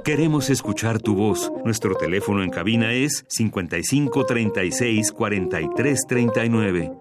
Queremos 0.03 0.49
escuchar 0.49 0.99
tu 0.99 1.15
voz. 1.15 1.51
Nuestro 1.63 1.95
teléfono 1.95 2.41
en 2.43 2.49
cabina 2.49 2.91
es 2.93 3.23
55 3.29 4.25
36 4.25 5.11
43 5.11 6.07
39. 6.07 6.91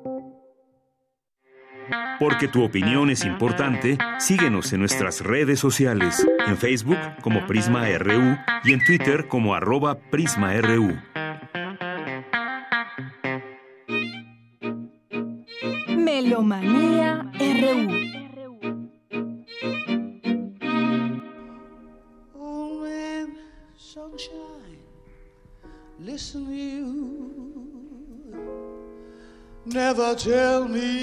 Porque 2.18 2.48
tu 2.48 2.62
opinión 2.62 3.08
es 3.08 3.24
importante, 3.24 3.96
síguenos 4.18 4.74
en 4.74 4.80
nuestras 4.80 5.22
redes 5.22 5.58
sociales, 5.58 6.26
en 6.46 6.58
Facebook 6.58 6.98
como 7.22 7.46
Prisma 7.46 7.86
RU 7.98 8.36
y 8.64 8.74
en 8.74 8.84
Twitter 8.84 9.26
como 9.26 9.54
arroba 9.54 9.94
PrismaRU. 10.10 10.98
Tell 30.22 30.68
me 30.68 30.99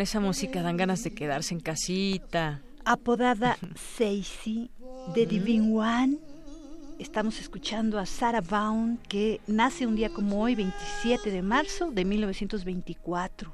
con 0.00 0.04
esa 0.04 0.20
música 0.20 0.62
dan 0.62 0.78
ganas 0.78 1.04
de 1.04 1.12
quedarse 1.12 1.52
en 1.52 1.60
casita. 1.60 2.62
Apodada 2.86 3.58
Seisi 3.98 4.70
de 5.14 5.26
Divine 5.26 5.76
One. 5.76 6.18
Estamos 6.98 7.38
escuchando 7.38 7.98
a 7.98 8.06
Sarah 8.06 8.40
Vaughan, 8.40 8.96
que 9.10 9.42
nace 9.46 9.86
un 9.86 9.96
día 9.96 10.08
como 10.08 10.40
hoy, 10.40 10.54
27 10.54 11.30
de 11.30 11.42
marzo 11.42 11.90
de 11.90 12.06
1924. 12.06 13.52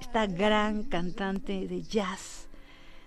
Esta 0.00 0.26
gran 0.26 0.84
cantante 0.84 1.68
de 1.68 1.82
jazz 1.82 2.48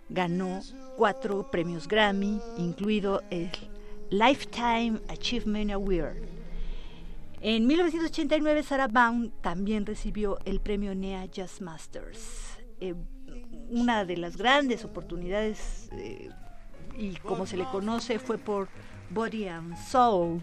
ganó 0.10 0.62
cuatro 0.96 1.50
premios 1.50 1.88
Grammy, 1.88 2.40
incluido 2.60 3.24
el 3.32 3.50
Lifetime 4.12 5.00
Achievement 5.10 5.72
Award. 5.72 6.33
En 7.46 7.68
1989, 7.68 8.64
Sarah 8.64 8.88
Vaughan 8.88 9.34
también 9.42 9.86
recibió 9.86 10.40
el 10.46 10.62
premio 10.62 10.96
NEA 10.96 11.26
Jazz 11.26 11.60
Masters. 11.60 12.58
Eh, 12.80 12.96
una 13.70 14.06
de 14.06 14.16
las 14.16 14.38
grandes 14.38 14.86
oportunidades 14.86 15.90
eh, 15.92 16.30
y 16.98 17.16
como 17.18 17.46
se 17.46 17.58
le 17.58 17.66
conoce 17.66 18.18
fue 18.18 18.38
por 18.38 18.70
Body 19.10 19.50
and 19.50 19.76
Soul. 19.76 20.42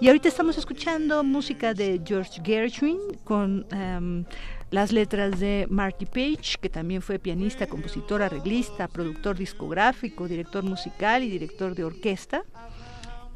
Y 0.00 0.08
ahorita 0.08 0.28
estamos 0.28 0.56
escuchando 0.56 1.22
música 1.22 1.74
de 1.74 2.00
George 2.02 2.40
Gershwin 2.42 2.98
con 3.24 3.66
um, 3.70 4.24
las 4.70 4.90
letras 4.90 5.38
de 5.38 5.66
Marty 5.68 6.06
Page, 6.06 6.56
que 6.62 6.70
también 6.70 7.02
fue 7.02 7.18
pianista, 7.18 7.66
compositor, 7.66 8.22
arreglista, 8.22 8.88
productor 8.88 9.36
discográfico, 9.36 10.26
director 10.26 10.64
musical 10.64 11.22
y 11.22 11.28
director 11.28 11.74
de 11.74 11.84
orquesta. 11.84 12.42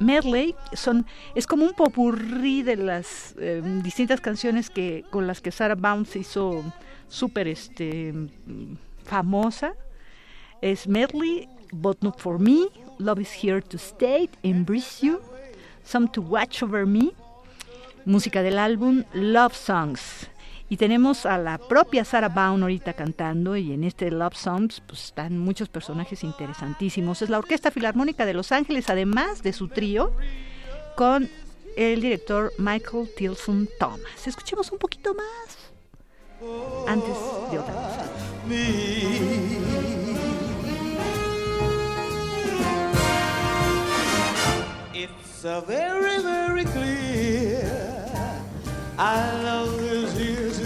Medley 0.03 0.55
son 0.73 1.07
es 1.35 1.47
como 1.47 1.65
un 1.65 1.73
popurrí 1.75 2.63
de 2.63 2.77
las 2.77 3.35
eh, 3.39 3.63
distintas 3.83 4.21
canciones 4.21 4.71
que 4.71 5.05
con 5.11 5.27
las 5.27 5.41
que 5.41 5.51
Sarah 5.51 5.75
Bounce 5.75 6.13
se 6.13 6.19
hizo 6.21 6.63
súper 7.09 7.49
este 7.49 8.15
famosa. 9.05 9.75
Es 10.61 10.87
Medley 10.87 11.49
But 11.73 12.03
Not 12.03 12.19
For 12.19 12.39
Me, 12.39 12.67
Love 12.99 13.21
Is 13.21 13.33
Here 13.43 13.63
To 13.63 13.77
Stay, 13.77 14.31
Embrace 14.43 15.07
You, 15.07 15.21
Some 15.85 16.09
To 16.13 16.23
Watch 16.23 16.63
Over 16.63 16.87
Me. 16.87 17.13
música 18.05 18.43
del 18.43 18.59
álbum 18.59 19.05
Love 19.13 19.55
Songs. 19.55 20.29
Y 20.73 20.79
tenemos 20.79 21.27
a 21.27 21.37
la 21.37 21.59
propia 21.59 22.03
Sarah 22.03 22.31
Vaughan 22.31 22.63
ahorita 22.63 22.95
cantando 22.95 23.59
y 23.59 23.75
en 23.75 23.85
este 23.85 24.11
Love 24.11 24.35
Songs 24.35 24.81
pues, 24.87 25.05
están 25.05 25.37
muchos 25.37 25.69
personajes 25.69 26.25
interesantísimos. 26.25 27.21
Es 27.21 27.29
la 27.29 27.37
Orquesta 27.37 27.71
Filarmónica 27.71 28.25
de 28.25 28.33
Los 28.33 28.53
Ángeles, 28.53 28.89
además 28.89 29.43
de 29.43 29.53
su 29.53 29.69
trío, 29.69 30.15
con 30.97 31.29
el 31.77 32.01
director 32.01 32.55
Michael 32.57 33.11
Tilson 33.15 33.69
Thomas. 33.79 34.27
Escuchemos 34.27 34.73
un 34.73 34.79
poquito 34.79 35.15
más 35.15 35.59
antes 36.89 37.17
de 37.51 37.59
otra 37.59 37.75
cosa. 37.75 38.11
It's 44.95 45.45
a 45.45 45.61
very, 45.61 46.23
very 46.23 46.65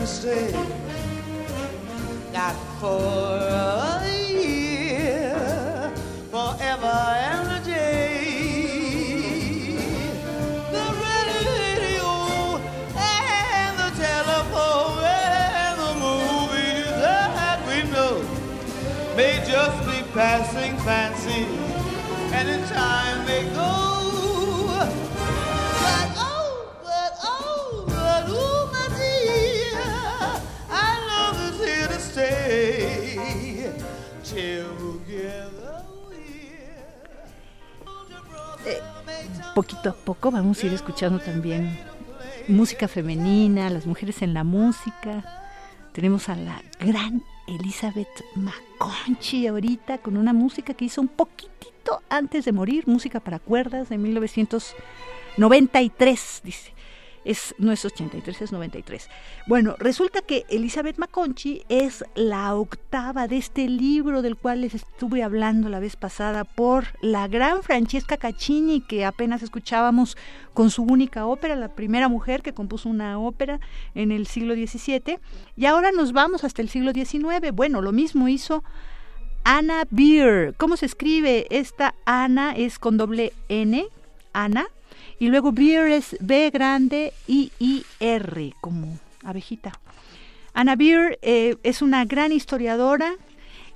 stay. 0.07 0.53
Not 2.33 2.55
for 2.81 3.39
a 3.43 4.07
year, 4.31 5.93
forever 6.31 6.87
and 6.87 7.51
a 7.51 7.61
day. 7.65 8.15
The 10.70 10.87
radio 11.09 12.07
and 12.95 13.73
the 13.83 13.91
telephone 13.99 15.03
and 15.03 15.77
the 15.81 15.95
movies 16.07 16.87
that 17.03 17.59
we 17.66 17.78
know 17.91 18.15
may 19.16 19.35
just 19.45 19.78
be 19.91 19.99
passing 20.12 20.77
fancy, 20.78 21.47
and 22.33 22.49
in 22.49 22.62
time 22.69 23.27
they 23.27 23.43
go. 23.55 23.73
Eh, 32.18 33.70
poquito 39.55 39.90
a 39.90 39.93
poco 39.93 40.30
vamos 40.30 40.62
a 40.62 40.66
ir 40.66 40.72
escuchando 40.72 41.18
también 41.18 41.78
música 42.48 42.88
femenina, 42.88 43.68
las 43.70 43.86
mujeres 43.86 44.22
en 44.22 44.34
la 44.34 44.44
música. 44.44 45.24
Tenemos 45.93 46.28
a 46.28 46.36
la 46.36 46.62
gran 46.80 47.22
Elizabeth 47.47 48.24
McConchie 48.34 49.48
ahorita 49.48 49.98
con 49.98 50.16
una 50.16 50.32
música 50.32 50.74
que 50.74 50.86
hizo 50.86 51.01
un 51.01 51.09
poquitito 51.09 52.02
antes 52.09 52.44
de 52.44 52.52
morir, 52.52 52.86
música 52.86 53.18
para 53.20 53.38
cuerdas 53.38 53.88
de 53.88 53.98
1993, 53.98 56.40
dice. 56.44 56.76
Es, 57.27 57.55
no 57.59 57.73
es 57.73 57.85
83, 57.85 58.40
es 58.40 58.53
93. 58.53 59.09
Bueno, 59.47 59.74
resulta 59.78 60.23
que 60.23 60.47
Elizabeth 60.48 60.97
McConchie 60.97 61.66
es 61.69 62.05
la 62.15 62.55
octava 62.55 63.27
de 63.27 63.36
este 63.36 63.69
libro 63.69 64.23
del 64.23 64.36
cual 64.36 64.61
les 64.61 64.74
estuve 64.74 65.23
hablando 65.23 65.69
la 65.69 65.81
vez 65.81 65.97
pasada 65.97 66.44
por 66.44 66.86
la 67.03 67.27
gran 67.27 67.62
Francesca 67.62 68.16
Caccini, 68.16 68.81
que 68.81 69.05
apenas 69.05 69.43
escuchábamos 69.43 70.16
con 70.55 70.70
su 70.70 70.85
única 70.85 71.27
ópera, 71.27 71.57
la 71.57 71.74
primera 71.74 72.09
mujer 72.09 72.43
que 72.43 72.55
compuso 72.55 72.89
una 72.89 73.19
ópera 73.19 73.61
en 73.94 74.12
el 74.12 74.27
siglo 74.27 74.55
XVII. 74.55 75.19
Y 75.57 75.66
ahora 75.66 75.90
nos 75.93 76.12
vamos 76.12 76.44
hasta 76.44 76.62
el 76.62 76.69
siglo 76.69 76.93
XIX. 76.93 77.53
Bueno, 77.53 77.82
lo 77.82 77.93
mismo 77.93 78.28
hizo 78.28 78.62
Anna 79.44 79.85
Beer. 79.90 80.55
¿Cómo 80.57 80.77
se 80.77 80.86
escribe? 80.86 81.47
Esta 81.51 81.94
Ana 82.05 82.55
es 82.57 82.78
con 82.78 82.97
doble 82.97 83.32
N, 83.48 83.86
Ana, 84.32 84.66
y 85.18 85.28
luego 85.28 85.52
Beer 85.52 85.86
es 85.88 86.16
B 86.20 86.51
grande 86.51 87.12
I 87.26 87.51
I 87.59 87.84
R, 88.01 88.52
como 88.60 88.98
abejita. 89.24 89.72
Ana 90.52 90.76
Beer 90.76 91.18
eh, 91.22 91.56
es 91.62 91.82
una 91.82 92.05
gran 92.05 92.32
historiadora 92.32 93.14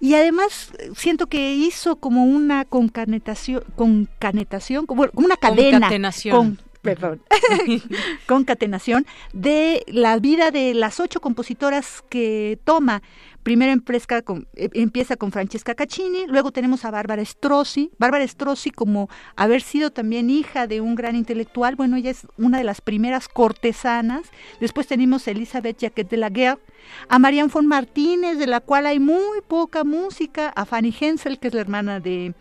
y 0.00 0.14
además 0.14 0.72
eh, 0.78 0.90
siento 0.96 1.26
que 1.26 1.54
hizo 1.54 1.96
como 1.96 2.24
una 2.24 2.64
concanetación, 2.64 3.62
concanetación 3.76 4.86
como, 4.86 5.06
una 5.14 5.36
cadena. 5.36 5.78
Concatenación. 5.78 6.36
Con, 6.36 6.69
perdón, 6.82 7.22
concatenación 8.26 9.06
de 9.32 9.84
la 9.86 10.18
vida 10.18 10.50
de 10.50 10.74
las 10.74 11.00
ocho 11.00 11.20
compositoras 11.20 12.02
que 12.08 12.58
toma. 12.64 13.02
Primero 13.42 13.72
empieza 13.72 14.20
con, 14.20 14.46
eh, 14.54 14.68
empieza 14.74 15.16
con 15.16 15.32
Francesca 15.32 15.74
Caccini, 15.74 16.26
luego 16.26 16.52
tenemos 16.52 16.84
a 16.84 16.90
Bárbara 16.90 17.24
Strozzi. 17.24 17.90
Bárbara 17.98 18.26
Strozzi, 18.26 18.70
como 18.70 19.08
haber 19.34 19.62
sido 19.62 19.90
también 19.90 20.28
hija 20.28 20.66
de 20.66 20.80
un 20.80 20.94
gran 20.94 21.16
intelectual, 21.16 21.74
bueno, 21.74 21.96
ella 21.96 22.10
es 22.10 22.26
una 22.36 22.58
de 22.58 22.64
las 22.64 22.80
primeras 22.80 23.28
cortesanas. 23.28 24.30
Después 24.60 24.86
tenemos 24.86 25.26
a 25.26 25.30
Elizabeth 25.30 25.78
Jacquet 25.78 26.08
de 26.08 26.16
la 26.18 26.28
Guerre, 26.28 26.60
a 27.08 27.18
Marianne 27.18 27.50
von 27.52 27.66
Martínez, 27.66 28.38
de 28.38 28.46
la 28.46 28.60
cual 28.60 28.86
hay 28.86 28.98
muy 28.98 29.40
poca 29.48 29.84
música, 29.84 30.48
a 30.48 30.66
Fanny 30.66 30.94
Hensel, 30.98 31.38
que 31.38 31.48
es 31.48 31.54
la 31.54 31.62
hermana 31.62 31.98
de 31.98 32.34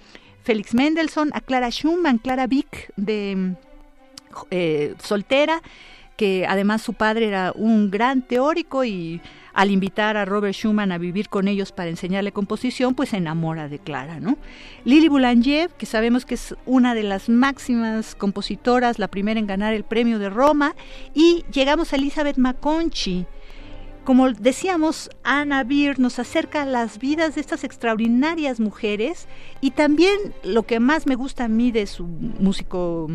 Félix 0.44 0.74
Mendelssohn, 0.74 1.30
a 1.34 1.40
Clara 1.40 1.70
Schumann, 1.70 2.18
Clara 2.18 2.48
Vick, 2.48 2.92
de 2.98 3.56
eh, 4.52 4.96
soltera, 5.02 5.62
que 6.16 6.46
además 6.48 6.82
su 6.82 6.94
padre 6.94 7.28
era 7.28 7.54
un 7.56 7.90
gran 7.90 8.22
teórico 8.22 8.84
y 8.84 9.22
al 9.54 9.72
invitar 9.72 10.18
a 10.18 10.26
Robert 10.26 10.54
Schumann 10.54 10.92
a 10.92 10.98
vivir 10.98 11.30
con 11.30 11.48
ellos 11.48 11.72
para 11.72 11.90
enseñarle 11.90 12.32
composición, 12.32 12.94
pues 12.94 13.10
se 13.10 13.18
enamora 13.18 13.70
de 13.70 13.80
Clara, 13.80 14.20
¿no? 14.20 14.38
Lili 14.86 15.08
Boulanger, 15.08 15.70
que 15.72 15.86
sabemos 15.86 16.26
que 16.26 16.36
es 16.36 16.56
una 16.66 16.94
de 16.94 17.04
las 17.04 17.30
máximas 17.30 18.16
compositoras, 18.16 19.00
la 19.00 19.08
primera 19.08 19.40
en 19.40 19.48
ganar 19.48 19.74
el 19.74 19.84
premio 19.84 20.20
de 20.20 20.30
Roma, 20.30 20.76
y 21.14 21.46
llegamos 21.52 21.94
a 21.94 21.96
Elizabeth 21.96 22.38
McConchie. 22.38 23.26
Como 24.10 24.32
decíamos, 24.32 25.12
Anna 25.24 25.64
Beer 25.64 26.00
nos 26.00 26.18
acerca 26.18 26.64
a 26.64 26.66
las 26.66 26.98
vidas 26.98 27.36
de 27.36 27.42
estas 27.42 27.64
extraordinarias 27.64 28.60
mujeres 28.60 29.28
y 29.62 29.70
también 29.70 30.34
lo 30.42 30.64
que 30.64 30.80
más 30.80 31.06
me 31.06 31.14
gusta 31.14 31.44
a 31.44 31.48
mí 31.48 31.72
de 31.72 31.86
su 31.86 32.08
músico 32.08 33.08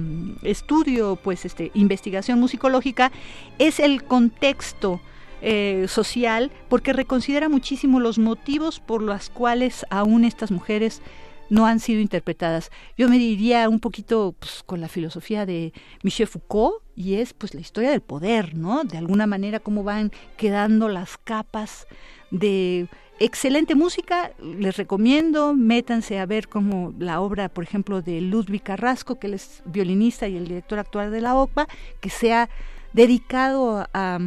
estudio, 0.45 1.17
pues 1.17 1.47
este 1.47 1.73
investigación 1.75 2.39
musicológica, 2.39 3.11
es 3.59 3.81
el 3.81 4.05
contexto 4.05 5.01
eh, 5.43 5.87
social, 5.89 6.53
porque 6.69 6.93
reconsidera 6.93 7.49
muchísimo 7.49 7.99
los 7.99 8.21
motivos 8.21 8.79
por 8.79 9.03
los 9.03 9.31
cuales 9.31 9.85
aún 9.91 10.25
estas 10.25 10.53
mujeres 10.53 11.03
no 11.51 11.67
han 11.67 11.81
sido 11.81 12.01
interpretadas. 12.01 12.71
Yo 12.97 13.09
me 13.09 13.19
diría 13.19 13.69
un 13.69 13.81
poquito 13.81 14.35
pues, 14.39 14.63
con 14.65 14.81
la 14.81 14.89
filosofía 14.89 15.47
de 15.47 15.73
Michel 16.03 16.27
Foucault 16.27 16.83
y 16.97 17.15
es 17.15 17.33
pues 17.33 17.55
la 17.55 17.61
historia 17.61 17.91
del 17.91 18.01
poder, 18.01 18.55
¿no? 18.55 18.85
De 18.85 18.99
alguna 18.99 19.27
manera 19.27 19.61
cómo 19.61 19.83
van 19.83 20.13
quedando 20.37 20.89
las 20.89 21.17
capas 21.19 21.87
de 22.31 22.89
excelente 23.19 23.75
música, 23.75 24.33
les 24.41 24.77
recomiendo, 24.77 25.55
métanse 25.55 26.19
a 26.19 26.27
ver 26.27 26.49
como 26.49 26.93
la 26.99 27.21
obra, 27.21 27.49
por 27.49 27.65
ejemplo, 27.65 28.03
de 28.03 28.21
Ludwig 28.21 28.63
Carrasco, 28.63 29.19
que 29.19 29.29
él 29.29 29.35
es 29.35 29.63
violinista 29.65 30.27
y 30.27 30.37
el 30.37 30.49
director 30.49 30.79
actual 30.79 31.11
de 31.13 31.21
la 31.21 31.37
OCPA, 31.37 31.69
que 32.01 32.11
se 32.11 32.33
ha 32.33 32.49
dedicado 32.93 33.87
a 33.93 34.19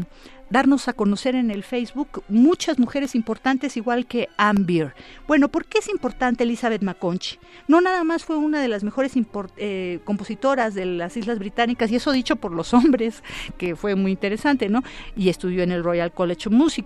darnos 0.50 0.88
a 0.88 0.94
conocer 0.94 1.36
en 1.36 1.52
el 1.52 1.64
Facebook 1.64 2.24
muchas 2.30 2.80
mujeres 2.80 3.16
importantes 3.16 3.78
igual 3.78 4.06
que 4.06 4.30
Amber. 4.38 4.94
Bueno, 5.28 5.50
¿por 5.50 5.66
qué 5.66 5.80
es 5.80 5.90
importante 5.90 6.44
Elizabeth 6.44 6.82
McConchie? 6.82 7.40
No 7.68 7.82
nada 7.82 8.04
más 8.04 8.24
fue 8.24 8.38
una 8.38 8.62
de 8.62 8.68
las 8.68 8.84
mejores 8.84 9.14
eh, 9.58 10.00
compositoras 10.06 10.74
de 10.74 10.86
las 10.86 11.18
Islas 11.18 11.40
Británicas, 11.40 11.92
y 11.92 11.96
eso 11.96 12.12
dicho 12.12 12.36
por 12.36 12.52
los 12.52 12.74
hombres, 12.74 13.24
que 13.58 13.76
fue 13.76 13.96
muy 13.96 14.12
interesante, 14.12 14.70
¿no? 14.70 14.84
Y 15.16 15.30
estudió 15.30 15.64
en 15.64 15.72
el 15.72 15.84
Royal 15.84 16.12
College 16.12 16.50
of 16.50 16.54
Music. 16.54 16.86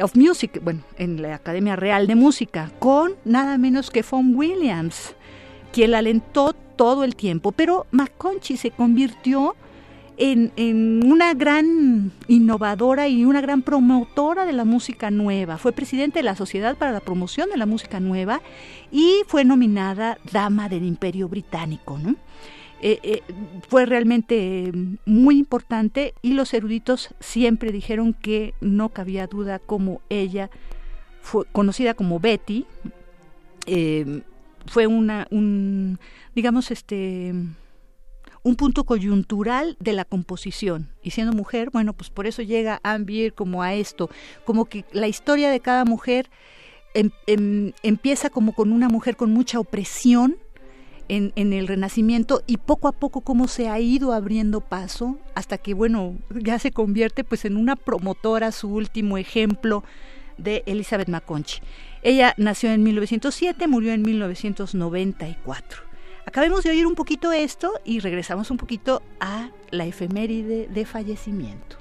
Of 0.00 0.14
Music, 0.14 0.60
bueno, 0.62 0.82
en 0.96 1.20
la 1.22 1.34
Academia 1.34 1.74
Real 1.74 2.06
de 2.06 2.14
Música, 2.14 2.70
con 2.78 3.14
nada 3.24 3.58
menos 3.58 3.90
que 3.90 4.02
Fawn 4.02 4.34
Williams, 4.36 5.14
quien 5.72 5.90
la 5.90 5.98
alentó 5.98 6.52
todo 6.52 7.02
el 7.02 7.16
tiempo. 7.16 7.52
Pero 7.52 7.86
McConchie 7.90 8.56
se 8.56 8.70
convirtió 8.70 9.56
en, 10.18 11.02
una 11.06 11.34
gran 11.34 12.12
innovadora 12.26 13.08
y 13.08 13.24
una 13.24 13.40
gran 13.40 13.62
promotora 13.62 14.46
de 14.46 14.52
la 14.52 14.64
música 14.64 15.10
nueva. 15.10 15.58
Fue 15.58 15.72
presidente 15.72 16.18
de 16.18 16.24
la 16.24 16.36
Sociedad 16.36 16.76
para 16.76 16.92
la 16.92 17.00
Promoción 17.00 17.48
de 17.50 17.56
la 17.56 17.66
Música 17.66 18.00
Nueva 18.00 18.42
y 18.90 19.22
fue 19.26 19.44
nominada 19.44 20.18
Dama 20.32 20.68
del 20.68 20.84
Imperio 20.84 21.28
Británico. 21.28 21.98
¿no? 21.98 22.16
Eh, 22.80 22.98
eh, 23.02 23.22
fue 23.68 23.86
realmente 23.86 24.72
muy 25.06 25.38
importante 25.38 26.14
y 26.22 26.34
los 26.34 26.52
eruditos 26.52 27.14
siempre 27.20 27.72
dijeron 27.72 28.12
que 28.12 28.54
no 28.60 28.88
cabía 28.88 29.26
duda 29.26 29.58
como 29.58 30.00
ella, 30.08 30.50
fue 31.20 31.44
conocida 31.52 31.94
como 31.94 32.20
Betty, 32.20 32.66
eh, 33.66 34.22
fue 34.66 34.86
una, 34.86 35.26
un, 35.30 35.98
digamos, 36.34 36.70
este 36.70 37.34
un 38.42 38.56
punto 38.56 38.84
coyuntural 38.84 39.76
de 39.80 39.92
la 39.92 40.04
composición. 40.04 40.88
Y 41.02 41.10
siendo 41.10 41.32
mujer, 41.32 41.70
bueno, 41.72 41.92
pues 41.92 42.10
por 42.10 42.26
eso 42.26 42.42
llega 42.42 42.80
Ambier 42.82 43.34
como 43.34 43.62
a 43.62 43.74
esto, 43.74 44.10
como 44.44 44.66
que 44.66 44.84
la 44.92 45.08
historia 45.08 45.50
de 45.50 45.60
cada 45.60 45.84
mujer 45.84 46.30
em, 46.94 47.10
em, 47.26 47.72
empieza 47.82 48.30
como 48.30 48.52
con 48.52 48.72
una 48.72 48.88
mujer 48.88 49.16
con 49.16 49.32
mucha 49.32 49.58
opresión 49.60 50.36
en, 51.08 51.52
el 51.52 51.66
Renacimiento 51.66 52.42
y 52.46 52.58
poco 52.58 52.88
a 52.88 52.92
poco 52.92 53.22
cómo 53.22 53.48
se 53.48 53.68
ha 53.68 53.80
ido 53.80 54.12
abriendo 54.12 54.60
paso 54.60 55.18
hasta 55.34 55.58
que, 55.58 55.74
bueno, 55.74 56.16
ya 56.30 56.58
se 56.58 56.70
convierte 56.70 57.24
pues 57.24 57.44
en 57.44 57.56
una 57.56 57.76
promotora, 57.76 58.52
su 58.52 58.68
último 58.68 59.18
ejemplo 59.18 59.84
de 60.36 60.62
Elizabeth 60.66 61.08
McConaughey. 61.08 61.60
Ella 62.02 62.34
nació 62.36 62.70
en 62.70 62.82
1907, 62.82 63.66
murió 63.66 63.92
en 63.92 64.02
1994. 64.02 65.87
Acabemos 66.28 66.62
de 66.62 66.68
oír 66.68 66.86
un 66.86 66.94
poquito 66.94 67.32
esto 67.32 67.80
y 67.86 68.00
regresamos 68.00 68.50
un 68.50 68.58
poquito 68.58 69.00
a 69.18 69.48
la 69.70 69.86
efeméride 69.86 70.68
de 70.68 70.84
fallecimiento. 70.84 71.78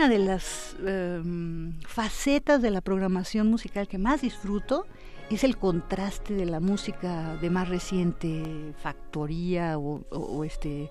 Una 0.00 0.08
de 0.08 0.18
las 0.18 0.76
em, 0.86 1.78
facetas 1.82 2.62
de 2.62 2.70
la 2.70 2.80
programación 2.80 3.48
musical 3.48 3.86
que 3.86 3.98
más 3.98 4.22
disfruto 4.22 4.86
es 5.30 5.44
el 5.44 5.58
contraste 5.58 6.32
de 6.32 6.46
la 6.46 6.58
música 6.58 7.36
de 7.36 7.50
más 7.50 7.68
reciente 7.68 8.72
factoría 8.82 9.76
o, 9.76 10.42
este 10.42 10.90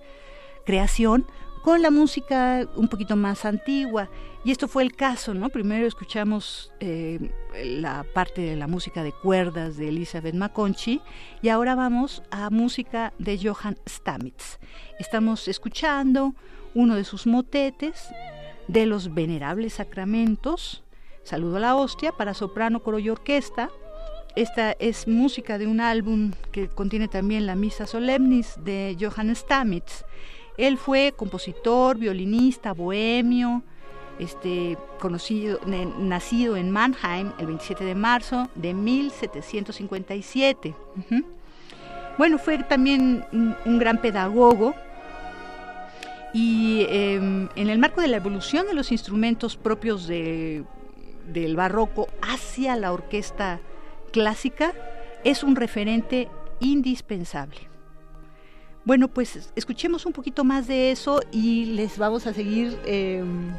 creación 0.64 1.26
con 1.64 1.82
la 1.82 1.90
música 1.90 2.68
un 2.76 2.88
poquito 2.88 3.16
más 3.16 3.46
antigua. 3.46 4.12
Y 4.46 4.52
esto 4.52 4.68
fue 4.68 4.84
el 4.84 4.96
caso, 4.96 5.34
¿no? 5.34 5.50
Primero 5.50 5.88
escuchamos 5.88 6.72
eh, 6.80 7.32
la 7.66 8.06
parte 8.14 8.42
de 8.42 8.56
la 8.58 8.68
música 8.68 9.02
de 9.02 9.12
cuerdas 9.12 9.76
de 9.76 9.90
Elizabeth 9.90 10.36
McConaughey 10.36 11.02
y 11.42 11.50
ahora 11.50 11.74
vamos 11.74 12.22
a 12.30 12.52
música 12.52 13.12
de 13.18 13.40
Johann 13.40 13.76
Stamitz. 13.88 14.60
Estamos 15.00 15.48
escuchando 15.48 16.36
uno 16.76 16.96
de 16.96 17.04
sus 17.04 17.26
motetes, 17.26 18.10
de 18.70 18.86
los 18.86 19.14
venerables 19.14 19.74
sacramentos, 19.74 20.84
Saludo 21.30 21.58
a 21.58 21.60
la 21.60 21.76
hostia 21.76 22.12
para 22.12 22.34
soprano, 22.34 22.82
coro 22.82 22.98
y 22.98 23.08
orquesta. 23.08 23.70
Esta 24.36 24.72
es 24.72 25.08
música 25.08 25.60
de 25.60 25.68
un 25.68 25.80
álbum 25.80 26.32
que 26.52 26.70
contiene 26.70 27.08
también 27.08 27.46
la 27.46 27.56
Misa 27.56 27.86
Solemnis 27.86 28.56
de 28.64 28.98
Johann 29.00 29.36
Stamitz. 29.36 30.06
Él 30.58 30.80
fue 30.80 31.14
compositor, 31.16 32.00
violinista, 32.00 32.74
bohemio, 32.74 33.62
este, 34.18 34.76
conocido, 35.00 35.60
nacido 36.00 36.58
en 36.58 36.72
Mannheim 36.72 37.32
el 37.38 37.46
27 37.46 37.84
de 37.84 37.94
marzo 37.94 38.50
de 38.56 38.74
1757. 38.74 40.74
Bueno, 42.18 42.40
fue 42.40 42.58
también 42.64 43.24
un 43.32 43.78
gran 43.78 44.02
pedagogo, 44.02 44.74
y 46.34 46.86
em, 46.90 47.50
en 47.56 47.70
el 47.70 47.80
marco 47.80 48.02
de 48.02 48.08
la 48.08 48.18
evolución 48.18 48.68
de 48.68 48.74
los 48.74 48.92
instrumentos 48.92 49.58
propios 49.58 50.08
del 50.08 50.66
barroco 51.56 52.08
hacia 52.22 52.76
la 52.76 52.92
orquesta 52.92 53.60
clásica, 54.12 54.74
es 55.24 55.44
un 55.44 55.56
referente 55.56 56.30
indispensable. 56.60 57.70
Bueno, 58.86 59.08
pues 59.08 59.52
escuchemos 59.56 60.06
un 60.06 60.14
poquito 60.14 60.44
más 60.44 60.68
de 60.68 60.92
eso 60.92 61.22
y 61.32 61.66
les 61.66 61.98
vamos 61.98 62.26
a 62.26 62.34
seguir 62.34 62.80
em, 62.86 63.52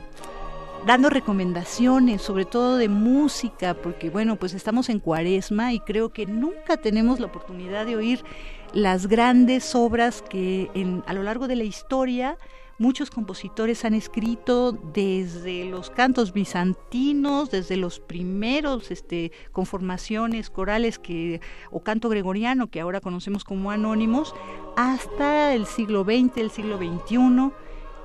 dando 0.86 1.10
recomendaciones, 1.10 2.22
sobre 2.22 2.44
todo 2.44 2.76
de 2.76 2.88
música, 2.88 3.74
porque 3.74 4.10
bueno, 4.10 4.36
pues 4.36 4.54
estamos 4.54 4.88
en 4.88 4.98
cuaresma 4.98 5.72
y 5.72 5.80
creo 5.80 6.12
que 6.12 6.26
nunca 6.26 6.78
tenemos 6.78 7.20
la 7.20 7.26
oportunidad 7.26 7.86
de 7.86 7.96
oír 7.96 8.24
las 8.72 9.06
grandes 9.06 9.74
obras 9.74 10.22
que 10.22 10.70
a 11.06 11.12
lo 11.12 11.22
largo 11.22 11.48
de 11.48 11.56
la 11.56 11.64
historia 11.64 12.38
Muchos 12.80 13.10
compositores 13.10 13.84
han 13.84 13.92
escrito 13.92 14.72
desde 14.72 15.66
los 15.66 15.90
cantos 15.90 16.32
bizantinos, 16.32 17.50
desde 17.50 17.76
los 17.76 18.00
primeros 18.00 18.90
este, 18.90 19.32
conformaciones 19.52 20.48
corales 20.48 20.98
que, 20.98 21.42
o 21.70 21.82
canto 21.82 22.08
gregoriano, 22.08 22.70
que 22.70 22.80
ahora 22.80 23.02
conocemos 23.02 23.44
como 23.44 23.70
anónimos, 23.70 24.34
hasta 24.78 25.52
el 25.52 25.66
siglo 25.66 26.04
XX, 26.04 26.38
el 26.38 26.50
siglo 26.50 26.78
XXI, 26.78 27.52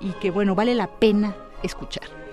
y 0.02 0.12
que 0.20 0.30
bueno, 0.30 0.56
vale 0.56 0.76
la 0.76 1.00
pena 1.00 1.38
escuchar. 1.64 2.25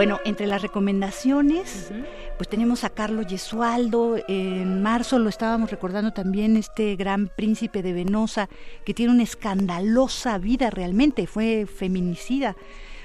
Bueno, 0.00 0.18
entre 0.24 0.46
las 0.46 0.62
recomendaciones, 0.62 1.92
pues 2.38 2.48
tenemos 2.48 2.84
a 2.84 2.88
Carlos 2.88 3.26
Yesualdo. 3.26 4.16
En 4.28 4.80
marzo 4.80 5.18
lo 5.18 5.28
estábamos 5.28 5.70
recordando 5.70 6.14
también, 6.14 6.56
este 6.56 6.96
gran 6.96 7.28
príncipe 7.28 7.82
de 7.82 7.92
Venosa, 7.92 8.48
que 8.86 8.94
tiene 8.94 9.12
una 9.12 9.24
escandalosa 9.24 10.38
vida 10.38 10.70
realmente, 10.70 11.26
fue 11.26 11.66
feminicida, 11.66 12.56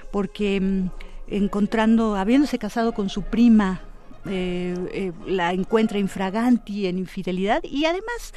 porque 0.09 0.61
mm, 0.61 0.89
encontrando, 1.27 2.15
habiéndose 2.15 2.57
casado 2.59 2.93
con 2.93 3.09
su 3.09 3.23
prima, 3.23 3.81
eh, 4.26 4.73
eh, 4.93 5.11
la 5.27 5.51
encuentra 5.51 5.99
infraganti 5.99 6.88
en 6.88 6.97
infidelidad 6.97 7.61
y 7.65 7.84
además 7.84 8.34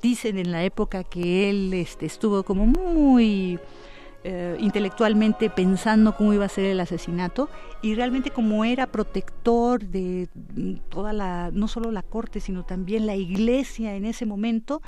dicen 0.00 0.38
en 0.38 0.52
la 0.52 0.64
época 0.64 1.04
que 1.04 1.50
él 1.50 1.74
este, 1.74 2.06
estuvo 2.06 2.44
como 2.44 2.64
muy 2.64 3.58
eh, 4.24 4.56
intelectualmente 4.60 5.48
pensando 5.50 6.14
cómo 6.16 6.34
iba 6.34 6.44
a 6.44 6.48
ser 6.48 6.66
el 6.66 6.80
asesinato 6.80 7.48
y 7.82 7.94
realmente 7.94 8.30
como 8.30 8.64
era 8.64 8.86
protector 8.86 9.84
de 9.84 10.28
toda 10.88 11.12
la, 11.12 11.50
no 11.52 11.68
solo 11.68 11.90
la 11.90 12.02
corte, 12.02 12.40
sino 12.40 12.64
también 12.64 13.06
la 13.06 13.16
iglesia 13.16 13.94
en 13.94 14.04
ese 14.04 14.26
momento, 14.26 14.82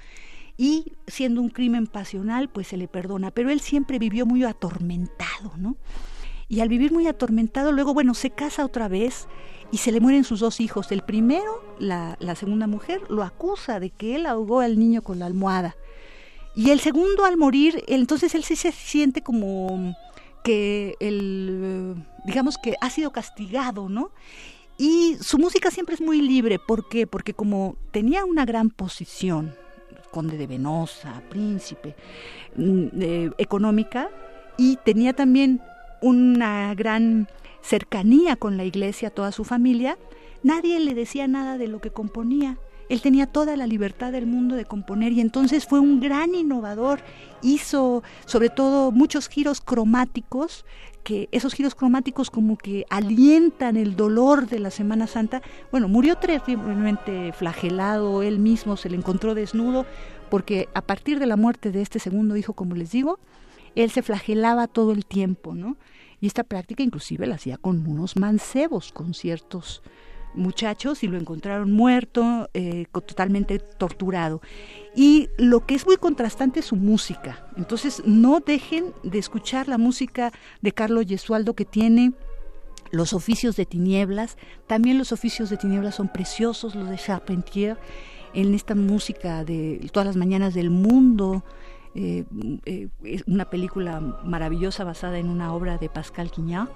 y 0.57 0.93
siendo 1.07 1.41
un 1.41 1.49
crimen 1.49 1.87
pasional, 1.87 2.49
pues 2.49 2.69
se 2.69 2.77
le 2.77 2.89
perdona, 2.89 3.31
pero 3.31 3.51
él 3.51 3.61
siempre 3.61 3.99
vivió 3.99 4.27
muy 4.27 4.45
atormentado, 4.45 5.53
¿no? 5.57 5.77
Y 6.49 6.61
al 6.61 6.69
vivir 6.69 6.93
muy 6.93 7.07
atormentado, 7.07 7.73
luego, 7.73 7.95
bueno, 7.95 8.13
se 8.13 8.31
casa 8.31 8.65
otra 8.65 8.87
vez 8.87 9.27
y 9.71 9.79
se 9.79 9.91
le 9.91 10.01
mueren 10.01 10.25
sus 10.25 10.41
dos 10.41 10.61
hijos. 10.61 10.93
El 10.93 11.03
primero, 11.03 11.65
la, 11.79 12.17
la 12.21 12.35
segunda 12.35 12.67
mujer, 12.67 13.01
lo 13.09 13.23
acusa 13.23 13.81
de 13.81 13.89
que 13.89 14.17
él 14.17 14.27
ahogó 14.27 14.61
al 14.61 14.79
niño 14.79 15.01
con 15.01 15.19
la 15.19 15.27
almohada. 15.27 15.77
Y 16.55 16.71
el 16.71 16.81
segundo 16.81 17.25
al 17.25 17.37
morir, 17.37 17.83
entonces 17.87 18.35
él 18.35 18.45
sí 18.45 18.57
se 18.57 18.73
siente 18.73 19.23
como 19.23 19.97
que 20.45 20.97
el, 21.01 21.95
digamos 22.25 22.59
que 22.59 22.75
ha 22.81 22.91
sido 22.91 23.11
castigado, 23.11 23.89
¿no? 23.89 24.11
Y 24.77 25.17
su 25.21 25.39
música 25.39 25.71
siempre 25.71 25.95
es 25.95 26.01
muy 26.01 26.21
libre, 26.21 26.59
¿por 26.59 26.89
qué? 26.89 27.07
Porque 27.07 27.35
como 27.35 27.77
tenía 27.91 28.25
una 28.25 28.45
gran 28.45 28.71
posición, 28.71 29.55
conde 30.11 30.37
de 30.37 30.47
Venosa, 30.47 31.23
príncipe, 31.31 31.95
mm, 32.57 33.33
económica, 33.39 34.11
y 34.59 34.77
tenía 34.85 35.15
también 35.15 35.63
una 36.01 36.75
gran 36.75 37.29
cercanía 37.63 38.37
con 38.37 38.57
la 38.57 38.65
iglesia, 38.65 39.11
toda 39.11 39.33
su 39.33 39.45
familia, 39.45 39.97
nadie 40.43 40.81
le 40.81 40.95
decía 40.95 41.29
nada 41.29 41.57
de 41.57 41.69
lo 41.69 41.81
que 41.81 41.91
componía 41.91 42.59
él 42.93 43.01
tenía 43.01 43.27
toda 43.27 43.57
la 43.57 43.67
libertad 43.67 44.13
del 44.13 44.27
mundo 44.27 44.55
de 44.55 44.67
componer 44.67 45.13
y 45.13 45.23
entonces 45.23 45.65
fue 45.65 45.81
un 45.81 45.99
gran 45.99 46.35
innovador, 46.35 47.01
hizo 47.41 48.03
sobre 48.27 48.51
todo 48.51 48.93
muchos 48.93 49.31
giros 49.31 49.63
cromáticos 49.63 50.67
que 51.03 51.27
esos 51.33 51.55
giros 51.55 51.75
cromáticos 51.75 52.31
como 52.31 52.59
que 52.59 52.85
alientan 52.91 53.79
el 53.79 53.97
dolor 53.97 54.47
de 54.47 54.59
la 54.59 54.71
Semana 54.71 55.07
Santa. 55.07 55.41
Bueno, 55.71 55.89
murió 55.89 56.17
terriblemente 56.17 57.33
flagelado, 57.33 58.23
él 58.23 58.39
mismo 58.39 58.77
se 58.77 58.91
le 58.91 58.99
encontró 58.99 59.35
desnudo, 59.35 59.87
porque 60.29 60.69
a 60.75 60.83
partir 60.83 61.19
de 61.19 61.25
la 61.25 61.37
muerte 61.37 61.73
de 61.73 61.81
este 61.81 61.99
segundo 61.99 62.37
hijo, 62.37 62.53
como 62.53 62.75
les 62.75 62.93
digo, 62.93 63.19
él 63.75 63.91
se 63.91 64.03
flagelaba 64.03 64.67
todo 64.67 64.93
el 64.93 65.07
tiempo, 65.07 65.55
¿no? 65.55 65.79
Y 66.21 66.27
esta 66.27 66.45
práctica 66.45 66.83
inclusive 66.83 67.27
la 67.27 67.37
hacía 67.37 67.57
con 67.57 67.87
unos 67.87 68.17
mancebos, 68.17 68.93
con 68.93 69.15
ciertos 69.15 69.83
muchachos 70.35 71.03
y 71.03 71.09
lo 71.09 71.19
encontraron 71.19 71.73
muerto, 71.73 72.49
eh, 72.55 72.87
totalmente 72.93 73.59
torturado. 73.59 74.41
Y 74.95 75.29
lo 75.39 75.67
que 75.67 75.75
es 75.75 75.87
muy 75.87 75.97
contrastante 75.97 76.61
es 76.61 76.67
su 76.67 76.77
música. 76.77 77.47
Entonces 77.57 78.03
no 78.05 78.41
dejen 78.41 78.93
de 79.03 79.19
escuchar 79.19 79.69
la 79.69 79.79
música 79.79 80.33
de 80.61 80.73
Carlos 80.73 81.07
Yesualdo 81.07 81.55
que 81.55 81.65
tiene 81.65 82.13
los 82.91 83.13
oficios 83.13 83.57
de 83.57 83.67
tinieblas. 83.67 84.37
También 84.67 84.99
los 84.99 85.13
oficios 85.13 85.51
de 85.51 85.57
tinieblas 85.57 85.97
son 85.97 86.09
preciosos, 86.09 86.75
los 86.75 86.89
de 86.89 86.97
Charpentier, 86.97 87.79
en 88.35 88.55
esta 88.55 88.75
música 88.75 89.45
de 89.45 89.89
todas 89.93 90.07
las 90.07 90.17
mañanas 90.17 90.55
del 90.55 90.71
mundo. 90.71 91.45
Eh, 91.95 92.25
eh, 92.65 92.89
una 93.27 93.51
película 93.51 94.01
maravillosa 94.25 94.83
basada 94.83 95.19
en 95.19 95.29
una 95.29 95.53
obra 95.53 95.77
de 95.77 95.91
Pascal 95.91 96.31
Quignard 96.31 96.71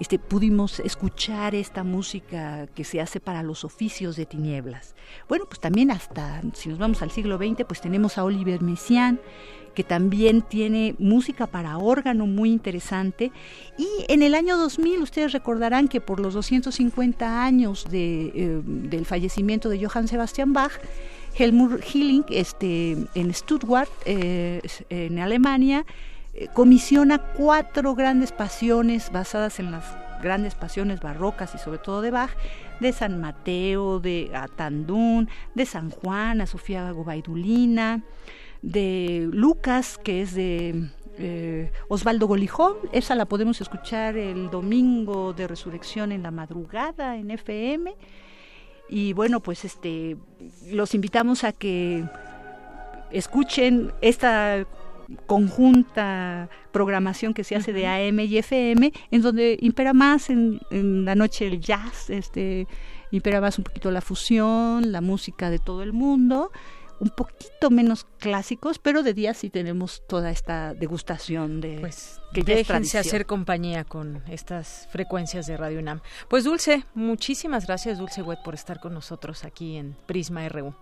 este, 0.00 0.18
pudimos 0.18 0.80
escuchar 0.80 1.54
esta 1.54 1.84
música 1.84 2.66
que 2.74 2.84
se 2.84 3.00
hace 3.00 3.20
para 3.20 3.42
los 3.42 3.64
oficios 3.64 4.16
de 4.16 4.26
tinieblas. 4.26 4.94
Bueno, 5.28 5.44
pues 5.46 5.60
también 5.60 5.90
hasta, 5.90 6.42
si 6.54 6.68
nos 6.68 6.78
vamos 6.78 7.02
al 7.02 7.10
siglo 7.10 7.36
XX, 7.38 7.64
pues 7.66 7.80
tenemos 7.80 8.18
a 8.18 8.24
Oliver 8.24 8.62
Messiaen, 8.62 9.20
que 9.74 9.84
también 9.84 10.42
tiene 10.42 10.94
música 10.98 11.46
para 11.46 11.78
órgano 11.78 12.26
muy 12.26 12.50
interesante. 12.50 13.32
Y 13.76 13.88
en 14.08 14.22
el 14.22 14.34
año 14.34 14.56
2000, 14.56 15.02
ustedes 15.02 15.32
recordarán 15.32 15.88
que 15.88 16.00
por 16.00 16.20
los 16.20 16.34
250 16.34 17.44
años 17.44 17.86
eh, 17.92 18.62
del 18.64 19.04
fallecimiento 19.04 19.68
de 19.68 19.84
Johann 19.84 20.08
Sebastian 20.08 20.52
Bach, 20.52 20.72
Helmut 21.36 21.82
Hilling, 21.92 22.24
este, 22.28 22.96
en 23.14 23.34
Stuttgart, 23.34 23.90
eh, 24.06 24.62
en 24.88 25.18
Alemania, 25.18 25.84
eh, 26.34 26.48
comisiona 26.52 27.18
cuatro 27.18 27.94
grandes 27.94 28.32
pasiones 28.32 29.12
basadas 29.12 29.60
en 29.60 29.70
las 29.70 29.84
grandes 30.22 30.54
pasiones 30.54 31.00
barrocas 31.00 31.54
y 31.54 31.58
sobre 31.58 31.78
todo 31.78 32.00
de 32.00 32.10
Bach, 32.10 32.30
de 32.80 32.92
San 32.92 33.20
Mateo, 33.20 34.00
de 34.00 34.30
Atandún, 34.34 35.28
de 35.54 35.66
San 35.66 35.90
Juan, 35.90 36.40
a 36.40 36.46
Sofía 36.46 36.90
Gobaidulina, 36.90 38.02
de 38.62 39.28
Lucas, 39.30 39.98
que 40.02 40.22
es 40.22 40.34
de 40.34 40.88
eh, 41.18 41.70
Osvaldo 41.88 42.26
Golijón, 42.26 42.74
esa 42.92 43.14
la 43.14 43.26
podemos 43.26 43.60
escuchar 43.60 44.16
el 44.16 44.50
domingo 44.50 45.32
de 45.32 45.46
resurrección 45.46 46.10
en 46.10 46.22
la 46.24 46.30
madrugada 46.32 47.16
en 47.16 47.30
FM. 47.30 47.94
Y 48.88 49.12
bueno, 49.12 49.40
pues 49.40 49.64
este 49.64 50.16
los 50.70 50.94
invitamos 50.94 51.44
a 51.44 51.52
que 51.52 52.04
escuchen 53.10 53.92
esta 54.00 54.66
conjunta 55.26 56.48
programación 56.72 57.34
que 57.34 57.44
se 57.44 57.56
hace 57.56 57.72
de 57.72 57.86
AM 57.86 58.20
y 58.20 58.38
FM, 58.38 58.92
en 59.10 59.22
donde 59.22 59.58
impera 59.60 59.92
más 59.92 60.30
en, 60.30 60.60
la 61.04 61.14
noche 61.14 61.46
el 61.46 61.60
jazz, 61.60 62.10
este, 62.10 62.66
impera 63.10 63.40
más 63.40 63.58
un 63.58 63.64
poquito 63.64 63.90
la 63.90 64.00
fusión, 64.00 64.92
la 64.92 65.00
música 65.00 65.50
de 65.50 65.58
todo 65.58 65.82
el 65.82 65.92
mundo, 65.92 66.50
un 67.00 67.10
poquito 67.10 67.70
menos 67.70 68.06
clásicos, 68.18 68.78
pero 68.78 69.02
de 69.02 69.14
día 69.14 69.34
sí 69.34 69.50
tenemos 69.50 70.02
toda 70.06 70.30
esta 70.30 70.74
degustación 70.74 71.60
de 71.60 71.78
pues 71.80 72.20
que 72.32 72.42
déjense 72.42 72.98
hacer 72.98 73.26
compañía 73.26 73.84
con 73.84 74.22
estas 74.28 74.88
frecuencias 74.90 75.46
de 75.46 75.56
Radio 75.56 75.80
UNAM. 75.80 76.00
Pues 76.28 76.44
Dulce, 76.44 76.84
muchísimas 76.94 77.66
gracias 77.66 77.98
Dulce 77.98 78.22
Wet 78.22 78.42
por 78.42 78.54
estar 78.54 78.80
con 78.80 78.94
nosotros 78.94 79.44
aquí 79.44 79.76
en 79.76 79.96
Prisma 80.06 80.48
RU. 80.48 80.74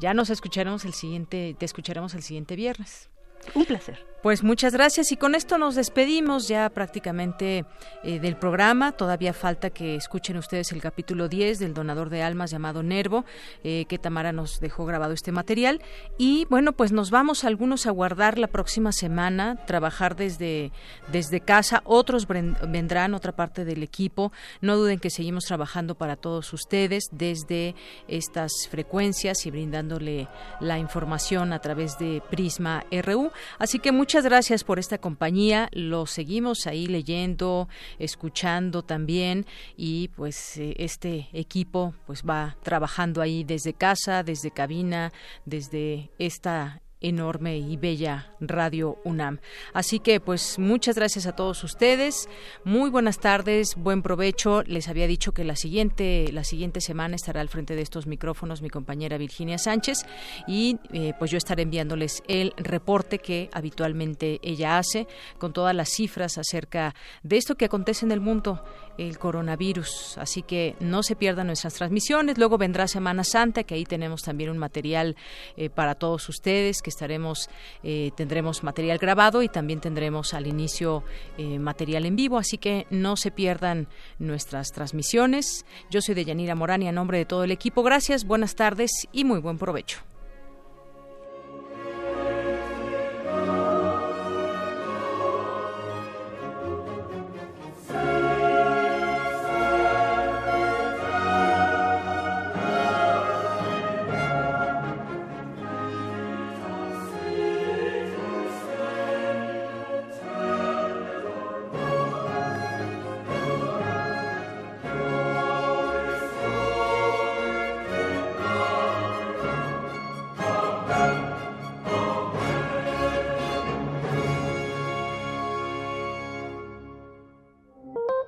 Ya 0.00 0.14
nos 0.14 0.30
escucharemos 0.30 0.84
el 0.84 0.92
siguiente, 0.92 1.56
te 1.58 1.64
escucharemos 1.64 2.14
el 2.14 2.22
siguiente 2.22 2.56
viernes. 2.56 3.10
Un 3.52 3.64
placer. 3.64 3.98
Pues 4.24 4.42
muchas 4.42 4.72
gracias 4.72 5.12
y 5.12 5.18
con 5.18 5.34
esto 5.34 5.58
nos 5.58 5.74
despedimos 5.74 6.48
ya 6.48 6.70
prácticamente 6.70 7.66
eh, 8.02 8.20
del 8.20 8.36
programa. 8.36 8.92
Todavía 8.92 9.34
falta 9.34 9.68
que 9.68 9.96
escuchen 9.96 10.38
ustedes 10.38 10.72
el 10.72 10.80
capítulo 10.80 11.28
10 11.28 11.58
del 11.58 11.74
donador 11.74 12.08
de 12.08 12.22
almas 12.22 12.50
llamado 12.50 12.82
Nervo, 12.82 13.26
eh, 13.64 13.84
que 13.86 13.98
Tamara 13.98 14.32
nos 14.32 14.60
dejó 14.60 14.86
grabado 14.86 15.12
este 15.12 15.30
material. 15.30 15.82
Y 16.16 16.46
bueno, 16.48 16.72
pues 16.72 16.90
nos 16.90 17.10
vamos 17.10 17.44
algunos 17.44 17.86
a 17.86 17.90
guardar 17.90 18.38
la 18.38 18.46
próxima 18.46 18.92
semana, 18.92 19.56
trabajar 19.66 20.16
desde, 20.16 20.72
desde 21.12 21.40
casa. 21.40 21.82
Otros 21.84 22.26
vendrán, 22.26 23.12
otra 23.12 23.32
parte 23.32 23.66
del 23.66 23.82
equipo. 23.82 24.32
No 24.62 24.78
duden 24.78 25.00
que 25.00 25.10
seguimos 25.10 25.44
trabajando 25.44 25.96
para 25.96 26.16
todos 26.16 26.50
ustedes 26.54 27.08
desde 27.12 27.74
estas 28.08 28.68
frecuencias 28.70 29.44
y 29.44 29.50
brindándole 29.50 30.28
la 30.60 30.78
información 30.78 31.52
a 31.52 31.58
través 31.58 31.98
de 31.98 32.22
Prisma 32.30 32.86
RU. 32.90 33.30
Así 33.58 33.78
que 33.78 33.92
muchas 33.92 34.13
Muchas 34.14 34.30
gracias 34.30 34.62
por 34.62 34.78
esta 34.78 34.98
compañía. 34.98 35.68
Lo 35.72 36.06
seguimos 36.06 36.68
ahí 36.68 36.86
leyendo, 36.86 37.68
escuchando 37.98 38.84
también 38.84 39.44
y 39.76 40.06
pues 40.14 40.56
eh, 40.56 40.76
este 40.78 41.28
equipo 41.32 41.94
pues 42.06 42.22
va 42.22 42.56
trabajando 42.62 43.20
ahí 43.20 43.42
desde 43.42 43.72
casa, 43.72 44.22
desde 44.22 44.52
cabina, 44.52 45.12
desde 45.46 46.12
esta 46.20 46.80
enorme 47.04 47.58
y 47.58 47.76
bella 47.76 48.32
Radio 48.40 48.98
UNAM. 49.04 49.38
Así 49.72 50.00
que 50.00 50.20
pues 50.20 50.58
muchas 50.58 50.96
gracias 50.96 51.26
a 51.26 51.36
todos 51.36 51.62
ustedes. 51.62 52.28
Muy 52.64 52.90
buenas 52.90 53.18
tardes, 53.18 53.76
buen 53.76 54.02
provecho. 54.02 54.62
Les 54.62 54.88
había 54.88 55.06
dicho 55.06 55.32
que 55.32 55.44
la 55.44 55.56
siguiente 55.56 56.30
la 56.32 56.44
siguiente 56.44 56.80
semana 56.80 57.16
estará 57.16 57.40
al 57.40 57.48
frente 57.48 57.76
de 57.76 57.82
estos 57.82 58.06
micrófonos 58.06 58.62
mi 58.62 58.70
compañera 58.70 59.18
Virginia 59.18 59.58
Sánchez 59.58 60.06
y 60.46 60.78
eh, 60.92 61.12
pues 61.18 61.30
yo 61.30 61.38
estaré 61.38 61.62
enviándoles 61.62 62.22
el 62.26 62.52
reporte 62.56 63.18
que 63.18 63.50
habitualmente 63.52 64.40
ella 64.42 64.78
hace 64.78 65.06
con 65.38 65.52
todas 65.52 65.74
las 65.74 65.90
cifras 65.90 66.38
acerca 66.38 66.94
de 67.22 67.36
esto 67.36 67.56
que 67.56 67.66
acontece 67.66 68.06
en 68.06 68.12
el 68.12 68.20
mundo 68.20 68.64
el 68.98 69.18
coronavirus. 69.18 70.18
Así 70.18 70.42
que 70.42 70.76
no 70.80 71.02
se 71.02 71.16
pierdan 71.16 71.48
nuestras 71.48 71.74
transmisiones. 71.74 72.38
Luego 72.38 72.58
vendrá 72.58 72.88
Semana 72.88 73.24
Santa, 73.24 73.64
que 73.64 73.74
ahí 73.74 73.84
tenemos 73.84 74.22
también 74.22 74.50
un 74.50 74.58
material 74.58 75.16
eh, 75.56 75.70
para 75.70 75.94
todos 75.94 76.28
ustedes, 76.28 76.82
que 76.82 76.90
estaremos, 76.90 77.48
eh, 77.82 78.10
tendremos 78.16 78.62
material 78.62 78.98
grabado 78.98 79.42
y 79.42 79.48
también 79.48 79.80
tendremos 79.80 80.34
al 80.34 80.46
inicio 80.46 81.02
eh, 81.38 81.58
material 81.58 82.06
en 82.06 82.16
vivo. 82.16 82.38
Así 82.38 82.58
que 82.58 82.86
no 82.90 83.16
se 83.16 83.30
pierdan 83.30 83.88
nuestras 84.18 84.72
transmisiones. 84.72 85.66
Yo 85.90 86.00
soy 86.00 86.14
de 86.14 86.24
Yanira 86.24 86.54
Morán 86.54 86.82
y 86.82 86.88
a 86.88 86.92
nombre 86.92 87.18
de 87.18 87.24
todo 87.24 87.44
el 87.44 87.50
equipo, 87.50 87.82
gracias, 87.82 88.24
buenas 88.24 88.54
tardes 88.54 88.90
y 89.12 89.24
muy 89.24 89.40
buen 89.40 89.58
provecho. 89.58 90.13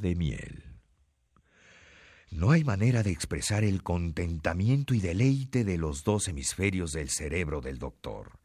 De 0.00 0.14
miel. 0.16 0.70
No 2.30 2.52
hay 2.52 2.62
manera 2.62 3.02
de 3.02 3.10
expresar 3.10 3.64
el 3.64 3.82
contentamiento 3.82 4.94
y 4.94 5.00
deleite 5.00 5.64
de 5.64 5.78
los 5.78 6.04
dos 6.04 6.28
hemisferios 6.28 6.92
del 6.92 7.10
cerebro 7.10 7.60
del 7.60 7.78
doctor. 7.78 8.38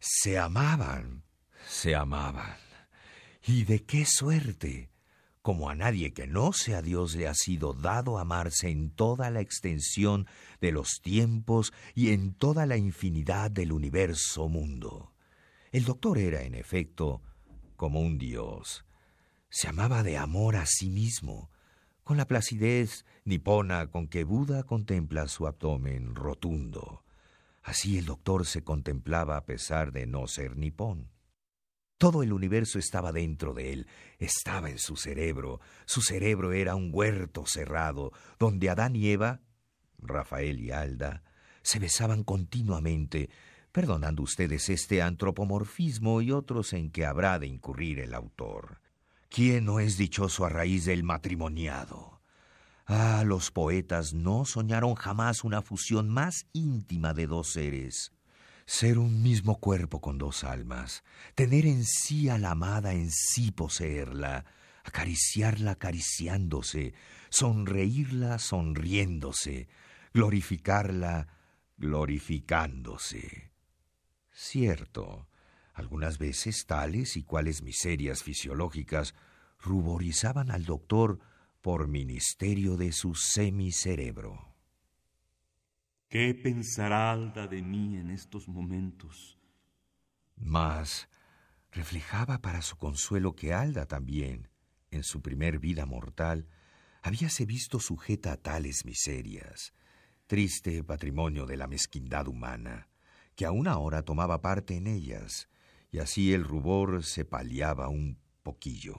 Se 0.00 0.38
amaban, 0.38 1.22
se 1.68 1.94
amaban. 1.94 2.56
¿Y 3.46 3.64
de 3.64 3.84
qué 3.84 4.04
suerte? 4.04 4.90
Como 5.42 5.70
a 5.70 5.74
nadie 5.74 6.12
que 6.12 6.26
no 6.26 6.52
sea 6.52 6.82
Dios 6.82 7.14
le 7.14 7.28
ha 7.28 7.34
sido 7.34 7.72
dado 7.72 8.18
amarse 8.18 8.68
en 8.68 8.90
toda 8.90 9.30
la 9.30 9.40
extensión 9.40 10.26
de 10.60 10.72
los 10.72 11.00
tiempos 11.00 11.72
y 11.94 12.10
en 12.10 12.34
toda 12.34 12.66
la 12.66 12.76
infinidad 12.76 13.50
del 13.50 13.72
universo 13.72 14.48
mundo. 14.48 15.14
El 15.70 15.84
doctor 15.84 16.18
era, 16.18 16.42
en 16.42 16.54
efecto, 16.54 17.22
como 17.76 18.00
un 18.00 18.18
Dios. 18.18 18.84
Se 19.52 19.66
amaba 19.66 20.04
de 20.04 20.16
amor 20.16 20.54
a 20.54 20.64
sí 20.64 20.90
mismo, 20.90 21.50
con 22.04 22.16
la 22.16 22.28
placidez 22.28 23.04
nipona 23.24 23.90
con 23.90 24.06
que 24.06 24.22
Buda 24.22 24.62
contempla 24.62 25.26
su 25.26 25.48
abdomen 25.48 26.14
rotundo. 26.14 27.02
Así 27.60 27.98
el 27.98 28.06
doctor 28.06 28.46
se 28.46 28.62
contemplaba 28.62 29.36
a 29.36 29.46
pesar 29.46 29.90
de 29.90 30.06
no 30.06 30.28
ser 30.28 30.56
nipón. 30.56 31.10
Todo 31.98 32.22
el 32.22 32.32
universo 32.32 32.78
estaba 32.78 33.10
dentro 33.10 33.52
de 33.52 33.72
él, 33.72 33.86
estaba 34.18 34.70
en 34.70 34.78
su 34.78 34.94
cerebro. 34.94 35.60
Su 35.84 36.00
cerebro 36.00 36.52
era 36.52 36.76
un 36.76 36.90
huerto 36.92 37.44
cerrado, 37.44 38.12
donde 38.38 38.70
Adán 38.70 38.94
y 38.94 39.10
Eva, 39.10 39.40
Rafael 39.98 40.60
y 40.60 40.70
Alda, 40.70 41.24
se 41.62 41.80
besaban 41.80 42.22
continuamente, 42.22 43.30
perdonando 43.72 44.22
ustedes 44.22 44.68
este 44.68 45.02
antropomorfismo 45.02 46.22
y 46.22 46.30
otros 46.30 46.72
en 46.72 46.92
que 46.92 47.04
habrá 47.04 47.40
de 47.40 47.48
incurrir 47.48 47.98
el 47.98 48.14
autor. 48.14 48.79
¿Quién 49.32 49.66
no 49.66 49.78
es 49.78 49.96
dichoso 49.96 50.44
a 50.44 50.48
raíz 50.48 50.86
del 50.86 51.04
matrimoniado? 51.04 52.20
Ah, 52.84 53.22
los 53.24 53.52
poetas 53.52 54.12
no 54.12 54.44
soñaron 54.44 54.96
jamás 54.96 55.44
una 55.44 55.62
fusión 55.62 56.08
más 56.08 56.46
íntima 56.52 57.14
de 57.14 57.28
dos 57.28 57.52
seres. 57.52 58.10
Ser 58.66 58.98
un 58.98 59.22
mismo 59.22 59.60
cuerpo 59.60 60.00
con 60.00 60.18
dos 60.18 60.42
almas, 60.42 61.04
tener 61.36 61.64
en 61.64 61.84
sí 61.84 62.28
a 62.28 62.38
la 62.38 62.50
amada, 62.50 62.92
en 62.92 63.12
sí 63.12 63.52
poseerla, 63.52 64.46
acariciarla 64.82 65.72
acariciándose, 65.72 66.92
sonreírla 67.28 68.40
sonriéndose, 68.40 69.68
glorificarla 70.12 71.28
glorificándose. 71.76 73.52
Cierto, 74.32 75.28
algunas 75.74 76.18
veces 76.18 76.66
tales 76.66 77.16
y 77.16 77.22
cuales 77.22 77.62
miserias 77.62 78.22
fisiológicas 78.22 79.14
ruborizaban 79.58 80.50
al 80.50 80.64
doctor 80.64 81.20
por 81.60 81.88
ministerio 81.88 82.76
de 82.76 82.92
su 82.92 83.14
semicerebro. 83.14 84.54
¿Qué 86.08 86.34
pensará 86.34 87.12
Alda 87.12 87.46
de 87.46 87.62
mí 87.62 87.96
en 87.96 88.10
estos 88.10 88.48
momentos? 88.48 89.38
Mas 90.36 91.08
reflejaba 91.70 92.38
para 92.38 92.62
su 92.62 92.76
consuelo 92.76 93.36
que 93.36 93.52
Alda 93.52 93.86
también, 93.86 94.48
en 94.90 95.04
su 95.04 95.22
primer 95.22 95.58
vida 95.58 95.86
mortal, 95.86 96.48
habíase 97.02 97.46
visto 97.46 97.78
sujeta 97.78 98.32
a 98.32 98.36
tales 98.36 98.84
miserias, 98.84 99.72
triste 100.26 100.82
patrimonio 100.82 101.46
de 101.46 101.56
la 101.56 101.66
mezquindad 101.66 102.26
humana, 102.26 102.88
que 103.36 103.46
aún 103.46 103.68
ahora 103.68 104.02
tomaba 104.02 104.40
parte 104.42 104.76
en 104.76 104.86
ellas, 104.86 105.49
y 105.90 105.98
así 105.98 106.32
el 106.32 106.44
rubor 106.44 107.04
se 107.04 107.24
paliaba 107.24 107.88
un 107.88 108.18
poquillo. 108.42 108.96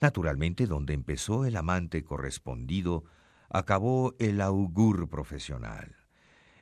Naturalmente, 0.00 0.66
donde 0.66 0.94
empezó 0.94 1.44
el 1.44 1.56
amante 1.56 2.04
correspondido, 2.04 3.04
acabó 3.48 4.14
el 4.18 4.40
augur 4.40 5.08
profesional. 5.08 5.96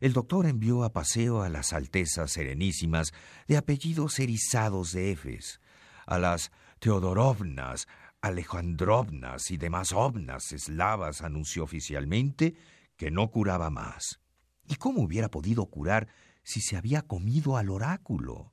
El 0.01 0.12
doctor 0.12 0.47
envió 0.47 0.85
a 0.85 0.93
paseo 0.93 1.43
a 1.43 1.49
las 1.49 1.73
altezas 1.73 2.32
serenísimas 2.32 3.12
de 3.47 3.57
apellidos 3.57 4.19
erizados 4.19 4.93
de 4.93 5.12
Efes, 5.12 5.61
a 6.07 6.19
las 6.19 6.51
Teodorovnas, 6.81 7.86
Alejandrovnas 8.20 9.51
y 9.51 9.57
demás 9.57 9.93
ovnas 9.93 10.53
eslavas 10.53 11.23
anunció 11.23 11.65
oficialmente 11.65 12.55
que 12.97 13.11
no 13.11 13.31
curaba 13.31 13.70
más. 13.70 14.20
¿Y 14.69 14.77
cómo 14.77 15.03
hubiera 15.03 15.28
podido 15.28 15.66
curar 15.66 16.07
si 16.44 16.61
se 16.61 16.77
había 16.77 17.03
comido 17.03 17.57
al 17.57 17.69
oráculo? 17.69 18.52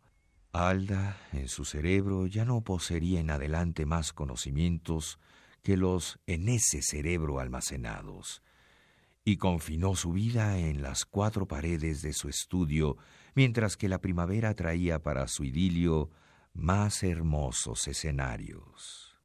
Alda, 0.52 1.18
en 1.32 1.48
su 1.48 1.64
cerebro, 1.64 2.26
ya 2.26 2.44
no 2.44 2.62
poseería 2.62 3.20
en 3.20 3.30
adelante 3.30 3.86
más 3.86 4.14
conocimientos 4.14 5.20
que 5.62 5.78
los 5.78 6.20
en 6.26 6.50
ese 6.50 6.82
cerebro 6.82 7.40
almacenados, 7.40 8.42
y 9.24 9.38
confinó 9.38 9.96
su 9.96 10.12
vida 10.12 10.58
en 10.58 10.82
las 10.82 11.06
cuatro 11.06 11.48
paredes 11.48 12.02
de 12.02 12.14
su 12.14 12.30
estudio, 12.30 12.98
mientras 13.36 13.78
que 13.78 13.90
la 13.90 14.02
primavera 14.02 14.56
traía 14.56 15.04
para 15.04 15.28
su 15.28 15.44
idilio 15.44 16.10
más 16.54 17.04
hermosos 17.04 17.88
escenarios. 17.88 19.20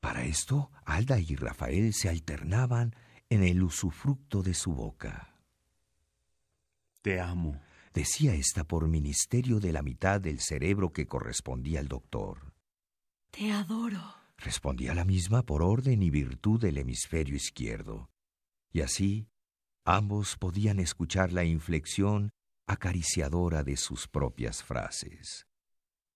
Para 0.00 0.24
esto, 0.24 0.70
Alda 0.84 1.18
y 1.18 1.34
Rafael 1.34 1.92
se 1.92 2.08
alternaban 2.08 2.94
en 3.28 3.42
el 3.42 3.62
usufructo 3.64 4.42
de 4.44 4.54
su 4.54 4.72
boca. 4.72 5.34
Te 7.02 7.20
amo, 7.20 7.60
decía 7.96 8.34
ésta 8.34 8.62
por 8.64 8.86
ministerio 8.88 9.58
de 9.58 9.72
la 9.72 9.80
mitad 9.80 10.20
del 10.20 10.38
cerebro 10.38 10.92
que 10.92 11.06
correspondía 11.06 11.80
al 11.80 11.88
doctor. 11.88 12.52
Te 13.30 13.50
adoro, 13.50 14.14
respondía 14.36 14.94
la 14.94 15.06
misma 15.06 15.44
por 15.44 15.62
orden 15.62 16.02
y 16.02 16.10
virtud 16.10 16.60
del 16.60 16.76
hemisferio 16.76 17.34
izquierdo. 17.34 18.10
Y 18.70 18.82
así, 18.82 19.28
ambos 19.86 20.36
podían 20.36 20.78
escuchar 20.78 21.32
la 21.32 21.44
inflexión 21.44 22.32
acariciadora 22.66 23.64
de 23.64 23.78
sus 23.78 24.08
propias 24.08 24.62
frases. 24.62 25.46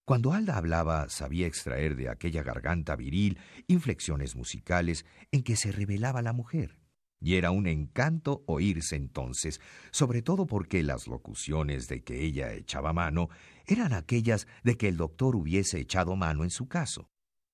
Cuando 0.05 0.35
Alda 0.35 0.59
hablaba, 0.59 1.09
sabía 1.09 1.47
extraer 1.47 1.97
de 1.97 2.11
aquella 2.11 2.43
garganta 2.43 2.95
viril 2.95 3.39
inflexiones 3.69 4.37
musicales 4.37 5.07
en 5.33 5.43
que 5.43 5.57
se 5.57 5.73
revelaba 5.73 6.21
la 6.21 6.35
mujer. 6.35 6.80
Y 7.21 7.35
era 7.35 7.51
un 7.51 7.67
encanto 7.67 8.43
oírse 8.47 8.97
entonces, 8.97 9.61
sobre 9.91 10.23
todo 10.23 10.47
porque 10.47 10.83
las 10.83 11.07
locuciones 11.07 11.87
de 11.87 12.03
que 12.03 12.25
ella 12.25 12.55
echaba 12.55 12.95
mano 12.95 13.29
eran 13.67 13.93
aquellas 13.93 14.47
de 14.65 14.79
que 14.79 14.89
el 14.89 14.97
doctor 14.97 15.37
hubiese 15.37 15.79
echado 15.79 16.17
mano 16.17 16.45
en 16.45 16.51
su 16.51 16.67
caso, 16.67 17.11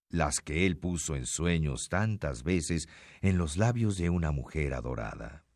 las 0.09 0.41
que 0.41 0.67
él 0.67 0.79
puso 0.79 1.17
en 1.17 1.27
sueños 1.27 1.89
tantas 1.89 2.45
veces 2.45 2.89
en 3.23 3.39
los 3.39 3.57
labios 3.57 3.99
de 3.99 4.09
una 4.09 4.31
mujer 4.31 4.73
adorada. 4.73 5.47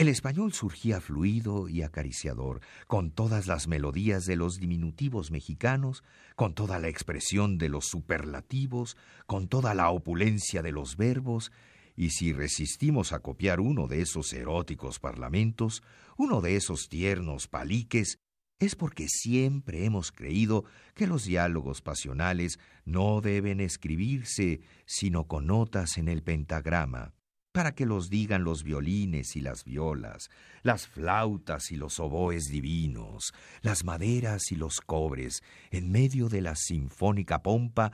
El 0.00 0.08
español 0.08 0.54
surgía 0.54 1.00
fluido 1.00 1.68
y 1.68 1.82
acariciador, 1.82 2.60
con 2.86 3.10
todas 3.10 3.46
las 3.46 3.68
melodías 3.68 4.24
de 4.24 4.34
los 4.34 4.58
diminutivos 4.58 5.30
mexicanos, 5.30 6.04
con 6.36 6.54
toda 6.54 6.78
la 6.78 6.88
expresión 6.88 7.58
de 7.58 7.68
los 7.68 7.84
superlativos, 7.84 8.96
con 9.26 9.46
toda 9.48 9.74
la 9.74 9.90
opulencia 9.90 10.62
de 10.62 10.72
los 10.72 10.96
verbos, 10.96 11.52
y 12.00 12.08
si 12.08 12.32
resistimos 12.32 13.12
a 13.12 13.18
copiar 13.18 13.60
uno 13.60 13.86
de 13.86 14.00
esos 14.00 14.32
eróticos 14.32 14.98
parlamentos, 14.98 15.82
uno 16.16 16.40
de 16.40 16.56
esos 16.56 16.88
tiernos 16.88 17.46
paliques, 17.46 18.18
es 18.58 18.74
porque 18.74 19.06
siempre 19.06 19.84
hemos 19.84 20.10
creído 20.10 20.64
que 20.94 21.06
los 21.06 21.24
diálogos 21.24 21.82
pasionales 21.82 22.58
no 22.86 23.20
deben 23.20 23.60
escribirse 23.60 24.62
sino 24.86 25.26
con 25.26 25.48
notas 25.48 25.98
en 25.98 26.08
el 26.08 26.22
pentagrama, 26.22 27.12
para 27.52 27.74
que 27.74 27.84
los 27.84 28.08
digan 28.08 28.44
los 28.44 28.62
violines 28.64 29.36
y 29.36 29.42
las 29.42 29.64
violas, 29.64 30.30
las 30.62 30.86
flautas 30.86 31.70
y 31.70 31.76
los 31.76 32.00
oboes 32.00 32.46
divinos, 32.46 33.34
las 33.60 33.84
maderas 33.84 34.52
y 34.52 34.56
los 34.56 34.80
cobres, 34.80 35.42
en 35.70 35.92
medio 35.92 36.30
de 36.30 36.40
la 36.40 36.56
sinfónica 36.56 37.42
pompa 37.42 37.92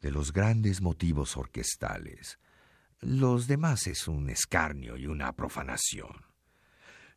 de 0.00 0.10
los 0.10 0.32
grandes 0.32 0.80
motivos 0.80 1.36
orquestales. 1.36 2.40
Los 3.06 3.46
demás 3.46 3.86
es 3.86 4.08
un 4.08 4.30
escarnio 4.30 4.96
y 4.96 5.06
una 5.06 5.34
profanación. 5.34 6.24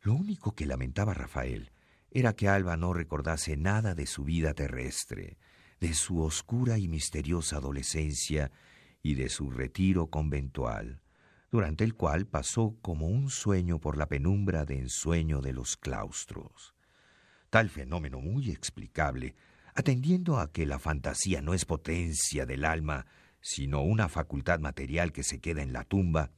Lo 0.02 0.12
único 0.12 0.54
que 0.54 0.66
lamentaba 0.66 1.14
Rafael 1.14 1.72
era 2.10 2.34
que 2.34 2.46
Alba 2.46 2.76
no 2.76 2.92
recordase 2.92 3.56
nada 3.56 3.94
de 3.94 4.06
su 4.06 4.22
vida 4.24 4.52
terrestre, 4.52 5.38
de 5.80 5.94
su 5.94 6.20
oscura 6.20 6.76
y 6.76 6.88
misteriosa 6.88 7.56
adolescencia 7.56 8.52
y 9.02 9.14
de 9.14 9.30
su 9.30 9.50
retiro 9.50 10.08
conventual, 10.08 11.00
durante 11.50 11.84
el 11.84 11.94
cual 11.94 12.26
pasó 12.26 12.76
como 12.82 13.06
un 13.06 13.30
sueño 13.30 13.80
por 13.80 13.96
la 13.96 14.08
penumbra 14.08 14.66
de 14.66 14.78
ensueño 14.78 15.40
de 15.40 15.54
los 15.54 15.78
claustros. 15.78 16.74
Tal 17.48 17.70
fenómeno 17.70 18.20
muy 18.20 18.50
explicable, 18.50 19.36
atendiendo 19.74 20.38
a 20.38 20.52
que 20.52 20.66
la 20.66 20.78
fantasía 20.78 21.40
no 21.40 21.54
es 21.54 21.64
potencia 21.64 22.44
del 22.44 22.66
alma, 22.66 23.06
sino 23.40 23.82
una 23.82 24.08
facultad 24.08 24.60
material 24.60 25.12
que 25.12 25.22
se 25.22 25.40
queda 25.40 25.62
en 25.62 25.72
la 25.72 25.84
tumba, 25.84 26.30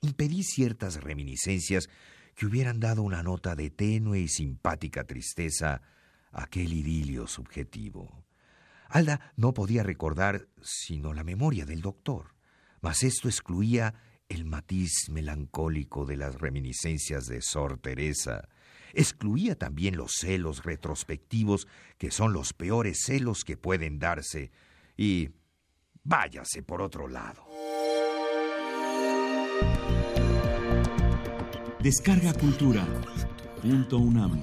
impedí 0.00 0.42
ciertas 0.42 1.02
reminiscencias 1.02 1.88
que 2.34 2.46
hubieran 2.46 2.80
dado 2.80 3.02
una 3.02 3.22
nota 3.22 3.54
de 3.54 3.70
tenue 3.70 4.20
y 4.20 4.28
simpática 4.28 5.04
tristeza 5.04 5.82
a 6.32 6.44
aquel 6.44 6.72
idilio 6.72 7.26
subjetivo. 7.26 8.24
Alda 8.88 9.32
no 9.36 9.54
podía 9.54 9.82
recordar 9.82 10.48
sino 10.62 11.14
la 11.14 11.24
memoria 11.24 11.64
del 11.64 11.80
doctor, 11.80 12.34
mas 12.80 13.02
esto 13.02 13.28
excluía 13.28 13.94
el 14.28 14.44
matiz 14.44 15.08
melancólico 15.10 16.06
de 16.06 16.16
las 16.16 16.36
reminiscencias 16.36 17.26
de 17.26 17.40
Sor 17.40 17.78
Teresa, 17.78 18.48
excluía 18.92 19.56
también 19.56 19.96
los 19.96 20.12
celos 20.12 20.64
retrospectivos, 20.64 21.66
que 21.98 22.10
son 22.10 22.32
los 22.32 22.52
peores 22.52 23.02
celos 23.04 23.44
que 23.44 23.56
pueden 23.56 23.98
darse, 23.98 24.50
y 24.96 25.30
váyase 26.04 26.62
por 26.62 26.82
otro 26.82 27.08
lado. 27.08 27.42
Descarga 31.80 32.32
Cultura. 32.34 32.84
Punto 33.60 33.98
UNAM. 33.98 34.42